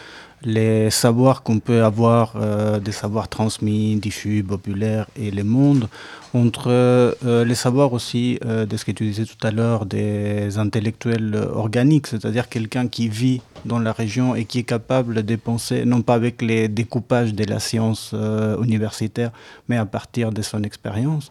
les 0.45 0.91
savoirs 0.91 1.43
qu'on 1.43 1.59
peut 1.59 1.83
avoir, 1.83 2.35
euh, 2.37 2.79
des 2.79 2.93
savoirs 2.93 3.29
transmis, 3.29 3.97
diffus, 3.97 4.43
populaires 4.43 5.07
et 5.17 5.31
le 5.31 5.43
monde, 5.43 5.89
entre 6.35 6.71
euh, 6.71 7.45
les 7.45 7.55
savoirs 7.55 7.93
aussi 7.93 8.39
euh, 8.45 8.67
de 8.67 8.77
ce 8.77 8.85
que 8.85 8.93
tu 8.93 9.05
disais 9.05 9.25
tout 9.25 9.47
à 9.47 9.51
l'heure, 9.51 9.87
des 9.87 10.59
intellectuels 10.59 11.35
organiques, 11.53 12.07
c'est-à-dire 12.07 12.49
quelqu'un 12.49 12.89
qui 12.89 13.09
vit 13.09 13.41
dans 13.65 13.79
la 13.79 13.93
région 13.93 14.35
et 14.35 14.45
qui 14.45 14.59
est 14.59 14.65
capable 14.65 15.23
de 15.23 15.37
penser, 15.37 15.85
non 15.85 16.03
pas 16.03 16.15
avec 16.15 16.43
les 16.43 16.69
découpages 16.69 17.35
de 17.35 17.45
la 17.45 17.61
science 17.61 18.15
universitaire, 18.63 19.31
mais 19.69 19.79
à 19.79 19.87
partir 19.87 20.33
de 20.33 20.43
son 20.43 20.63
expérience. 20.63 21.31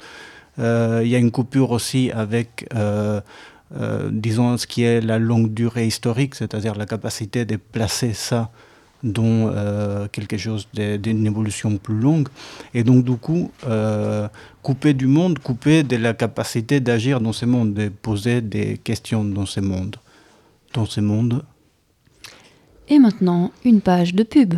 Il 0.58 1.08
y 1.08 1.16
a 1.16 1.20
une 1.20 1.32
coupure 1.32 1.72
aussi 1.72 2.12
avec... 2.12 2.68
Disons 4.12 4.58
ce 4.58 4.68
qui 4.68 4.84
est 4.84 5.02
la 5.02 5.18
longue 5.18 5.52
durée 5.52 5.88
historique, 5.88 6.36
c'est-à-dire 6.36 6.76
la 6.76 6.86
capacité 6.86 7.44
de 7.44 7.56
placer 7.56 8.14
ça 8.14 8.52
dont 9.04 9.52
euh, 9.54 10.08
quelque 10.08 10.38
chose 10.38 10.68
d'une 10.74 11.26
évolution 11.26 11.78
plus 11.78 12.00
longue. 12.00 12.30
Et 12.74 12.84
donc, 12.84 13.04
du 13.04 13.16
coup, 13.18 13.52
euh, 13.68 14.28
couper 14.62 14.94
du 14.94 15.08
monde, 15.08 15.40
couper 15.40 15.84
de 15.84 15.98
la 15.98 16.14
capacité 16.14 16.80
d'agir 16.80 17.20
dans 17.20 17.34
ce 17.34 17.46
monde, 17.46 17.74
de 17.74 17.90
poser 17.90 18.42
des 18.42 18.78
questions 18.78 19.24
dans 19.24 19.46
ce 19.46 19.60
monde. 19.60 19.98
Dans 20.74 20.86
ce 20.86 21.02
monde. 21.02 21.44
Et 22.88 23.00
maintenant, 23.00 23.52
une 23.64 23.82
page 23.82 24.14
de 24.14 24.24
pub. 24.24 24.56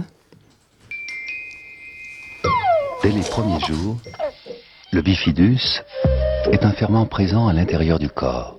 Dès 3.03 3.11
les 3.11 3.21
premiers 3.21 3.59
jours, 3.59 3.97
le 4.91 5.01
bifidus 5.01 5.81
est 6.51 6.63
un 6.63 6.71
ferment 6.71 7.05
présent 7.05 7.47
à 7.47 7.53
l'intérieur 7.53 7.99
du 7.99 8.09
corps. 8.09 8.57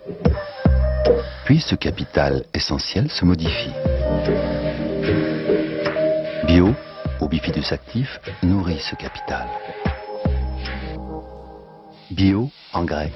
Puis 1.47 1.61
ce 1.61 1.74
capital 1.74 2.45
essentiel 2.55 3.09
se 3.11 3.24
modifie. 3.24 3.70
Bio, 6.57 6.75
ou 7.21 7.29
bifidus 7.29 7.71
actif, 7.71 8.19
nourrit 8.43 8.81
ce 8.81 8.95
capital. 8.95 9.47
Bio, 12.11 12.51
en 12.73 12.83
grec, 12.83 13.13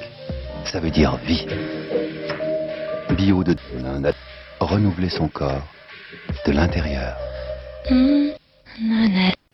ça 0.66 0.78
veut 0.78 0.91
dire 0.91 1.16
vie. 1.24 1.47
Bio 3.16 3.43
de 3.43 3.57
renouveler 4.61 5.09
son 5.09 5.28
corps 5.28 5.66
de 6.45 6.53
l'intérieur. 6.53 7.16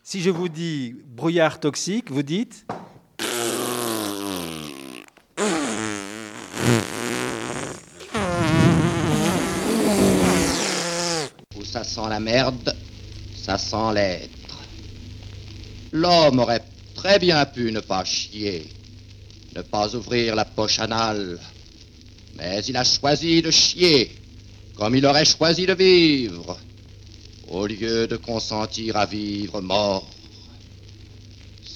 Si 0.03 0.20
je 0.20 0.30
vous 0.30 0.49
dis 0.49 0.97
brouillard 1.07 1.61
toxique, 1.61 2.11
vous 2.11 2.24
dites 2.24 2.66
Où 11.57 11.62
ça 11.62 11.84
sent 11.84 12.09
la 12.09 12.18
merde, 12.18 12.74
ça 13.47 13.59
sent 13.59 13.94
l'être. 13.94 14.59
L'homme 15.92 16.40
aurait 16.40 16.64
très 16.97 17.20
bien 17.20 17.47
pu 17.47 17.70
ne 17.70 17.78
pas 17.78 18.05
chier, 18.05 18.66
ne 19.55 19.62
pas 19.62 19.94
ouvrir 19.94 20.34
la 20.34 20.44
poche 20.44 20.80
anale, 20.80 21.38
mais 22.36 22.64
il 22.66 22.76
a 22.76 22.82
choisi 22.82 23.42
de 23.42 23.53
chier, 23.53 24.11
comme 24.74 24.97
il 24.97 25.07
aurait 25.07 25.24
choisi 25.24 25.64
de 25.64 25.74
vivre, 25.74 26.59
au 27.47 27.68
lieu 27.68 28.09
de 28.09 28.16
consentir 28.16 28.97
à 28.97 29.07
vivre 29.07 29.61
mort. 29.61 30.11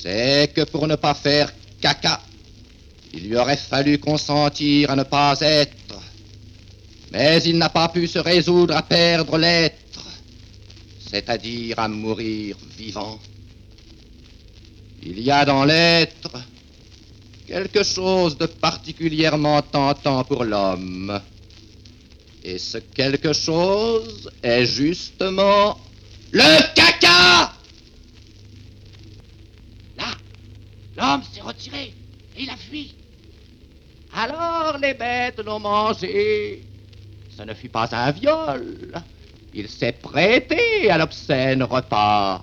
C'est 0.03 0.53
que 0.53 0.63
pour 0.63 0.89
ne 0.89 0.97
pas 0.97 1.15
faire 1.15 1.53
caca, 1.81 2.21
il 3.13 3.29
lui 3.29 3.37
aurait 3.37 3.57
fallu 3.57 3.99
consentir 3.99 4.91
à 4.91 4.97
ne 4.97 5.05
pas 5.05 5.37
être, 5.41 6.01
mais 7.13 7.41
il 7.45 7.59
n'a 7.59 7.69
pas 7.69 7.89
pu 7.91 8.09
se 8.09 8.19
résoudre 8.19 8.75
à 8.75 8.83
perdre 8.83 9.39
l'être 9.39 9.90
c'est-à-dire 11.11 11.79
à 11.79 11.89
mourir 11.89 12.57
vivant. 12.79 13.19
Il 15.03 15.19
y 15.19 15.31
a 15.31 15.45
dans 15.45 15.65
l'être 15.65 16.31
quelque 17.49 17.83
chose 17.83 18.39
de 18.39 18.47
particulièrement 18.47 19.61
tentant 19.61 20.23
pour 20.23 20.45
l'homme. 20.45 21.21
Et 22.45 22.59
ce 22.59 22.79
quelque 22.79 23.33
chose 23.33 24.31
est 24.43 24.67
justement 24.67 25.79
le 26.31 26.75
caca 26.75 27.53
Là, 29.97 30.17
l'homme 30.97 31.23
s'est 31.33 31.41
retiré 31.41 31.93
et 32.37 32.43
il 32.43 32.51
a 32.51 32.57
fui. 32.57 32.95
Alors 34.15 34.79
les 34.79 34.95
bêtes 34.95 35.41
l'ont 35.45 35.59
mangé. 35.59 36.63
Ce 37.37 37.43
ne 37.43 37.55
fut 37.55 37.69
pas 37.69 37.89
un 37.91 38.13
viol, 38.13 39.03
il 39.55 39.69
s'est 39.69 39.93
prêté 39.93 40.91
à 40.91 40.99
l'obscène 40.99 41.63
repas. 41.63 42.43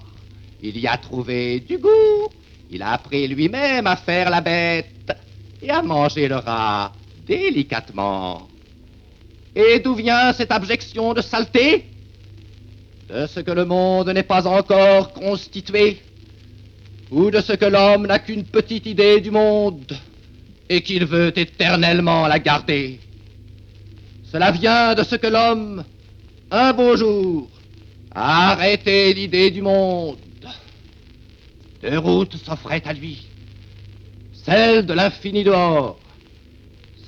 Il 0.62 0.78
y 0.78 0.88
a 0.88 0.98
trouvé 0.98 1.60
du 1.62 1.78
goût. 1.78 2.28
Il 2.70 2.82
a 2.82 2.92
appris 2.94 3.28
lui-même 3.28 3.88
à 3.88 3.96
faire 3.96 4.30
la 4.30 4.42
bête 4.42 5.16
et 5.62 5.70
à 5.70 5.82
manger 5.82 6.28
le 6.28 6.36
rat 6.36 6.92
délicatement. 7.26 8.48
Et 9.56 9.80
d'où 9.80 9.96
vient 9.96 10.34
cette 10.34 10.52
abjection 10.52 11.14
de 11.14 11.22
saleté? 11.22 11.86
De 13.10 13.26
ce 13.26 13.40
que 13.40 13.52
le 13.52 13.64
monde 13.64 14.10
n'est 14.10 14.24
pas 14.24 14.46
encore 14.46 15.14
constitué 15.14 16.02
Ou 17.10 17.32
de 17.32 17.40
ce 17.40 17.54
que 17.54 17.66
l'homme 17.66 18.06
n'a 18.06 18.20
qu'une 18.20 18.44
petite 18.44 18.86
idée 18.86 19.22
du 19.22 19.32
monde 19.32 19.98
et 20.68 20.82
qu'il 20.82 21.06
veut 21.06 21.32
éternellement 21.40 22.28
la 22.28 22.40
garder 22.40 23.00
Cela 24.30 24.52
vient 24.52 24.94
de 24.94 25.04
ce 25.04 25.16
que 25.16 25.28
l'homme 25.28 25.86
un 26.52 26.74
beau 26.74 26.96
jour, 26.96 27.50
arrêtez 28.14 29.14
l'idée 29.14 29.52
du 29.52 29.62
monde. 29.62 30.18
Deux 31.82 31.98
routes 31.98 32.38
s'offraient 32.38 32.84
à 32.86 32.94
lui. 32.94 33.28
Celle 34.34 34.86
de 34.86 34.94
l'infini 34.94 35.44
dehors, 35.44 36.00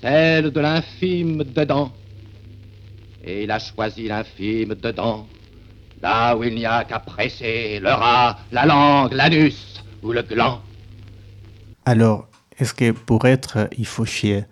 celle 0.02 0.52
de 0.52 0.60
l'infime 0.60 1.44
dedans. 1.44 1.92
Et 3.24 3.44
il 3.44 3.52
a 3.52 3.60
choisi 3.60 4.08
l'infime 4.08 4.76
dedans, 4.76 5.28
là 6.02 6.36
où 6.36 6.44
il 6.44 6.56
n'y 6.56 6.66
a 6.66 6.84
qu'à 6.84 7.00
presser 7.00 7.80
le 7.80 7.90
rat, 7.90 8.40
la 8.52 8.66
langue, 8.66 9.14
l'anus 9.14 9.84
ou 10.04 10.12
le 10.12 10.22
gland. 10.22 10.62
Alors, 11.86 12.28
est-ce 12.58 12.74
que 12.74 12.92
pour 12.92 13.26
être, 13.26 13.70
il 13.78 13.86
faut 13.86 14.06
chier? 14.06 14.44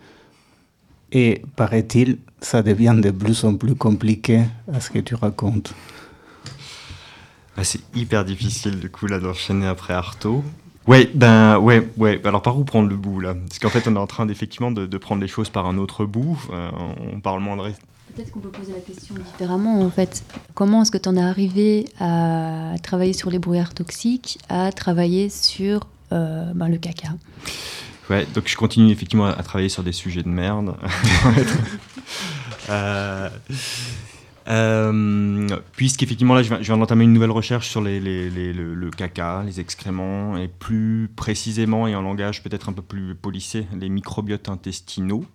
Et 1.12 1.41
paraît-il, 1.55 2.18
ça 2.41 2.62
devient 2.62 2.95
de 3.01 3.12
plus 3.12 3.43
en 3.43 3.55
plus 3.55 3.76
compliqué 3.76 4.43
à 4.72 4.80
ce 4.80 4.89
que 4.89 4.99
tu 4.99 5.16
racontes. 5.16 5.74
Bah, 7.55 7.64
c'est 7.64 7.82
hyper 7.95 8.24
difficile 8.24 8.80
du 8.80 8.89
coup 8.89 9.08
là 9.08 9.20
d'enchaîner 9.20 9.68
après 9.68 9.93
Artaud. 9.93 10.43
Ouais, 10.86 11.10
ben 11.14 11.60
ouais, 11.60 11.89
ouais. 11.97 12.22
Alors 12.24 12.41
par 12.41 12.58
où 12.58 12.64
prendre 12.64 12.88
le 12.88 12.95
bout 12.95 13.20
là? 13.20 13.34
Parce 13.34 13.60
qu'en 13.60 13.70
fait, 13.70 13.88
on 13.89 13.95
est 13.95 13.99
en 13.99 14.08
train 14.08 14.26
d'effectivement 14.26 14.72
de, 14.72 14.86
de, 14.86 14.97
prendre 14.97 15.22
les 15.22 15.28
choses 15.28 15.49
par 15.49 15.66
un 15.66 15.78
autre 15.78 16.05
bout. 16.05 16.39
Euh, 16.51 16.70
on 17.14 17.20
parle 17.20 17.41
moins 17.41 17.58
de. 17.58 17.64
Peut-être 18.16 18.32
qu'on 18.32 18.39
peut 18.39 18.49
poser 18.49 18.72
la 18.72 18.80
question 18.80 19.16
différemment 19.16 19.82
en 19.82 19.89
fait. 19.89 20.24
Comment 20.53 20.84
est-ce 20.84 20.91
que 20.91 20.97
tu 20.97 21.10
en 21.10 21.18
es 21.18 21.22
arrivé 21.22 21.89
à 21.99 22.76
travailler 22.84 23.14
sur 23.14 23.30
les 23.30 23.38
brouillards 23.38 23.74
toxiques, 23.74 24.39
à 24.49 24.72
travailler 24.72 25.30
sur 25.30 25.88
euh, 26.14 26.51
ben, 26.55 26.70
le 26.70 26.78
caca? 26.78 27.10
Ouais, 28.10 28.26
donc 28.34 28.47
je 28.47 28.55
continue 28.55 28.91
effectivement 28.91 29.26
à, 29.26 29.43
travailler 29.43 29.70
sur 29.70 29.84
des 29.84 29.91
sujets 29.91 30.24
de 30.24 30.30
merde. 30.30 30.76
euh, 32.70 33.30
euh, 34.48 35.48
Puisqu'effectivement, 35.74 36.34
là, 36.34 36.43
je 36.43 36.54
viens, 36.54 36.78
d'entamer 36.78 37.04
une 37.04 37.14
nouvelle 37.14 37.32
recherche 37.32 37.70
sur 37.70 37.82
le, 37.82 38.89
caca, 38.89 39.43
les 39.43 39.60
excréments, 39.60 40.38
et 40.38 40.48
plus 40.48 41.10
précisément, 41.16 41.88
et 41.88 41.95
en 41.95 42.02
langage 42.02 42.43
peut-être 42.43 42.70
un 42.70 42.74
peu 42.74 42.82
plus 42.82 43.16
polissé, 43.16 43.68
les 43.80 43.89
microbiotes 43.89 44.50
intestinaux, 44.50 45.26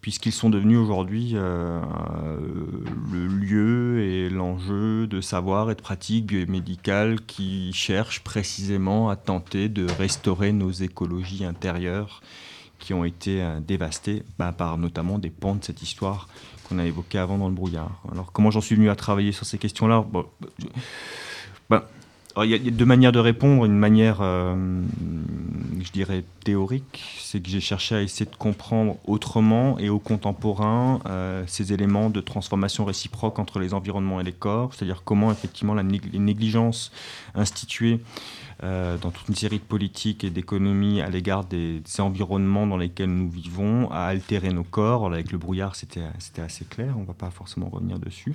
puisqu'ils 0.00 0.32
sont 0.32 0.50
devenus 0.50 0.78
aujourd'hui 0.78 1.32
euh, 1.34 1.80
le 3.12 3.26
lieu 3.26 4.02
et 4.02 4.30
l'enjeu 4.30 5.06
de 5.06 5.20
savoir 5.20 5.70
et 5.70 5.74
de 5.74 5.80
pratiques 5.80 6.26
biomédicales 6.26 7.20
qui 7.26 7.72
cherchent 7.72 8.20
précisément 8.20 9.08
à 9.08 9.16
tenter 9.16 9.68
de 9.68 9.86
restaurer 9.98 10.52
nos 10.52 10.70
écologies 10.70 11.44
intérieures 11.44 12.20
qui 12.78 12.92
ont 12.92 13.04
été 13.04 13.42
euh, 13.42 13.60
dévastées 13.60 14.22
bah, 14.38 14.52
par 14.52 14.76
notamment 14.76 15.18
des 15.18 15.30
pans 15.30 15.54
de 15.54 15.64
cette 15.64 15.82
histoire 15.82 16.28
qu'on 16.68 16.78
a 16.78 16.84
évoqué 16.84 17.18
avant 17.18 17.38
dans 17.38 17.48
le 17.48 17.54
brouillard. 17.54 18.02
Alors 18.10 18.32
comment 18.32 18.50
j'en 18.50 18.60
suis 18.60 18.74
venu 18.74 18.90
à 18.90 18.96
travailler 18.96 19.32
sur 19.32 19.46
ces 19.46 19.58
questions-là? 19.58 20.04
Bon, 20.10 20.26
bah, 21.70 21.88
il 22.42 22.50
y 22.50 22.54
a 22.54 22.58
deux 22.58 22.84
manières 22.84 23.12
de 23.12 23.20
répondre. 23.20 23.64
Une 23.64 23.78
manière, 23.78 24.18
euh, 24.20 24.54
je 25.80 25.92
dirais, 25.92 26.24
théorique, 26.44 27.20
c'est 27.20 27.40
que 27.40 27.48
j'ai 27.48 27.60
cherché 27.60 27.94
à 27.94 28.02
essayer 28.02 28.28
de 28.28 28.36
comprendre 28.36 28.96
autrement 29.06 29.78
et 29.78 29.88
au 29.88 30.00
contemporain 30.00 31.00
euh, 31.06 31.44
ces 31.46 31.72
éléments 31.72 32.10
de 32.10 32.20
transformation 32.20 32.84
réciproque 32.84 33.38
entre 33.38 33.60
les 33.60 33.72
environnements 33.72 34.20
et 34.20 34.24
les 34.24 34.32
corps, 34.32 34.74
c'est-à 34.74 34.86
dire 34.86 35.02
comment 35.04 35.30
effectivement 35.30 35.74
la 35.74 35.84
nég 35.84 36.02
les 36.12 36.18
négligences 36.18 36.90
instituées 37.34 38.00
euh, 38.64 38.96
dans 38.98 39.10
toute 39.10 39.28
une 39.28 39.34
série 39.34 39.58
de 39.58 39.64
politiques 39.64 40.24
et 40.24 40.30
d'économies 40.30 41.00
à 41.02 41.10
l'égard 41.10 41.44
des, 41.44 41.80
des, 41.80 42.00
environnements 42.00 42.66
dans 42.66 42.78
lesquels 42.78 43.10
nous 43.10 43.28
vivons, 43.28 43.90
à 43.90 44.04
altérer 44.04 44.50
nos 44.50 44.64
corps. 44.64 45.06
avec 45.06 45.32
le 45.32 45.38
brouillard, 45.38 45.76
c'était 45.76 46.02
assez 46.40 46.64
clair, 46.64 46.94
on 46.96 47.02
ne 47.02 47.06
va 47.06 47.12
pas 47.12 47.30
forcément 47.30 47.68
revenir 47.68 47.98
dessus. 47.98 48.34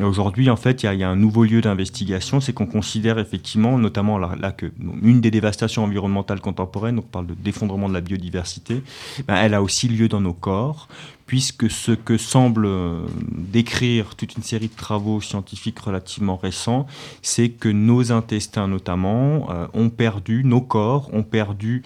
Aujourd'hui, 0.00 0.50
en 0.50 0.56
fait, 0.56 0.82
il 0.82 0.92
y, 0.92 1.04
a 1.04 1.08
un 1.08 1.14
nouveau 1.14 1.44
lieu 1.44 1.60
d'investigation, 1.60 2.40
c'est 2.40 2.52
qu'on 2.52 2.66
considère 2.66 3.18
effectivement, 3.20 3.78
notamment 3.78 4.18
là, 4.18 4.34
là, 4.40 4.50
que 4.50 4.72
une 5.02 5.20
des 5.20 5.30
dévastations 5.30 5.84
environnementales 5.84 6.40
contemporaines, 6.40 6.98
on 6.98 7.02
parle 7.02 7.28
de 7.28 7.34
d'effondrement 7.34 7.88
de 7.88 7.94
la 7.94 8.00
biodiversité, 8.00 8.82
ben, 9.28 9.36
elle 9.36 9.54
a 9.54 9.62
aussi 9.62 9.86
lieu 9.88 10.08
dans 10.08 10.20
nos 10.20 10.32
corps, 10.32 10.88
puisque 11.26 11.70
ce 11.70 11.92
que 11.92 12.18
semble 12.18 12.66
euh, 12.66 13.06
décrire 13.30 14.14
toute 14.14 14.36
une 14.36 14.42
série 14.42 14.68
de 14.68 14.74
travaux 14.74 15.20
scientifiques 15.20 15.78
relativement 15.78 16.36
récents, 16.36 16.86
c'est 17.22 17.48
que 17.48 17.68
nos 17.68 18.12
intestins 18.12 18.68
notamment 18.68 19.50
euh, 19.50 19.66
ont 19.74 19.90
perdu, 19.90 20.42
nos 20.44 20.60
corps 20.60 21.08
ont 21.12 21.22
perdu, 21.22 21.82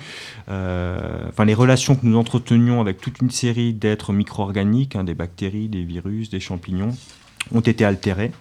euh, 0.49 1.29
enfin 1.29 1.45
les 1.45 1.55
relations 1.55 1.95
que 1.95 2.07
nous 2.07 2.17
entretenions 2.17 2.81
avec 2.81 3.01
toute 3.01 3.21
une 3.21 3.31
série 3.31 3.73
d'êtres 3.73 4.13
micro-organiques, 4.13 4.97
hein, 4.97 5.05
des 5.05 5.15
bactéries, 5.15 5.69
des 5.69 5.85
virus, 5.85 6.31
des 6.31 6.41
champignons, 6.41 6.97
ont 7.53 7.61
été 7.61 7.85
altérées. 7.85 8.33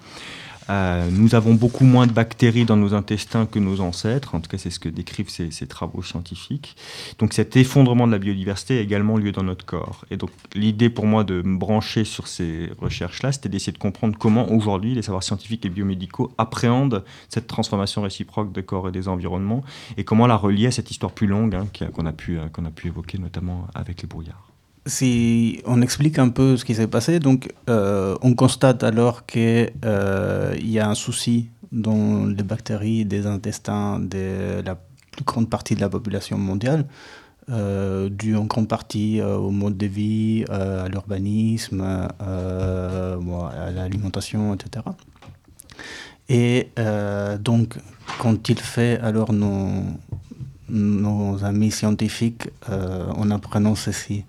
Euh, 0.70 1.10
nous 1.12 1.36
avons 1.36 1.54
beaucoup 1.54 1.86
moins 1.86 2.08
de 2.08 2.12
bactéries 2.12 2.66
dans 2.66 2.76
nos 2.76 2.94
intestins 2.94 3.46
que 3.46 3.60
nos 3.60 3.80
ancêtres, 3.80 4.36
en 4.36 4.42
tout 4.42 4.50
cas 4.50 4.58
c'est 4.58 4.70
ce 4.70 4.80
que 4.80 4.90
décrivent 4.90 5.30
ces, 5.30 5.68
travaux 5.68 6.04
scientifiques. 6.04 6.76
Donc 7.20 7.34
cet 7.34 7.56
effondrement 7.56 8.08
de 8.08 8.12
la 8.12 8.18
biodiversité 8.18 8.78
a 8.78 8.82
également 8.82 9.18
lieu 9.18 9.32
dans 9.32 9.44
notre 9.44 9.66
corps. 9.66 10.06
Et 10.12 10.18
donc 10.18 10.30
l'idée 10.54 10.90
pour 10.90 11.06
moi 11.06 11.24
de 11.24 11.42
me 11.42 11.58
brancher 11.58 12.04
sur 12.04 12.28
ces 12.28 12.70
recherches-là, 12.80 13.32
c'était 13.32 13.50
d'essayer 13.50 13.74
de 13.74 13.78
comprendre 13.78 14.18
comment 14.18 14.52
aujourd'hui 14.52 14.94
les 14.94 15.02
savoirs 15.02 15.24
scientifiques 15.24 15.66
et 15.66 15.70
biomédicaux 15.70 16.32
appréhendent 16.38 17.04
cette 17.30 17.48
transformation 17.48 18.02
réciproque 18.02 18.52
des 18.52 18.64
corps 18.64 18.90
et 18.90 18.92
des 18.92 19.08
environnements, 19.08 19.64
et 19.98 20.04
comment 20.04 20.28
la 20.28 20.36
relier 20.36 20.68
à 20.68 20.72
cette 20.72 20.92
histoire 20.92 21.12
plus 21.12 21.28
longue 21.28 21.56
hein, 21.56 21.68
qu'on 21.94 22.06
a, 22.06 22.14
pu, 22.14 22.38
qu'on 22.54 22.66
a 22.66 22.72
pu 22.72 22.88
évoquer 22.88 23.18
notamment 23.18 23.68
avec 23.74 24.02
les 24.02 24.08
brouillards. 24.08 24.47
Si 24.88 25.62
on 25.66 25.82
explique 25.82 26.18
un 26.18 26.30
peu 26.30 26.56
ce 26.56 26.64
qui 26.64 26.74
s'est 26.74 26.88
passé, 26.88 27.20
donc 27.20 27.54
euh, 27.70 28.16
on 28.22 28.34
constate 28.36 28.84
alors 28.84 29.26
qu'il 29.26 29.72
euh, 29.84 30.56
y 30.62 30.80
a 30.80 30.90
un 30.90 30.96
souci 30.96 31.50
dans 31.74 32.26
les 32.26 32.44
bactéries 32.44 33.04
des 33.04 33.28
intestins 33.28 34.00
de 34.00 34.62
la 34.66 34.76
plus 35.12 35.26
grande 35.26 35.50
partie 35.50 35.76
de 35.76 35.82
la 35.82 35.90
population 35.90 36.38
mondiale, 36.38 36.86
euh, 37.50 38.08
dû 38.08 38.38
en 38.38 38.46
grande 38.46 38.70
partie 38.70 39.22
au 39.22 39.52
mode 39.52 39.78
de 39.78 39.88
vie, 39.88 40.46
à 40.50 40.88
l'urbanisme, 40.88 41.82
à 41.82 43.72
l'alimentation, 43.72 44.54
etc. 44.54 44.86
Et 46.30 46.70
donc, 47.42 47.78
quand 48.20 48.48
il 48.48 48.60
fait 48.60 49.00
alors 49.02 49.34
nos, 49.34 49.84
nos 50.70 51.44
amis 51.44 51.72
scientifiques 51.72 52.50
en 52.70 53.32
apprenant 53.32 53.76
ceci, 53.76 54.24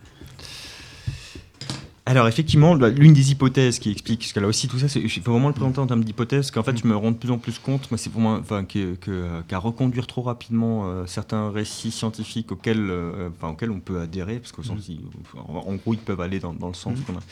alors 2.09 2.27
effectivement, 2.27 2.75
l'une 2.75 3.13
des 3.13 3.33
hypothèses 3.33 3.79
qui 3.79 3.91
explique, 3.91 4.21
parce 4.21 4.33
que 4.33 4.41
là 4.41 4.47
aussi 4.47 4.67
tout 4.67 4.79
ça, 4.79 4.87
il 4.99 5.11
faut 5.11 5.33
vraiment 5.33 5.49
le 5.49 5.55
présenter 5.55 5.79
en 5.79 5.87
termes 5.87 6.03
d'hypothèse, 6.03 6.51
qu'en 6.51 6.63
fait 6.63 6.77
je 6.79 6.87
me 6.87 6.97
rends 6.97 7.11
de 7.11 7.17
plus 7.17 7.31
en 7.31 7.37
plus 7.37 7.59
compte, 7.59 7.89
c'est 7.97 8.11
pour 8.11 8.23
moi, 8.23 8.39
enfin, 8.41 8.65
qu'à 8.65 8.79
qu 9.01 9.55
reconduire 9.57 10.07
trop 10.07 10.23
rapidement 10.23 10.89
euh, 10.89 11.05
certains 11.07 11.51
récits 11.51 11.91
scientifiques 11.91 12.51
auxquels, 12.51 12.89
euh, 12.91 13.29
enfin, 13.37 13.53
auxquels 13.53 13.71
on 13.71 13.81
peut 13.81 14.01
adhérer, 14.01 14.39
parce 14.39 14.53
qu'au 14.53 14.63
sens, 14.63 14.89
ils, 14.89 15.01
en 15.37 15.75
gros 15.75 15.93
ils 15.93 15.99
peuvent 15.99 16.21
aller 16.21 16.39
dans, 16.39 16.55
dans 16.55 16.69
le 16.69 16.75
sens 16.75 16.99
mmh. 16.99 17.03
qu'on 17.03 17.15
a. 17.15 17.23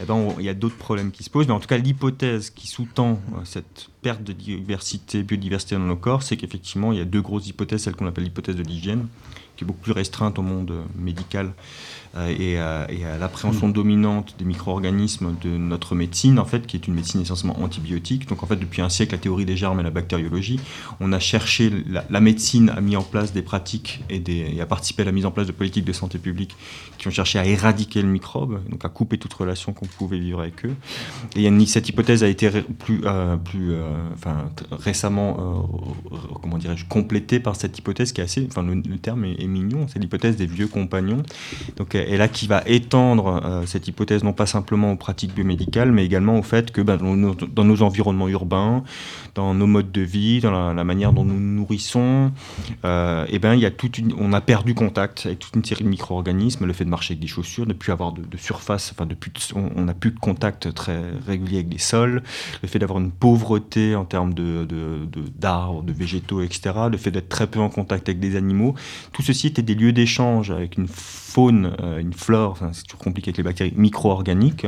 Eh 0.00 0.06
ben, 0.06 0.28
il 0.38 0.44
y 0.44 0.48
a 0.48 0.54
d'autres 0.54 0.76
problèmes 0.76 1.10
qui 1.10 1.24
se 1.24 1.30
posent, 1.30 1.48
mais 1.48 1.54
en 1.54 1.60
tout 1.60 1.68
cas 1.68 1.78
l'hypothèse 1.78 2.50
qui 2.50 2.68
sous-tend 2.68 3.20
euh, 3.34 3.40
cette 3.44 3.88
perte 4.00 4.22
de 4.22 4.32
diversité, 4.32 5.22
biodiversité 5.24 5.74
dans 5.74 5.82
nos 5.82 5.96
corps, 5.96 6.22
c'est 6.22 6.36
qu'effectivement 6.36 6.92
il 6.92 6.98
y 6.98 7.02
a 7.02 7.04
deux 7.04 7.20
grosses 7.20 7.48
hypothèses, 7.48 7.82
celle 7.82 7.96
qu'on 7.96 8.06
appelle 8.06 8.24
l'hypothèse 8.24 8.56
de 8.56 8.62
l'hygiène, 8.62 9.08
qui 9.56 9.64
est 9.64 9.66
beaucoup 9.66 9.80
plus 9.80 9.92
restreinte 9.92 10.38
au 10.38 10.42
monde 10.42 10.72
médical 10.96 11.46
euh, 11.48 11.50
et, 12.16 12.58
à, 12.58 12.86
et, 12.90 13.04
à, 13.04 13.18
l'appréhension 13.18 13.68
mmh. 13.68 13.72
dominante 13.72 14.34
des 14.38 14.44
micro-organismes 14.44 15.34
de 15.42 15.50
notre 15.50 15.94
médecine, 15.94 16.38
en 16.38 16.44
fait, 16.44 16.66
qui 16.66 16.76
est 16.76 16.86
une 16.86 16.94
médecine 16.94 17.20
essentiellement 17.20 17.62
antibiotique. 17.62 18.28
Donc, 18.28 18.42
en 18.42 18.46
fait, 18.46 18.56
depuis 18.56 18.82
un 18.82 18.88
siècle, 18.88 19.12
la 19.12 19.18
théorie 19.18 19.44
des 19.44 19.56
germes 19.56 19.80
et 19.80 19.82
la 19.82 19.90
bactériologie, 19.90 20.58
on 20.98 21.12
a 21.12 21.18
cherché, 21.18 21.72
la, 21.88 22.20
médecine 22.20 22.70
a 22.70 22.80
mis 22.80 22.96
en 22.96 23.02
place 23.02 23.32
des 23.32 23.42
pratiques 23.42 24.02
et, 24.10 24.60
a 24.60 24.66
participé 24.66 25.02
à 25.02 25.04
la 25.04 25.12
mise 25.12 25.26
en 25.26 25.30
place 25.30 25.46
de 25.46 25.52
politiques 25.52 25.84
de 25.84 25.92
santé 25.92 26.18
publique 26.18 26.56
qui 26.98 27.08
ont 27.08 27.10
cherché 27.10 27.38
à 27.38 27.46
éradiquer 27.46 28.02
le 28.02 28.08
microbe, 28.08 28.60
donc 28.68 28.84
à 28.84 28.88
couper 28.88 29.16
toute 29.16 29.32
relation 29.32 29.72
qu'on 29.72 29.86
pouvait 29.86 30.18
vivre 30.18 30.40
avec 30.40 30.64
eux. 30.66 30.74
Et 31.36 31.48
cette 31.66 31.88
hypothèse 31.88 32.24
a 32.24 32.28
été 32.28 32.50
plus, 32.78 33.00
euh, 33.04 33.36
plus 33.36 33.72
euh, 33.72 33.88
enfin, 34.14 34.50
récemment, 34.72 35.66
euh, 36.12 36.16
comment 36.42 36.58
dirais-je, 36.58 36.84
complétée 36.86 37.40
par 37.40 37.56
cette 37.56 37.78
hypothèse 37.78 38.12
qui 38.12 38.20
est 38.20 38.24
assez, 38.24 38.46
enfin, 38.50 38.62
le, 38.62 38.74
le 38.74 38.98
terme 38.98 39.24
est, 39.24 39.40
est 39.40 39.46
mignon, 39.46 39.86
c'est 39.88 39.98
l'hypothèse 39.98 40.36
des 40.36 40.46
vieux 40.46 40.66
compagnons. 40.66 41.22
Donc, 41.76 41.94
et 42.08 42.16
là 42.16 42.28
qui 42.28 42.46
va 42.46 42.62
étendre 42.66 43.40
euh, 43.44 43.66
cette 43.66 43.88
hypothèse 43.88 44.24
non 44.24 44.32
pas 44.32 44.46
simplement 44.46 44.92
aux 44.92 44.96
pratiques 44.96 45.34
biomédicales, 45.34 45.92
mais 45.92 46.04
également 46.04 46.38
au 46.38 46.42
fait 46.42 46.70
que 46.70 46.80
ben, 46.80 46.96
dans, 46.96 47.64
nos, 47.64 47.82
environnements 47.82 48.28
urbains, 48.28 48.82
dans 49.34 49.54
nos 49.54 49.66
modes 49.66 49.92
de 49.92 50.00
vie, 50.00 50.40
dans 50.40 50.72
la, 50.72 50.84
manière 50.84 51.12
dont 51.12 51.24
nous 51.24 51.38
nous 51.38 51.56
nourrissons, 51.56 52.32
euh, 52.84 53.26
et 53.28 53.38
ben, 53.38 53.54
y 53.54 53.66
a 53.66 53.70
toute 53.70 54.00
on 54.18 54.32
a 54.32 54.40
perdu 54.40 54.74
contact 54.74 55.26
avec 55.26 55.38
toute 55.38 55.56
une 55.56 55.64
série 55.64 55.84
de 55.84 55.88
micro-organismes, 55.88 56.66
le 56.66 56.72
fait 56.72 56.84
de 56.84 56.90
marcher 56.90 57.12
avec 57.12 57.20
des 57.20 57.26
chaussures, 57.26 57.64
de 57.64 57.72
ne 57.72 57.78
plus 57.78 57.92
avoir 57.92 58.12
de, 58.12 58.36
surface, 58.36 58.92
enfin 58.92 59.06
de 59.06 59.14
plus, 59.14 59.52
on 59.54 59.82
n'a 59.82 59.94
plus 59.94 60.10
de 60.10 60.18
contact 60.18 60.72
très 60.74 61.02
régulier 61.26 61.58
avec 61.58 61.68
des 61.68 61.78
sols, 61.78 62.22
le 62.62 62.68
fait 62.68 62.78
d'avoir 62.78 62.98
une 62.98 63.10
pauvreté 63.10 63.94
en 63.94 64.04
termes 64.04 64.34
de, 64.34 64.66
d'arbres, 65.38 65.82
de, 65.82 65.92
de 65.92 65.98
végétaux, 65.98 66.42
etc., 66.42 66.72
le 66.90 66.96
fait 66.96 67.10
d'être 67.10 67.28
très 67.28 67.46
peu 67.46 67.60
en 67.60 67.68
contact 67.68 68.08
avec 68.08 68.20
des 68.20 68.36
animaux, 68.36 68.74
tout 69.12 69.22
ceci 69.22 69.48
était 69.48 69.62
des 69.62 69.74
lieux 69.74 69.92
d'échange 69.92 70.50
avec 70.50 70.76
une 70.76 70.88
faune, 71.30 71.76
euh, 71.80 71.98
une 71.98 72.12
flore, 72.12 72.58
c'est 72.72 72.84
toujours 72.84 73.00
compliqué 73.00 73.28
avec 73.28 73.36
les 73.36 73.42
bactéries 73.44 73.72
micro-organiques, 73.76 74.66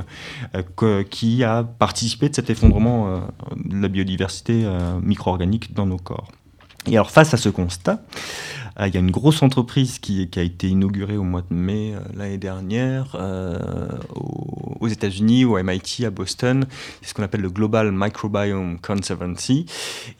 euh, 0.55 1.03
qui 1.03 1.43
a 1.43 1.65
participé 1.65 2.29
de 2.29 2.35
cet 2.35 2.51
effondrement 2.51 3.09
euh, 3.09 3.19
de 3.57 3.83
la 3.83 3.89
biodiversité 3.89 4.65
micro-organique 5.03 5.75
dans 5.75 5.87
nos 5.87 5.97
corps. 5.97 6.29
Et 6.87 6.95
alors 6.95 7.11
face 7.11 7.35
à 7.35 7.37
ce 7.37 7.49
constat, 7.49 8.03
Euh, 8.81 8.89
il 8.89 8.95
y 8.95 8.97
a 8.97 9.01
une 9.01 9.11
grosse 9.11 9.43
entreprise 9.43 9.99
qui, 9.99 10.29
a 10.37 10.43
été 10.43 10.68
inaugurée 10.68 11.16
au 11.16 11.25
mois 11.25 11.43
de 11.43 11.55
mai 11.55 11.95
l'année 12.14 12.39
dernière 12.39 13.16
aux, 14.81 14.89
États-Unis, 14.89 15.45
au 15.45 15.62
MIT, 15.62 16.05
à 16.05 16.11
Boston. 16.11 16.66
C'est 17.01 17.11
ce 17.11 17.14
qu'on 17.14 17.23
appelle 17.23 17.43
le 17.43 17.51
Global 17.51 17.93
Microbiome 17.93 18.79
Conservancy. 18.81 19.66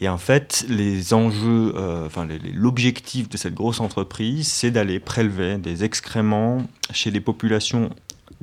Et 0.01 0.07
en 0.09 0.17
fait, 0.17 0.65
les 0.69 1.13
enjeux, 1.13 1.73
enfin 2.05 2.27
l'objectif 2.53 3.29
de 3.29 3.37
cette 3.37 3.53
grosse 3.53 3.79
entreprise, 3.79 4.47
c'est 4.47 4.71
d'aller 4.71 4.99
prélever 4.99 5.57
des 5.57 5.83
excréments 5.83 6.63
chez 6.91 7.11
les 7.11 7.21
populations 7.21 7.89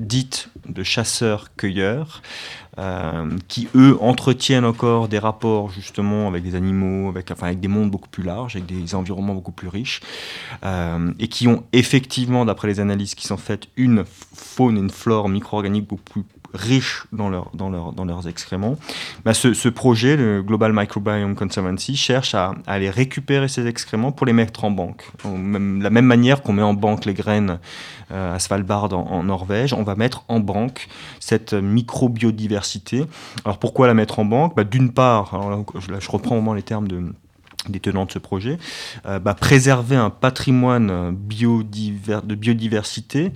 dites 0.01 0.49
de 0.67 0.83
chasseurs-cueilleurs, 0.83 2.23
euh, 2.23 2.60
qui 3.49 3.69
eux 3.75 3.97
entretiennent 4.01 4.65
encore 4.65 5.09
des 5.09 5.19
rapports 5.19 5.71
justement 5.71 6.29
avec 6.29 6.43
des 6.43 6.55
animaux, 6.55 7.13
avec 7.41 7.61
des 7.61 7.69
mondes 7.69 7.91
beaucoup 7.91 8.09
plus 8.09 8.23
larges, 8.23 8.57
avec 8.57 8.67
des 8.67 8.95
environnements 8.95 9.35
beaucoup 9.35 9.53
plus 9.53 9.69
riches, 9.69 10.01
euh, 10.65 11.13
et 11.19 11.29
qui 11.29 11.49
ont 11.49 11.65
effectivement, 11.73 12.45
d'après 12.45 12.69
les 12.69 12.81
analyses 12.81 13.15
qui 13.15 13.27
sont 13.27 13.37
faites, 13.37 13.69
une 13.77 14.05
faune 14.07 14.77
et 14.77 14.81
une 14.81 14.91
flore 14.91 15.29
micro-organique 15.29 15.89
beaucoup 15.89 16.03
plus 16.05 16.25
riches 16.55 17.05
dans, 17.13 17.31
dans, 17.55 17.93
dans 17.93 18.05
leurs 18.05 18.29
excréments. 18.29 18.77
Bah, 19.25 19.35
ce, 19.35 19.69
projet, 19.69 20.17
le 20.17 20.43
Global 20.43 20.73
Microbiome 20.73 21.35
Conservancy, 21.35 21.97
cherche 21.97 22.35
à, 22.35 22.55
aller 22.67 22.91
récupérer 22.91 23.49
ces 23.49 23.67
excréments 23.67 24.13
pour 24.13 24.27
les 24.27 24.33
mettre 24.33 24.65
en 24.65 24.71
banque. 24.71 25.05
Même, 25.25 25.83
la 25.83 25.91
même 25.91 26.07
manière 26.07 26.43
qu'on 26.43 26.53
met 26.53 26.63
en 26.63 26.75
banque 26.75 27.05
les 27.05 27.15
graines 27.15 27.59
euh, 28.13 28.35
à 28.35 28.39
Svalbard 28.39 28.93
en, 28.93 29.23
Norvège, 29.23 29.73
on 29.73 29.83
va 29.83 29.95
mettre 29.95 30.25
en 30.29 30.41
banque 30.41 30.89
cette 31.21 31.55
microbiodiversité. 31.55 33.05
Alors 33.45 33.59
pourquoi 33.59 33.87
la 33.87 33.95
mettre 33.95 34.19
en 34.19 34.25
banque? 34.25 34.57
Bah, 34.57 34.65
D'une 34.65 34.93
part, 34.93 35.65
je, 35.79 35.93
je 35.99 36.11
reprends 36.11 36.37
au 36.37 36.41
moment 36.41 36.55
les 36.55 36.63
termes 36.63 36.89
de 36.89 37.13
des 37.69 37.81
tenants 37.81 38.07
de 38.07 38.13
ce 38.13 38.19
projet, 38.19 38.59
euh, 39.07 39.19
bah, 39.19 39.35
préserver 39.35 39.97
un 39.97 40.11
patrimoine 40.11 41.15
de 41.15 42.35
biodiversité 42.35 43.33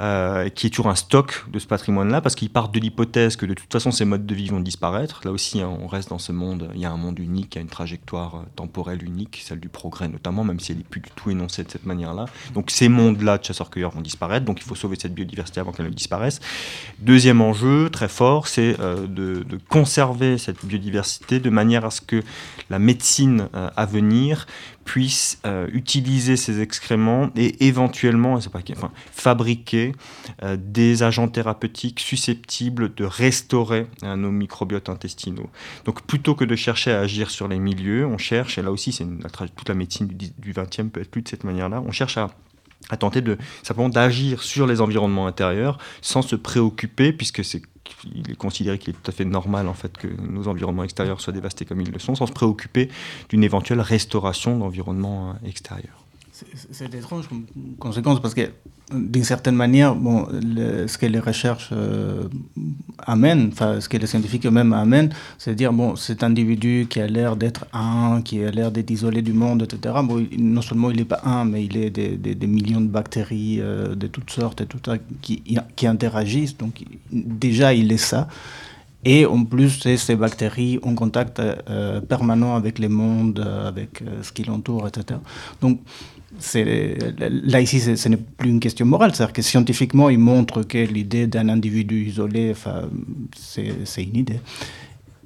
euh, 0.00 0.48
qui 0.48 0.66
est 0.68 0.70
toujours 0.70 0.88
un 0.88 0.94
stock 0.94 1.44
de 1.50 1.58
ce 1.58 1.66
patrimoine-là, 1.66 2.20
parce 2.20 2.34
qu'ils 2.34 2.50
partent 2.50 2.72
de 2.72 2.80
l'hypothèse 2.80 3.36
que 3.36 3.46
de 3.46 3.54
toute 3.54 3.72
façon 3.72 3.90
ces 3.90 4.04
modes 4.04 4.26
de 4.26 4.34
vie 4.34 4.48
vont 4.48 4.60
disparaître. 4.60 5.20
Là 5.24 5.32
aussi, 5.32 5.60
hein, 5.60 5.76
on 5.80 5.86
reste 5.86 6.10
dans 6.10 6.18
ce 6.18 6.32
monde, 6.32 6.70
il 6.74 6.80
y 6.80 6.84
a 6.84 6.90
un 6.90 6.96
monde 6.96 7.18
unique, 7.18 7.54
il 7.54 7.56
y 7.56 7.58
a 7.58 7.62
une 7.62 7.68
trajectoire 7.68 8.36
euh, 8.36 8.42
temporelle 8.54 9.02
unique, 9.02 9.42
celle 9.44 9.60
du 9.60 9.68
progrès 9.68 10.08
notamment, 10.08 10.44
même 10.44 10.60
si 10.60 10.72
elle 10.72 10.78
n'est 10.78 10.84
plus 10.84 11.00
du 11.00 11.10
tout 11.14 11.30
énoncée 11.30 11.64
de 11.64 11.70
cette 11.70 11.86
manière-là. 11.86 12.26
Donc 12.54 12.70
ces 12.70 12.88
mondes-là 12.88 13.38
de 13.38 13.44
chasseurs-cueilleurs 13.44 13.90
vont 13.90 14.02
disparaître, 14.02 14.44
donc 14.44 14.60
il 14.60 14.64
faut 14.64 14.74
sauver 14.74 14.96
cette 15.00 15.14
biodiversité 15.14 15.60
avant 15.60 15.72
qu'elle 15.72 15.86
ne 15.86 15.90
disparaisse. 15.90 16.40
Deuxième 17.00 17.40
enjeu 17.40 17.90
très 17.90 18.08
fort, 18.08 18.46
c'est 18.46 18.76
de, 18.78 19.44
conserver 19.68 20.38
cette 20.38 20.64
biodiversité 20.64 21.40
de 21.40 21.50
manière 21.50 21.84
à 21.84 21.90
ce 21.90 22.00
que 22.00 22.22
la 22.70 22.78
médecine 22.78 23.48
euh, 23.64 23.70
à 23.76 23.86
venir 23.86 24.46
puisse 24.84 25.40
euh, 25.46 25.66
utiliser 25.72 26.36
ces 26.36 26.60
excréments 26.60 27.30
et 27.36 27.66
éventuellement 27.66 28.38
pas, 28.38 28.60
fabriquer 29.10 29.92
euh, 30.42 30.56
des 30.60 31.02
agents 31.02 31.28
thérapeutiques 31.28 32.00
susceptibles 32.00 32.94
de 32.94 33.04
restaurer 33.04 33.86
nos 34.02 34.30
microbiotes 34.30 34.88
intestinaux. 34.88 35.48
Donc 35.84 36.02
plutôt 36.02 36.34
que 36.34 36.44
de 36.44 36.54
chercher 36.54 36.92
à 36.92 37.00
agir 37.00 37.30
sur 37.30 37.48
les 37.48 37.58
milieux, 37.58 38.06
on 38.06 38.18
cherche, 38.18 38.58
et 38.58 38.62
là 38.62 38.70
aussi 38.70 38.92
c'est 38.92 39.06
toute 39.56 39.68
la 39.68 39.74
médecine 39.74 40.06
du, 40.06 40.52
20e 40.52 40.90
peut 40.90 41.00
être 41.00 41.10
plus 41.10 41.22
de 41.22 41.28
cette 41.28 41.44
manière-là, 41.44 41.82
on 41.84 41.90
cherche 41.90 42.18
à 42.18 42.30
à 42.90 42.98
tenter 42.98 43.22
de 43.22 43.38
simplement 43.62 43.88
d'agir 43.88 44.42
sur 44.42 44.66
les 44.66 44.82
environnements 44.82 45.26
intérieurs 45.26 45.78
sans 46.02 46.20
se 46.20 46.36
préoccuper, 46.36 47.14
puisque 47.14 47.42
c'est 47.42 47.62
il 48.14 48.30
est 48.30 48.36
considéré 48.36 48.78
qu'il 48.78 48.90
est 48.90 48.96
tout 48.96 49.10
à 49.10 49.12
fait 49.12 49.24
normal 49.24 49.68
en 49.68 49.74
fait 49.74 49.96
que 49.96 50.08
nos 50.08 50.48
environnements 50.48 50.84
extérieurs 50.84 51.20
soient 51.20 51.32
dévastés 51.32 51.64
comme 51.64 51.80
ils 51.80 51.90
le 51.90 51.98
sont, 51.98 52.14
sans 52.14 52.26
se 52.26 52.32
préoccuper 52.32 52.88
d'une 53.28 53.44
éventuelle 53.44 53.80
restauration 53.80 54.58
d'environnements 54.58 55.30
euh, 55.30 55.48
extérieurs. 55.48 56.03
C'est 56.70 56.94
étrange 56.94 57.28
conséquence 57.78 58.20
parce 58.20 58.34
que 58.34 58.50
d'une 58.92 59.24
certaine 59.24 59.56
manière, 59.56 59.94
bon, 59.94 60.28
ce 60.28 60.98
que 60.98 61.06
les 61.06 61.18
recherches 61.18 61.70
euh, 61.72 62.24
amènent, 62.98 63.48
enfin 63.52 63.80
ce 63.80 63.88
que 63.88 63.96
les 63.96 64.06
scientifiques 64.06 64.44
eux-mêmes 64.44 64.72
amènent, 64.72 65.10
c'est 65.38 65.52
de 65.52 65.56
dire 65.56 65.72
bon, 65.72 65.96
cet 65.96 66.22
individu 66.22 66.86
qui 66.88 67.00
a 67.00 67.06
l'air 67.06 67.36
d'être 67.36 67.66
un, 67.72 68.20
qui 68.22 68.44
a 68.44 68.50
l'air 68.50 68.70
d'être 68.70 68.90
isolé 68.90 69.22
du 69.22 69.32
monde, 69.32 69.62
etc. 69.62 69.94
Bon, 70.04 70.26
non 70.38 70.60
seulement 70.60 70.90
il 70.90 70.98
n'est 70.98 71.04
pas 71.04 71.22
un, 71.24 71.44
mais 71.44 71.64
il 71.64 71.76
est 71.76 71.90
des, 71.90 72.16
des, 72.16 72.46
millions 72.46 72.82
de 72.82 72.88
bactéries 72.88 73.58
euh, 73.60 73.94
de 73.94 74.06
toutes 74.06 74.30
sortes 74.30 74.60
et 74.60 74.66
tout 74.66 74.78
ça 74.84 74.96
qui, 75.22 75.42
qui 75.76 75.86
interagissent. 75.86 76.56
Donc 76.56 76.84
déjà 77.10 77.72
il 77.72 77.90
est 77.90 77.96
ça. 77.96 78.28
Et 79.06 79.26
en 79.26 79.44
plus, 79.44 79.86
ces 79.96 80.16
bactéries 80.16 80.78
ont 80.82 80.94
contact 80.94 81.38
euh, 81.38 82.00
permanent 82.00 82.56
avec 82.56 82.78
les 82.78 82.88
mondes, 82.88 83.38
avec 83.66 84.02
ce 84.22 84.32
qui 84.32 84.44
l'entoure, 84.44 84.88
etc. 84.88 85.20
Donc, 85.60 85.80
là 87.18 87.60
ici, 87.60 87.80
ce 87.80 88.08
n'est 88.08 88.16
plus 88.16 88.50
une 88.50 88.60
question 88.60 88.86
morale, 88.86 89.14
c'est-à-dire 89.14 89.32
que 89.32 89.42
scientifiquement, 89.42 90.10
il 90.10 90.18
montre 90.18 90.62
que 90.62 90.78
l'idée 90.78 91.26
d'un 91.26 91.48
individu 91.48 92.06
isolé, 92.06 92.54
c'est 93.34 94.02
une 94.02 94.16
idée. 94.16 94.40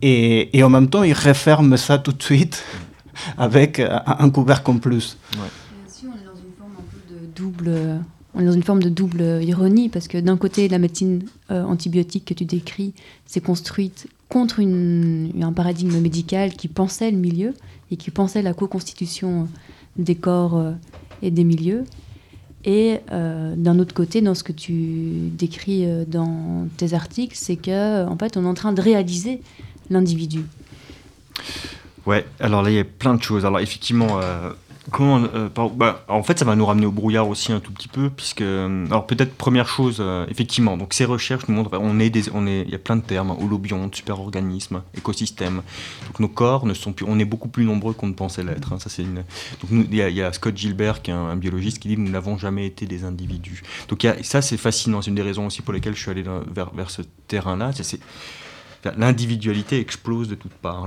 Et, 0.00 0.56
et, 0.56 0.62
en 0.62 0.70
même 0.70 0.88
temps, 0.88 1.02
il 1.02 1.12
referme 1.12 1.76
ça 1.76 1.98
tout 1.98 2.12
de 2.12 2.22
suite 2.22 2.64
avec 3.38 3.80
un 3.80 4.30
couvercle 4.30 4.70
en 4.70 4.78
plus. 4.78 5.16
on 5.34 5.38
est 5.38 6.24
dans 6.24 6.36
une 6.36 6.52
forme 6.56 6.72
un 6.78 6.84
peu 6.92 7.14
de 7.14 7.26
double, 7.34 8.00
on 8.34 8.40
est 8.40 8.44
dans 8.44 8.52
une 8.52 8.62
forme 8.62 8.82
de 8.82 8.90
double 8.90 9.42
ironie 9.42 9.88
parce 9.88 10.06
que 10.06 10.18
d'un 10.18 10.36
côté, 10.36 10.68
la 10.68 10.78
médecine 10.78 11.24
euh, 11.50 11.64
antibiotique 11.64 12.26
que 12.26 12.34
tu 12.34 12.44
décris 12.44 12.94
s'est 13.26 13.40
construite 13.40 14.06
contre 14.28 14.61
une, 14.61 15.32
un 15.42 15.52
paradigme 15.52 15.98
médical 15.98 16.52
qui 16.52 16.68
pensait 16.68 17.11
le 17.11 17.16
milieu 17.16 17.54
et 17.90 17.96
qui 17.96 18.11
pensait 18.11 18.42
la 18.42 18.54
co-constitution 18.54 19.48
des 19.99 20.14
corps 20.14 20.57
euh, 20.57 20.72
et 21.22 21.30
des 21.30 21.44
milieux. 21.44 21.84
Et 22.64 22.99
euh, 23.12 23.55
d'un 23.57 23.78
autre 23.78 23.94
côté, 23.94 24.20
dans 24.20 24.34
ce 24.34 24.42
que 24.42 24.53
tu 24.53 25.28
décris 25.32 25.84
euh, 25.84 26.05
dans 26.07 26.68
tes 26.76 26.94
articles, 26.94 27.36
c'est 27.36 27.57
que 27.57 28.07
en 28.07 28.16
fait, 28.16 28.36
on 28.36 28.44
est 28.44 28.49
en 28.49 28.55
train 28.55 28.72
de 28.72 28.80
réaliser 28.80 29.40
l'individu. 29.90 30.44
Ouais, 32.07 32.24
alors 32.40 32.62
là, 32.62 32.70
il 32.70 32.76
y 32.76 32.80
a 32.80 32.84
plein 32.84 33.14
de 33.14 33.22
choses. 33.22 33.44
Alors 33.44 33.61
effectivement, 33.61 34.18
Euh, 35.01 35.49
bah, 35.74 36.05
en 36.09 36.22
fait, 36.22 36.39
ça 36.39 36.45
va 36.45 36.57
nous 36.57 36.66
ramener 36.66 36.86
au 36.86 36.93
brouillard 36.93 37.28
aussi 37.28 37.53
un 37.53 37.61
tout 37.61 37.72
petit 37.72 37.89
peu, 37.89 38.11
puisque, 38.11 38.41
euh, 38.41 38.86
alors 38.86 39.07
peut-être 39.07 39.34
première 39.34 39.68
chose, 39.68 39.99
euh, 40.01 40.26
effectivement, 40.28 40.76
donc 40.76 40.95
ces 40.95 41.05
recherches 41.05 41.47
nous 41.49 41.55
montrent, 41.55 41.78
on 41.80 42.01
est, 42.01 42.11
des, 42.11 42.30
on 42.32 42.47
est, 42.47 42.62
il 42.62 42.70
y 42.70 42.74
a 42.74 42.78
plein 42.78 42.97
de 42.97 43.03
termes, 43.03 43.30
holobionte, 43.30 43.95
superorganisme, 43.95 44.82
écosystème. 44.97 45.62
Donc 46.07 46.20
nos 46.20 46.28
corps 46.28 46.66
ne 46.66 46.74
sont 46.74 46.93
plus, 46.93 47.07
on 47.09 47.18
est 47.18 47.24
beaucoup 47.24 47.49
plus 47.49 47.64
nombreux 47.64 47.93
qu'on 47.93 48.09
ne 48.09 48.14
pensait 48.14 48.43
l'être. 48.43 48.72
Hein, 48.72 48.78
ça 48.78 48.89
c'est 48.89 49.03
une. 49.03 49.24
Donc 49.62 49.86
il 49.91 49.95
y, 49.95 50.22
a 50.22 50.32
Scott 50.32 50.57
Gilbert 50.57 51.03
qui 51.03 51.11
est 51.11 51.14
un, 51.14 51.36
biologiste 51.36 51.78
qui 51.78 51.89
dit 51.89 51.97
nous 51.97 52.11
n'avons 52.11 52.39
jamais 52.39 52.66
été 52.66 52.86
des 52.86 53.05
individus. 53.05 53.62
Donc 53.89 54.07
ça 54.22 54.43
c'est 54.43 54.57
fascinant, 54.57 55.03
c'est 55.03 55.11
une 55.11 55.16
des 55.16 55.22
raisons 55.22 55.47
aussi 55.47 55.62
pour 55.62 55.72
lesquelles 55.72 55.95
je 55.95 56.01
suis 56.01 56.11
allé 56.11 56.24
vers, 56.53 56.70
vers 56.74 56.91
ce 56.91 57.03
terrain-là. 57.28 57.72
L'individualité 58.96 59.80
explose 59.80 60.28
de 60.28 60.34
toutes 60.34 60.52
parts. 60.52 60.86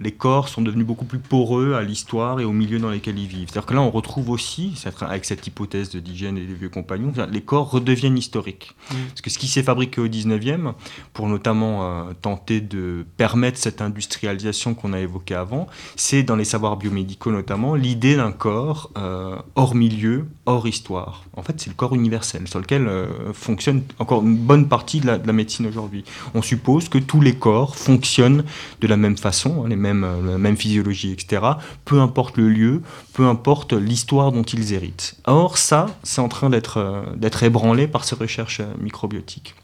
les 0.00 0.12
corps 0.12 0.48
sont 0.48 0.62
devenus 0.62 0.86
beaucoup 0.86 1.04
plus 1.04 1.18
poreux 1.18 1.74
à 1.74 1.82
l'histoire 1.82 2.40
et 2.40 2.44
au 2.44 2.52
milieu 2.52 2.78
dans 2.78 2.90
lesquels 2.90 3.18
ils 3.18 3.26
vivent. 3.26 3.48
C'est-à-dire 3.50 3.66
que 3.66 3.74
là, 3.74 3.80
on 3.80 3.90
retrouve 3.90 4.30
aussi, 4.30 4.74
avec 5.00 5.24
cette 5.24 5.46
hypothèse 5.46 5.90
de 5.90 6.00
d'hygiène 6.00 6.38
et 6.38 6.44
des 6.44 6.54
vieux 6.54 6.68
compagnons, 6.68 7.12
les 7.30 7.40
corps 7.40 7.70
redeviennent 7.70 8.16
historiques. 8.16 8.74
Mmh. 8.90 8.94
Parce 9.08 9.20
que 9.20 9.30
ce 9.30 9.38
qui 9.38 9.48
s'est 9.48 9.62
fabriqué 9.62 10.00
au 10.00 10.08
19e, 10.08 10.72
pour 11.12 11.28
notamment 11.28 12.08
euh, 12.08 12.12
tenter 12.20 12.60
de 12.60 13.04
permettre 13.16 13.58
cette 13.58 13.82
industrialisation 13.82 14.74
qu'on 14.74 14.92
a 14.92 15.00
évoquée 15.00 15.34
avant, 15.34 15.66
c'est 15.96 16.22
dans 16.22 16.36
les 16.36 16.44
savoirs 16.44 16.76
biomédicaux 16.76 17.32
notamment, 17.32 17.74
l'idée 17.74 18.16
d'un 18.16 18.32
corps 18.32 18.90
euh, 18.96 19.36
hors 19.54 19.74
milieu, 19.74 20.26
hors 20.48 20.66
histoire. 20.66 21.24
En 21.36 21.42
fait, 21.42 21.60
c'est 21.60 21.68
le 21.68 21.74
corps 21.74 21.94
universel 21.94 22.48
sur 22.48 22.58
lequel 22.58 22.88
euh, 22.88 23.34
fonctionne 23.34 23.82
encore 23.98 24.22
une 24.22 24.34
bonne 24.34 24.66
partie 24.66 24.98
de 24.98 25.06
la, 25.06 25.18
de 25.18 25.26
la 25.26 25.34
médecine 25.34 25.66
aujourd'hui. 25.66 26.04
On 26.34 26.40
suppose 26.40 26.88
que 26.88 26.96
tout 26.96 27.20
les 27.20 27.34
corps 27.34 27.76
fonctionnent 27.76 28.44
de 28.80 28.86
la 28.86 28.96
même 28.96 29.18
façon, 29.18 29.64
hein, 29.64 29.68
les 29.68 29.76
mêmes, 29.76 30.04
euh, 30.04 30.32
la 30.32 30.38
même 30.38 30.56
physiologie, 30.56 31.12
etc. 31.12 31.42
Peu 31.84 32.00
importe 32.00 32.38
le 32.38 32.48
lieu, 32.48 32.82
peu 33.12 33.26
importe 33.26 33.74
l'histoire 33.74 34.32
dont 34.32 34.42
ils 34.42 34.72
héritent. 34.72 35.16
Or, 35.26 35.58
ça, 35.58 35.86
c'est 36.02 36.22
en 36.22 36.28
train 36.28 36.48
d'être 36.48 36.78
euh, 36.78 37.42
ébranlé 37.42 37.86
par 37.86 38.04
ces 38.04 38.14
recherches 38.14 38.62
microbiotiques. 38.80 39.54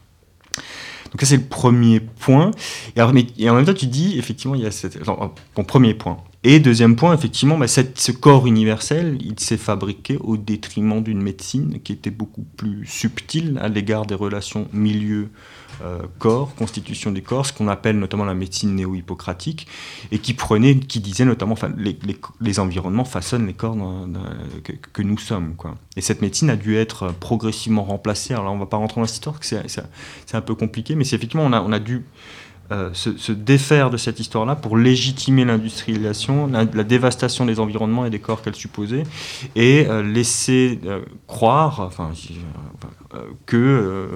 Donc 0.56 1.20
ça, 1.20 1.26
c'est 1.26 1.38
le 1.38 1.44
premier 1.44 2.00
point. 2.00 2.50
Et, 2.94 3.00
en 3.00 3.54
même 3.54 3.64
temps, 3.64 3.72
tu 3.72 3.86
dis, 3.86 4.18
effectivement, 4.18 4.54
il 4.54 4.60
y 4.60 4.66
a 4.66 4.70
cette... 4.70 5.02
bon, 5.02 5.64
premier 5.64 5.94
point. 5.94 6.18
Et 6.46 6.60
deuxième 6.60 6.94
point, 6.94 7.14
effectivement, 7.14 7.56
bah, 7.56 7.66
ce 7.66 8.12
corps 8.12 8.46
universel, 8.46 9.16
il 9.22 9.40
s'est 9.40 9.56
fabriqué 9.56 10.18
au 10.18 10.36
détriment 10.36 11.02
d'une 11.02 11.22
médecine 11.22 11.80
qui 11.82 11.92
était 11.92 12.10
beaucoup 12.10 12.44
plus 12.58 12.84
subtile 12.84 13.58
à 13.62 13.68
l'égard 13.68 14.04
des 14.04 14.14
relations 14.14 14.68
milieu 14.74 15.30
euh, 15.82 16.00
corps, 16.18 16.54
constitution 16.54 17.12
des 17.12 17.22
corps, 17.22 17.46
ce 17.46 17.54
qu'on 17.54 17.66
appelle 17.68 17.98
notamment 17.98 18.26
la 18.26 18.34
médecine 18.34 18.74
néo-hippocratique, 18.74 19.66
et 20.12 20.18
qui 20.18 20.34
prenait, 20.34 20.76
qui 20.76 21.00
disait 21.00 21.24
notamment, 21.24 21.54
enfin, 21.54 21.72
les, 21.78 22.60
environnements 22.60 23.06
façonnent 23.06 23.46
les 23.46 23.54
corps 23.54 23.76
que, 24.92 25.02
nous 25.02 25.18
sommes. 25.18 25.54
Et 25.96 26.02
cette 26.02 26.20
médecine 26.20 26.50
a 26.50 26.56
dû 26.56 26.76
être 26.76 27.14
progressivement 27.20 27.84
remplacée. 27.84 28.34
Alors 28.34 28.52
on 28.52 28.56
ne 28.56 28.60
va 28.60 28.66
pas 28.66 28.76
rentrer 28.76 29.00
dans 29.00 29.06
cette 29.06 29.16
histoire, 29.16 29.38
c'est 29.40 30.36
un 30.36 30.40
peu 30.42 30.54
compliqué, 30.54 30.94
mais 30.94 31.04
effectivement, 31.04 31.46
on 31.46 31.72
a 31.72 31.78
dû 31.78 32.04
euh, 32.72 32.90
se, 32.94 33.32
défaire 33.32 33.90
de 33.90 33.98
cette 33.98 34.20
histoire-là 34.20 34.56
pour 34.56 34.78
légitimer 34.78 35.44
l'industrialisation, 35.44 36.46
la, 36.46 36.64
dévastation 36.64 37.44
des 37.44 37.60
environnements 37.60 38.06
et 38.06 38.10
des 38.10 38.20
corps 38.20 38.40
qu'elle 38.40 38.54
supposait, 38.54 39.02
et 39.54 39.86
euh, 39.86 40.02
laisser 40.02 40.80
euh, 40.86 41.00
croire 41.26 41.80
enfin, 41.80 42.12
que 43.44 44.08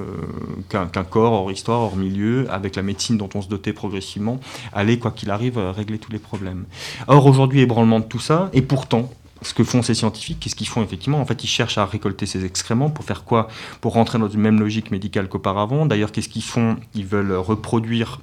qu'un 0.71 0.87
qu 0.87 1.05
corps 1.11 1.33
hors 1.33 1.53
histoire, 1.53 1.81
hors 1.81 1.97
milieu, 1.97 2.47
avec 2.51 2.75
la 2.77 2.83
médecine 2.83 3.19
dont 3.19 3.29
on 3.35 3.43
se 3.43 3.49
dotait 3.49 3.75
progressivement, 3.75 4.41
allait, 4.73 4.99
quoi 4.99 5.11
qu'il 5.11 5.31
arrive, 5.31 5.59
régler 5.59 5.99
tous 5.99 6.11
les 6.11 6.19
problèmes. 6.19 6.65
Or, 7.07 7.27
aujourd'hui, 7.27 7.61
ébranlement 7.61 8.01
de 8.01 8.07
tout 8.07 8.19
ça, 8.19 8.49
et 8.55 8.63
pourtant, 8.63 9.11
ce 9.43 9.55
que 9.55 9.65
font 9.65 9.83
ces 9.83 9.95
scientifiques, 9.95 10.41
qu'est-ce 10.41 10.57
qu'ils 10.57 10.69
font 10.69 10.83
effectivement? 10.83 11.21
En 11.21 11.27
fait, 11.27 11.45
ils 11.45 11.49
cherchent 11.49 11.79
à 11.79 11.87
récolter 11.87 12.27
ces 12.27 12.45
excréments 12.45 12.91
pour 12.91 13.05
faire 13.05 13.25
quoi? 13.25 13.49
Pour 13.81 13.95
rentrer 13.95 14.19
dans 14.19 14.29
une 14.29 14.41
même 14.41 14.61
logique 14.61 14.91
médicale 14.91 15.29
qu'auparavant. 15.29 15.87
D'ailleurs, 15.87 16.13
qu'est-ce 16.13 16.29
qu'ils 16.29 16.43
font? 16.43 16.77
Ils 16.95 17.07
veulent 17.07 17.33
reproduire. 17.33 18.21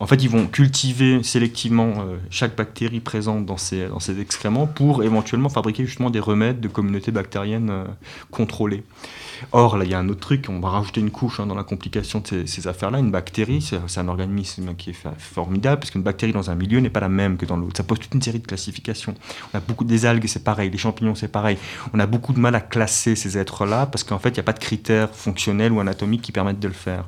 En 0.00 0.06
fait, 0.06 0.22
ils 0.22 0.30
vont 0.30 0.46
cultiver 0.46 1.22
sélectivement 1.22 1.92
euh, 1.98 2.16
chaque 2.30 2.56
bactérie 2.56 3.00
présente 3.00 3.44
dans 3.44 3.58
ces, 3.58 3.88
dans 3.88 4.00
ces 4.00 4.18
excréments 4.20 4.66
pour 4.66 5.02
éventuellement 5.02 5.48
fabriquer 5.50 5.84
justement 5.84 6.10
des 6.10 6.20
remèdes 6.20 6.60
de 6.60 6.68
communautés 6.68 7.12
bactériennes 7.12 7.70
euh, 7.70 7.84
contrôlées. 8.30 8.82
Or, 9.52 9.76
là, 9.76 9.84
il 9.84 9.90
y 9.90 9.94
a 9.94 9.98
un 9.98 10.08
autre 10.08 10.20
truc, 10.20 10.46
on 10.48 10.60
va 10.60 10.70
rajouter 10.70 11.00
une 11.00 11.10
couche 11.10 11.40
hein, 11.40 11.46
dans 11.46 11.54
la 11.54 11.64
complication 11.64 12.20
de 12.20 12.46
ces, 12.46 12.66
affaires-là. 12.66 12.98
Une 12.98 13.10
bactérie, 13.10 13.62
c'est 13.62 13.98
un 13.98 14.08
organisme 14.08 14.74
qui 14.74 14.90
est 14.90 14.96
formidable, 15.18 15.80
parce 15.80 15.90
qu'une 15.90 16.02
bactérie 16.02 16.32
dans 16.32 16.50
un 16.50 16.54
milieu 16.54 16.80
n'est 16.80 16.90
pas 16.90 17.00
la 17.00 17.08
même 17.08 17.36
que 17.36 17.46
dans 17.46 17.56
l'autre. 17.56 17.76
Ça 17.76 17.84
pose 17.84 17.98
toute 17.98 18.14
une 18.14 18.22
série 18.22 18.40
de 18.40 18.46
classifications. 18.46 19.14
On 19.52 19.58
a 19.58 19.60
beaucoup 19.60 19.84
des 19.84 20.06
algues, 20.06 20.26
c'est 20.26 20.44
pareil, 20.44 20.70
les 20.70 20.78
champignons, 20.78 21.14
c'est 21.14 21.28
pareil. 21.28 21.58
On 21.92 22.00
a 22.00 22.06
beaucoup 22.06 22.32
de 22.32 22.40
mal 22.40 22.54
à 22.54 22.60
classer 22.60 23.16
ces 23.16 23.38
êtres-là, 23.38 23.86
parce 23.86 24.04
qu'en 24.04 24.18
fait, 24.18 24.30
il 24.30 24.34
n'y 24.34 24.40
a 24.40 24.44
pas 24.44 24.52
de 24.52 24.58
critères 24.58 25.10
fonctionnels 25.10 25.72
ou 25.72 25.80
anatomiques 25.80 26.22
qui 26.22 26.32
permettent 26.32 26.60
de 26.60 26.68
le 26.68 26.74
faire. 26.74 27.04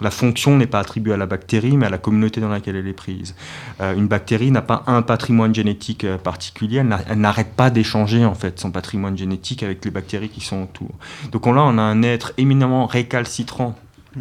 La 0.00 0.10
fonction 0.10 0.56
n'est 0.56 0.66
pas 0.66 0.80
attribuée 0.80 1.12
à 1.12 1.16
la 1.16 1.26
bactérie, 1.26 1.76
mais 1.76 1.86
à 1.86 1.90
la 1.90 1.98
communauté 1.98 2.40
dans 2.40 2.48
laquelle 2.48 2.76
elle 2.76 2.88
est 2.88 2.92
prise. 2.92 3.34
Euh, 3.80 3.94
une 3.94 4.08
bactérie 4.08 4.50
n'a 4.50 4.62
pas 4.62 4.82
un 4.86 5.02
patrimoine 5.02 5.54
génétique 5.54 6.04
euh, 6.04 6.18
particulier, 6.18 6.82
elle 7.08 7.18
n'arrête 7.18 7.54
pas 7.54 7.70
d'échanger 7.70 8.24
en 8.24 8.34
fait 8.34 8.58
son 8.58 8.70
patrimoine 8.70 9.16
génétique 9.16 9.62
avec 9.62 9.84
les 9.84 9.90
bactéries 9.90 10.28
qui 10.28 10.40
sont 10.40 10.62
autour. 10.62 10.90
Donc 11.32 11.46
on, 11.46 11.56
on 11.62 11.78
a 11.78 11.82
un 11.82 12.02
être 12.02 12.32
éminemment 12.36 12.86
récalcitrant 12.86 13.76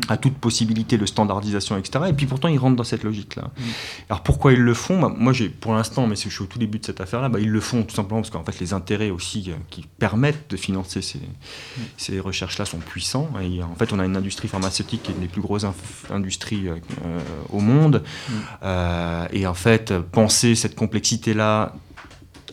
à 0.10 0.18
toute 0.18 0.36
possibilité 0.36 0.98
de 0.98 1.06
standardisation, 1.06 1.78
etc. 1.78 2.06
Et 2.10 2.14
puis 2.14 2.26
pourtant, 2.26 2.48
ils 2.48 2.58
rentrent 2.58 2.76
dans 2.76 2.84
cette 2.84 3.04
logique-là. 3.04 3.44
Mm. 3.44 3.64
Alors 4.10 4.24
pourquoi 4.24 4.54
ils 4.54 4.60
le 4.60 4.74
font? 4.74 5.00
Bah, 5.00 5.14
Moi, 5.16 5.34
j'ai 5.34 5.50
pour 5.50 5.74
l'instant, 5.74 6.08
mais 6.08 6.16
je 6.16 6.30
suis 6.30 6.42
au 6.42 6.46
tout 6.46 6.60
début 6.60 6.80
de 6.80 6.86
cette 6.86 7.02
affaire-là, 7.02 7.30
bah, 7.30 7.40
ils 7.40 7.50
le 7.50 7.60
font 7.60 7.84
tout 7.84 7.96
simplement 7.96 8.22
parce 8.22 8.30
qu'en 8.30 8.44
fait, 8.44 8.60
les 8.60 8.74
intérêts 8.74 9.10
aussi 9.10 9.46
euh, 9.50 9.56
qui 9.70 9.86
permettent 9.98 10.50
de 10.50 10.58
financer 10.58 11.02
ces, 11.02 11.20
mm. 11.20 11.82
ces 11.98 12.20
recherches-là 12.20 12.66
sont 12.66 12.80
puissants. 12.80 13.30
Et 13.42 13.64
en 13.64 13.76
fait, 13.76 13.94
on 13.94 14.00
a 14.00 14.06
une 14.06 14.18
industrie 14.18 14.48
pharmaceutique 14.48 15.04
qui 15.04 15.12
est 15.12 15.16
une 15.16 15.22
des 15.22 15.28
plus 15.28 15.42
grosses 15.42 15.66
industries 16.10 16.68
euh, 16.68 17.20
au 17.50 17.60
monde. 17.60 18.04
Mm. 18.04 18.34
Euh, 18.64 19.28
et 19.32 19.48
en 19.48 19.54
fait, 19.54 19.94
penser 19.98 20.56
cette 20.56 20.76
complexité-là 20.76 21.74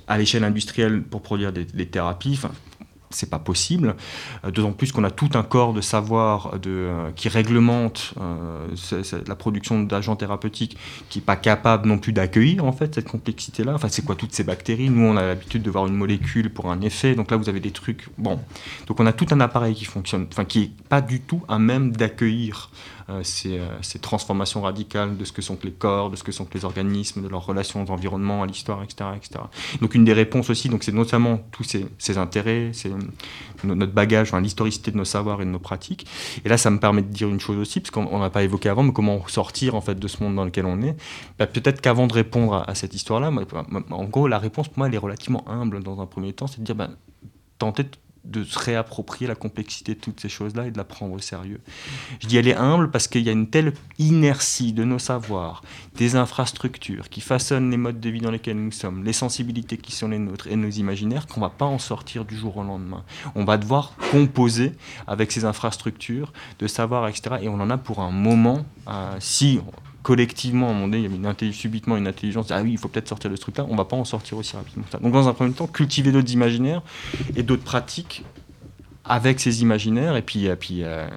à 0.07 0.19
l'échelle 0.19 0.45
industrielle 0.45 1.03
pour 1.03 1.23
produire 1.23 1.53
des, 1.53 1.65
des 1.65 1.87
thérapies, 1.87 2.39
c'est 3.15 3.31
pas 3.31 3.39
possible. 3.39 3.97
Euh, 4.45 4.51
d'autant 4.51 4.73
plus 4.73 4.93
qu'on 4.93 5.05
a 5.05 5.11
tout 5.11 5.31
un 5.35 5.43
corps 5.43 5.73
de 5.73 5.81
savoir 5.81 6.59
de, 6.59 6.71
euh, 6.71 7.11
qui 7.15 7.29
réglemente 7.29 8.15
euh, 8.21 8.67
la 9.27 9.35
production 9.35 9.83
d'agents 9.83 10.17
thérapeutiques 10.17 10.77
qui 11.09 11.19
n'est 11.19 11.25
pas 11.25 11.37
capable 11.37 11.89
non 11.89 11.99
plus 11.99 12.13
d'accueillir 12.13 12.65
en 12.65 12.73
fait 12.73 12.95
cette 12.95 13.09
complexité-là. 13.09 13.75
Enfin, 13.75 13.89
c'est 13.89 14.05
quoi 14.05 14.15
toutes 14.15 14.33
ces 14.33 14.45
bactéries? 14.45 14.91
Nous, 14.91 15.05
on 15.05 15.17
a 15.17 15.23
l'habitude 15.23 15.63
de 15.63 15.71
voir 15.71 15.87
une 15.87 15.95
molécule 15.95 16.53
pour 16.53 16.71
un 16.71 16.81
effet. 16.81 17.15
Donc 17.15 17.31
là, 17.31 17.37
vous 17.37 17.49
avez 17.49 17.61
des 17.61 17.71
trucs. 17.71 18.09
Bon, 18.19 18.41
donc 18.87 19.01
on 19.01 19.07
a 19.07 19.13
tout 19.13 19.27
un 19.31 19.41
appareil 19.41 19.75
qui 19.75 19.85
fonctionne, 19.85 20.27
enfin 20.31 20.45
qui 20.45 20.63
est 20.63 20.71
pas 20.89 21.01
du 21.01 21.21
tout 21.21 21.43
à 21.49 21.59
même 21.59 21.93
d'accueillir 21.93 22.71
euh, 22.71 22.94
ces, 23.23 23.59
euh, 23.59 23.69
ces, 23.83 23.99
transformations 23.99 24.63
radicales 24.63 25.17
de 25.17 25.25
ce 25.25 25.33
que 25.33 25.43
sont 25.43 25.59
les 25.63 25.73
corps, 25.73 26.11
de 26.11 26.17
ce 26.17 26.25
que 26.25 26.33
sont 26.33 26.47
les 26.55 26.65
organismes, 26.65 27.23
de 27.23 27.29
leurs 27.29 27.45
relations 27.45 27.85
aux 27.85 27.91
environnements, 27.91 28.43
à 28.43 28.47
l'histoire, 28.47 28.83
etc., 28.83 29.11
etc. 29.17 29.41
Donc 29.81 29.95
une 29.95 30.05
des 30.05 30.13
réponses 30.13 30.51
aussi, 30.51 30.71
c'est 30.81 30.93
notamment 30.93 31.39
tous 31.53 31.65
ces, 31.65 32.19
intérêts, 32.19 32.73
notre 33.63 33.93
bagage, 33.93 34.33
l'historicité 34.35 34.91
de 34.91 34.97
nos 34.97 35.05
savoirs 35.05 35.43
et 35.43 35.45
de 35.45 35.51
nos 35.51 35.59
pratiques. 35.59 36.07
Et 36.45 36.49
là, 36.49 36.57
ça 36.57 36.71
me 36.71 36.79
permet 36.79 37.03
de 37.03 37.09
dire 37.09 37.29
une 37.29 37.41
chose 37.41 37.59
aussi, 37.59 37.81
parce 37.81 37.91
qu'on 37.91 38.19
n'a 38.19 38.31
pas 38.31 38.43
évoqué 38.43 38.69
avant, 38.69 38.83
mais 38.83 38.93
comment 38.93 39.27
sortir 39.29 39.75
en 39.75 39.81
fait 39.81 39.99
de 39.99 40.09
ce 40.09 40.23
monde 40.23 40.35
dans 40.35 40.45
lequel 40.45 40.67
on 40.67 40.81
est. 40.83 40.97
Bah, 41.39 41.47
Peut-être 41.47 41.81
qu'avant 41.81 42.07
de 42.07 42.15
répondre 42.15 42.65
à, 42.67 42.75
cette 42.75 42.95
histoire-là, 42.95 43.31
en 43.91 44.05
gros, 44.05 44.29
la 44.29 44.39
réponse 44.39 44.69
pour 44.69 44.79
moi, 44.79 44.89
elle 44.89 44.95
est 44.95 44.99
relativement 44.99 45.47
humble 45.49 45.83
dans 45.83 46.01
un 46.01 46.07
premier 46.07 46.33
temps, 46.33 46.47
c'est 46.47 46.61
de 46.61 46.65
dire, 46.65 46.75
bah, 46.75 46.91
tenter 47.59 47.85
de 47.85 47.91
de 48.25 48.45
se 48.45 48.59
réapproprier 48.59 49.27
la 49.27 49.35
complexité 49.35 49.95
de 49.95 50.01
toutes 50.01 50.21
ces 50.21 50.29
choses-là 50.29 50.67
et 50.67 50.71
de 50.71 50.79
la 50.79 50.85
prendre 50.85 51.15
au 51.15 51.19
sérieux. 51.19 51.61
Je 52.21 52.27
dis 52.27 52.37
elle 52.37 52.49
est 52.49 52.57
humble 52.57 52.91
parce 52.91 53.09
qu'il 53.09 53.23
y 53.23 53.29
a 53.29 53.33
une 53.33 53.49
telle 53.49 53.75
inertie 53.99 54.73
de 54.73 54.85
nos 54.85 54.99
savoirs, 54.99 55.63
des 55.97 56.17
infrastructures 56.17 57.09
qui 57.09 57.21
façonnent 57.21 57.71
les 57.71 57.77
modes 57.77 58.01
de 58.01 58.11
vie 58.11 58.21
dans 58.21 58.31
lesquels 58.31 58.57
nous 58.57 58.73
sommes, 58.73 59.05
les 59.05 59.13
sensibilités 59.13 59.77
qui 59.77 59.93
sont 59.93 60.09
les 60.09 60.19
nôtres 60.19 60.47
et 60.49 60.57
nos 60.57 60.71
imaginaires 60.71 61.27
qu'on 61.27 61.41
ne 61.41 61.47
va 61.47 61.51
pas 61.51 61.67
en 61.67 61.79
sortir 61.79 62.25
du 62.25 62.37
jour 62.37 62.57
au 62.57 62.63
lendemain. 62.63 63.05
On 63.35 63.45
va 63.45 63.59
devoir 63.59 63.95
composer 64.11 64.73
avec 65.07 65.33
ces 65.33 65.45
infrastructures 65.45 66.33
de 66.59 66.67
savoir, 66.67 67.09
etc. 67.09 67.37
Et 67.43 67.49
on 67.49 67.61
en 67.61 67.71
a 67.71 67.79
pour 67.79 68.01
un 68.01 68.11
moment, 68.11 68.65
euh, 68.89 69.17
si 69.21 69.61
collectivement, 70.05 70.69
à 70.69 70.71
un 70.71 70.75
moment 70.75 70.87
donné, 70.87 70.99
il 70.99 71.11
y 71.11 71.27
a 71.27 71.35
une 71.41 71.53
subitement 71.53 71.97
une 71.97 72.07
intelligence, 72.07 72.51
ah 72.51 72.63
oui, 72.63 72.73
il 72.73 72.79
faut 72.79 72.89
peut-être 72.89 73.09
sortir 73.09 73.31
de 73.31 73.37
ce 73.37 73.41
truc-là, 73.41 73.65
on 73.69 73.73
ne 73.73 73.77
va 73.77 73.87
pas 73.87 73.97
en 73.97 74.05
sortir 74.05 74.37
aussi 74.37 74.55
rapidement. 74.55 74.85
Donc 75.01 75.13
dans 75.13 75.29
un 75.29 75.33
premier 75.33 75.53
temps, 75.53 75.67
cultiver 75.67 76.13
d'autres 76.13 76.31
imaginaires 76.31 76.83
et 77.35 77.43
d'autres 77.43 77.65
pratiques 77.65 78.23
avec 79.05 79.41
ces 79.41 79.63
imaginaires 79.63 80.15
et 80.17 80.23
puis, 80.23 80.45
et 80.45 80.57
puis, 80.57 80.83
euh, 80.85 81.09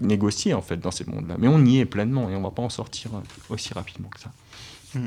négocier 0.00 0.52
en 0.52 0.62
fait 0.62 0.76
dans 0.76 0.90
ces 0.90 1.04
mondes-là. 1.04 1.36
Mais 1.38 1.46
on 1.46 1.64
y 1.64 1.78
est 1.78 1.84
pleinement 1.84 2.28
et 2.28 2.34
on 2.34 2.38
ne 2.38 2.44
va 2.44 2.50
pas 2.50 2.62
en 2.62 2.68
sortir 2.68 3.10
aussi 3.48 3.72
rapidement 3.72 4.08
que 4.08 4.20
ça. 4.20 4.32
Mmh. 4.94 5.06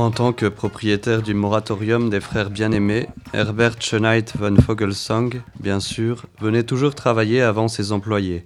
En 0.00 0.10
tant 0.10 0.32
que 0.32 0.46
propriétaire 0.46 1.20
du 1.20 1.34
moratorium 1.34 2.08
des 2.08 2.20
frères 2.20 2.48
bien-aimés, 2.48 3.08
Herbert 3.34 3.82
Schönheit 3.82 4.32
von 4.34 4.54
Vogelsang, 4.54 5.42
bien 5.60 5.78
sûr, 5.78 6.24
venait 6.40 6.62
toujours 6.62 6.94
travailler 6.94 7.42
avant 7.42 7.68
ses 7.68 7.92
employés. 7.92 8.42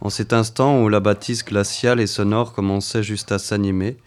En 0.00 0.10
cet 0.10 0.32
instant 0.32 0.82
où 0.82 0.88
la 0.88 0.98
bâtisse 0.98 1.44
glaciale 1.44 2.00
et 2.00 2.08
sonore 2.08 2.54
commençait 2.54 3.04
juste 3.04 3.30
à 3.30 3.38
s'animer, 3.38 3.98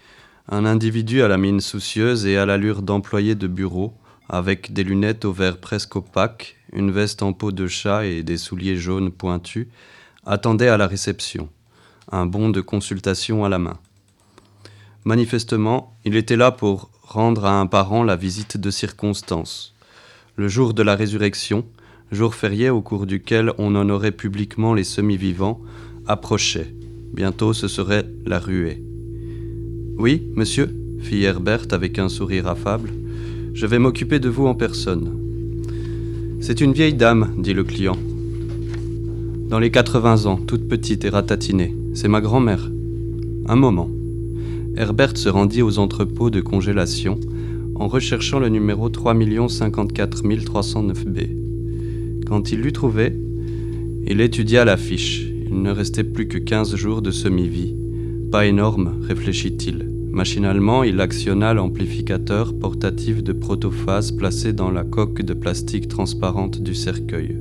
un 0.49 0.66
individu 0.66 1.22
à 1.24 1.30
la 1.30 1.38
mine 1.38 1.62
soucieuse 1.62 2.26
et 2.26 2.36
à 2.36 2.45
l'allure 2.45 2.82
d'employé 2.82 3.34
de 3.34 3.47
bureau, 3.47 3.93
avec 4.28 4.74
des 4.74 4.84
lunettes 4.84 5.24
au 5.24 5.32
verre 5.32 5.58
presque 5.58 5.95
opaque, 5.95 6.58
une 6.74 6.91
veste 6.91 7.24
en 7.24 7.32
peau 7.32 7.54
de 7.54 7.68
chat 7.68 8.06
et 8.06 8.24
des 8.24 8.38
souliers 8.38 8.76
jaunes 8.76 9.12
pointus, 9.12 9.68
attendait 10.26 10.68
à 10.68 10.76
la 10.76 10.88
réception, 10.88 11.47
un 12.12 12.26
bon 12.26 12.49
de 12.49 12.60
consultation 12.60 13.45
à 13.45 13.49
la 13.49 13.58
main. 13.58 13.80
Manifestement, 15.04 15.97
il 16.06 16.16
était 16.16 16.36
là 16.36 16.52
pour 16.52 16.91
rendre 17.02 17.45
à 17.45 17.60
un 17.60 17.66
parent 17.66 18.04
la 18.04 18.16
visite 18.16 18.58
de 18.58 18.70
circonstance. 18.70 19.74
Le 20.36 20.47
jour 20.47 20.76
de 20.76 20.84
la 20.84 20.95
résurrection, 20.95 21.66
jour 22.12 22.36
férié 22.36 22.70
au 22.70 22.82
cours 22.82 23.08
duquel 23.08 23.52
on 23.58 23.74
honorait 23.74 24.12
publiquement 24.12 24.76
les 24.76 24.84
semi-vivants, 24.84 25.60
approchait. 26.06 26.72
Bientôt 27.14 27.54
ce 27.54 27.68
serait 27.68 28.06
la 28.28 28.38
ruée. 28.38 28.84
Oui, 29.97 30.28
monsieur, 30.36 30.74
fit 30.99 31.24
Herbert 31.24 31.66
avec 31.72 31.97
un 31.97 32.08
sourire 32.08 32.47
affable, 32.47 32.91
je 33.56 33.66
vais 33.66 33.80
m'occuper 33.80 34.20
de 34.20 34.30
vous 34.30 34.45
en 34.45 34.54
personne. 34.54 35.18
C'est 36.41 36.62
une 36.62 36.74
vieille 36.74 36.93
dame, 36.93 37.34
dit 37.39 37.54
le 37.54 37.64
client. 37.64 37.97
Dans 39.49 39.60
les 39.60 39.72
80 39.72 40.28
ans, 40.28 40.38
toute 40.38 40.68
petite 40.68 41.06
et 41.06 41.10
ratatinée. 41.10 41.76
C'est 41.95 42.08
ma 42.08 42.22
grand-mère. 42.22 42.70
Un 43.47 43.56
moment. 43.56 43.89
Herbert 44.78 45.17
se 45.17 45.28
rendit 45.28 45.61
aux 45.61 45.80
entrepôts 45.80 46.30
de 46.30 46.39
congélation 46.39 47.19
en 47.76 47.88
recherchant 47.88 48.39
le 48.39 48.47
numéro 48.47 48.89
3 48.89 49.15
054 49.49 50.24
309B. 50.24 51.30
Quand 52.26 52.51
il 52.51 52.61
l'eut 52.61 52.72
trouvé, 52.72 53.13
il 54.07 54.22
étudia 54.22 54.63
la 54.63 54.78
fiche. 54.78 55.28
Il 55.49 55.61
ne 55.61 55.72
restait 55.72 56.05
plus 56.05 56.28
que 56.28 56.38
15 56.38 56.76
jours 56.76 57.01
de 57.01 57.11
semi-vie. 57.11 57.76
Pas 58.32 58.45
énorme, 58.45 58.93
réfléchit-il. 59.01 59.89
Machinalement, 60.09 60.84
il 60.84 61.01
actionna 61.01 61.53
l'amplificateur 61.53 62.53
portatif 62.53 63.24
de 63.24 63.34
protophase 63.34 64.11
placé 64.11 64.53
dans 64.53 64.72
la 64.72 64.86
coque 64.86 65.22
de 65.22 65.34
plastique 65.34 65.89
transparente 65.89 66.61
du 66.61 66.74
cercueil. 66.74 67.36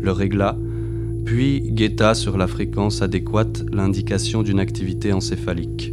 Le 0.00 0.12
régla, 0.12 0.56
puis 1.24 1.60
guetta 1.60 2.14
sur 2.14 2.38
la 2.38 2.46
fréquence 2.46 3.02
adéquate 3.02 3.64
l'indication 3.72 4.42
d'une 4.42 4.60
activité 4.60 5.12
encéphalique. 5.12 5.92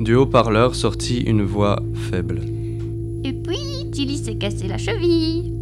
Du 0.00 0.14
haut-parleur 0.14 0.74
sortit 0.74 1.20
une 1.20 1.42
voix 1.42 1.82
faible. 1.94 2.40
Et 3.22 3.34
puis, 3.34 3.90
Tilly 3.92 4.16
s'est 4.16 4.36
cassé 4.36 4.66
la 4.66 4.78
cheville. 4.78 5.52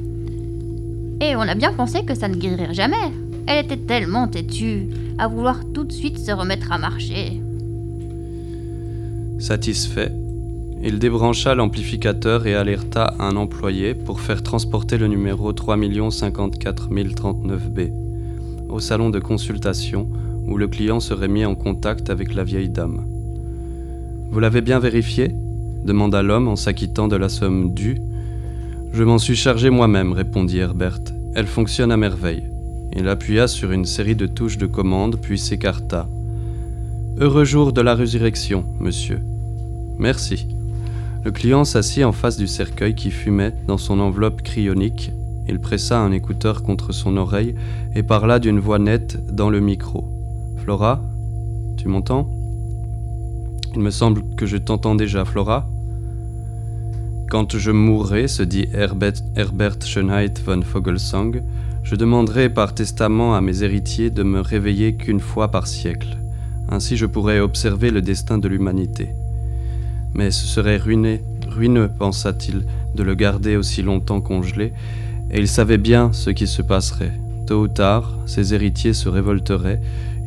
Et 1.20 1.34
on 1.34 1.40
a 1.40 1.56
bien 1.56 1.72
pensé 1.72 2.04
que 2.04 2.14
ça 2.14 2.28
ne 2.28 2.36
guérirait 2.36 2.72
jamais. 2.72 3.12
Elle 3.48 3.64
était 3.64 3.76
tellement 3.76 4.28
têtue, 4.28 4.90
à 5.18 5.26
vouloir 5.26 5.62
tout 5.74 5.82
de 5.82 5.90
suite 5.90 6.20
se 6.20 6.30
remettre 6.30 6.70
à 6.70 6.78
marcher. 6.78 7.42
Satisfait, 9.40 10.12
il 10.84 11.00
débrancha 11.00 11.56
l'amplificateur 11.56 12.46
et 12.46 12.54
alerta 12.54 13.14
un 13.18 13.34
employé 13.34 13.94
pour 13.96 14.20
faire 14.20 14.44
transporter 14.44 14.98
le 14.98 15.08
numéro 15.08 15.52
3 15.52 15.76
54 16.10 16.90
039B 16.90 17.90
au 18.68 18.78
salon 18.78 19.10
de 19.10 19.18
consultation 19.18 20.08
où 20.46 20.56
le 20.56 20.68
client 20.68 21.00
serait 21.00 21.26
mis 21.26 21.44
en 21.44 21.56
contact 21.56 22.08
avec 22.08 22.34
la 22.34 22.44
vieille 22.44 22.68
dame. 22.68 23.17
Vous 24.30 24.40
l'avez 24.40 24.60
bien 24.60 24.78
vérifié 24.78 25.34
demanda 25.84 26.22
l'homme 26.22 26.48
en 26.48 26.56
s'acquittant 26.56 27.08
de 27.08 27.16
la 27.16 27.28
somme 27.28 27.72
due. 27.72 28.00
Je 28.92 29.02
m'en 29.02 29.18
suis 29.18 29.36
chargé 29.36 29.70
moi-même, 29.70 30.12
répondit 30.12 30.58
Herbert. 30.58 31.00
Elle 31.34 31.46
fonctionne 31.46 31.92
à 31.92 31.96
merveille. 31.96 32.44
Il 32.96 33.08
appuya 33.08 33.48
sur 33.48 33.72
une 33.72 33.84
série 33.84 34.16
de 34.16 34.26
touches 34.26 34.58
de 34.58 34.66
commande, 34.66 35.18
puis 35.20 35.38
s'écarta. 35.38 36.08
Heureux 37.18 37.44
jour 37.44 37.72
de 37.72 37.80
la 37.80 37.94
résurrection, 37.94 38.64
monsieur. 38.80 39.20
Merci. 39.98 40.46
Le 41.24 41.30
client 41.30 41.64
s'assit 41.64 42.04
en 42.04 42.12
face 42.12 42.36
du 42.36 42.46
cercueil 42.46 42.94
qui 42.94 43.10
fumait 43.10 43.54
dans 43.66 43.78
son 43.78 43.98
enveloppe 43.98 44.42
cryonique. 44.42 45.10
Il 45.48 45.58
pressa 45.58 45.98
un 45.98 46.12
écouteur 46.12 46.62
contre 46.62 46.92
son 46.92 47.16
oreille 47.16 47.54
et 47.94 48.02
parla 48.02 48.38
d'une 48.38 48.60
voix 48.60 48.78
nette 48.78 49.18
dans 49.34 49.50
le 49.50 49.60
micro. 49.60 50.04
Flora, 50.58 51.02
tu 51.76 51.88
m'entends? 51.88 52.37
Il 53.74 53.80
me 53.80 53.90
semble 53.90 54.22
que 54.36 54.46
je 54.46 54.56
t'entends 54.56 54.94
déjà, 54.94 55.24
Flora. 55.24 55.68
Quand 57.30 57.56
je 57.56 57.70
mourrai, 57.70 58.26
se 58.26 58.42
dit 58.42 58.66
Herbert, 58.72 59.20
Herbert 59.36 59.82
Schönheit 59.84 60.34
von 60.44 60.60
Vogelsang, 60.60 61.42
je 61.82 61.94
demanderai 61.94 62.48
par 62.48 62.74
testament 62.74 63.34
à 63.34 63.40
mes 63.40 63.62
héritiers 63.62 64.10
de 64.10 64.22
me 64.22 64.40
réveiller 64.40 64.94
qu'une 64.94 65.20
fois 65.20 65.50
par 65.50 65.66
siècle. 65.66 66.16
Ainsi 66.70 66.96
je 66.96 67.06
pourrais 67.06 67.40
observer 67.40 67.90
le 67.90 68.02
destin 68.02 68.38
de 68.38 68.48
l'humanité. 68.48 69.08
Mais 70.14 70.30
ce 70.30 70.46
serait 70.46 70.78
ruiné, 70.78 71.22
ruineux, 71.48 71.90
pensa-t-il, 71.98 72.64
de 72.94 73.02
le 73.02 73.14
garder 73.14 73.56
aussi 73.56 73.82
longtemps 73.82 74.20
congelé, 74.20 74.72
et 75.30 75.38
il 75.38 75.48
savait 75.48 75.78
bien 75.78 76.12
ce 76.12 76.30
qui 76.30 76.46
se 76.46 76.62
passerait. 76.62 77.12
Tôt 77.46 77.62
ou 77.62 77.68
tard, 77.68 78.14
ses 78.26 78.54
héritiers 78.54 78.94
se 78.94 79.08
révolteraient 79.08 79.80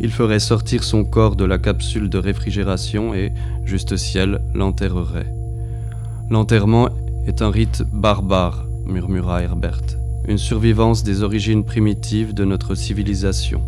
il 0.03 0.09
ferait 0.09 0.39
sortir 0.39 0.83
son 0.83 1.03
corps 1.03 1.35
de 1.35 1.45
la 1.45 1.59
capsule 1.59 2.09
de 2.09 2.17
réfrigération 2.17 3.13
et, 3.13 3.31
juste 3.65 3.97
ciel, 3.97 4.41
l'enterrerait. 4.55 5.31
L'enterrement 6.31 6.89
est 7.27 7.43
un 7.43 7.51
rite 7.51 7.83
barbare, 7.93 8.65
murmura 8.87 9.43
Herbert, 9.43 9.83
une 10.27 10.39
survivance 10.39 11.03
des 11.03 11.21
origines 11.21 11.63
primitives 11.63 12.33
de 12.33 12.43
notre 12.45 12.73
civilisation. 12.73 13.61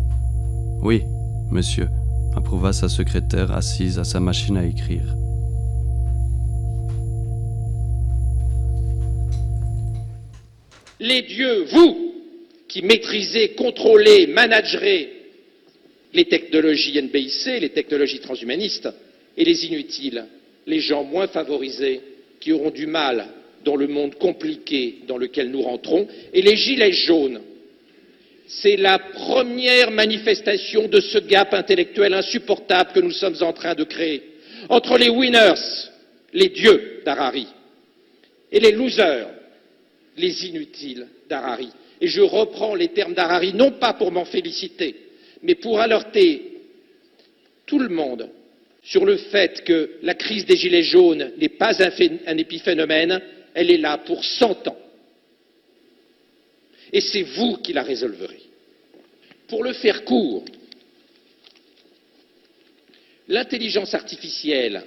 Oui, 0.82 1.04
monsieur, 1.52 1.88
approuva 2.34 2.72
sa 2.72 2.88
secrétaire 2.88 3.52
assise 3.52 4.00
à 4.00 4.04
sa 4.04 4.18
machine 4.18 4.56
à 4.56 4.64
écrire. 4.64 5.14
Les 10.98 11.22
dieux, 11.22 11.66
vous, 11.72 11.96
qui 12.66 12.82
maîtrisez, 12.82 13.54
contrôlez, 13.54 14.26
managerez 14.26 15.23
les 16.14 16.26
technologies 16.26 17.00
NBIC, 17.02 17.60
les 17.60 17.70
technologies 17.70 18.20
transhumanistes, 18.20 18.88
et 19.36 19.44
les 19.44 19.66
inutiles, 19.66 20.24
les 20.66 20.78
gens 20.78 21.02
moins 21.02 21.26
favorisés, 21.26 22.00
qui 22.40 22.52
auront 22.52 22.70
du 22.70 22.86
mal 22.86 23.26
dans 23.64 23.76
le 23.76 23.88
monde 23.88 24.14
compliqué 24.14 25.00
dans 25.08 25.18
lequel 25.18 25.50
nous 25.50 25.62
rentrons, 25.62 26.06
et 26.32 26.40
les 26.40 26.56
gilets 26.56 26.92
jaunes. 26.92 27.40
C'est 28.46 28.76
la 28.76 28.98
première 28.98 29.90
manifestation 29.90 30.86
de 30.86 31.00
ce 31.00 31.18
gap 31.18 31.52
intellectuel 31.52 32.14
insupportable 32.14 32.92
que 32.92 33.00
nous 33.00 33.10
sommes 33.10 33.36
en 33.40 33.52
train 33.52 33.74
de 33.74 33.84
créer 33.84 34.22
entre 34.68 34.96
les 34.96 35.08
winners, 35.08 35.54
les 36.32 36.48
dieux 36.48 37.02
d'Harari, 37.04 37.46
et 38.52 38.60
les 38.60 38.72
losers, 38.72 39.28
les 40.16 40.46
inutiles 40.46 41.06
d'Harari. 41.28 41.68
Et 42.00 42.06
je 42.06 42.20
reprends 42.20 42.74
les 42.74 42.88
termes 42.88 43.14
d'Harari 43.14 43.52
non 43.54 43.72
pas 43.72 43.94
pour 43.94 44.12
m'en 44.12 44.24
féliciter, 44.24 45.03
mais 45.44 45.54
pour 45.54 45.78
alerter 45.78 46.42
tout 47.66 47.78
le 47.78 47.90
monde 47.90 48.28
sur 48.82 49.04
le 49.04 49.16
fait 49.16 49.62
que 49.64 49.98
la 50.02 50.14
crise 50.14 50.46
des 50.46 50.56
Gilets 50.56 50.82
jaunes 50.82 51.32
n'est 51.38 51.50
pas 51.50 51.82
un, 51.82 52.36
épiphénomène, 52.38 53.20
elle 53.54 53.70
est 53.70 53.78
là 53.78 53.98
pour 53.98 54.24
100 54.24 54.68
ans. 54.68 54.78
Et 56.92 57.00
c'est 57.00 57.22
vous 57.22 57.58
qui 57.58 57.72
la 57.72 57.82
résolverez. 57.82 58.40
Pour 59.48 59.64
le 59.64 59.72
faire 59.74 60.04
court, 60.04 60.44
l'intelligence 63.28 63.94
artificielle 63.94 64.82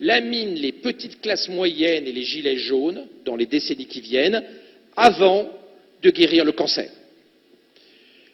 lamine 0.00 0.54
les 0.54 0.72
petites 0.72 1.20
classes 1.20 1.48
moyennes 1.48 2.06
et 2.06 2.12
les 2.12 2.24
gilets 2.24 2.58
jaunes 2.58 3.06
dans 3.24 3.36
les 3.36 3.46
décennies 3.46 3.86
qui 3.86 4.00
viennent 4.00 4.42
avant 4.96 5.50
de 6.02 6.10
guérir 6.10 6.44
le 6.44 6.52
cancer 6.52 6.90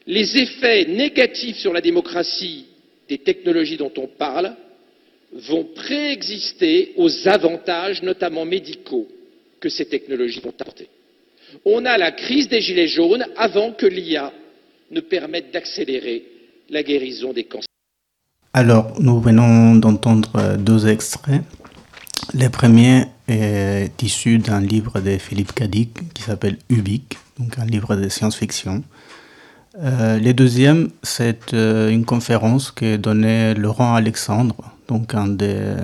les 0.09 0.39
effets 0.39 0.87
négatifs 0.87 1.59
sur 1.59 1.73
la 1.73 1.83
démocratie 1.83 2.65
des 3.09 3.19
technologies 3.19 3.77
dont 3.77 3.93
on 3.99 4.07
parle 4.07 4.57
vont 5.33 5.69
préexister 5.75 6.95
aux 6.97 7.29
avantages, 7.29 8.03
notamment 8.03 8.47
médicaux, 8.47 9.07
que 9.61 9.69
ces 9.69 9.85
technologies 9.85 10.41
vont 10.41 10.55
apporter. 10.59 10.89
On 11.67 11.85
a 11.85 11.99
la 11.99 12.13
crise 12.13 12.49
des 12.49 12.63
gilets 12.63 12.89
jaunes 12.89 13.27
avant 13.37 13.73
que 13.73 13.85
l'IA 13.85 14.33
ne 14.91 15.01
permette 15.01 15.53
d'accélérer 15.53 16.25
la 16.71 16.83
guérison 16.83 17.35
des 17.35 17.45
cancers. 17.45 17.69
Alors, 18.55 18.99
nous 18.99 19.21
venons 19.21 19.75
d'entendre 19.75 20.57
deux 20.57 20.89
extraits. 20.89 21.43
Le 22.33 22.49
premier 22.49 23.03
est 23.29 24.03
issu 24.03 24.39
d'un 24.39 24.61
livre 24.61 25.01
de 25.01 25.19
Philippe 25.19 25.53
Cadic 25.53 25.91
qui 26.15 26.23
s'appelle 26.23 26.57
Ubique, 26.71 27.19
donc 27.39 27.59
un 27.59 27.67
livre 27.67 27.95
de 27.95 28.09
science-fiction. 28.09 28.83
Euh, 29.77 30.19
le 30.19 30.33
deuxième, 30.33 30.91
c'est 31.03 31.53
euh, 31.55 31.91
une 31.91 32.05
conférence 32.05 32.71
que 32.71 32.97
donnait 32.97 33.55
Laurent 33.55 33.95
Alexandre, 33.95 34.57
donc 34.89 35.14
un 35.14 35.29
des, 35.29 35.77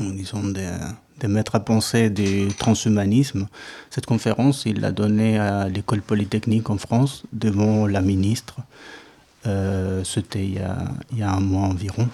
disons, 0.00 0.42
des, 0.44 0.68
des 1.22 1.28
maîtres 1.28 1.54
à 1.54 1.60
penser 1.60 2.10
du 2.10 2.48
transhumanisme. 2.58 3.46
Cette 3.90 4.06
conférence, 4.06 4.64
il 4.66 4.80
l'a 4.80 4.92
donnée 4.92 5.38
à 5.38 5.68
l'école 5.68 6.02
polytechnique 6.02 6.68
en 6.68 6.78
France 6.78 7.22
devant 7.32 7.86
la 7.86 8.00
ministre. 8.00 8.56
Euh, 9.46 10.02
C'était 10.04 10.44
il, 10.44 10.60
y 11.16 11.22
a 11.22 11.30
un 11.30 11.40
mois 11.40 11.68
environ. 11.68 12.08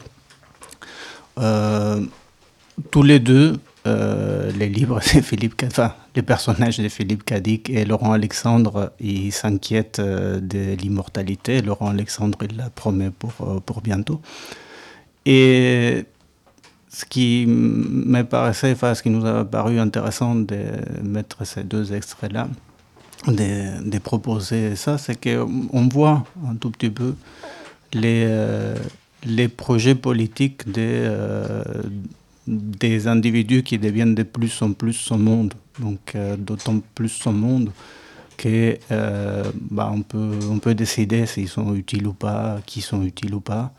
Euh, 1.39 2.05
tous 2.91 3.03
les 3.03 3.19
deux, 3.19 3.59
euh, 3.87 4.53
les 4.53 4.69
livres 4.69 5.01
de 5.15 5.21
Philippe, 5.21 5.63
enfin, 5.67 5.95
les 6.19 6.23
personnages 6.23 6.79
de 6.79 6.89
Philippe 6.89 7.25
Cadic 7.25 7.71
et 7.71 7.85
Laurent 7.85 8.13
Alexandre, 8.13 8.93
ils 8.99 9.31
s'inquiètent 9.31 10.01
euh, 10.01 10.41
de 10.41 10.75
l'immortalité. 10.75 11.63
Laurent 11.63 11.91
Alexandre, 11.91 12.39
il 12.43 12.57
la 12.57 12.71
promet 12.71 13.11
pour, 13.11 13.35
euh, 13.41 13.61
pour 13.61 13.83
bientôt. 13.83 14.21
Et 15.25 16.07
ce 16.89 17.05
qui 17.05 17.47
me 17.47 18.23
paraissait, 18.23 18.73
enfin, 18.73 18.97
ce 18.97 19.05
qui 19.05 19.11
nous 19.11 19.25
a 19.25 19.45
paru 19.45 19.79
intéressant 19.79 20.35
de 20.35 20.59
mettre 21.05 21.47
ces 21.47 21.63
deux 21.63 21.93
extraits-là, 21.93 22.49
de, 23.29 23.89
de, 23.89 23.99
proposer 23.99 24.75
ça, 24.75 24.99
c'est 24.99 25.19
qu'on 25.23 25.87
voit 25.87 26.25
un 26.51 26.57
tout 26.57 26.71
petit 26.71 26.91
peu 26.91 27.15
les, 27.93 28.25
euh, 28.27 28.75
les 29.25 29.47
projets 29.47 29.95
politiques 29.95 30.69
des, 30.69 31.09
des 32.49 33.07
individus 33.07 33.63
qui 33.63 33.79
deviennent 33.79 34.15
de 34.15 34.23
plus 34.23 34.63
en 34.63 34.73
plus 34.73 34.95
son 34.95 35.19
monde, 35.19 35.55
donc 35.79 36.15
euh, 36.15 36.37
d'autant 36.37 36.81
plus 36.95 37.09
son 37.11 37.33
monde 37.33 37.71
que 38.37 38.79
bah, 39.71 39.91
on, 39.93 40.03
peut, 40.03 40.39
on 40.49 40.61
peut 40.61 40.75
décider 40.75 41.27
s'ils 41.27 41.49
sont 41.49 41.75
utiles 41.75 42.07
ou 42.07 42.13
pas, 42.13 42.61
qui 42.65 42.81
sont 42.81 43.03
utiles 43.03 43.35
ou 43.35 43.41
pas. 43.41 43.73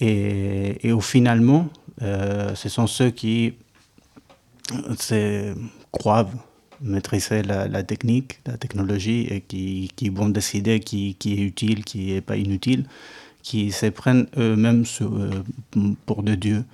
Et, 0.00 0.86
et 0.86 0.92
au 0.92 1.00
finalement, 1.00 1.68
euh, 2.02 2.54
ce 2.54 2.68
sont 2.68 2.86
ceux 2.86 3.10
qui 3.10 3.54
croient 5.92 6.28
maîtriser 6.80 7.42
la, 7.42 7.82
technique, 7.82 8.40
la 8.46 8.56
technologie 8.56 9.26
et 9.30 9.40
qui, 9.40 9.90
qui 9.94 10.08
vont 10.08 10.28
décider 10.28 10.80
qui, 10.80 11.14
qui, 11.14 11.34
est 11.34 11.42
utile, 11.42 11.84
qui 11.84 12.12
n'est 12.12 12.20
pas 12.20 12.36
inutile, 12.36 12.86
qui 13.42 13.70
se 13.72 13.86
prennent 13.86 14.26
eux-mêmes 14.36 14.84
euh, 15.00 15.42
pour 16.06 16.22
de 16.22 16.34
Dieu. 16.34 16.64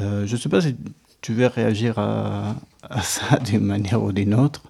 Euh, 0.00 0.26
je 0.26 0.32
ne 0.32 0.40
sais 0.40 0.48
pas 0.48 0.60
si 0.60 0.76
tu 1.20 1.34
veux 1.34 1.46
réagir 1.46 1.98
à, 1.98 2.56
ça 3.02 3.36
d'une 3.38 3.64
manière 3.64 4.02
ou 4.02 4.12
d'une 4.12 4.34
autre. 4.34 4.62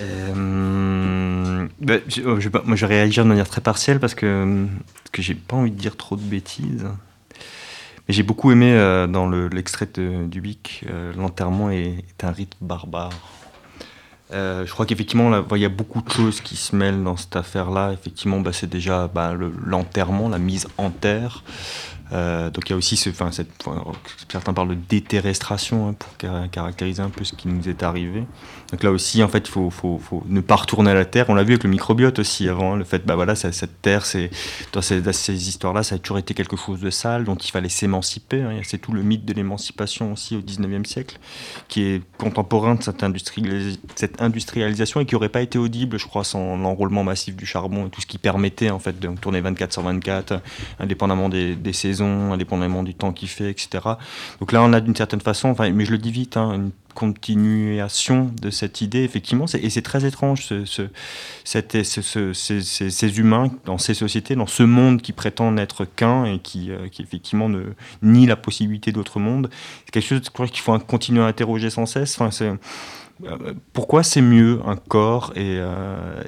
Euh, 0.00 1.66
bah, 1.80 1.94
je, 2.08 2.40
je, 2.40 2.48
moi, 2.64 2.76
je 2.76 2.86
vais 2.86 2.94
réagir 2.94 3.24
de 3.24 3.28
manière 3.28 3.48
très 3.48 3.60
partielle 3.60 4.00
parce 4.00 4.14
que, 4.14 4.66
parce 4.94 5.10
que 5.12 5.22
j'ai 5.22 5.34
pas 5.34 5.56
envie 5.56 5.70
de 5.70 5.76
dire 5.76 5.96
trop 5.96 6.16
de 6.16 6.22
bêtises. 6.22 6.86
Mais 8.08 8.14
j'ai 8.14 8.22
beaucoup 8.22 8.50
aimé 8.50 8.72
euh, 8.72 9.06
dans 9.06 9.28
l'extrait 9.28 9.88
le, 9.96 10.26
du 10.26 10.40
Bic, 10.40 10.84
l'enterrement 11.16 11.70
est, 11.70 12.04
un 12.22 12.32
rite 12.32 12.56
barbare. 12.60 13.12
Je 14.32 14.70
crois 14.70 14.86
qu'effectivement, 14.86 15.44
il 15.54 15.60
y 15.62 15.64
a 15.64 15.70
beaucoup 15.70 16.02
de 16.02 16.10
choses 16.10 16.40
qui 16.40 16.56
se 16.56 16.76
mêlent 16.76 17.02
dans 17.02 17.16
cette 17.16 17.34
affaire-là. 17.34 17.92
Effectivement, 17.92 18.40
bah, 18.40 18.52
c'est 18.52 18.70
déjà 18.70 19.08
bah, 19.08 19.34
l'enterrement, 19.64 20.28
la 20.28 20.38
mise 20.38 20.68
en 20.78 20.90
terre. 20.90 21.42
Euh, 22.12 22.50
donc 22.50 22.68
il 22.68 22.70
y 22.70 22.74
a 22.74 22.76
aussi 22.76 22.96
ce, 22.96 23.10
cette, 23.30 23.50
certains 24.30 24.52
parlent 24.52 24.70
de 24.70 24.78
déterrestration 24.88 25.88
hein, 25.88 25.94
pour 25.98 26.16
caractériser 26.50 27.02
un 27.02 27.10
peu 27.10 27.24
ce 27.24 27.34
qui 27.34 27.48
nous 27.48 27.68
est 27.68 27.82
arrivé. 27.82 28.24
Donc 28.70 28.82
là 28.82 28.92
aussi, 28.92 29.22
en 29.22 29.28
fait, 29.28 29.48
il 29.48 29.50
faut, 29.50 29.70
faut, 29.70 30.00
ne 30.26 30.40
pas 30.40 30.56
retourner 30.56 30.90
à 30.90 30.94
la 30.94 31.04
terre. 31.04 31.26
On 31.28 31.34
l'a 31.34 31.42
vu 31.42 31.52
avec 31.52 31.64
le 31.64 31.70
microbiote 31.70 32.18
aussi 32.18 32.48
avant. 32.48 32.76
Le 32.76 32.84
fait, 32.84 33.04
bah 33.04 33.16
voilà, 33.16 33.34
cette 33.34 33.82
terre, 33.82 34.06
c'est 34.06 34.30
dans 34.72 34.82
ces, 34.82 35.48
histoires-là, 35.48 35.82
ça 35.82 35.96
a 35.96 35.98
toujours 35.98 36.18
été 36.18 36.34
quelque 36.34 36.56
chose 36.56 36.80
de 36.80 36.90
sale, 36.90 37.24
dont 37.24 37.36
il 37.36 37.50
fallait 37.50 37.68
s'émanciper. 37.68 38.42
Hein. 38.42 38.60
C'est 38.62 38.78
tout 38.78 38.92
le 38.92 39.02
mythe 39.02 39.24
de 39.24 39.32
l'émancipation 39.32 40.12
aussi 40.12 40.36
au 40.36 40.40
19e 40.40 40.84
siècle, 40.84 41.18
qui 41.68 41.82
est 41.82 42.02
contemporain 42.18 42.76
de 42.76 42.82
cette, 42.82 43.02
industrialis 43.02 43.80
cette 43.96 44.20
industrialisation 44.22 45.00
et 45.00 45.06
qui 45.06 45.14
n'aurait 45.14 45.28
pas 45.28 45.42
été 45.42 45.58
audible, 45.58 45.98
je 45.98 46.06
crois, 46.06 46.24
sans 46.24 46.56
l'enrôlement 46.56 47.02
massif 47.02 47.34
du 47.34 47.46
charbon 47.46 47.86
et 47.86 47.90
tout 47.90 48.00
ce 48.00 48.06
qui 48.06 48.18
permettait 48.18 48.70
en 48.70 48.78
fait 48.78 48.98
de 48.98 49.08
tourner 49.16 49.40
24 49.40 49.72
sur 49.72 49.82
24, 49.82 50.40
indépendamment 50.78 51.28
des 51.28 51.72
saisons 51.72 51.99
indépendamment 52.06 52.82
du 52.82 52.94
temps 52.94 53.12
qu'il 53.12 53.28
fait, 53.28 53.50
etc. 53.50 53.84
Donc 54.40 54.52
là, 54.52 54.62
on 54.62 54.72
a 54.72 54.80
d'une 54.80 54.96
certaine 54.96 55.20
façon, 55.20 55.54
mais 55.58 55.84
je 55.84 55.90
le 55.90 55.98
dis 55.98 56.10
vite, 56.10 56.36
hein, 56.36 56.52
une 56.54 56.70
continuation 56.94 58.30
de 58.40 58.50
cette 58.50 58.80
idée, 58.80 59.02
effectivement, 59.04 59.46
et 59.54 59.70
c'est 59.70 59.82
très 59.82 60.04
étrange, 60.04 60.48
ces, 61.44 63.18
humains 63.18 63.50
dans 63.64 63.78
ces 63.78 63.94
sociétés, 63.94 64.34
dans 64.34 64.46
ce 64.46 64.62
monde 64.62 65.00
qui 65.00 65.12
prétend 65.12 65.52
n'être 65.52 65.84
qu'un 65.84 66.24
et 66.24 66.38
qui, 66.38 66.70
euh, 66.70 66.88
effectivement 66.98 67.48
ne 67.48 67.62
nie 68.02 68.26
la 68.26 68.36
possibilité 68.36 68.92
d'autre 68.92 69.18
monde. 69.20 69.50
C'est 69.84 69.92
quelque 69.92 70.06
chose 70.06 70.50
qu'il 70.50 70.60
faut 70.60 70.78
continuer 70.80 71.22
à 71.22 71.26
interroger 71.26 71.70
sans 71.70 71.86
cesse. 71.86 72.18
Pourquoi 73.72 74.02
c'est 74.02 74.22
mieux 74.22 74.60
un 74.66 74.76
corps 74.76 75.32
et, 75.36 75.58
euh, 75.60 76.22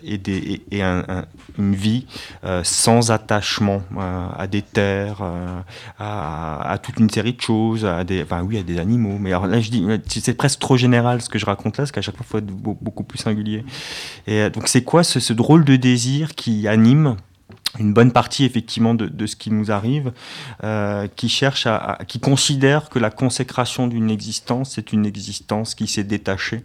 une 1.58 1.74
vie 1.74 2.06
euh, 2.44 2.62
sans 2.64 3.10
attachement 3.10 3.82
euh, 3.96 4.26
à 4.36 4.46
des 4.46 4.62
terres, 4.62 5.22
à, 5.98 6.78
toute 6.82 6.98
une 6.98 7.10
série 7.10 7.34
de 7.34 7.40
choses, 7.40 7.84
à 7.84 8.04
des, 8.04 8.22
enfin 8.22 8.42
oui, 8.42 8.58
à 8.58 8.62
des 8.62 8.78
animaux. 8.78 9.18
Mais 9.18 9.30
alors 9.30 9.46
là, 9.46 9.60
je 9.60 9.70
dis, 9.70 9.86
c'est 10.08 10.34
presque 10.34 10.58
trop 10.58 10.76
général 10.76 11.20
ce 11.20 11.28
que 11.28 11.38
je 11.38 11.46
raconte 11.46 11.76
là, 11.76 11.82
parce 11.82 11.92
qu'à 11.92 12.02
chaque 12.02 12.16
fois, 12.16 12.24
il 12.26 12.30
faut 12.30 12.38
être 12.38 12.46
beaucoup 12.46 13.04
plus 13.04 13.18
singulier. 13.18 13.64
Et 14.26 14.50
donc, 14.50 14.68
c'est 14.68 14.82
quoi 14.82 15.04
ce 15.04 15.32
drôle 15.32 15.64
de 15.64 15.76
désir 15.76 16.34
qui 16.34 16.68
anime 16.68 17.16
une 17.78 17.94
bonne 17.94 18.12
partie 18.12 18.44
effectivement 18.44 18.94
de, 18.94 19.26
ce 19.26 19.36
qui 19.36 19.50
nous 19.50 19.70
arrive, 19.70 20.12
euh, 20.62 21.06
qui 21.16 21.28
cherche 21.28 21.66
à, 21.66 21.98
qui 22.06 22.20
considère 22.20 22.90
que 22.90 22.98
la 22.98 23.10
consécration 23.10 23.86
d'une 23.86 24.10
existence 24.10 24.72
c'est 24.74 24.92
une 24.92 25.06
existence 25.06 25.74
qui 25.74 25.86
s'est 25.86 26.04
détachée 26.04 26.64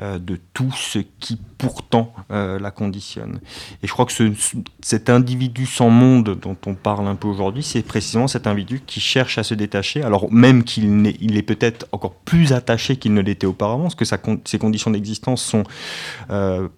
euh, 0.00 0.18
de 0.18 0.40
tout 0.52 0.72
ce 0.74 0.98
qui 0.98 1.38
pourtant 1.58 2.12
euh, 2.30 2.58
la 2.58 2.70
conditionne. 2.70 3.40
Et 3.82 3.86
je 3.86 3.92
crois 3.92 4.06
que 4.06 4.12
ce, 4.12 4.32
cet 4.80 5.10
individu 5.10 5.66
sans 5.66 5.90
monde 5.90 6.38
dont 6.40 6.56
on 6.66 6.74
parle 6.74 7.06
un 7.06 7.14
peu 7.14 7.28
aujourd'hui, 7.28 7.62
c'est 7.62 7.82
précisément 7.82 8.28
cet 8.28 8.46
individu 8.46 8.80
qui 8.84 9.00
cherche 9.00 9.38
à 9.38 9.42
se 9.42 9.54
détacher, 9.54 10.02
alors 10.02 10.32
même 10.32 10.64
qu'il 10.64 11.06
est, 11.06 11.16
il 11.20 11.36
est 11.36 11.42
peut-être 11.42 11.86
encore 11.92 12.14
plus 12.14 12.52
attaché 12.52 12.96
qu'il 12.96 13.14
ne 13.14 13.20
l'était 13.20 13.46
auparavant, 13.46 13.82
parce 13.82 13.94
que 13.94 14.06
sa, 14.06 14.18
ses 14.44 14.58
conditions 14.58 14.90
d'existence 14.90 15.42
sont 15.42 15.64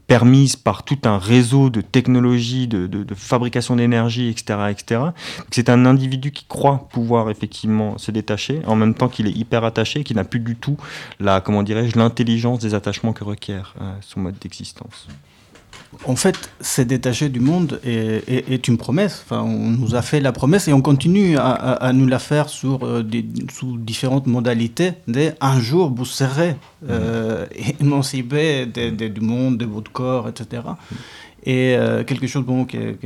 permises 0.07 0.57
par 0.57 0.83
tout 0.83 0.99
un 1.05 1.19
réseau 1.19 1.71
de 1.71 1.81
technologies, 1.81 2.67
de, 2.67 2.87
de, 2.87 3.05
de 3.05 3.15
fabrication 3.15 3.62
d'énergie, 3.71 4.29
etc., 4.29 4.59
etc. 4.71 5.01
C'est 5.51 5.69
un 5.69 5.87
individu 5.87 6.31
qui 6.31 6.45
croit 6.47 6.89
pouvoir 6.93 7.31
effectivement 7.31 7.99
se 7.99 8.11
détacher, 8.11 8.61
en 8.67 8.77
même 8.77 8.95
temps 8.95 9.09
qu'il 9.09 9.27
est 9.27 9.33
hyper 9.33 9.65
attaché, 9.65 10.05
qui 10.05 10.15
n'a 10.15 10.25
plus 10.25 10.41
du 10.41 10.57
tout 10.57 10.77
la, 11.21 11.41
comment 11.41 11.63
dirais-je, 11.63 11.99
l'intelligence 11.99 12.59
des 12.61 12.75
attachements 12.75 13.13
que 13.13 13.25
requiert 13.25 13.75
euh, 13.81 13.93
son 14.01 14.21
mode 14.21 14.39
d'existence. 14.41 15.09
En 16.05 16.17
fait, 16.17 16.51
se 16.61 16.81
détacher 16.81 17.29
du 17.29 17.41
monde 17.41 17.79
est, 17.85 18.27
est, 18.27 18.51
est, 18.51 18.69
une 18.69 18.79
promesse. 18.79 19.25
Enfin, 19.25 19.43
on 19.43 19.69
nous 19.69 19.95
a 19.95 20.01
fait 20.01 20.21
la 20.21 20.33
promesse 20.33 20.67
et 20.67 20.73
on 20.73 20.81
continue 20.81 21.37
à, 21.37 21.51
à, 21.51 21.73
à 21.75 21.93
nous 21.93 22.07
la 22.07 22.19
faire 22.19 22.49
sur, 22.49 22.85
euh, 22.85 23.03
des, 23.03 23.25
sous 23.53 23.77
différentes 23.77 24.27
modalités. 24.27 24.93
Dès 25.07 25.35
un 25.41 25.61
jour, 25.61 25.93
vous 25.95 26.07
serez 26.07 26.57
euh, 26.89 27.47
émancipé 27.81 28.67
de, 28.67 28.91
de, 28.91 29.09
du 29.09 29.21
monde, 29.21 29.59
de 29.59 29.67
votre 29.67 29.93
corps, 29.93 30.29
etc. 30.29 30.63
Et 31.45 31.75
euh, 31.77 32.05
quelque 32.05 32.29
chose 32.29 32.45
bon, 32.45 32.65
que, 32.65 32.97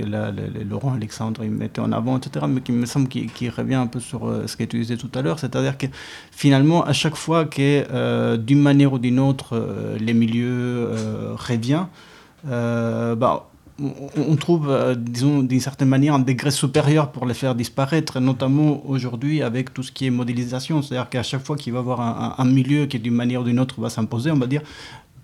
Laurent 0.69 0.93
Alexandre 0.93 1.43
il 1.43 1.51
mettait 1.51 1.81
en 1.81 1.91
avant, 1.93 2.19
etc., 2.19 2.45
mais 2.49 2.61
qui 2.61 2.73
me 2.73 2.85
semble 2.85 3.09
qui, 3.09 3.49
revient 3.49 3.77
un 3.77 3.87
peu 3.87 4.01
sur 4.01 4.29
euh, 4.29 4.47
ce 4.47 4.57
que 4.57 4.65
tu 4.65 4.79
disais 4.79 4.99
tout 4.99 5.11
à 5.15 5.23
l'heure, 5.23 5.39
c'est-à-dire 5.39 5.79
que 5.79 5.87
finalement, 6.33 6.85
à 6.85 6.93
chaque 6.93 7.17
fois 7.17 7.47
que 7.47 7.87
euh, 7.91 8.37
d'une 8.37 8.61
manière 8.61 8.93
ou 8.93 8.99
d'une 8.99 9.21
autre, 9.21 9.97
les 9.99 10.13
milieux 10.13 10.91
reviennent, 11.37 11.87
bah, 12.45 13.49
on, 13.79 14.37
trouve, 14.37 14.95
disons, 14.99 15.43
d'une 15.43 15.61
certaine 15.61 15.89
manière, 15.89 16.15
un 16.15 16.19
degré 16.19 16.51
supérieur 16.51 17.13
pour 17.13 17.27
les 17.27 17.35
faire 17.35 17.55
disparaître, 17.55 18.21
notamment 18.21 18.87
aujourd'hui 18.87 19.43
avec 19.43 19.73
tout 19.73 19.83
ce 19.83 19.93
qui 19.93 20.07
est 20.07 20.11
modélisation, 20.11 20.83
c'est-à-dire 20.83 21.09
qu'à 21.09 21.23
chaque 21.23 21.45
fois 21.45 21.57
qu'il 21.57 21.73
va 21.73 21.79
y 21.79 21.83
avoir 21.83 22.01
un, 22.01 22.35
un 22.37 22.45
milieu 22.45 22.87
qui, 22.87 22.99
d'une 22.99 23.15
manière 23.15 23.41
ou 23.41 23.45
d'une 23.45 23.61
autre, 23.61 23.81
va 23.81 23.89
s'imposer, 23.89 24.31
on 24.31 24.37
va 24.37 24.47
dire, 24.47 24.63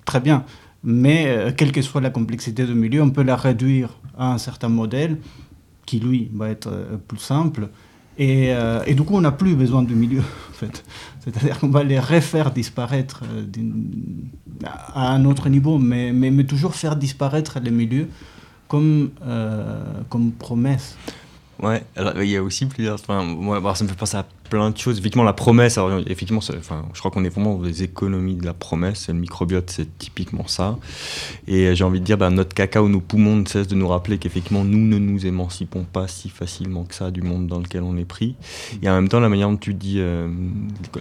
très 0.05 0.20
bien, 0.20 0.44
mais 0.84 1.26
euh, 1.26 1.52
quelle 1.56 1.72
que 1.72 1.82
soit 1.82 2.00
la 2.00 2.10
complexité 2.10 2.64
du 2.64 2.74
milieu, 2.74 3.02
on 3.02 3.10
peut 3.10 3.22
la 3.22 3.36
réduire 3.36 3.90
à 4.16 4.32
un 4.32 4.38
certain 4.38 4.68
modèle 4.68 5.18
qui, 5.86 6.00
lui, 6.00 6.30
va 6.34 6.48
être 6.48 6.68
euh, 6.68 6.96
plus 6.96 7.18
simple. 7.18 7.68
Et, 8.18 8.52
euh, 8.52 8.82
et, 8.86 8.94
du 8.94 9.02
coup, 9.02 9.16
on 9.16 9.20
n'a 9.20 9.32
plus 9.32 9.54
besoin 9.54 9.82
du 9.82 9.94
milieu, 9.94 10.20
en 10.50 10.54
fait. 10.54 10.84
C'est-à-dire 11.20 11.59
qu'on 11.59 11.70
va 11.70 11.82
les 11.84 11.98
refaire 11.98 12.50
disparaître 12.50 13.22
à 14.94 15.12
un 15.12 15.24
autre 15.24 15.48
niveau, 15.48 15.78
mais, 15.78 16.12
mais, 16.12 16.30
mais, 16.30 16.44
toujours 16.44 16.74
faire 16.74 16.96
disparaître 16.96 17.59
les 17.60 17.70
milieux 17.70 18.09
comme, 18.68 19.10
comme 20.09 20.32
promesse. 20.32 20.96
Ouais, 21.62 21.84
alors 21.94 22.20
il 22.22 22.30
y 22.30 22.36
a 22.36 22.42
aussi 22.42 22.66
plusieurs. 22.66 22.94
Enfin, 22.94 23.22
moi, 23.22 23.74
ça 23.74 23.84
me 23.84 23.88
fait 23.88 23.96
penser 23.96 24.16
à 24.16 24.26
plein 24.52 24.68
de 24.68 24.76
choses. 24.76 24.98
Effectivement, 24.98 25.24
la 25.24 25.32
promesse, 25.32 25.78
effectivement, 26.06 26.42
je 26.42 26.98
crois 26.98 27.10
qu'on 27.10 27.24
est 27.24 27.30
vraiment 27.30 27.56
dans 27.56 27.62
des 27.62 27.84
économies 27.84 28.36
de 28.36 28.44
la 28.44 28.52
promesse. 28.52 29.08
Le 29.08 29.14
microbiote, 29.14 29.70
c'est 29.70 29.96
typiquement 29.96 30.46
ça. 30.46 30.76
Et 31.48 31.74
j'ai 31.74 31.84
envie 31.84 32.00
de 32.00 32.04
dire, 32.04 32.18
bah, 32.18 32.28
notre 32.28 32.52
cacao, 32.52 32.86
nos 32.86 33.00
poumons 33.00 33.36
ne 33.36 33.46
cessent 33.46 33.66
de 33.68 33.74
nous 33.74 33.88
rappeler 33.88 34.18
qu'effectivement, 34.18 34.62
nous 34.62 34.76
ne 34.76 34.98
nous 34.98 35.24
émancipons 35.24 35.84
pas 35.90 36.06
si 36.06 36.28
facilement 36.28 36.84
que 36.84 36.94
ça 36.94 37.10
du 37.10 37.22
monde 37.22 37.46
dans 37.46 37.60
lequel 37.60 37.82
on 37.82 37.96
est 37.96 38.04
pris. 38.04 38.34
Et 38.82 38.90
en 38.90 38.94
même 38.94 39.08
temps, 39.08 39.20
la 39.20 39.30
manière 39.30 39.48
dont 39.48 39.56
tu 39.56 39.72
dis. 39.72 39.96
Euh, 40.00 40.28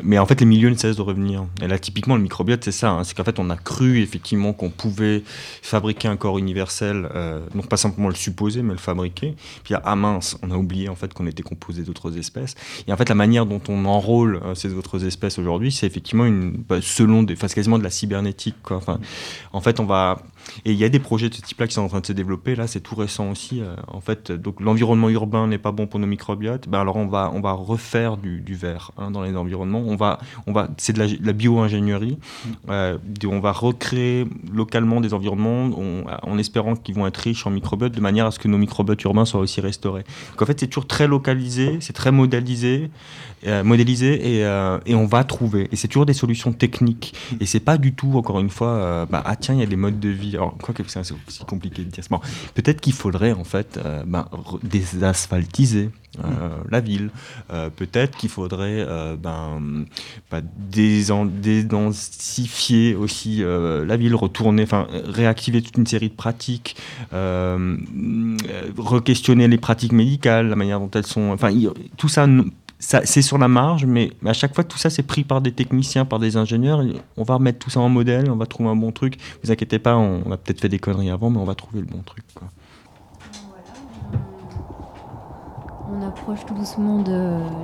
mais 0.01 0.17
en 0.17 0.25
fait, 0.25 0.39
les 0.39 0.45
milieux 0.45 0.69
ne 0.69 0.75
cessent 0.75 0.95
de 0.95 1.01
revenir. 1.01 1.45
Et 1.61 1.67
là, 1.67 1.77
typiquement, 1.77 2.15
le 2.15 2.21
microbiote, 2.21 2.63
c'est 2.63 2.71
ça. 2.71 2.91
Hein. 2.91 3.03
c'est 3.03 3.17
qu'en 3.17 3.25
fait, 3.25 3.37
on 3.37 3.49
a 3.49 3.57
cru 3.57 3.99
effectivement 4.01 4.53
qu'on 4.53 4.69
pouvait 4.69 5.23
fabriquer 5.61 6.07
un 6.07 6.15
corps 6.15 6.37
universel, 6.37 7.09
euh, 7.13 7.41
donc 7.53 7.67
pas 7.67 7.75
simplement 7.75 8.07
le 8.07 8.15
supposer, 8.15 8.61
mais 8.61 8.71
le 8.71 8.79
fabriquer. 8.79 9.35
Puis, 9.65 9.73
ah 9.83 9.95
mince, 9.97 10.37
on 10.41 10.51
a 10.51 10.55
oublié 10.55 10.87
en 10.87 10.95
fait 10.95 11.13
qu'on 11.13 11.27
était 11.27 11.43
composé 11.43 11.83
d'autres 11.83 12.17
espèces. 12.17 12.55
Et 12.87 12.93
en 12.93 12.97
fait, 12.97 13.09
la 13.09 13.15
manière 13.15 13.40
dont 13.45 13.61
on 13.69 13.85
enrôle 13.85 14.41
euh, 14.43 14.55
ces 14.55 14.73
autres 14.73 15.05
espèces 15.05 15.39
aujourd'hui, 15.39 15.71
c'est 15.71 15.87
effectivement 15.87 16.25
une, 16.25 16.51
bah, 16.51 16.77
selon 16.81 17.23
des, 17.23 17.33
enfin, 17.33 17.47
quasiment 17.47 17.79
de 17.79 17.83
la 17.83 17.89
cybernétique. 17.89 18.55
Quoi. 18.63 18.77
Enfin, 18.77 18.99
en 19.53 19.61
fait, 19.61 19.79
on 19.79 19.85
va 19.85 20.21
et 20.65 20.71
il 20.71 20.77
y 20.77 20.83
a 20.83 20.89
des 20.89 20.99
projets 20.99 21.29
de 21.29 21.35
ce 21.35 21.41
type-là 21.41 21.67
qui 21.67 21.73
sont 21.73 21.81
en 21.81 21.87
train 21.87 21.99
de 21.99 22.05
se 22.05 22.13
développer. 22.13 22.55
Là, 22.55 22.67
c'est 22.67 22.79
tout 22.79 22.95
récent 22.95 23.29
aussi. 23.29 23.61
Euh, 23.61 23.75
en 23.87 24.01
fait, 24.01 24.31
donc 24.31 24.59
l'environnement 24.59 25.09
urbain 25.09 25.47
n'est 25.47 25.57
pas 25.57 25.71
bon 25.71 25.87
pour 25.87 25.99
nos 25.99 26.07
microbiotes. 26.07 26.67
Ben 26.67 26.79
alors 26.79 26.95
on 26.95 27.07
va 27.07 27.31
on 27.33 27.41
va 27.41 27.53
refaire 27.53 28.17
du, 28.17 28.41
du 28.41 28.55
verre 28.55 28.91
hein, 28.97 29.11
dans 29.11 29.21
les 29.21 29.35
environnements. 29.35 29.83
On 29.85 29.95
va 29.95 30.19
on 30.47 30.53
va 30.53 30.69
c'est 30.77 30.93
de 30.93 30.99
la, 30.99 31.07
la 31.21 31.33
bio-ingénierie. 31.33 32.17
Euh, 32.69 32.97
on 33.25 33.39
va 33.39 33.51
recréer 33.51 34.25
localement 34.53 35.01
des 35.01 35.13
environnements 35.13 35.69
en 36.23 36.37
espérant 36.37 36.75
qu'ils 36.75 36.95
vont 36.95 37.07
être 37.07 37.17
riches 37.17 37.45
en 37.47 37.51
microbiotes 37.51 37.93
de 37.93 38.01
manière 38.01 38.25
à 38.25 38.31
ce 38.31 38.39
que 38.39 38.47
nos 38.47 38.57
microbiotes 38.57 39.03
urbains 39.03 39.25
soient 39.25 39.39
aussi 39.39 39.61
restaurés. 39.61 40.03
Donc 40.31 40.41
en 40.41 40.45
fait, 40.45 40.59
c'est 40.59 40.67
toujours 40.67 40.87
très 40.87 41.07
localisé, 41.07 41.77
c'est 41.79 41.93
très 41.93 42.11
modélisé. 42.11 42.89
Euh, 43.47 43.63
modéliser 43.63 44.37
et, 44.37 44.45
euh, 44.45 44.77
et, 44.85 44.93
on 44.93 45.07
va 45.07 45.23
trouver. 45.23 45.67
Et 45.71 45.75
c'est 45.75 45.87
toujours 45.87 46.05
des 46.05 46.13
solutions 46.13 46.53
techniques. 46.53 47.15
Et 47.39 47.47
c'est 47.47 47.59
pas 47.59 47.79
du 47.79 47.93
tout, 47.93 48.15
encore 48.15 48.39
une 48.39 48.51
fois, 48.51 48.67
euh, 48.67 49.07
bah, 49.07 49.23
ah 49.25 49.35
tiens, 49.35 49.55
il 49.55 49.59
y 49.59 49.63
a 49.63 49.67
des 49.67 49.75
modes 49.75 49.99
de 49.99 50.09
vie. 50.09 50.35
Alors, 50.35 50.55
quoi 50.59 50.75
que 50.75 50.83
c'est 50.87 50.99
aussi 50.99 51.43
compliqué 51.45 51.83
de 51.83 51.89
dire 51.89 52.03
ça. 52.03 52.19
Peut-être 52.53 52.81
qu'il 52.81 52.93
faudrait, 52.93 53.31
en 53.31 53.43
fait, 53.43 53.79
bah, 54.05 54.29
désasphaltiser. 54.61 55.89
la 56.69 56.81
ville. 56.81 57.09
Peut-être 57.77 58.17
qu'il 58.17 58.27
faudrait 58.29 58.85
ben, 59.17 59.85
bah, 60.29 60.41
dédensifier 60.69 62.95
aussi 62.95 63.41
la 63.43 63.97
ville, 63.97 64.13
retourner, 64.13 64.63
enfin 64.63 64.87
réactiver 64.91 65.61
toute 65.61 65.77
une 65.77 65.87
série 65.87 66.09
de 66.09 66.15
pratiques, 66.15 66.75
re-questionner 68.77 69.47
les 69.47 69.57
pratiques 69.57 69.93
médicales, 69.93 70.49
la 70.49 70.57
manière 70.57 70.81
dont 70.81 70.91
elles 70.93 71.07
sont. 71.07 71.31
Enfin, 71.31 71.49
tout 71.97 72.09
ça 72.09 72.27
c'est 72.81 73.21
sur 73.21 73.37
la 73.37 73.47
marge, 73.47 73.85
mais 73.85 74.11
à 74.25 74.33
chaque 74.33 74.55
fois, 74.55 74.63
tout 74.63 74.77
ça, 74.77 74.89
c'est 74.89 75.03
pris 75.03 75.23
par 75.23 75.39
des 75.39 75.51
techniciens, 75.51 76.03
par 76.03 76.17
des 76.17 76.35
ingénieurs. 76.35 76.81
On 77.15 77.23
va 77.23 77.35
remettre 77.35 77.59
tout 77.59 77.69
ça 77.69 77.79
en 77.79 77.89
modèle, 77.89 78.29
on 78.31 78.35
va 78.35 78.47
trouver 78.47 78.69
un 78.69 78.75
bon 78.75 78.91
truc. 78.91 79.17
Ne 79.17 79.45
vous 79.45 79.51
inquiétez 79.51 79.77
pas, 79.77 79.95
on, 79.97 80.31
a 80.31 80.37
peut-être 80.37 80.61
fait 80.61 80.69
des 80.69 80.79
conneries 80.79 81.11
avant, 81.11 81.29
mais 81.29 81.37
on 81.37 81.45
va 81.45 81.53
trouver 81.53 81.81
le 81.81 81.85
bon 81.85 82.01
truc. 82.03 82.25
On 85.93 86.07
approche 86.07 86.43
tout 86.45 86.55
doucement 86.55 87.03
de 87.03 87.11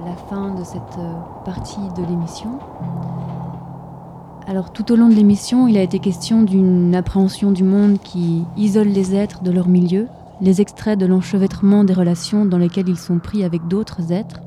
la 0.06 0.16
fin 0.30 0.54
de 0.54 0.64
cette 0.64 1.00
euh, 1.00 1.14
partie 1.46 1.80
de 1.98 2.06
l'émission. 2.06 2.60
Alors 4.46 4.72
tout 4.72 4.92
au 4.92 4.96
long 4.96 5.08
de 5.08 5.16
l'émission, 5.16 5.68
il 5.68 5.78
a 5.78 5.82
été 5.82 6.00
question 6.00 6.44
d'une 6.44 6.94
appréhension 6.94 7.52
du 7.52 7.64
monde 7.64 7.98
qui 8.04 8.44
isole 8.56 8.88
les 8.88 9.16
êtres 9.16 9.44
de 9.44 9.52
leur 9.52 9.68
milieu, 9.68 10.08
les 10.42 10.62
extraits 10.62 11.00
de 11.00 11.06
l'enchevêtrement 11.06 11.84
des 11.84 11.94
relations 11.94 12.46
dans 12.46 12.58
lesquelles 12.58 12.90
ils 12.90 13.00
sont 13.00 13.20
pris 13.20 13.44
avec 13.44 13.68
d'autres 13.68 14.12
êtres, 14.12 14.42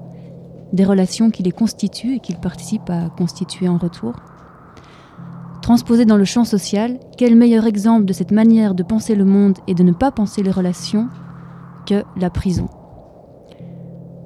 des 0.72 0.84
relations 0.84 1.30
qui 1.30 1.42
les 1.42 1.52
constituent 1.52 2.16
et 2.16 2.20
qu'ils 2.20 2.38
participent 2.38 2.90
à 2.90 3.10
constituer 3.10 3.68
en 3.68 3.78
retour. 3.78 4.14
Transposé 5.62 6.04
dans 6.04 6.16
le 6.16 6.24
champ 6.24 6.44
social, 6.44 6.98
quel 7.16 7.36
meilleur 7.36 7.66
exemple 7.66 8.04
de 8.04 8.12
cette 8.12 8.30
manière 8.30 8.74
de 8.74 8.82
penser 8.82 9.14
le 9.14 9.24
monde 9.24 9.58
et 9.66 9.74
de 9.74 9.82
ne 9.82 9.92
pas 9.92 10.10
penser 10.10 10.42
les 10.42 10.50
relations 10.50 11.08
que 11.86 12.02
la 12.16 12.30
prison? 12.30 12.68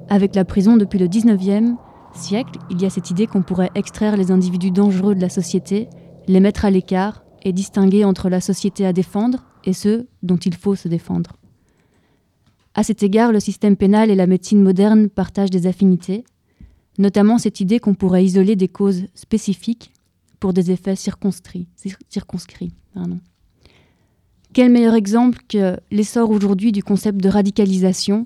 Avec 0.09 0.35
la 0.35 0.45
prison 0.45 0.77
depuis 0.77 0.99
le 0.99 1.07
19e 1.07 1.75
siècle, 2.13 2.59
il 2.69 2.81
y 2.81 2.85
a 2.85 2.89
cette 2.89 3.11
idée 3.11 3.27
qu'on 3.27 3.41
pourrait 3.41 3.71
extraire 3.75 4.17
les 4.17 4.31
individus 4.31 4.71
dangereux 4.71 5.15
de 5.15 5.21
la 5.21 5.29
société, 5.29 5.89
les 6.27 6.39
mettre 6.39 6.65
à 6.65 6.71
l'écart 6.71 7.23
et 7.43 7.53
distinguer 7.53 8.05
entre 8.05 8.29
la 8.29 8.39
société 8.39 8.85
à 8.85 8.93
défendre 8.93 9.39
et 9.65 9.73
ceux 9.73 10.07
dont 10.23 10.37
il 10.37 10.55
faut 10.55 10.75
se 10.75 10.87
défendre. 10.87 11.33
À 12.73 12.83
cet 12.83 13.03
égard, 13.03 13.31
le 13.31 13.39
système 13.39 13.77
pénal 13.77 14.09
et 14.09 14.15
la 14.15 14.27
médecine 14.27 14.61
moderne 14.61 15.09
partagent 15.09 15.49
des 15.49 15.67
affinités, 15.67 16.25
notamment 16.97 17.37
cette 17.37 17.59
idée 17.59 17.79
qu'on 17.79 17.93
pourrait 17.93 18.25
isoler 18.25 18.55
des 18.55 18.67
causes 18.67 19.05
spécifiques 19.15 19.91
pour 20.39 20.53
des 20.53 20.71
effets 20.71 20.95
circonscrits. 20.95 21.67
Quel 24.53 24.71
meilleur 24.71 24.93
exemple 24.93 25.39
que 25.49 25.77
l'essor 25.91 26.29
aujourd'hui 26.29 26.71
du 26.71 26.83
concept 26.83 27.21
de 27.21 27.29
radicalisation 27.29 28.25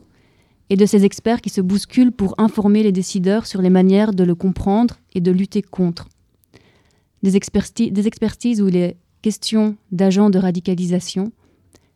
et 0.70 0.76
de 0.76 0.86
ces 0.86 1.04
experts 1.04 1.42
qui 1.42 1.50
se 1.50 1.62
bousculent 1.62 2.12
pour 2.12 2.36
informer 2.38 2.84
les 2.84 2.92
décideurs 2.92 3.48
sur 3.48 3.62
les 3.62 3.72
manières 3.72 4.14
de 4.14 4.24
le 4.24 4.36
comprendre 4.36 5.00
et 5.14 5.22
de 5.22 5.32
lutter 5.32 5.62
contre? 5.62 6.08
Des, 7.24 7.32
des 7.32 8.08
expertises 8.08 8.62
où 8.62 8.68
il 8.68 8.76
est 8.76 8.96
question 9.22 9.76
d'agents 9.92 10.30
de 10.30 10.40
radicalisation, 10.40 11.32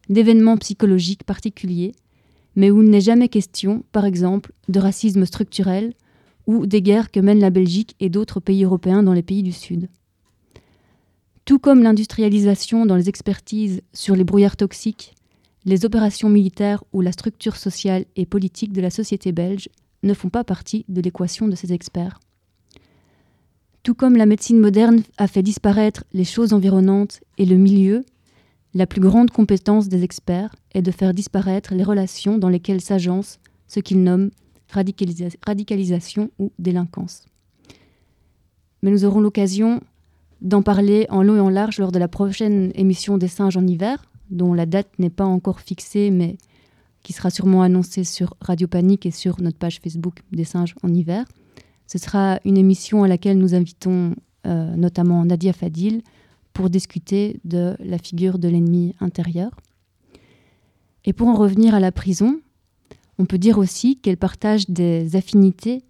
d'événements 0.10 0.58
psychologiques 0.58 1.24
particuliers, 1.24 1.94
mais 2.56 2.72
où 2.72 2.82
il 2.82 2.90
n'est 2.90 3.02
jamais 3.02 3.30
question, 3.30 3.84
par 3.92 4.06
exemple, 4.06 4.52
de 4.68 4.80
racisme 4.80 5.26
structurel 5.26 5.94
ou 6.48 6.66
des 6.66 6.82
guerres 6.82 7.12
que 7.12 7.20
mènent 7.20 7.40
la 7.40 7.50
Belgique 7.50 7.96
et 8.00 8.10
d'autres 8.10 8.40
pays 8.40 8.64
européens 8.64 9.04
dans 9.04 9.14
les 9.14 9.24
pays 9.24 9.44
du 9.44 9.52
Sud. 9.52 9.90
Tout 11.46 11.60
comme 11.60 11.84
l'industrialisation 11.84 12.86
dans 12.86 12.96
les 12.96 13.10
expertises 13.10 13.82
sur 13.94 14.16
les 14.16 14.24
brouillards 14.24 14.58
toxiques, 14.58 15.14
les 15.66 15.86
opérations 15.86 16.30
militaires 16.30 16.84
ou 16.94 17.02
la 17.02 17.12
structure 17.12 17.56
sociale 17.56 18.06
et 18.16 18.26
politique 18.26 18.74
de 18.74 18.82
la 18.82 18.90
société 18.90 19.32
belge 19.32 19.70
ne 20.04 20.14
font 20.14 20.30
pas 20.30 20.44
partie 20.44 20.86
de 20.90 21.02
l'équation 21.02 21.48
de 21.48 21.56
ces 21.56 21.74
experts. 21.74 22.20
Tout 23.84 23.94
comme 23.94 24.16
la 24.16 24.26
médecine 24.26 24.60
moderne 24.60 25.04
a 25.18 25.28
fait 25.28 25.44
disparaître 25.44 26.06
les 26.14 26.24
choses 26.24 26.54
environnantes 26.54 27.20
et 27.38 27.46
le 27.46 27.58
milieu, 27.58 28.06
la 28.74 28.88
plus 28.88 29.02
grande 29.02 29.30
compétence 29.30 29.90
des 29.90 30.04
experts 30.04 30.56
est 30.74 30.82
de 30.82 30.92
faire 30.92 31.14
disparaître 31.14 31.74
les 31.76 31.84
relations 31.84 32.38
dans 32.38 32.50
lesquelles 32.50 32.82
s'agencent 32.82 33.40
ce 33.68 33.80
qu'ils 33.80 34.02
nomment 34.02 34.32
radicalisation 34.74 36.30
ou 36.40 36.52
délinquance. 36.60 37.26
Mais 38.82 38.92
nous 38.92 39.06
aurons 39.06 39.22
l'occasion 39.22 39.82
d'en 40.42 40.62
parler 40.62 41.08
en 41.10 41.24
long 41.24 41.38
et 41.38 41.40
en 41.40 41.50
large 41.50 41.80
lors 41.80 41.92
de 41.92 42.00
la 42.00 42.10
prochaine 42.10 42.72
émission 42.76 43.18
des 43.18 43.30
singes 43.30 43.58
en 43.58 43.66
hiver, 43.66 44.06
dont 44.30 44.54
la 44.54 44.66
date 44.66 44.90
n'est 45.00 45.10
pas 45.10 45.26
encore 45.26 45.62
fixée, 45.62 46.12
mais 46.12 46.38
qui 47.02 47.14
sera 47.14 47.30
sûrement 47.30 47.62
annoncée 47.62 48.04
sur 48.04 48.36
Radio 48.42 48.68
Panique 48.68 49.06
et 49.06 49.12
sur 49.12 49.42
notre 49.42 49.58
page 49.58 49.80
Facebook 49.80 50.22
des 50.32 50.44
singes 50.44 50.76
en 50.84 50.94
hiver. 50.94 51.26
Ce 51.88 51.98
sera 51.98 52.40
une 52.46 52.58
émission 52.58 53.04
à 53.04 53.08
laquelle 53.08 53.38
nous 53.38 53.56
invitons 53.56 54.16
euh, 54.46 54.76
notamment 54.76 55.24
Nadia 55.26 55.54
Fadil 55.54 56.02
pour 56.54 56.70
discuter 56.70 57.40
de 57.46 57.76
la 57.80 57.98
figure 57.98 58.40
de 58.40 58.48
l'ennemi 58.48 58.96
intérieur. 59.00 59.52
Et 61.06 61.14
pour 61.14 61.28
en 61.28 61.36
revenir 61.36 61.76
à 61.76 61.80
la 61.80 61.92
prison, 61.92 62.40
on 63.20 63.26
peut 63.26 63.38
dire 63.38 63.58
aussi 63.58 63.98
qu'elle 63.98 64.18
partage 64.18 64.70
des 64.70 65.16
affinités 65.16 65.84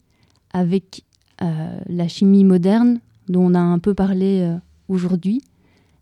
avec 0.52 1.04
euh, 1.42 1.80
la 1.88 2.08
chimie 2.08 2.44
moderne 2.44 3.00
dont 3.30 3.46
on 3.46 3.54
a 3.54 3.60
un 3.60 3.80
peu 3.80 3.94
parlé 3.94 4.42
euh, 4.42 4.58
aujourd'hui, 4.88 5.42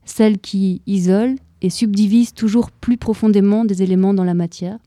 celle 0.06 0.40
qui 0.40 0.82
isole 0.88 1.36
et 1.62 1.70
subdivise 1.70 2.34
toujours 2.34 2.72
plus 2.72 2.98
profondément 2.98 3.66
des 3.66 3.84
éléments 3.84 4.14
dans 4.14 4.24
la 4.24 4.34
matière. 4.34 4.80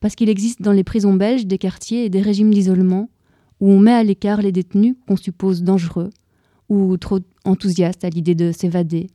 Parce 0.00 0.14
qu'il 0.14 0.28
existe 0.28 0.62
dans 0.62 0.72
les 0.72 0.84
prisons 0.84 1.14
belges 1.14 1.46
des 1.46 1.58
quartiers 1.58 2.04
et 2.04 2.10
des 2.10 2.20
régimes 2.20 2.52
d'isolement 2.52 3.10
où 3.60 3.70
on 3.70 3.80
met 3.80 3.92
à 3.92 4.04
l'écart 4.04 4.42
les 4.42 4.52
détenus 4.52 4.94
qu'on 5.06 5.16
suppose 5.16 5.62
dangereux 5.62 6.10
ou 6.68 6.96
trop 6.96 7.20
enthousiastes 7.44 8.04
à 8.04 8.10
l'idée 8.10 8.34
de 8.34 8.52
s'évader, 8.52 9.08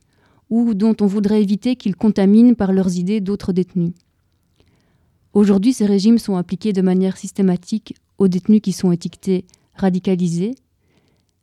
ou 0.50 0.74
dont 0.74 0.96
on 1.00 1.06
voudrait 1.06 1.42
éviter 1.42 1.76
qu'ils 1.76 1.96
contaminent 1.96 2.54
par 2.54 2.72
leurs 2.72 2.96
idées 2.96 3.20
d'autres 3.20 3.52
détenus. 3.52 3.92
Aujourd'hui, 5.34 5.72
ces 5.72 5.86
régimes 5.86 6.18
sont 6.18 6.36
appliqués 6.36 6.72
de 6.72 6.82
manière 6.82 7.16
systématique 7.16 7.94
aux 8.18 8.28
détenus 8.28 8.60
qui 8.60 8.72
sont 8.72 8.92
étiquetés 8.92 9.46
radicalisés, 9.74 10.54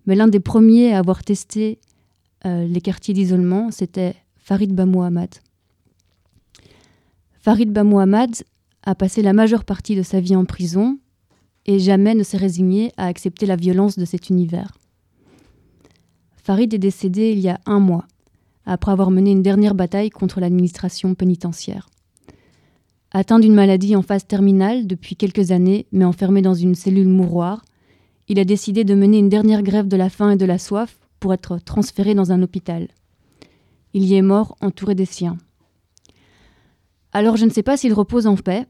mais 0.05 0.15
l'un 0.15 0.27
des 0.27 0.39
premiers 0.39 0.93
à 0.93 0.99
avoir 0.99 1.23
testé 1.23 1.79
euh, 2.45 2.65
les 2.65 2.81
quartiers 2.81 3.13
d'isolement, 3.13 3.71
c'était 3.71 4.15
Farid 4.37 4.73
Bamouhamad. 4.73 5.35
Farid 7.39 7.71
Bamouhamad 7.71 8.35
a 8.83 8.95
passé 8.95 9.21
la 9.21 9.33
majeure 9.33 9.65
partie 9.65 9.95
de 9.95 10.03
sa 10.03 10.19
vie 10.19 10.35
en 10.35 10.45
prison 10.45 10.99
et 11.65 11.79
jamais 11.79 12.15
ne 12.15 12.23
s'est 12.23 12.37
résigné 12.37 12.91
à 12.97 13.05
accepter 13.05 13.45
la 13.45 13.55
violence 13.55 13.97
de 13.97 14.05
cet 14.05 14.29
univers. 14.29 14.77
Farid 16.37 16.73
est 16.73 16.79
décédé 16.79 17.31
il 17.31 17.39
y 17.39 17.49
a 17.49 17.59
un 17.65 17.79
mois, 17.79 18.05
après 18.65 18.91
avoir 18.91 19.11
mené 19.11 19.31
une 19.31 19.43
dernière 19.43 19.75
bataille 19.75 20.09
contre 20.09 20.39
l'administration 20.39 21.13
pénitentiaire. 21.15 21.89
Atteint 23.11 23.39
d'une 23.39 23.55
maladie 23.55 23.95
en 23.95 24.03
phase 24.03 24.27
terminale 24.27 24.85
depuis 24.85 25.15
quelques 25.15 25.51
années, 25.51 25.87
mais 25.91 26.05
enfermé 26.05 26.43
dans 26.43 26.53
une 26.53 26.75
cellule 26.75 27.07
mouroir, 27.07 27.65
il 28.27 28.39
a 28.39 28.45
décidé 28.45 28.83
de 28.83 28.93
mener 28.93 29.17
une 29.17 29.29
dernière 29.29 29.63
grève 29.63 29.87
de 29.87 29.97
la 29.97 30.09
faim 30.09 30.31
et 30.31 30.37
de 30.37 30.45
la 30.45 30.59
soif 30.59 30.99
pour 31.19 31.33
être 31.33 31.57
transféré 31.57 32.13
dans 32.13 32.31
un 32.31 32.43
hôpital. 32.43 32.87
Il 33.93 34.05
y 34.05 34.13
est 34.13 34.21
mort 34.21 34.55
entouré 34.61 34.93
des 34.93 35.05
siens. 35.05 35.37
Alors 37.11 37.37
je 37.37 37.45
ne 37.45 37.49
sais 37.49 37.63
pas 37.63 37.77
s'il 37.77 37.93
repose 37.93 38.27
en 38.27 38.35
paix, 38.35 38.67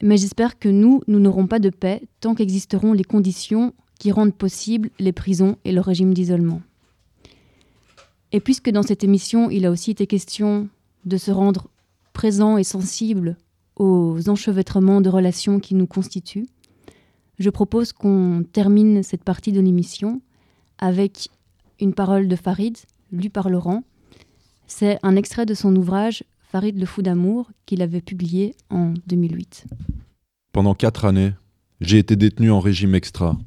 mais 0.00 0.16
j'espère 0.16 0.60
que 0.60 0.68
nous, 0.68 1.02
nous 1.08 1.18
n'aurons 1.18 1.48
pas 1.48 1.58
de 1.58 1.70
paix 1.70 2.02
tant 2.20 2.36
qu'existeront 2.36 2.92
les 2.92 3.04
conditions 3.04 3.74
qui 3.98 4.12
rendent 4.12 4.34
possibles 4.34 4.90
les 5.00 5.12
prisons 5.12 5.56
et 5.64 5.72
le 5.72 5.80
régime 5.80 6.14
d'isolement. 6.14 6.62
Et 8.30 8.38
puisque 8.38 8.70
dans 8.70 8.84
cette 8.84 9.02
émission, 9.02 9.50
il 9.50 9.66
a 9.66 9.70
aussi 9.72 9.90
été 9.90 10.06
question 10.06 10.68
de 11.04 11.16
se 11.16 11.32
rendre 11.32 11.66
présent 12.12 12.56
et 12.56 12.64
sensible 12.64 13.36
aux 13.80 14.28
enchevêtrements 14.28 15.00
de 15.00 15.08
relations 15.08 15.58
qui 15.58 15.74
nous 15.74 15.86
constituent, 15.86 16.46
je 17.38 17.48
propose 17.48 17.94
qu'on 17.94 18.44
termine 18.52 19.02
cette 19.02 19.24
partie 19.24 19.52
de 19.52 19.60
l'émission 19.60 20.20
avec 20.76 21.30
une 21.80 21.94
parole 21.94 22.28
de 22.28 22.36
Farid, 22.36 22.76
lue 23.10 23.30
par 23.30 23.48
Laurent. 23.48 23.82
C'est 24.66 24.98
un 25.02 25.16
extrait 25.16 25.46
de 25.46 25.54
son 25.54 25.74
ouvrage 25.74 26.24
Farid 26.52 26.78
le 26.78 26.84
fou 26.84 27.00
d'amour 27.00 27.50
qu'il 27.64 27.80
avait 27.80 28.02
publié 28.02 28.54
en 28.68 28.92
2008. 29.06 29.64
Pendant 30.52 30.74
quatre 30.74 31.06
années, 31.06 31.32
j'ai 31.80 31.96
été 31.96 32.16
détenu 32.16 32.50
en 32.50 32.60
régime 32.60 32.94
extra. 32.94 33.38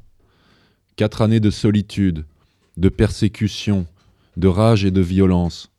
Quatre 0.96 1.22
années 1.22 1.38
de 1.38 1.50
solitude, 1.50 2.24
de 2.76 2.88
persécution, 2.88 3.86
de 4.36 4.48
rage 4.48 4.84
et 4.84 4.90
de 4.90 5.00
violence. 5.00 5.70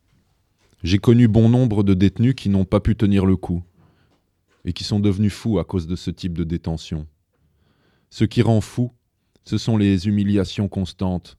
J'ai 0.82 1.00
connu 1.00 1.28
bon 1.28 1.50
nombre 1.50 1.84
de 1.84 1.94
détenus 1.94 2.36
qui 2.36 2.48
n'ont 2.48 2.64
pas 2.64 2.80
pu 2.80 2.96
tenir 2.96 3.26
le 3.26 3.36
coup 3.36 3.62
et 4.66 4.74
qui 4.74 4.84
sont 4.84 5.00
devenus 5.00 5.34
fous 5.34 5.60
à 5.60 5.64
cause 5.64 5.88
de 5.88 5.96
ce 5.96 6.12
type 6.12 6.34
de 6.34 6.44
détention. 6.44 7.08
Ce 8.10 8.26
qui 8.26 8.42
rend 8.42 8.62
fou, 8.62 8.92
ce 9.44 9.58
sont 9.58 9.78
les 9.78 10.08
humiliations 10.08 10.68
constantes, 10.68 11.38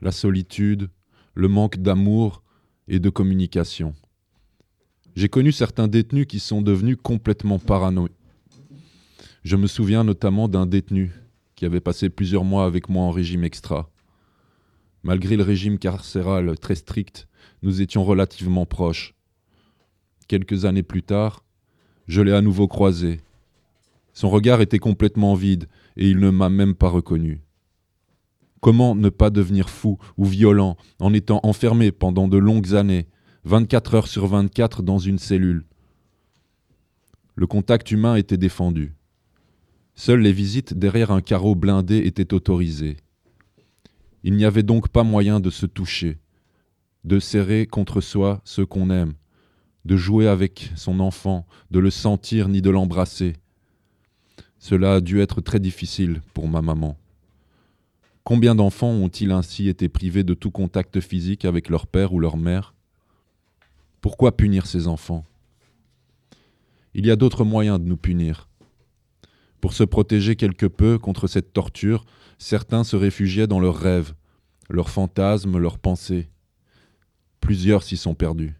la 0.00 0.12
solitude, 0.12 0.88
le 1.34 1.48
manque 1.48 1.78
d'amour 1.78 2.42
et 2.88 3.00
de 3.00 3.10
communication. 3.10 3.94
J'ai 5.16 5.28
connu 5.28 5.50
certains 5.50 5.88
détenus 5.88 6.26
qui 6.26 6.38
sont 6.38 6.62
devenus 6.62 6.96
complètement 7.02 7.58
paranoïques. 7.58 8.14
Je 9.42 9.56
me 9.56 9.66
souviens 9.66 10.04
notamment 10.04 10.48
d'un 10.48 10.66
détenu 10.66 11.12
qui 11.56 11.64
avait 11.64 11.80
passé 11.80 12.08
plusieurs 12.08 12.44
mois 12.44 12.66
avec 12.66 12.88
moi 12.88 13.04
en 13.04 13.10
régime 13.10 13.42
extra. 13.42 13.90
Malgré 15.02 15.36
le 15.36 15.42
régime 15.42 15.78
carcéral 15.78 16.58
très 16.58 16.74
strict, 16.74 17.26
nous 17.62 17.80
étions 17.80 18.04
relativement 18.04 18.66
proches. 18.66 19.14
Quelques 20.28 20.64
années 20.66 20.82
plus 20.82 21.02
tard, 21.02 21.42
je 22.10 22.22
l'ai 22.22 22.32
à 22.32 22.42
nouveau 22.42 22.66
croisé. 22.66 23.20
Son 24.14 24.30
regard 24.30 24.60
était 24.60 24.80
complètement 24.80 25.34
vide 25.34 25.68
et 25.96 26.10
il 26.10 26.18
ne 26.18 26.30
m'a 26.30 26.48
même 26.48 26.74
pas 26.74 26.88
reconnu. 26.88 27.40
Comment 28.60 28.96
ne 28.96 29.10
pas 29.10 29.30
devenir 29.30 29.70
fou 29.70 29.96
ou 30.16 30.24
violent 30.24 30.76
en 30.98 31.14
étant 31.14 31.38
enfermé 31.44 31.92
pendant 31.92 32.26
de 32.26 32.36
longues 32.36 32.74
années, 32.74 33.06
24 33.44 33.94
heures 33.94 34.08
sur 34.08 34.26
24 34.26 34.82
dans 34.82 34.98
une 34.98 35.20
cellule? 35.20 35.64
Le 37.36 37.46
contact 37.46 37.92
humain 37.92 38.16
était 38.16 38.36
défendu. 38.36 38.92
Seules 39.94 40.20
les 40.20 40.32
visites 40.32 40.74
derrière 40.74 41.12
un 41.12 41.20
carreau 41.20 41.54
blindé 41.54 41.98
étaient 41.98 42.34
autorisées. 42.34 42.96
Il 44.24 44.34
n'y 44.34 44.44
avait 44.44 44.64
donc 44.64 44.88
pas 44.88 45.04
moyen 45.04 45.38
de 45.38 45.50
se 45.50 45.64
toucher, 45.64 46.18
de 47.04 47.20
serrer 47.20 47.66
contre 47.66 48.00
soi 48.00 48.40
ceux 48.44 48.66
qu'on 48.66 48.90
aime, 48.90 49.14
de 49.84 49.96
jouer 49.96 50.26
avec 50.26 50.72
son 50.76 51.00
enfant, 51.00 51.46
de 51.70 51.78
le 51.78 51.90
sentir 51.90 52.48
ni 52.48 52.62
de 52.62 52.70
l'embrasser. 52.70 53.34
Cela 54.58 54.96
a 54.96 55.00
dû 55.00 55.20
être 55.20 55.40
très 55.40 55.58
difficile 55.58 56.20
pour 56.34 56.48
ma 56.48 56.60
maman. 56.60 56.96
Combien 58.24 58.54
d'enfants 58.54 58.90
ont-ils 58.90 59.32
ainsi 59.32 59.68
été 59.68 59.88
privés 59.88 60.22
de 60.22 60.34
tout 60.34 60.50
contact 60.50 61.00
physique 61.00 61.44
avec 61.44 61.68
leur 61.68 61.86
père 61.86 62.12
ou 62.12 62.20
leur 62.20 62.36
mère? 62.36 62.74
Pourquoi 64.00 64.36
punir 64.36 64.66
ces 64.66 64.86
enfants? 64.86 65.24
Il 66.94 67.06
y 67.06 67.10
a 67.10 67.16
d'autres 67.16 67.44
moyens 67.44 67.80
de 67.80 67.86
nous 67.86 67.96
punir. 67.96 68.48
Pour 69.60 69.72
se 69.72 69.84
protéger 69.84 70.36
quelque 70.36 70.66
peu 70.66 70.98
contre 70.98 71.26
cette 71.26 71.52
torture, 71.52 72.04
certains 72.38 72.84
se 72.84 72.96
réfugiaient 72.96 73.46
dans 73.46 73.60
leurs 73.60 73.76
rêves, 73.76 74.14
leurs 74.68 74.90
fantasmes, 74.90 75.58
leurs 75.58 75.78
pensées. 75.78 76.28
Plusieurs 77.40 77.82
s'y 77.82 77.96
sont 77.96 78.14
perdus. 78.14 78.59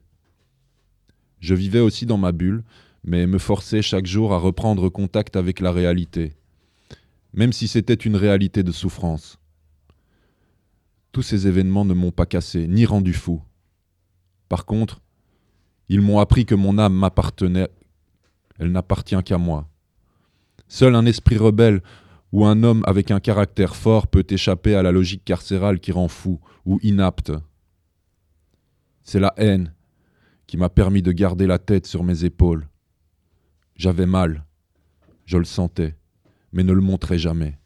Je 1.40 1.54
vivais 1.54 1.80
aussi 1.80 2.06
dans 2.06 2.18
ma 2.18 2.32
bulle, 2.32 2.62
mais 3.02 3.26
me 3.26 3.38
forçais 3.38 3.82
chaque 3.82 4.06
jour 4.06 4.32
à 4.32 4.38
reprendre 4.38 4.88
contact 4.88 5.36
avec 5.36 5.60
la 5.60 5.72
réalité, 5.72 6.34
même 7.32 7.52
si 7.52 7.66
c'était 7.66 7.94
une 7.94 8.16
réalité 8.16 8.62
de 8.62 8.72
souffrance. 8.72 9.38
Tous 11.12 11.22
ces 11.22 11.48
événements 11.48 11.84
ne 11.84 11.94
m'ont 11.94 12.12
pas 12.12 12.26
cassé, 12.26 12.68
ni 12.68 12.84
rendu 12.84 13.14
fou. 13.14 13.42
Par 14.48 14.64
contre, 14.66 15.00
ils 15.88 16.02
m'ont 16.02 16.20
appris 16.20 16.44
que 16.44 16.54
mon 16.54 16.78
âme 16.78 16.94
m'appartenait, 16.94 17.68
elle 18.58 18.70
n'appartient 18.70 19.22
qu'à 19.24 19.38
moi. 19.38 19.68
Seul 20.68 20.94
un 20.94 21.06
esprit 21.06 21.36
rebelle 21.36 21.82
ou 22.32 22.44
un 22.44 22.62
homme 22.62 22.84
avec 22.86 23.10
un 23.10 23.18
caractère 23.18 23.74
fort 23.74 24.06
peut 24.06 24.26
échapper 24.28 24.76
à 24.76 24.82
la 24.82 24.92
logique 24.92 25.24
carcérale 25.24 25.80
qui 25.80 25.90
rend 25.90 26.06
fou 26.06 26.38
ou 26.64 26.78
inapte. 26.82 27.32
C'est 29.02 29.18
la 29.18 29.34
haine 29.36 29.72
qui 30.50 30.56
m'a 30.56 30.68
permis 30.68 31.00
de 31.00 31.12
garder 31.12 31.46
la 31.46 31.60
tête 31.60 31.86
sur 31.86 32.02
mes 32.02 32.24
épaules. 32.24 32.68
J'avais 33.76 34.04
mal, 34.04 34.46
je 35.24 35.38
le 35.38 35.44
sentais, 35.44 35.96
mais 36.52 36.64
ne 36.64 36.72
le 36.72 36.80
montrais 36.80 37.20
jamais. 37.20 37.56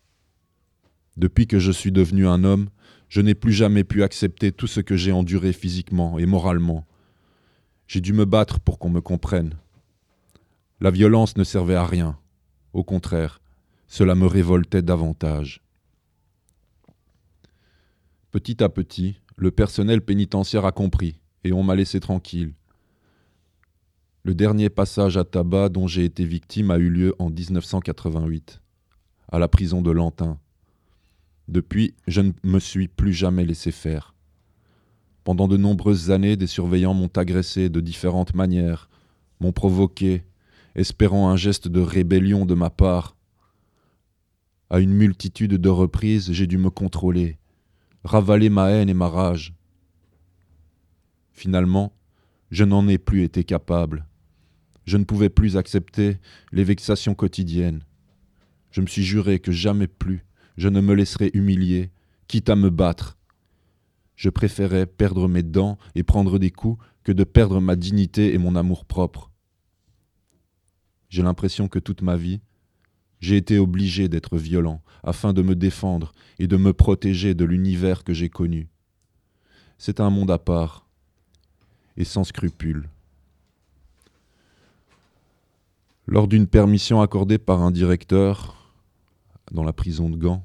Depuis 1.16 1.46
que 1.46 1.58
je 1.58 1.72
suis 1.72 1.92
devenu 1.92 2.26
un 2.26 2.44
homme, 2.44 2.68
je 3.08 3.22
n'ai 3.22 3.34
plus 3.34 3.54
jamais 3.54 3.84
pu 3.84 4.02
accepter 4.02 4.52
tout 4.52 4.66
ce 4.66 4.80
que 4.80 4.96
j'ai 4.96 5.12
enduré 5.12 5.54
physiquement 5.54 6.18
et 6.18 6.26
moralement. 6.26 6.86
J'ai 7.86 8.02
dû 8.02 8.12
me 8.12 8.26
battre 8.26 8.60
pour 8.60 8.78
qu'on 8.78 8.90
me 8.90 9.00
comprenne. 9.00 9.54
La 10.82 10.90
violence 10.90 11.38
ne 11.38 11.44
servait 11.44 11.76
à 11.76 11.86
rien. 11.86 12.18
Au 12.74 12.84
contraire, 12.84 13.40
cela 13.86 14.14
me 14.14 14.26
révoltait 14.26 14.82
davantage. 14.82 15.62
Petit 18.30 18.62
à 18.62 18.68
petit, 18.68 19.22
le 19.36 19.50
personnel 19.50 20.02
pénitentiaire 20.02 20.66
a 20.66 20.72
compris 20.72 21.18
et 21.44 21.54
on 21.54 21.62
m'a 21.62 21.76
laissé 21.76 21.98
tranquille. 21.98 22.52
Le 24.26 24.34
dernier 24.34 24.70
passage 24.70 25.18
à 25.18 25.24
tabac 25.24 25.68
dont 25.68 25.86
j'ai 25.86 26.06
été 26.06 26.24
victime 26.24 26.70
a 26.70 26.78
eu 26.78 26.88
lieu 26.88 27.14
en 27.18 27.28
1988, 27.28 28.62
à 29.30 29.38
la 29.38 29.48
prison 29.48 29.82
de 29.82 29.90
Lantin. 29.90 30.38
Depuis, 31.46 31.94
je 32.08 32.22
ne 32.22 32.32
me 32.42 32.58
suis 32.58 32.88
plus 32.88 33.12
jamais 33.12 33.44
laissé 33.44 33.70
faire. 33.70 34.14
Pendant 35.24 35.46
de 35.46 35.58
nombreuses 35.58 36.10
années, 36.10 36.36
des 36.36 36.46
surveillants 36.46 36.94
m'ont 36.94 37.10
agressé 37.14 37.68
de 37.68 37.80
différentes 37.80 38.34
manières, 38.34 38.88
m'ont 39.40 39.52
provoqué, 39.52 40.24
espérant 40.74 41.28
un 41.28 41.36
geste 41.36 41.68
de 41.68 41.80
rébellion 41.80 42.46
de 42.46 42.54
ma 42.54 42.70
part. 42.70 43.16
À 44.70 44.80
une 44.80 44.94
multitude 44.94 45.56
de 45.56 45.68
reprises, 45.68 46.32
j'ai 46.32 46.46
dû 46.46 46.56
me 46.56 46.70
contrôler, 46.70 47.36
ravaler 48.04 48.48
ma 48.48 48.70
haine 48.70 48.88
et 48.88 48.94
ma 48.94 49.10
rage. 49.10 49.52
Finalement, 51.32 51.92
je 52.50 52.64
n'en 52.64 52.88
ai 52.88 52.96
plus 52.96 53.22
été 53.22 53.44
capable. 53.44 54.06
Je 54.84 54.96
ne 54.96 55.04
pouvais 55.04 55.30
plus 55.30 55.56
accepter 55.56 56.18
les 56.52 56.64
vexations 56.64 57.14
quotidiennes. 57.14 57.82
Je 58.70 58.80
me 58.80 58.86
suis 58.86 59.04
juré 59.04 59.38
que 59.38 59.52
jamais 59.52 59.86
plus 59.86 60.24
je 60.56 60.68
ne 60.68 60.80
me 60.80 60.94
laisserai 60.94 61.30
humilier, 61.34 61.90
quitte 62.28 62.48
à 62.48 62.56
me 62.56 62.70
battre. 62.70 63.18
Je 64.16 64.30
préférais 64.30 64.86
perdre 64.86 65.28
mes 65.28 65.42
dents 65.42 65.78
et 65.94 66.02
prendre 66.02 66.38
des 66.38 66.50
coups 66.50 66.82
que 67.02 67.12
de 67.12 67.24
perdre 67.24 67.60
ma 67.60 67.76
dignité 67.76 68.34
et 68.34 68.38
mon 68.38 68.54
amour-propre. 68.56 69.30
J'ai 71.08 71.22
l'impression 71.22 71.68
que 71.68 71.78
toute 71.78 72.02
ma 72.02 72.16
vie, 72.16 72.40
j'ai 73.20 73.36
été 73.36 73.58
obligé 73.58 74.08
d'être 74.08 74.36
violent 74.36 74.82
afin 75.02 75.32
de 75.32 75.42
me 75.42 75.56
défendre 75.56 76.12
et 76.38 76.46
de 76.46 76.56
me 76.56 76.72
protéger 76.72 77.34
de 77.34 77.44
l'univers 77.44 78.04
que 78.04 78.12
j'ai 78.12 78.28
connu. 78.28 78.68
C'est 79.78 80.00
un 80.00 80.10
monde 80.10 80.30
à 80.30 80.38
part 80.38 80.86
et 81.96 82.04
sans 82.04 82.24
scrupules. 82.24 82.88
Lors 86.06 86.28
d'une 86.28 86.46
permission 86.46 87.00
accordée 87.00 87.38
par 87.38 87.62
un 87.62 87.70
directeur, 87.70 88.72
dans 89.52 89.62
la 89.64 89.72
prison 89.72 90.10
de 90.10 90.16
Gand, 90.16 90.44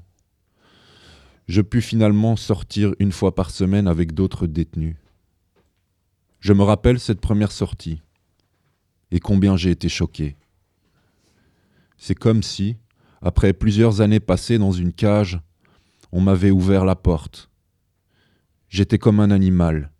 je 1.48 1.60
pus 1.60 1.82
finalement 1.82 2.36
sortir 2.36 2.94
une 2.98 3.12
fois 3.12 3.34
par 3.34 3.50
semaine 3.50 3.86
avec 3.86 4.14
d'autres 4.14 4.46
détenus. 4.46 4.96
Je 6.38 6.54
me 6.54 6.62
rappelle 6.62 6.98
cette 6.98 7.20
première 7.20 7.52
sortie 7.52 8.00
et 9.10 9.20
combien 9.20 9.56
j'ai 9.56 9.70
été 9.70 9.90
choqué. 9.90 10.36
C'est 11.98 12.14
comme 12.14 12.42
si, 12.42 12.76
après 13.20 13.52
plusieurs 13.52 14.00
années 14.00 14.20
passées 14.20 14.58
dans 14.58 14.72
une 14.72 14.94
cage, 14.94 15.40
on 16.10 16.22
m'avait 16.22 16.50
ouvert 16.50 16.86
la 16.86 16.96
porte. 16.96 17.50
J'étais 18.70 18.98
comme 18.98 19.20
un 19.20 19.30
animal 19.30 19.90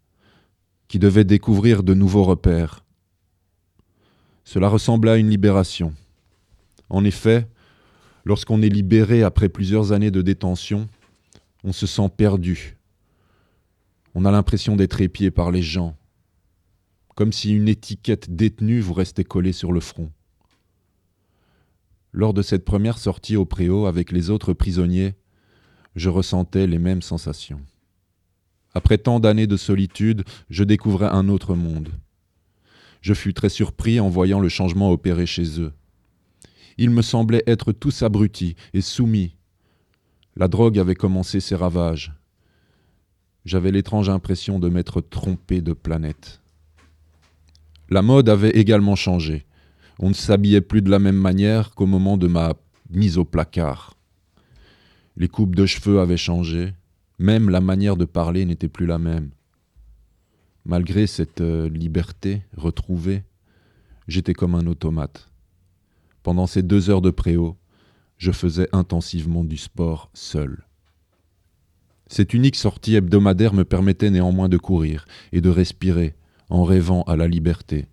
qui 0.89 0.99
devait 0.99 1.25
découvrir 1.25 1.83
de 1.83 1.93
nouveaux 1.93 2.25
repères. 2.25 2.85
Cela 4.53 4.69
ressemblait 4.69 5.13
à 5.13 5.17
une 5.17 5.31
libération. 5.31 5.95
En 6.89 7.05
effet, 7.05 7.47
Lorsqu'on 8.25 8.63
est 8.63 8.69
libéré 8.69 9.23
après 9.23 9.49
plusieurs 9.49 9.93
années 9.93 10.11
de 10.11 10.23
détention, 10.23 10.89
On 11.63 11.73
se 11.73 11.87
sent 11.87 12.09
perdu. 12.17 12.79
On 14.17 14.25
a 14.25 14.33
l'impression 14.33 14.75
d'être 14.75 15.01
épié 15.01 15.31
par 15.31 15.53
les 15.53 15.63
gens, 15.63 15.97
comme 17.15 17.33
si 17.33 17.55
une 17.55 17.69
étiquette 17.69 18.35
détenue 18.35 18.81
vous 18.81 18.95
restait 18.95 19.23
collée 19.23 19.53
sur 19.53 19.71
le 19.71 19.79
front. 19.79 20.11
Lors 22.13 22.35
de 22.35 22.43
cette 22.43 22.65
première 22.65 22.99
sortie 22.99 23.37
au 23.37 23.45
préau 23.45 23.87
avec 23.87 24.11
les 24.11 24.31
autres 24.31 24.53
prisonniers, 24.53 25.15
je 25.95 26.09
ressentais 26.09 26.67
les 26.67 26.79
mêmes 26.79 27.03
sensations. 27.03 27.61
Après 28.75 28.99
tant 28.99 29.21
d'années 29.21 29.47
de 29.47 29.57
solitude, 29.57 30.25
je 30.49 30.65
découvrais 30.65 31.09
un 31.09 31.29
autre 31.29 31.55
monde. 31.55 31.91
Je 33.01 33.15
fus 33.15 33.35
très 33.35 33.49
surpris 33.49 34.01
en 34.01 34.09
voyant 34.09 34.41
le 34.41 34.49
changement 34.49 34.91
opéré 34.91 35.27
chez 35.27 35.61
eux. 35.61 35.73
Ils 36.79 36.91
me 36.91 37.03
semblaient 37.03 37.45
être 37.47 37.73
tous 37.73 38.03
abrutis 38.03 38.57
et 38.73 38.81
soumis. 38.81 39.37
La 40.37 40.49
drogue 40.49 40.79
avait 40.79 40.95
commencé 40.95 41.41
ses 41.41 41.57
ravages. 41.57 42.13
J'avais 43.45 43.71
l'étrange 43.71 44.09
impression 44.09 44.59
de 44.59 44.69
m'être 44.69 45.01
trompé 45.01 45.61
de 45.61 45.73
planète. 45.73 46.41
La 47.89 48.03
mode 48.03 48.29
avait 48.29 48.51
également 48.51 48.97
changé. 48.97 49.47
On 49.99 50.09
ne 50.09 50.15
s'habillait 50.15 50.61
plus 50.61 50.83
de 50.83 50.91
la 50.91 50.99
même 50.99 51.17
manière 51.17 51.75
qu'au 51.75 51.87
moment 51.87 52.17
de 52.17 52.29
ma 52.29 52.55
mise 52.91 53.19
au 53.19 53.25
placard. 53.25 53.95
Les 55.17 55.29
coupes 55.29 55.57
de 55.57 55.67
cheveux 55.67 56.01
avaient 56.01 56.17
changé, 56.17 56.73
même 57.19 57.51
la 57.51 57.61
manière 57.61 57.97
de 57.97 58.05
parler 58.05 58.45
n'était 58.45 58.69
plus 58.69 58.87
la 58.87 58.99
même. 58.99 59.31
Malgré 60.65 61.07
cette 61.07 61.41
euh, 61.41 61.69
liberté 61.69 62.43
retrouvée, 62.57 63.25
j'étais 64.09 64.35
comme 64.35 64.55
un 64.55 64.67
automate. 64.67 65.31
Pendant 66.23 66.47
ces 66.47 66.63
deux 66.63 66.91
heures 66.91 67.01
de 67.01 67.11
préau, 67.11 67.57
je 68.19 68.33
faisais 68.33 68.69
intensivement 68.73 69.45
du 69.45 69.57
sport 69.57 70.11
seul. 70.13 70.65
Cette 72.09 72.35
unique 72.35 72.57
sortie 72.57 72.97
hebdomadaire 72.97 73.55
me 73.55 73.65
permettait 73.65 74.11
néanmoins 74.11 74.49
de 74.49 74.59
courir 74.59 75.07
et 75.33 75.41
de 75.41 75.49
respirer 75.49 76.15
en 76.51 76.65
rêvant 76.65 77.03
à 77.05 77.17
la 77.17 77.29
liberté. 77.29 77.87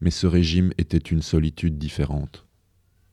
Mais 0.00 0.10
ce 0.10 0.26
régime 0.26 0.72
était 0.76 0.98
une 0.98 1.22
solitude 1.22 1.78
différente. 1.78 2.44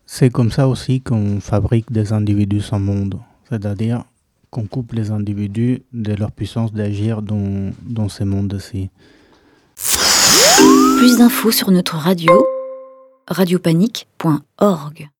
C'est 0.05 0.29
comme 0.29 0.51
ça 0.51 0.67
aussi 0.67 1.01
qu'on 1.01 1.39
fabrique 1.39 1.91
des 1.91 2.11
individus 2.11 2.61
sans 2.61 2.79
monde, 2.79 3.19
c'est-à-dire 3.47 4.03
qu'on 4.51 4.65
coupe 4.65 4.91
les 4.91 5.11
individus 5.11 5.81
de 5.93 6.13
leur 6.13 6.31
puissance 6.31 6.73
d'agir 6.73 7.21
dans, 7.21 7.71
dans 7.83 8.09
ces 8.09 8.25
mondes-ci. 8.25 8.89
Plus 10.97 11.17
d'infos 11.17 11.51
sur 11.51 11.71
notre 11.71 11.95
radio, 11.95 12.45
radiopanique.org. 13.27 15.10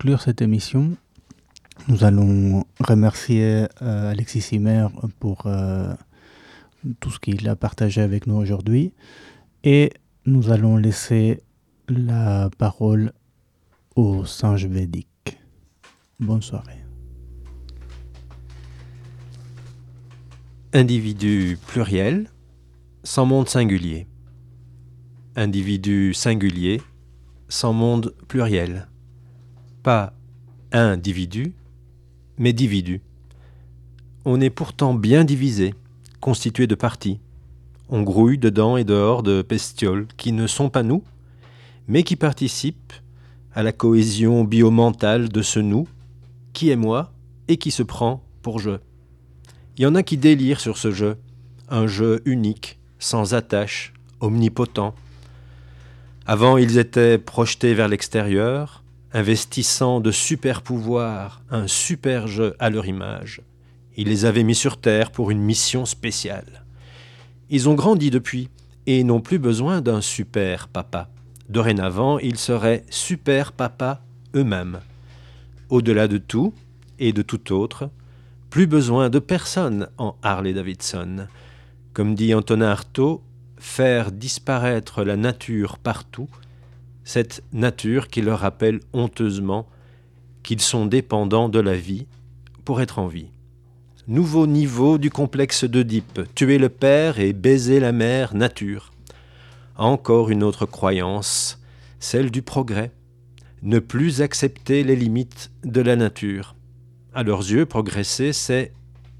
conclure 0.00 0.22
cette 0.22 0.40
émission, 0.40 0.96
nous 1.88 2.04
allons 2.04 2.64
remercier 2.80 3.66
euh, 3.82 4.10
Alexis 4.10 4.40
Simer 4.40 4.86
pour 5.18 5.42
euh, 5.44 5.92
tout 7.00 7.10
ce 7.10 7.20
qu'il 7.20 7.46
a 7.50 7.54
partagé 7.54 8.00
avec 8.00 8.26
nous 8.26 8.36
aujourd'hui 8.36 8.94
et 9.62 9.92
nous 10.24 10.50
allons 10.50 10.78
laisser 10.78 11.42
la 11.86 12.48
parole 12.56 13.12
au 13.94 14.24
singe 14.24 14.64
védique. 14.64 15.38
Bonne 16.18 16.40
soirée. 16.40 16.82
Individu 20.72 21.58
pluriel, 21.66 22.30
sans 23.04 23.26
monde 23.26 23.50
singulier. 23.50 24.06
Individu 25.36 26.14
singulier, 26.14 26.80
sans 27.50 27.74
monde 27.74 28.14
pluriel. 28.28 28.86
Pas 29.82 30.12
individu, 30.72 31.54
mais 32.36 32.52
dividu. 32.52 33.00
On 34.24 34.40
est 34.40 34.50
pourtant 34.50 34.92
bien 34.92 35.24
divisé, 35.24 35.74
constitué 36.20 36.66
de 36.66 36.74
parties. 36.74 37.18
On 37.88 38.02
grouille 38.02 38.38
dedans 38.38 38.76
et 38.76 38.84
dehors 38.84 39.22
de 39.22 39.42
bestioles 39.46 40.06
qui 40.16 40.32
ne 40.32 40.46
sont 40.46 40.68
pas 40.68 40.82
nous, 40.82 41.02
mais 41.88 42.02
qui 42.02 42.16
participent 42.16 42.92
à 43.54 43.62
la 43.62 43.72
cohésion 43.72 44.44
biomentale 44.44 45.28
de 45.28 45.42
ce 45.42 45.60
nous, 45.60 45.88
qui 46.52 46.70
est 46.70 46.76
moi 46.76 47.12
et 47.48 47.56
qui 47.56 47.70
se 47.70 47.82
prend 47.82 48.22
pour 48.42 48.58
je. 48.58 48.78
Il 49.76 49.82
y 49.82 49.86
en 49.86 49.94
a 49.94 50.02
qui 50.02 50.18
délirent 50.18 50.60
sur 50.60 50.76
ce 50.76 50.90
jeu, 50.90 51.16
un 51.70 51.86
jeu 51.86 52.20
unique, 52.26 52.78
sans 52.98 53.32
attache, 53.34 53.94
omnipotent. 54.20 54.94
Avant, 56.26 56.58
ils 56.58 56.78
étaient 56.78 57.18
projetés 57.18 57.72
vers 57.74 57.88
l'extérieur, 57.88 58.79
investissant 59.12 60.00
de 60.00 60.10
super 60.10 60.62
pouvoirs 60.62 61.42
un 61.50 61.66
super 61.66 62.26
jeu 62.28 62.54
à 62.58 62.70
leur 62.70 62.86
image. 62.86 63.42
Ils 63.96 64.08
les 64.08 64.24
avaient 64.24 64.44
mis 64.44 64.54
sur 64.54 64.80
Terre 64.80 65.10
pour 65.10 65.30
une 65.30 65.40
mission 65.40 65.84
spéciale. 65.84 66.64
Ils 67.50 67.68
ont 67.68 67.74
grandi 67.74 68.10
depuis 68.10 68.48
et 68.86 69.02
n'ont 69.04 69.20
plus 69.20 69.38
besoin 69.38 69.80
d'un 69.80 70.00
super 70.00 70.68
papa. 70.68 71.08
Dorénavant, 71.48 72.18
ils 72.18 72.38
seraient 72.38 72.84
super 72.90 73.52
papa 73.52 74.00
eux-mêmes. 74.34 74.80
Au-delà 75.68 76.06
de 76.06 76.18
tout 76.18 76.54
et 76.98 77.12
de 77.12 77.22
tout 77.22 77.52
autre, 77.52 77.90
plus 78.50 78.66
besoin 78.66 79.10
de 79.10 79.18
personne 79.18 79.88
en 79.98 80.16
Harley 80.22 80.52
Davidson. 80.52 81.26
Comme 81.92 82.14
dit 82.14 82.34
Antonin 82.34 82.70
Artaud, 82.70 83.22
faire 83.58 84.12
disparaître 84.12 85.04
la 85.04 85.16
nature 85.16 85.78
partout, 85.78 86.28
cette 87.04 87.42
nature 87.52 88.08
qui 88.08 88.22
leur 88.22 88.40
rappelle 88.40 88.80
honteusement 88.92 89.66
qu'ils 90.42 90.60
sont 90.60 90.86
dépendants 90.86 91.48
de 91.48 91.60
la 91.60 91.76
vie 91.76 92.06
pour 92.64 92.80
être 92.80 92.98
en 92.98 93.06
vie. 93.06 93.30
Nouveau 94.08 94.46
niveau 94.46 94.98
du 94.98 95.10
complexe 95.10 95.64
d'Oedipe, 95.64 96.20
tuer 96.34 96.58
le 96.58 96.68
père 96.68 97.20
et 97.20 97.32
baiser 97.32 97.80
la 97.80 97.92
mère 97.92 98.34
nature. 98.34 98.90
Encore 99.76 100.30
une 100.30 100.42
autre 100.42 100.66
croyance, 100.66 101.60
celle 102.00 102.30
du 102.30 102.42
progrès. 102.42 102.90
Ne 103.62 103.78
plus 103.78 104.22
accepter 104.22 104.84
les 104.84 104.96
limites 104.96 105.50
de 105.64 105.80
la 105.80 105.96
nature. 105.96 106.56
À 107.14 107.22
leurs 107.22 107.40
yeux, 107.40 107.66
progresser, 107.66 108.32
c'est 108.32 108.72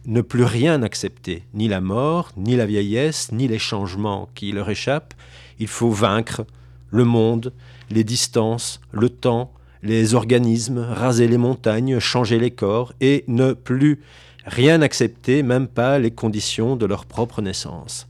ne 0.07 0.23
plus 0.23 0.45
rien 0.45 0.83
accepter, 0.83 1.43
ni 1.53 1.69
la 1.69 1.81
mort, 1.81 2.33
ni 2.37 2.57
la 2.57 2.65
vieillesse, 2.65 3.33
ni 3.33 3.49
les 3.49 3.59
changements 3.59 4.31
qui 4.35 4.51
leur 4.53 4.71
échappent. 4.71 5.15
Il 5.59 5.69
faut 5.69 5.91
vaincre 5.91 6.47
le 6.91 7.05
monde, 7.05 7.53
les 7.91 8.05
distances, 8.05 8.81
le 8.93 9.09
temps, 9.09 9.53
les 9.83 10.15
organismes, 10.15 10.79
raser 10.79 11.29
les 11.29 11.39
montagnes, 11.39 11.99
changer 11.99 12.39
les 12.39 12.51
corps, 12.51 12.93
et 13.01 13.25
ne 13.29 13.53
plus 13.53 14.01
rien 14.45 14.83
accepter, 14.83 15.43
même 15.43 15.69
pas 15.69 15.99
les 15.99 16.11
conditions 16.11 16.77
de 16.77 16.87
leur 16.87 17.07
propre 17.07 17.43
naissance. 17.43 18.07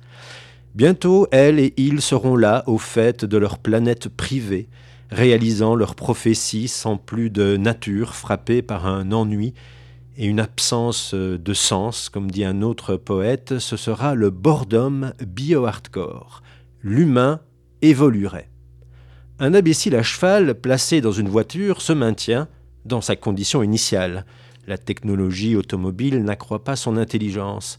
Bientôt, 0.74 1.26
elle 1.32 1.58
et 1.58 1.74
il 1.76 2.00
seront 2.00 2.36
là 2.36 2.62
au 2.66 2.78
fait 2.78 3.24
de 3.24 3.36
leur 3.36 3.58
planète 3.58 4.08
privée, 4.08 4.68
réalisant 5.10 5.74
leur 5.74 5.94
prophétie 5.94 6.68
sans 6.68 6.96
plus 6.96 7.30
de 7.30 7.56
nature 7.56 8.14
frappée 8.14 8.62
par 8.62 8.86
un 8.86 9.10
ennui 9.10 9.54
et 10.16 10.26
une 10.26 10.38
absence 10.38 11.14
de 11.14 11.54
sens, 11.54 12.08
comme 12.08 12.30
dit 12.30 12.44
un 12.44 12.62
autre 12.62 12.96
poète, 12.96 13.58
ce 13.58 13.76
sera 13.76 14.14
le 14.14 14.30
boredom 14.30 15.12
bio-hardcore. 15.26 16.42
L'humain 16.82 17.40
évoluerait. 17.82 18.48
Un 19.42 19.54
imbécile 19.54 19.96
à 19.96 20.02
cheval 20.02 20.54
placé 20.54 21.00
dans 21.00 21.12
une 21.12 21.30
voiture 21.30 21.80
se 21.80 21.94
maintient 21.94 22.46
dans 22.84 23.00
sa 23.00 23.16
condition 23.16 23.62
initiale. 23.62 24.26
La 24.66 24.76
technologie 24.76 25.56
automobile 25.56 26.22
n'accroît 26.22 26.62
pas 26.62 26.76
son 26.76 26.98
intelligence. 26.98 27.78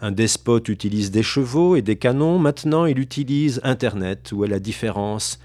Un 0.00 0.10
despote 0.10 0.68
utilise 0.68 1.12
des 1.12 1.22
chevaux 1.22 1.76
et 1.76 1.82
des 1.82 1.94
canons, 1.94 2.40
maintenant 2.40 2.86
il 2.86 2.98
utilise 2.98 3.60
Internet. 3.62 4.32
Où 4.32 4.44
est 4.44 4.48
la 4.48 4.58
différence? 4.58 5.38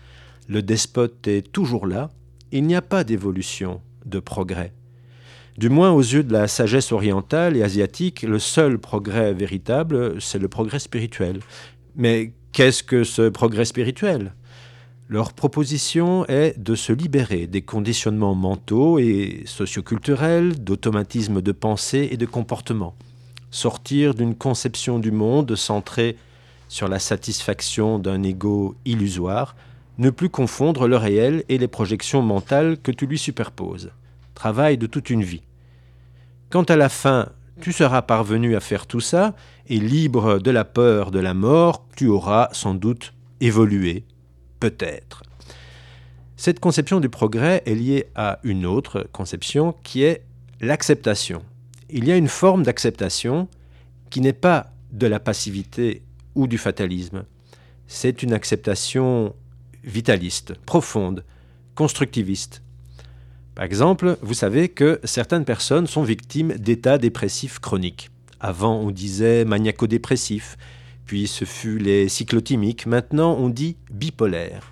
Le 0.47 0.63
despote 0.63 1.27
est 1.27 1.51
toujours 1.51 1.85
là, 1.85 2.09
il 2.51 2.65
n'y 2.65 2.75
a 2.75 2.81
pas 2.81 3.03
d'évolution, 3.03 3.81
de 4.07 4.19
progrès. 4.19 4.73
Du 5.59 5.69
moins 5.69 5.91
aux 5.91 6.01
yeux 6.01 6.23
de 6.23 6.33
la 6.33 6.47
sagesse 6.47 6.91
orientale 6.91 7.55
et 7.55 7.61
asiatique, 7.61 8.23
le 8.23 8.39
seul 8.39 8.79
progrès 8.79 9.31
véritable, 9.31 10.19
c'est 10.19 10.39
le 10.39 10.47
progrès 10.47 10.79
spirituel. 10.79 11.39
Mais 11.95 12.33
qu'est-ce 12.51 12.81
que 12.81 13.03
ce 13.03 13.29
progrès 13.29 13.65
spirituel? 13.65 14.33
Leur 15.11 15.33
proposition 15.33 16.25
est 16.27 16.57
de 16.57 16.73
se 16.73 16.93
libérer 16.93 17.45
des 17.45 17.61
conditionnements 17.61 18.33
mentaux 18.33 18.97
et 18.97 19.43
socioculturels, 19.45 20.63
d'automatismes 20.63 21.41
de 21.41 21.51
pensée 21.51 22.07
et 22.11 22.15
de 22.15 22.25
comportement 22.25 22.95
sortir 23.53 24.13
d'une 24.15 24.35
conception 24.35 24.99
du 24.99 25.11
monde 25.11 25.57
centrée 25.57 26.15
sur 26.69 26.88
la 26.88 26.97
satisfaction 26.97 27.99
d'un 27.99 28.23
ego 28.23 28.75
illusoire, 28.85 29.57
ne 29.97 30.11
plus 30.11 30.29
confondre 30.29 30.88
le 30.88 30.95
réel 30.95 31.43
et 31.49 31.57
les 31.57 31.67
projections 31.67 32.21
mentales 32.21 32.77
que 32.77 32.93
tu 32.93 33.05
lui 33.05 33.17
superposes. 33.17 33.91
Travail 34.33 34.77
de 34.77 34.88
toute 34.88 35.09
une 35.09 35.23
vie. 35.23 35.43
Quand 36.49 36.71
à 36.71 36.77
la 36.77 36.88
fin 36.88 37.27
tu 37.59 37.73
seras 37.73 38.01
parvenu 38.01 38.55
à 38.55 38.61
faire 38.61 38.88
tout 38.88 39.01
ça, 39.01 39.35
et 39.67 39.77
libre 39.77 40.39
de 40.39 40.51
la 40.51 40.63
peur 40.63 41.11
de 41.11 41.19
la 41.19 41.33
mort, 41.33 41.85
tu 41.97 42.07
auras 42.07 42.47
sans 42.53 42.75
doute 42.75 43.13
évolué, 43.41 44.05
peut-être. 44.61 45.23
Cette 46.38 46.61
conception 46.61 47.01
du 47.01 47.09
progrès 47.09 47.61
est 47.65 47.75
liée 47.75 48.07
à 48.15 48.39
une 48.43 48.65
autre 48.65 49.09
conception 49.11 49.75
qui 49.83 50.03
est 50.03 50.23
l'acceptation 50.61 51.43
il 51.91 52.05
y 52.05 52.11
a 52.11 52.17
une 52.17 52.27
forme 52.27 52.63
d'acceptation 52.63 53.47
qui 54.09 54.21
n'est 54.21 54.33
pas 54.33 54.71
de 54.91 55.07
la 55.07 55.19
passivité 55.19 56.01
ou 56.35 56.47
du 56.47 56.57
fatalisme. 56.57 57.25
C'est 57.88 58.23
une 58.23 58.33
acceptation 58.33 59.35
vitaliste, 59.83 60.53
profonde, 60.65 61.25
constructiviste. 61.75 62.61
Par 63.55 63.65
exemple, 63.65 64.17
vous 64.21 64.33
savez 64.33 64.69
que 64.69 64.99
certaines 65.03 65.43
personnes 65.43 65.88
sont 65.88 66.03
victimes 66.03 66.53
d'états 66.53 66.97
dépressifs 66.97 67.59
chroniques. 67.59 68.09
Avant, 68.39 68.79
on 68.79 68.91
disait 68.91 69.43
maniaco-dépressif, 69.43 70.57
puis 71.11 71.27
ce 71.27 71.43
fut 71.43 71.77
les 71.77 72.07
cyclotimiques, 72.07 72.85
maintenant 72.85 73.35
on 73.38 73.49
dit 73.49 73.75
bipolaire. 73.91 74.71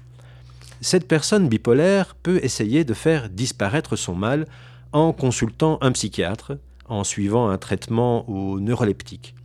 Cette 0.80 1.06
personne 1.06 1.50
bipolaire 1.50 2.16
peut 2.16 2.40
essayer 2.42 2.86
de 2.86 2.94
faire 2.94 3.28
disparaître 3.28 3.98
son 3.98 4.16
mal 4.16 4.48
en 4.94 5.12
consultant 5.12 5.80
un 5.82 5.92
psychiatre, 5.92 6.54
en 6.88 7.04
suivant 7.04 7.50
un 7.50 7.58
traitement 7.58 8.24
au 8.30 8.62
neuroleptique. 8.62 9.36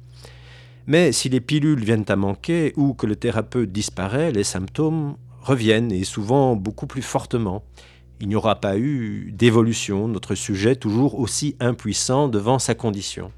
Mais 0.87 1.11
si 1.11 1.29
les 1.29 1.41
pilules 1.41 1.83
viennent 1.83 2.05
à 2.07 2.15
manquer 2.15 2.73
ou 2.77 2.95
que 2.95 3.09
le 3.09 3.17
thérapeute 3.17 3.73
disparaît, 3.73 4.31
les 4.31 4.45
symptômes 4.45 5.17
reviennent 5.43 5.91
et 5.91 6.05
souvent 6.05 6.55
beaucoup 6.55 6.87
plus 6.87 7.03
fortement. 7.03 7.65
Il 8.21 8.29
n'y 8.29 8.37
aura 8.37 8.61
pas 8.61 8.79
eu 8.79 9.33
d'évolution, 9.33 10.07
notre 10.07 10.37
sujet 10.37 10.77
toujours 10.77 11.19
aussi 11.19 11.57
impuissant 11.59 12.29
devant 12.29 12.61
sa 12.61 12.77
condition. 12.77 13.33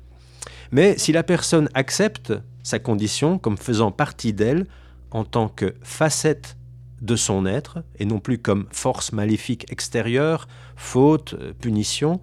Mais 0.73 0.99
si 0.99 1.11
la 1.11 1.23
personne 1.23 1.71
accepte 1.73 2.35
sa 2.67 2.81
condition 2.81 3.39
comme 3.39 3.57
faisant 3.57 3.93
partie 3.93 4.33
d'elle 4.33 4.67
en 5.13 5.25
tant 5.25 5.49
que 5.49 5.75
facette 5.83 6.57
de 7.01 7.15
son 7.15 7.47
être 7.47 7.85
et 8.01 8.05
non 8.05 8.19
plus 8.19 8.39
comme 8.39 8.67
force 8.73 9.13
maléfique 9.13 9.71
extérieure, 9.71 10.49
faute, 10.75 11.37
punition, 11.61 12.21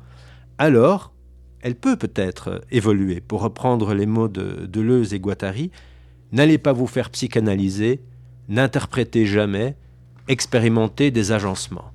alors 0.57 1.13
elle 1.61 1.75
peut 1.75 1.95
peut-être 1.95 2.61
évoluer. 2.71 3.21
Pour 3.21 3.41
reprendre 3.41 3.93
les 3.93 4.05
mots 4.05 4.27
de 4.27 4.65
Deleuze 4.65 5.13
et 5.13 5.19
Guattari, 5.21 5.71
n'allez 6.33 6.57
pas 6.57 6.73
vous 6.73 6.87
faire 6.87 7.09
psychanalyser, 7.09 8.01
n'interprétez 8.49 9.25
jamais, 9.25 9.77
expérimentez 10.27 11.09
des 11.09 11.31
agencements. 11.31 11.93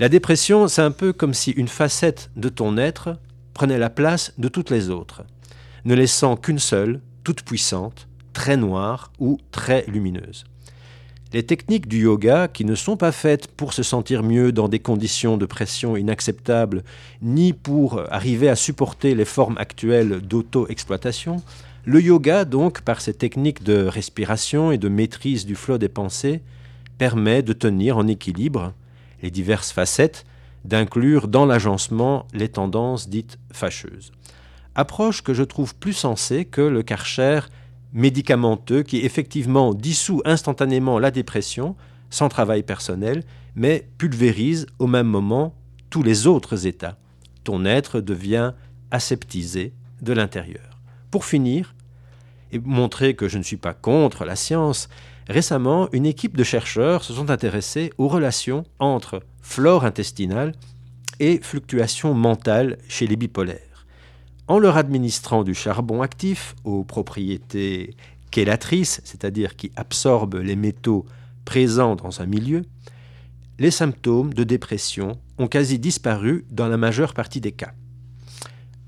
La 0.00 0.08
dépression, 0.08 0.66
c'est 0.66 0.82
un 0.82 0.90
peu 0.90 1.12
comme 1.12 1.32
si 1.34 1.52
une 1.52 1.68
facette 1.68 2.32
de 2.34 2.48
ton 2.48 2.76
être 2.76 3.20
prenait 3.54 3.78
la 3.78 3.90
place 3.90 4.32
de 4.36 4.48
toutes 4.48 4.70
les 4.70 4.90
autres, 4.90 5.22
ne 5.84 5.94
laissant 5.94 6.36
qu'une 6.36 6.58
seule, 6.58 7.00
toute 7.28 7.42
puissante, 7.42 8.08
très 8.32 8.56
noire 8.56 9.12
ou 9.18 9.36
très 9.50 9.84
lumineuse. 9.86 10.46
Les 11.34 11.42
techniques 11.42 11.86
du 11.86 12.04
yoga, 12.04 12.48
qui 12.48 12.64
ne 12.64 12.74
sont 12.74 12.96
pas 12.96 13.12
faites 13.12 13.48
pour 13.48 13.74
se 13.74 13.82
sentir 13.82 14.22
mieux 14.22 14.50
dans 14.50 14.66
des 14.66 14.78
conditions 14.78 15.36
de 15.36 15.44
pression 15.44 15.94
inacceptables, 15.94 16.84
ni 17.20 17.52
pour 17.52 18.00
arriver 18.10 18.48
à 18.48 18.56
supporter 18.56 19.14
les 19.14 19.26
formes 19.26 19.58
actuelles 19.58 20.22
d'auto-exploitation, 20.22 21.42
le 21.84 22.00
yoga, 22.00 22.46
donc, 22.46 22.80
par 22.80 23.02
ses 23.02 23.12
techniques 23.12 23.62
de 23.62 23.84
respiration 23.84 24.72
et 24.72 24.78
de 24.78 24.88
maîtrise 24.88 25.44
du 25.44 25.54
flot 25.54 25.76
des 25.76 25.90
pensées, 25.90 26.40
permet 26.96 27.42
de 27.42 27.52
tenir 27.52 27.98
en 27.98 28.06
équilibre 28.06 28.72
les 29.20 29.30
diverses 29.30 29.70
facettes, 29.70 30.24
d'inclure 30.64 31.28
dans 31.28 31.44
l'agencement 31.44 32.26
les 32.32 32.48
tendances 32.48 33.10
dites 33.10 33.38
fâcheuses. 33.52 34.12
Approche 34.78 35.22
que 35.22 35.34
je 35.34 35.42
trouve 35.42 35.74
plus 35.74 35.92
sensée 35.92 36.44
que 36.44 36.60
le 36.60 36.84
karcher 36.84 37.40
médicamenteux 37.92 38.84
qui 38.84 38.98
effectivement 38.98 39.74
dissout 39.74 40.22
instantanément 40.24 41.00
la 41.00 41.10
dépression 41.10 41.74
sans 42.10 42.28
travail 42.28 42.62
personnel, 42.62 43.24
mais 43.56 43.88
pulvérise 43.98 44.66
au 44.78 44.86
même 44.86 45.08
moment 45.08 45.56
tous 45.90 46.04
les 46.04 46.28
autres 46.28 46.68
états. 46.68 46.96
Ton 47.42 47.64
être 47.64 48.00
devient 48.00 48.52
aseptisé 48.92 49.72
de 50.00 50.12
l'intérieur. 50.12 50.78
Pour 51.10 51.24
finir, 51.24 51.74
et 52.52 52.60
montrer 52.60 53.14
que 53.14 53.26
je 53.26 53.38
ne 53.38 53.42
suis 53.42 53.56
pas 53.56 53.74
contre 53.74 54.24
la 54.24 54.36
science, 54.36 54.88
récemment, 55.28 55.88
une 55.90 56.06
équipe 56.06 56.36
de 56.36 56.44
chercheurs 56.44 57.02
se 57.02 57.14
sont 57.14 57.30
intéressés 57.30 57.92
aux 57.98 58.06
relations 58.06 58.62
entre 58.78 59.24
flore 59.42 59.84
intestinale 59.84 60.52
et 61.18 61.40
fluctuations 61.42 62.14
mentales 62.14 62.78
chez 62.88 63.08
les 63.08 63.16
bipolaires 63.16 63.67
en 64.48 64.58
leur 64.58 64.76
administrant 64.76 65.44
du 65.44 65.54
charbon 65.54 66.02
actif 66.02 66.56
aux 66.64 66.82
propriétés 66.82 67.94
chélatrices, 68.34 69.00
c'est-à-dire 69.04 69.56
qui 69.56 69.72
absorbent 69.76 70.38
les 70.38 70.56
métaux 70.56 71.06
présents 71.44 71.96
dans 71.96 72.20
un 72.20 72.26
milieu, 72.26 72.62
les 73.58 73.70
symptômes 73.70 74.32
de 74.32 74.44
dépression 74.44 75.18
ont 75.38 75.48
quasi 75.48 75.78
disparu 75.78 76.44
dans 76.50 76.68
la 76.68 76.76
majeure 76.76 77.14
partie 77.14 77.40
des 77.40 77.52
cas. 77.52 77.72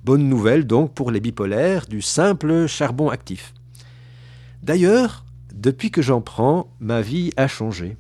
Bonne 0.05 0.29
nouvelle 0.29 0.67
donc 0.67 0.95
pour 0.95 1.11
les 1.11 1.21
bipolaires 1.21 1.87
du 1.87 2.01
simple 2.01 2.67
charbon 2.67 3.09
actif. 3.09 3.55
D'ailleurs, 4.63 5.25
depuis 5.53 5.91
que 5.91 6.03
j'en 6.03 6.21
prends, 6.21 6.73
ma 6.81 7.01
vie 7.01 7.33
a 7.37 7.49
changé. 7.49 7.97